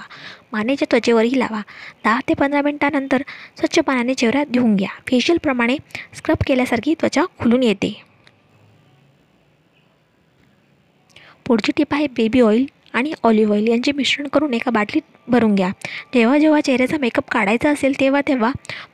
मानेच्या 0.51 0.87
त्वचेवरही 0.91 1.39
लावा. 1.39 1.61
दहा 2.03 2.19
ते 2.29 2.33
पंधरा 2.33 2.61
मिनटानंतर 2.61 3.21
स्वच्छ 3.57 3.79
पाण्याने 3.79 4.13
चेहरा 4.13 4.43
धुवून 4.43 4.75
घ्या. 4.75 4.89
फेशियलप्रमाणे 5.07 5.77
स्क्रब 6.13 6.37
केल्यासारखी 6.47 6.93
त्वचा 6.93 7.23
खुलून 7.39 7.63
येते. 7.63 8.03
पुढची 11.45 11.71
टीप 11.75 11.93
आहे 11.93 12.07
बेबी 12.07 12.41
ऑइल 12.41 12.65
आणि 12.97 13.11
ऑलिव्ह 13.23 13.53
ऑइल 13.53 13.67
यांचे 13.67 13.91
मिश्रण 13.91 14.27
करून 14.27 14.53
एका 14.53 14.71
बाटलीत 14.71 15.01
भरून 15.27 15.55
घ्या. 15.55 15.69
जेव्हा 16.13 16.37
जेव्हा 16.37 16.61
चेहऱ्याचा 16.61 16.97
मेकअप 16.97 17.29
काढायचा 17.31 17.69
असेल 17.69 17.99
तेव्हा 17.99 18.21
तेव्हा 18.27 18.51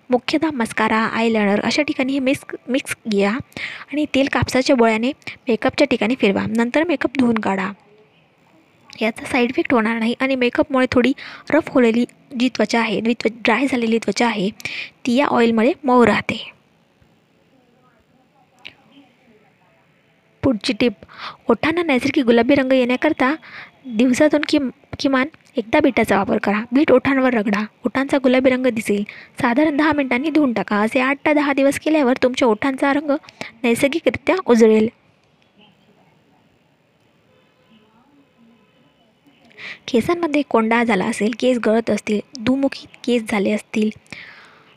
मुख्यतः 0.10 0.50
मस्कारा 0.54 0.98
आयलायनर 0.98 1.60
अशा 1.64 1.82
ठिकाणी 1.82 2.14
हे 2.14 2.20
मिक्स 2.20 2.56
मिक्स 2.70 2.96
घ्या 3.10 3.32
आणि 3.32 4.06
तेल 4.16 4.28
कापसाच्या 4.34 4.76
बोळ्याने 4.76 5.12
मेकअपच्या 5.48 5.88
ठिकाणी 5.88 6.16
फिरवा. 6.22 6.46
नंतर 6.48 6.84
मेकअप 6.88 7.18
धुवून 7.20 7.38
काढा. 7.38 7.72
याचा 9.02 9.26
साईड 9.26 9.50
इफेक्ट 9.50 9.74
होणार 9.74 9.98
नाही 10.00 10.14
आणि 10.20 10.36
मेकअपमुळे 10.36 10.88
थोडी 10.92 11.12
रफ 11.52 11.70
होलेली 11.72 12.06
जी 12.40 12.50
त्वचा 12.50 12.80
आहे 12.80 13.00
जी 13.02 13.14
त्व 13.14 13.30
ड्राय 13.36 13.66
झालेली 13.68 13.98
त्वचा 13.98 14.26
आहे 14.28 14.50
ती 15.06 15.16
या 15.16 15.26
ऑइलमुळे 15.28 15.72
मऊ 15.84 16.06
राहते. 16.06 16.38
पुढची 20.44 20.74
टिप 20.80 20.94
ओठांना 21.50 21.84
नैसर्गिक 21.84 22.26
गुलाबी 22.26 22.56
रंग 22.56 22.72
येण्याकरता 22.72 23.34
दिवसातून 23.86 24.42
कि 24.50 24.58
किमान 25.00 25.28
एकदा 25.58 25.80
बीटाचा 25.84 26.18
वापर 26.18 26.38
करा. 26.44 26.62
बीट 26.72 26.92
ओठांवर 26.92 27.34
रगडा. 27.34 27.64
ओठांचा 27.86 28.18
गुलाबी 28.24 28.50
रंग 28.50 28.66
दिसेल. 28.74 29.04
साधारण 29.42 29.78
दहा 29.78 29.92
मिनिटांनी 29.96 30.30
धुवून 30.30 30.54
टाका. 30.54 30.78
असे 30.84 31.00
आठ 31.00 31.18
ते 31.26 31.34
दहा 31.34 31.54
दिवस 31.54 31.80
केल्यावर 31.80 32.18
तुमच्या 32.24 32.48
ओठांचा 32.48 32.94
रंग 32.94 33.12
नैसर्गिकरित्या 33.64 34.36
उजळेल. 34.46 34.88
केसांमध्ये 39.88 40.42
कोंडा 40.50 40.84
झाला 40.84 41.06
असेल 41.06 41.32
केस 41.40 41.58
गळत 41.66 41.90
असतील 41.90 42.20
दुमुखी 42.40 42.86
केस 43.04 43.24
झाले 43.32 43.52
असतील 43.52 43.90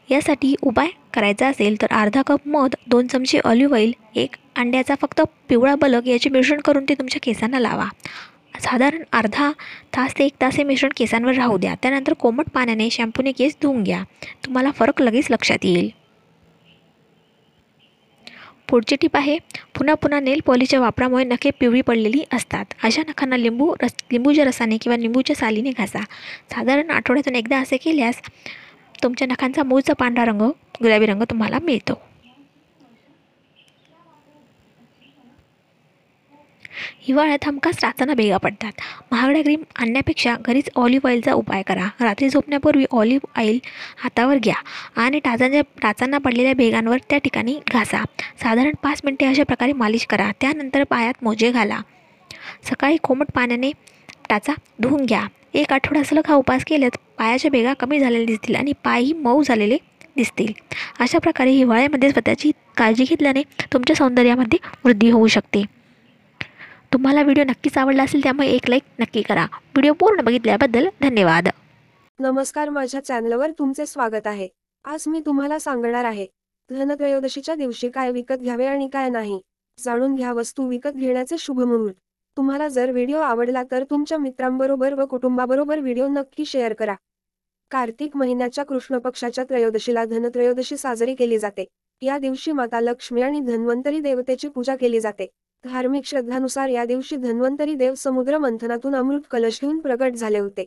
यासाठी 0.09 0.55
उपाय 0.63 0.89
करायचा 1.15 1.49
असेल 1.49 1.81
तर 1.83 1.87
अर्धा 1.91 2.23
कप 2.27 2.47
मध 2.49 2.75
दोन 2.87 3.07
चमचे 3.07 3.39
ऑलिव्ह 3.45 3.75
ऑइल 3.75 3.93
एक 4.15 4.37
अंड्याचा 4.57 4.95
फक्त 5.01 5.21
पिवळा 5.49 5.75
बलक 5.75 6.07
याचे 6.09 6.31
मिश्रण 6.31 6.61
करून 6.61 6.85
ते 6.89 6.95
तुमच्या 6.95 7.21
केसांना 7.23 7.59
लावा. 7.61 7.89
साधारण 8.61 9.03
अर्धा 9.13 9.51
तास 9.97 10.15
ते 10.19 10.25
एक 10.25 10.33
तास 10.41 10.57
हे 10.57 10.65
मिश्रण 10.65 10.91
केसांवर 10.97 11.35
राहू 11.35 11.59
द्या. 11.59 11.75
त्यानंतर 11.83 12.13
कोमट 12.13 12.49
पाण्याने 12.55 12.89
शॅम्पूने 12.91 13.33
केस 13.33 13.57
धुवून 13.63 13.83
घ्या. 13.83 14.03
तुम्हाला 14.45 14.71
फरक 14.71 15.03
लगेच 15.03 15.27
लक्षात 15.31 15.65
येईल. 15.65 15.91
पुढची 18.69 18.97
टीप 18.97 19.17
आहे 19.17 19.39
पुन्हा 19.75 19.95
पुन्हा 19.95 20.21
नेल 20.21 20.41
पॉलिशच्या 20.47 20.81
वापरामुळे 20.81 21.25
नखे 21.25 21.51
पिवळी 21.61 21.81
पडलेली 21.81 22.23
असतात. 22.33 22.65
अशा 22.83 23.03
नखांना 23.09 23.37
लिंबू 23.37 23.75
रस 23.83 23.95
लिंबूच्या 24.13 24.45
रसाने 24.45 24.77
किंवा 24.77 24.97
लिंबूच्या 24.97 25.37
सालीने 25.37 25.71
घासा. 25.71 26.01
साधारण 26.51 26.91
आठवड्यातून 26.91 27.35
एकदा 27.35 27.59
असे 27.59 27.77
केल्यास 27.77 28.21
तुमच्या 29.03 29.27
नखांचा 29.29 29.63
मूळचा 29.63 29.93
पांढरा 29.93 30.25
रंग 30.25 30.43
गुलाबी 30.83 31.07
रंग 31.07 31.23
तुम्हाला 31.23 31.59
मिळतो. 31.63 32.01
हिवाळ्यात 37.09 37.45
हमखास 37.45 37.79
टाचांना 37.81 38.15
भेगा 38.15 38.37
पडतात. 38.37 38.73
महागड्या 39.13 39.43
क्रीम 39.43 39.63
आणण्यापेक्षा 39.79 40.35
घरीच 40.41 40.69
ऑलिव्ह 40.77 41.09
ऑइलचा 41.09 41.33
उपाय 41.33 41.63
करा. 41.63 41.87
रात्री 42.01 42.29
झोपण्यापूर्वी 42.29 42.85
ऑलिव्ह 42.91 43.41
ऑइल 43.41 43.59
हातावर 44.03 44.37
घ्या 44.37 44.55
आणि 44.97 45.19
टाचांच्या 45.19 45.63
टाचांना 45.83 46.19
पडलेल्या 46.19 46.55
भेगांवर 46.55 46.99
त्या 47.11 47.19
ठिकाणी 47.19 47.59
घासा. 47.73 48.03
साधारण 48.43 48.75
पाच 48.83 49.01
मिनिटे 49.05 49.27
अशा 49.27 49.43
प्रकारे 49.43 49.73
मालिश 49.73 50.07
करा. 50.07 50.31
त्यानंतर 50.41 50.85
पायात 50.85 51.23
मोजे 51.23 51.51
घाला. 51.51 51.81
सकाळी 52.71 52.97
कोमट 53.03 53.31
पाण्याने 53.35 53.71
टाचा 54.29 54.53
धुवून 54.81 55.05
घ्या. 55.05 55.27
एक 55.55 55.73
आठवडा 55.73 56.03
सलग 56.03 56.27
हा 56.29 56.35
उपास 56.35 56.65
केल्यास 56.65 56.99
पायाच्या 57.19 57.51
भेगा 57.51 57.73
कमी 57.73 57.99
झालेल्या 58.01 58.27
दिसतील 58.27 58.57
आणि 58.57 58.73
पायही 58.85 59.13
मऊ 59.13 59.43
झालेले 59.43 59.77
दिसतील. 60.17 60.53
अशा 61.01 61.19
प्रकारे 61.19 61.51
हिवाळ्यामध्ये 61.51 62.11
स्वतःची 62.11 62.51
काळजी 62.77 63.05
घेतल्याने 63.05 63.43
तुमच्या 63.73 63.97
सौंदर्यामध्ये 63.97 64.59
वृद्धी 64.85 65.11
होऊ 65.11 65.27
शकते. 65.27 65.63
तुम्हाला 66.93 67.23
व्हिडिओ 67.23 67.45
नक्कीच 67.45 67.77
आवडला 67.79 68.03
असेल 68.03 68.23
त्यामुळे 68.23 68.49
एक 68.49 68.69
लाईक 68.71 68.83
नक्की 68.99 69.23
करा. 69.23 69.45
व्हिडिओ 69.45 69.93
पूर्ण 69.93 70.21
बघितल्याबद्दल 70.21 70.89
धन्यवाद. 71.03 71.49
नमस्कार 72.19 72.69
माझ्या 72.69 73.05
चॅनलवर 73.05 73.51
तुमचे 73.51 73.87
स्वागत 73.87 74.27
आहे. 74.27 74.49
आज 74.85 75.05
मी 75.07 75.21
तुम्हाला 75.27 75.59
सांगणार 75.59 76.05
आहे 76.05 76.27
धनत्रयोदशीच्या 76.71 77.55
दिवशी 77.55 77.89
काय 77.89 78.11
विकत 78.11 78.35
घ्यावे 78.35 78.67
आणि 78.67 78.89
काय 78.93 79.09
नाही. 79.09 79.41
जाणून 79.79 80.15
घ्या 80.15 80.33
वस्तू 80.33 80.69
विकत 80.69 80.97
घेण्याचे 80.97 81.37
शुभ 81.39 81.61
मुहूर्त. 81.61 81.95
तुम्हाला 82.37 82.69
जर 82.69 82.91
व्हिडिओ 82.91 83.19
आवडला 83.19 83.63
तर 83.71 83.85
तुमच्या 83.91 84.19
मित्रांबरोबर 84.19 84.95
व 84.95 85.07
कुटुंबाबरोबर 85.07 85.79
व्हिडिओ 85.79 86.09
नक्की 86.09 86.45
शेअर 86.45 86.73
करा. 86.73 86.95
कार्तिक 87.71 88.17
महिन्याच्या 88.17 88.65
कृष्ण 88.65 88.99
पक्षाच्या 88.99 89.45
त्रयोदशीला 89.45 90.05
धनत्रयोदशी 90.05 90.77
साजरी 90.77 91.15
केली 91.15 91.39
जाते. 91.39 91.65
या 92.03 92.19
दिवशी 92.19 92.53
माता 92.53 92.81
लक्ष्मी 92.81 93.23
आणि 93.23 93.41
धन्वंतरी 93.41 94.01
देवतेची 94.01 94.49
पूजा 94.49 94.77
केली 94.77 95.01
जाते. 95.01 95.27
धार्मिक 95.67 96.05
श्रद्धानुसार 96.05 96.69
या 96.69 96.85
दिवशी 96.85 97.17
धन्वंतरी 97.17 97.75
देव 97.75 97.95
समुद्र 97.95 98.39
मंथनातून 98.39 98.95
अमृत 98.95 99.21
कलश 99.31 99.61
घेऊन 99.61 99.79
प्रगट 99.81 100.15
झाले 100.15 100.39
होते. 100.39 100.67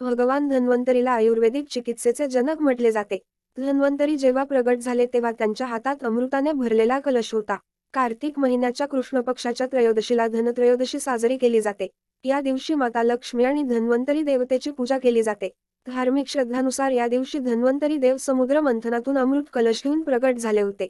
भगवान 0.00 0.48
धन्वंतरीला 0.48 1.10
आयुर्वेदिक 1.10 1.68
चिकित्सेचे 1.68 2.26
जनक 2.26 2.62
म्हटले 2.62 2.90
जाते. 2.92 3.18
धन्वंतरी 3.56 4.16
जेव्हा 4.16 4.44
प्रगट 4.44 4.78
झाले 4.78 5.06
तेव्हा 5.06 5.32
त्यांच्या 5.32 5.66
हातात 5.66 6.04
अमृताने 6.04 6.52
भरलेला 6.52 6.98
कलश 6.98 7.34
होता. 7.34 7.56
कार्तिक 7.92 8.38
महिन्याच्या 8.38 8.88
कृष्ण 8.88 9.20
पक्षाच्या 9.20 9.66
त्रयोदशीला 9.66 10.26
धनत्रयोदशी 10.26 10.98
साजरी 10.98 11.36
केली 11.36 11.60
जाते. 11.60 11.88
या 12.24 12.40
दिवशी 12.40 12.74
माता 12.74 13.02
लक्ष्मी 13.02 13.44
आणि 13.44 13.62
धन्वंतरी 13.62 14.22
देवतेची 14.22 14.70
पूजा 14.70 14.98
केली 14.98 15.22
जाते. 15.22 15.48
धार्मिक 15.86 16.28
श्रद्धानुसार 16.28 16.90
या 16.90 17.08
दिवशी 17.08 17.38
धन्वंतरी 17.38 17.96
देव 17.96 18.16
समुद्र 18.16 18.60
मंथनातून 18.60 19.18
अमृत 19.18 19.42
कलश 19.52 19.82
घेऊन 19.84 20.02
प्रगट 20.02 20.36
झाले 20.36 20.60
होते. 20.60 20.88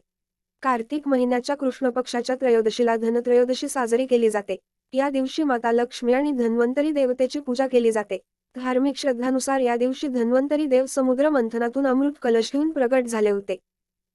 कार्तिक 0.63 1.09
महिन्याच्या 1.09 1.57
कृष्ण 1.57 1.91
पक्षाच्या 1.91 2.37
त्रयोदशीला 2.37 2.97
धनत्रयोदशी 2.97 3.69
साजरी 3.69 4.07
केली 4.07 4.31
जाते. 4.31 4.57
या 4.93 5.11
दिवशी 5.11 5.43
माता 5.43 5.73
लक्ष्मी 5.73 6.13
आणि 6.13 6.33
धन्वंतरी 6.33 6.91
देवतेची 6.91 7.41
पूजा 7.41 7.67
केली 7.67 7.93
जाते. 7.93 8.19
धार्मिक 8.57 8.97
श्रद्धानुसार 8.97 9.61
या 9.61 9.77
दिवशी 9.77 10.09
धन्वंतरी 10.09 10.67
देव 10.67 10.87
समुद्र 10.87 11.29
मंथनातून 11.29 11.87
अमृत 11.87 12.13
कलश 12.23 12.53
घेऊन 12.53 12.71
प्रगट 12.71 13.05
झाले 13.05 13.31
होते. 13.31 13.57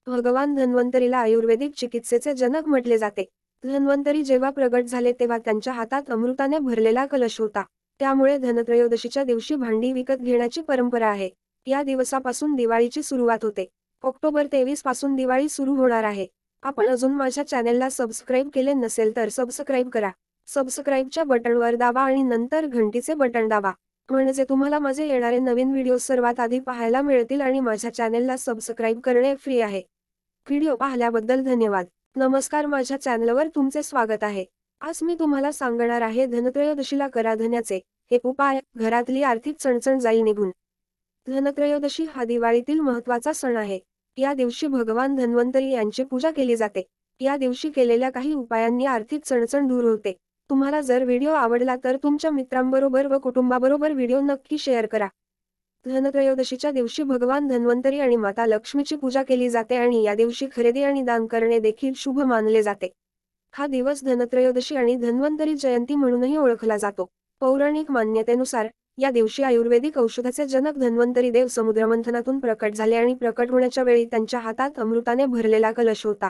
भगवान 0.07 0.55
धन्वंतरीला 0.55 1.17
आयुर्वेदिक 1.17 1.73
चिकित्सेचे 1.73 2.33
जनक 2.33 2.67
म्हटले 2.67 2.97
जाते. 2.97 3.25
धन्वंतरी 3.63 4.23
जेव्हा 4.23 4.49
प्रगट 4.49 4.83
झाले 4.83 5.11
तेव्हा 5.11 5.37
त्यांच्या 5.37 5.73
हातात 5.73 6.09
अमृताने 6.09 6.59
भरलेला 6.59 7.05
कलश 7.05 7.39
होता. 7.39 7.63
त्यामुळे 7.99 8.37
धनत्रयोदशीच्या 8.37 9.23
दिवशी 9.23 9.55
भांडी 9.55 9.91
विकत 9.93 10.21
घेण्याची 10.21 10.61
परंपरा 10.61 11.07
आहे. 11.07 11.29
या 11.65 11.83
दिवसापासून 11.83 12.55
दिवाळीची 12.55 13.03
सुरुवात 13.03 13.39
होते. 13.43 13.65
ऑक्टोबर 14.03 14.47
तेवीसपासून 14.51 15.15
दिवाळी 15.15 15.49
सुरू 15.49 15.75
होणार 15.75 16.03
आहे. 16.03 16.25
आपण 16.63 16.87
अजून 16.87 17.11
माझ्या 17.11 17.47
चॅनेलला 17.47 17.89
सबस्क्राईब 17.89 18.49
केले 18.53 18.73
नसेल 18.73 19.15
तर 19.15 19.29
सबस्क्राईब 19.29 19.89
करा. 19.89 20.09
सबस्क्राईबच्या 20.47 21.23
बटनवर 21.23 21.75
दाबा 21.75 22.01
आणि 22.01 22.23
नंतर 22.23 22.65
घंटीचे 22.65 23.13
बटन 23.13 23.47
दाबा. 23.47 23.71
म्हणजे 24.09 24.43
तुम्हाला 24.43 24.79
माझे 24.79 25.07
येणारे 25.07 25.39
नवीन 25.39 25.71
व्हिडिओ 25.71 25.97
सर्वात 25.97 26.39
आधी 26.39 26.59
पाहायला 26.59 27.01
मिळतील 27.01 27.41
आणि 27.41 27.59
माझ्या 27.59 27.93
चॅनेलला 27.93 28.37
सबस्क्राईब 28.37 28.99
करणे 28.99 29.35
फ्री 29.35 29.59
आहे. 29.61 29.81
व्हिडिओ 30.47 30.75
पाहिल्याबद्दल 30.75 31.43
धन्यवाद. 31.43 31.85
नमस्कार 32.15 32.65
माझ्या 32.65 33.01
चॅनलवर 33.01 33.47
तुमचे 33.47 33.83
स्वागत 33.83 34.23
आहे. 34.23 34.45
आज 34.81 34.99
मी 35.01 35.15
तुम्हाला 35.19 35.51
सांगणार 35.51 36.01
आहे 36.01 36.25
धनत्रयोदशीला 36.25 37.07
करा 37.07 37.35
धन्याचे 37.35 37.79
हे 38.11 38.19
उपाय. 38.23 38.59
घरातली 38.75 39.23
आर्थिक 39.23 39.55
चणचण 39.59 39.99
जाईल 39.99 40.21
निघून. 40.21 40.51
धनत्रयोदशी 41.27 42.05
हा 42.05 42.23
दिवाळीतील 42.23 42.79
महत्त्वाचा 42.79 43.33
सण 43.33 43.57
आहे. 43.57 43.79
या 44.17 44.33
दिवशी 44.33 44.67
भगवान 44.67 45.15
धन्वंतरी 45.15 45.71
यांची 45.71 46.03
पूजा 46.03 46.31
केली 46.31 46.55
जाते. 46.55 46.81
या 47.21 47.37
दिवशी 47.37 47.69
केलेल्या 47.69 48.09
काही 48.09 48.33
उपायांनी 48.33 48.85
आर्थिक 48.85 49.23
चणचण 49.25 49.67
दूर 49.67 49.83
होते. 49.83 50.13
तुम्हाला 50.49 50.81
जर 50.81 51.03
व्हिडिओ 51.03 51.31
आवडला 51.31 51.75
तर 51.83 51.97
तुमच्या 52.03 52.31
मित्रांबरोबर 52.31 53.05
व 53.05 53.17
कुटुंबाबरोबर 53.17 53.91
व्हिडिओ 53.91 54.19
नक्की 54.19 54.57
शेअर 54.57 54.85
करा. 54.85 55.07
धनत्रयोदशीच्या 55.85 56.71
दिवशी 56.71 57.03
भगवान 57.03 57.47
धन्वंतरी 57.47 57.99
आणि 57.99 58.15
माता 58.15 58.45
लक्ष्मीची 58.45 58.95
पूजा 58.95 59.23
केली 59.23 59.49
जाते 59.49 59.75
आणि 59.75 60.03
या 60.03 60.15
दिवशी 60.15 60.47
खरेदी 60.55 60.83
आणि 60.83 61.01
दान 61.01 61.25
करणे 61.25 61.59
देखील 61.59 61.93
शुभ 61.95 62.19
मानले 62.19 62.63
जाते. 62.63 62.91
हा 63.53 63.67
दिवस 63.67 64.03
धनत्रयोदशी 64.03 64.75
आणि 64.75 64.95
धन्वंतरी 64.95 65.55
जयंती 65.55 65.95
म्हणूनही 65.95 66.37
ओळखला 66.37 66.77
जातो. 66.77 67.07
पौराणिक 67.41 67.91
मान्यतेनुसार 67.91 68.67
या 68.97 69.11
दिवशी 69.11 69.43
आयुर्वेदिक 69.43 69.97
औषधाचे 69.97 70.45
जनक 70.45 70.77
धन्वंतरी 70.77 71.29
देव 71.31 71.47
समुद्रमंथनातून 71.47 72.39
प्रकट 72.39 72.73
झाले 72.73 72.95
आणि 72.95 73.13
प्रकट 73.13 73.51
होण्याच्या 73.51 73.83
वेळी 73.83 74.05
त्यांच्या 74.05 74.39
हातात 74.39 74.79
अमृताने 74.79 75.25
भरलेला 75.25 75.71
कलश 75.71 76.05
होता. 76.05 76.29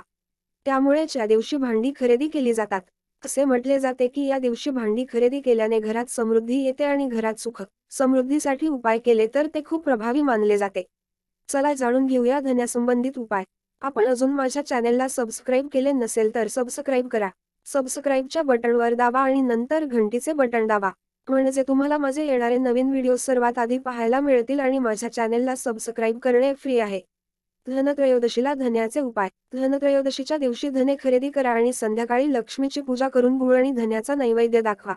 त्यामुळेच 0.65 1.17
या 1.17 1.25
दिवशी 1.25 1.57
भांडी 1.57 1.91
खरेदी 1.99 2.27
केली 2.27 2.53
जातात. 2.53 2.81
असे 3.23 3.43
म्हटले 3.45 3.79
जाते 3.79 4.07
की 4.07 4.25
या 4.27 4.37
दिवशी 4.39 4.69
भांडी 4.69 5.05
खरेदी 5.13 5.39
केल्याने 5.41 5.79
घरात 5.79 6.05
समृद्धी 6.09 6.63
येते 6.63 6.83
आणि 6.83 7.07
घरात 7.07 7.39
सुख 7.39 7.61
समृद्धीसाठी 7.91 8.67
उपाय 8.67 8.99
केले 8.99 9.27
तर 9.35 9.47
ते 9.55 9.61
खूप 9.65 9.83
प्रभावी 9.83 10.21
मानले 10.21 10.57
जाते. 10.57 10.83
चला 11.49 11.73
जाणून 11.73 12.05
घेऊया 12.05 12.39
धन्यासंबंधित 12.39 13.17
उपाय. 13.17 13.43
आपण 13.81 14.05
अजून 14.05 14.31
माझ्या 14.31 14.65
चॅनेलला 14.65 15.07
सबस्क्राईब 15.07 15.67
केले 15.73 15.91
नसेल 15.91 16.35
तर 16.35 16.47
सबस्क्राईब 16.47 17.07
करा. 17.07 17.29
सबस्क्राईबच्या 17.65 18.41
बटनवर 18.41 18.93
दाबा 18.93 19.19
आणि 19.19 19.41
नंतर 19.41 19.85
घंटीचे 19.85 20.33
बटन 20.33 20.67
दाबा. 20.67 20.89
म्हणजे 21.27 21.63
तुम्हाला 21.63 21.97
माझे 21.97 22.25
येणारे 22.25 22.57
नवीन 22.57 22.89
व्हिडिओ 22.89 23.15
सर्वात 23.15 23.57
आधी 23.57 23.77
पाहायला 23.77 24.19
मिळतील 24.19 24.59
आणि 24.59 24.79
माझ्या 24.79 25.11
चॅनेलला 25.13 25.55
सबस्क्राईब 25.55 26.19
करणे 26.19 26.53
फ्री 26.53 26.79
आहे. 26.79 27.01
धनत्रयोदशीला 27.67 28.53
धन्याचे 28.53 28.99
उपाय. 28.99 29.29
धनत्रयोदशीच्या 29.53 30.37
दिवशी 30.37 30.69
धने 30.69 30.95
खरेदी 31.03 31.29
करा 31.29 31.49
आणि 31.49 31.73
संध्याकाळी 31.73 32.33
लक्ष्मीची 32.33 32.81
पूजा 32.81 33.09
करून 33.09 33.37
गुळ 33.37 33.55
आणि 33.55 33.71
धन्याचा 33.71 34.15
नैवेद्य 34.15 34.61
दाखवा. 34.61 34.93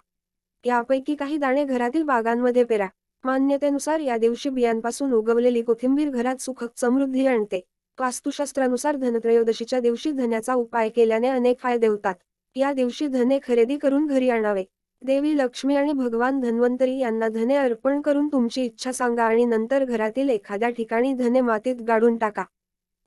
यापैकी 0.65 1.15
काही 1.15 1.37
दाणे 1.37 1.65
घरातील 1.65 2.03
बागांमध्ये 2.03 2.65
पेरा. 2.65 2.87
मान्यतेनुसार 3.25 4.01
या 4.01 4.17
दिवशी 4.17 4.51
बियांपासून 4.51 5.13
उगवलेली 5.13 5.63
कोथिंबीर 5.63 6.11
घरात 6.11 6.37
सुख 6.37 6.65
समृद्धी 6.77 7.27
आणते. 7.27 7.61
वास्तुशास्त्रानुसार 8.01 8.97
धनत्रयोदशीच्या 8.97 9.81
दिवशी 9.81 10.13
धन्याचा 10.13 10.55
उपाय 10.55 10.89
केल्याने 10.89 11.29
अनेक 11.29 11.59
फायदे 11.59 11.87
होतात. 11.87 12.15
या 12.57 12.73
दिवशी 12.73 13.07
धने 13.07 13.39
खरेदी 13.43 13.77
करून 13.79 14.07
घरी 14.07 14.31
आणावे. 14.31 14.65
देवी 15.05 15.37
लक्ष्मी 15.39 15.75
आणि 15.77 15.93
भगवान 15.93 16.41
धन्वंतरी 16.41 16.99
यांना 16.99 17.29
धने 17.29 17.57
अर्पण 17.57 18.01
करून 18.01 18.29
तुमची 18.29 18.63
इच्छा 18.65 18.93
सांगा 18.93 19.25
आणि 19.25 19.45
नंतर 19.45 19.85
घरातील 19.85 20.29
एखाद्या 20.29 20.69
ठिकाणी 20.69 21.13
धने 21.13 21.41
मातीत 21.41 21.83
गाडून 21.89 22.17
टाका. 22.17 22.45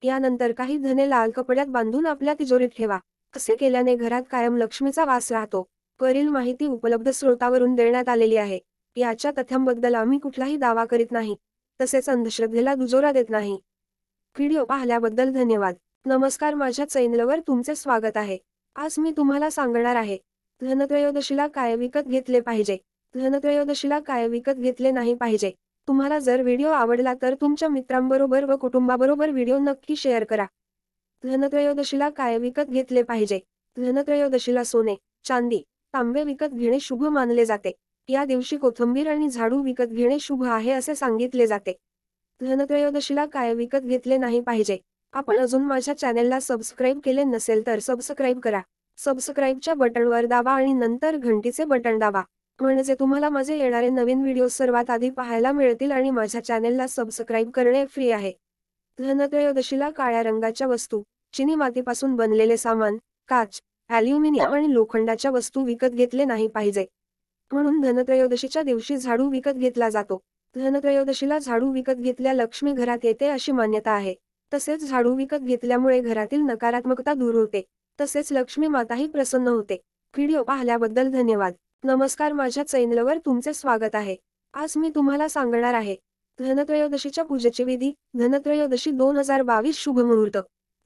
यानंतर 0.03 0.51
काही 0.51 0.77
धने 0.77 1.09
लाल 1.09 1.31
कपड्यात 1.31 1.67
बांधून 1.67 2.05
आपल्या 2.05 2.33
तिजोरीत 2.33 2.69
ठेवा. 2.77 2.99
असे 3.35 3.55
केल्याने 3.55 3.95
घरात 3.95 4.23
कायम 4.31 4.57
लक्ष्मीचा 4.57 5.05
वास 5.05 5.31
राहतो. 5.31 5.63
वरील 5.99 6.27
माहिती 6.27 6.65
उपलब्ध 6.65 7.09
स्रोतावरून 7.09 7.75
देण्यात 7.75 8.09
आलेली 8.09 8.37
आहे. 8.37 8.59
याच्या 8.95 9.31
तथ्यांबद्दल 9.31 9.95
आम्ही 9.95 10.19
कुठलाही 10.19 10.57
दावा 10.57 10.85
करीत 10.85 11.11
नाही. 11.11 11.35
तसेच 11.79 12.09
अंधश्रद्धेला 12.09 12.75
दुजोरा 12.75 13.11
देत 13.11 13.29
नाही. 13.29 13.59
व्हिडिओ 14.35 14.65
पाहिल्याबद्दल 14.65 15.31
धन्यवाद. 15.31 15.75
नमस्कार 16.05 16.53
माझ्या 16.53 16.89
चॅनलवर 16.89 17.39
तुमचे 17.39 17.75
स्वागत 17.75 18.17
आहे. 18.17 18.37
आज 18.75 18.95
मी 18.97 19.11
तुम्हाला 19.11 19.49
सांगणार 19.49 19.95
आहे 19.95 20.17
धनत्रयोदशीला 20.61 21.47
काय 21.47 21.75
विकत 21.75 22.07
घेतले 22.07 22.39
पाहिजे? 22.39 22.77
धनत्रयोदशीला 23.15 23.99
काय 23.99 24.27
विकत 24.27 24.59
घेतले 24.59 24.91
नाही 24.91 25.13
पाहिजे? 25.15 25.51
तुम्हाला 25.87 26.19
जर 26.19 26.41
व्हिडिओ 26.41 26.69
आवडला 26.69 27.13
तर 27.21 27.33
तुमच्या 27.41 27.69
मित्रांबरोबर 27.69 28.43
व 28.43 28.55
कुटुंबाबरोबर 28.55 29.29
व्हिडिओ 29.29 29.57
नक्की 29.59 29.95
शेअर 29.95 30.23
करा. 30.23 30.45
धनत्रयोदशीला 31.23 32.09
काय 32.09 32.37
विकत 32.37 32.69
घेतले 32.69 33.01
पाहिजे? 33.03 33.39
धनत्रयोदशीला 33.77 34.63
सोने 34.63 34.95
चांदी 35.25 35.61
तांबे 35.93 36.23
विकत 36.23 36.53
घेणे 36.53 36.79
शुभ 36.79 37.03
मानले 37.03 37.45
जाते. 37.45 37.71
या 38.09 38.23
दिवशी 38.25 38.57
कोथंबीर 38.57 39.07
आणि 39.07 39.29
झाडू 39.29 39.61
विकत 39.63 39.91
घेणे 39.91 40.17
शुभ 40.19 40.43
आहे 40.43 40.71
असे 40.71 40.95
सांगितले 40.95 41.47
जाते. 41.47 41.73
धनत्रयोदशीला 42.41 43.25
काय 43.25 43.53
विकत 43.53 43.85
घेतले 43.85 44.17
नाही 44.17 44.39
पाहिजे? 44.39 44.77
आपण 45.13 45.37
अजून 45.39 45.61
माझ्या 45.61 45.97
चॅनेलला 45.97 46.39
सबस्क्राईब 46.39 46.99
केले 47.03 47.23
नसेल 47.23 47.65
तर 47.67 47.79
सबस्क्राईब 47.79 48.39
करा. 48.39 48.61
सबस्क्राईबच्या 48.97 49.73
बटनवर 49.73 50.25
दाबा 50.25 50.51
आणि 50.51 50.73
नंतर 50.73 51.17
घंटीचे 51.17 51.65
बटन 51.65 51.97
दाबा. 51.99 52.21
म्हणजे 52.59 52.95
तुम्हाला 52.99 53.29
माझे 53.29 53.57
येणारे 53.57 53.89
नवीन 53.89 54.21
व्हिडिओ 54.21 54.47
सर्वात 54.47 54.89
आधी 54.89 55.09
पाहायला 55.09 55.51
मिळतील 55.51 55.91
आणि 55.91 56.09
माझ्या 56.09 56.43
चॅनेलला 56.43 56.87
सबस्क्राईब 56.87 57.49
करणे 57.49 57.85
फ्री 57.85 58.09
आहे. 58.11 58.31
धनत्रयोदशीला 58.99 59.89
काळ्या 59.89 60.23
रंगाच्या 60.23 60.67
वस्तू 60.67 61.01
चिनी 61.33 61.55
मातीपासून 61.55 62.15
बनलेले 62.15 62.57
सामान 62.57 62.97
काच 63.29 63.61
ॲल्युमिनियम 63.89 64.53
आणि 64.53 64.73
लोखंडाच्या 64.73 65.31
वस्तू 65.31 65.63
विकत 65.65 65.89
घेतले 65.89 66.25
नाही 66.25 66.47
पाहिजे. 66.47 66.85
म्हणून 67.51 67.79
धनत्रयोदशीच्या 67.81 68.63
दिवशी 68.63 68.97
झाडू 68.97 69.29
विकत 69.29 69.57
घेतला 69.57 69.89
जातो. 69.89 70.19
धनत्रयोदशीला 70.55 71.39
झाडू 71.39 71.71
विकत 71.71 71.99
घेतल्या 71.99 72.33
लक्ष्मी 72.33 72.73
घरात 72.73 73.05
येते 73.05 73.27
अशी 73.27 73.51
मान्यता 73.51 73.91
आहे. 73.91 74.15
तसेच 74.51 74.89
झाडू 74.89 75.15
विकत 75.15 75.43
घेतल्यामुळे 75.43 75.99
घरातील 76.01 76.41
नकारात्मकता 76.41 77.13
दूर 77.13 77.35
होते. 77.35 77.61
तसेच 78.01 78.31
लक्ष्मी 78.31 78.67
माताही 78.67 79.07
प्रसन्न 79.07 79.47
होते. 79.47 79.75
व्हिडिओ 80.15 80.43
पाहिल्याबद्दल 80.43 81.09
धन्यवाद. 81.11 81.53
नमस्कार 81.83 82.33
माझ्या 82.33 82.67
चॅनलवर 82.67 83.17
तुमचे 83.17 83.53
स्वागत 83.53 83.95
आहे. 83.95 84.15
आज 84.53 84.73
मी 84.77 84.89
तुम्हाला 84.95 85.27
सांगणार 85.27 85.73
आहे. 85.73 85.95
धनत्रयोदशीच्या 86.39 87.23
पूजेची 87.23 87.63
विधी 87.63 87.91
धनत्रयोदशी 88.13 88.91
दोन 88.91 89.17
हजार 89.17 89.41
बावीस 89.41 89.75
शुभ 89.75 89.99
मुहूर्त. 89.99 90.37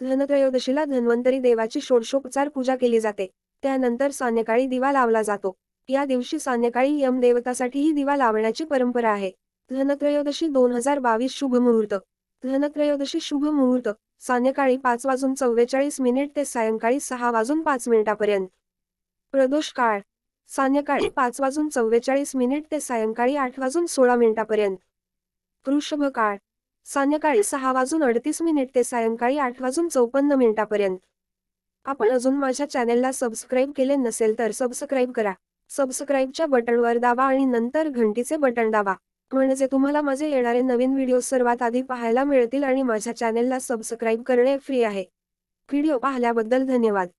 धनत्रयोदशीला 0.01 0.85
धन्वंतरी 0.85 1.39
देवाची 1.39 1.81
षोडशोपचार 1.81 2.49
पूजा 2.49 2.75
केली 2.75 2.99
जाते. 2.99 3.27
त्यानंतर 3.63 4.11
सायंकाळी 4.11 4.65
दिवा 4.65 4.91
लावला 4.91 5.21
जातो. 5.21 5.53
या 5.89 6.05
दिवशी 6.05 6.39
सायंकाळी 6.39 6.99
यम 6.99 7.19
देवतासाठीही 7.19 7.91
दिवा 7.91 8.15
लावण्याची 8.15 8.63
परंपरा 8.63 9.09
आहे. 9.09 9.31
धनत्रयोदशी 9.69 10.47
दोन 10.47 10.71
हजार 10.71 10.99
बावीस 10.99 11.31
शुभ 11.31 11.55
मुहूर्त. 11.55 11.95
धनत्रयोदशी 12.43 13.19
शुभ 13.21 13.47
मुहूर्त. 13.47 13.89
सायंकाळी 14.21 14.77
पाच 14.77 15.05
वाजून 15.05 15.33
चव्वेचाळीस 15.33 16.01
मिनिट 16.01 16.29
ते 16.35 16.45
सायंकाळी 16.45 16.99
सहा 16.99 17.31
वाजून 17.31 17.61
पाच 17.61 17.87
मिनिटापर्यंत. 17.87 18.47
प्रदोष 19.31 19.71
काळ. 19.73 19.99
सायंकाळी 20.47 21.09
पाच 21.09 21.41
वाजून 21.41 21.69
चव्वेचाळीस 21.69 22.35
मिनिट 22.35 22.63
ते 22.71 22.79
सायंकाळी 22.79 23.35
आठ 23.35 23.59
वाजून 23.59 23.85
सोळा 23.85 24.15
मिनिटापर्यंत. 24.15 24.77
वृषभ 25.67 26.03
काळ. 26.03 26.37
सायंकाळी 26.85 27.43
सहा 27.43 27.71
वाजून 27.71 28.03
अडतीस 28.03 28.41
मिनिट 28.41 28.69
ते 28.75 28.83
सायंकाळी 28.83 29.37
आठ 29.37 29.61
वाजून 29.61 29.87
चौपन्न 29.87 30.31
मिनिटापर्यंत. 30.31 30.97
आपण 31.85 32.09
अजून 32.09 32.35
माझ्या 32.35 32.69
चॅनेलला 32.69 33.11
सबस्क्राईब 33.11 33.71
केले 33.75 33.95
नसेल 33.95 34.39
तर 34.39 34.51
सबस्क्राईब 34.51 35.11
करा. 35.11 35.33
सबस्क्राईबच्या 35.69 36.45
बटनवर 36.45 36.97
दाबा 36.97 37.23
आणि 37.23 37.45
नंतर 37.45 37.89
घंटीचे 37.89 38.37
बटन 38.37 38.71
दाबा. 38.71 38.93
म्हणजे 39.31 39.65
तुम्हाला 39.71 40.01
माझे 40.01 40.29
येणारे 40.29 40.61
नवीन 40.61 40.93
व्हिडिओ 40.93 41.19
सर्वात 41.19 41.61
आधी 41.61 41.81
पाहायला 41.81 42.23
मिळतील 42.23 42.63
आणि 42.63 42.81
माझ्या 42.83 43.15
चॅनेलला 43.15 43.59
सबस्क्राईब 43.59 44.21
करणे 44.23 44.57
फ्री 44.59 44.81
आहे. 44.83 45.03
व्हिडिओ 45.69 45.97
पाहिल्याबद्दल 45.99 46.65
धन्यवाद. 46.67 47.11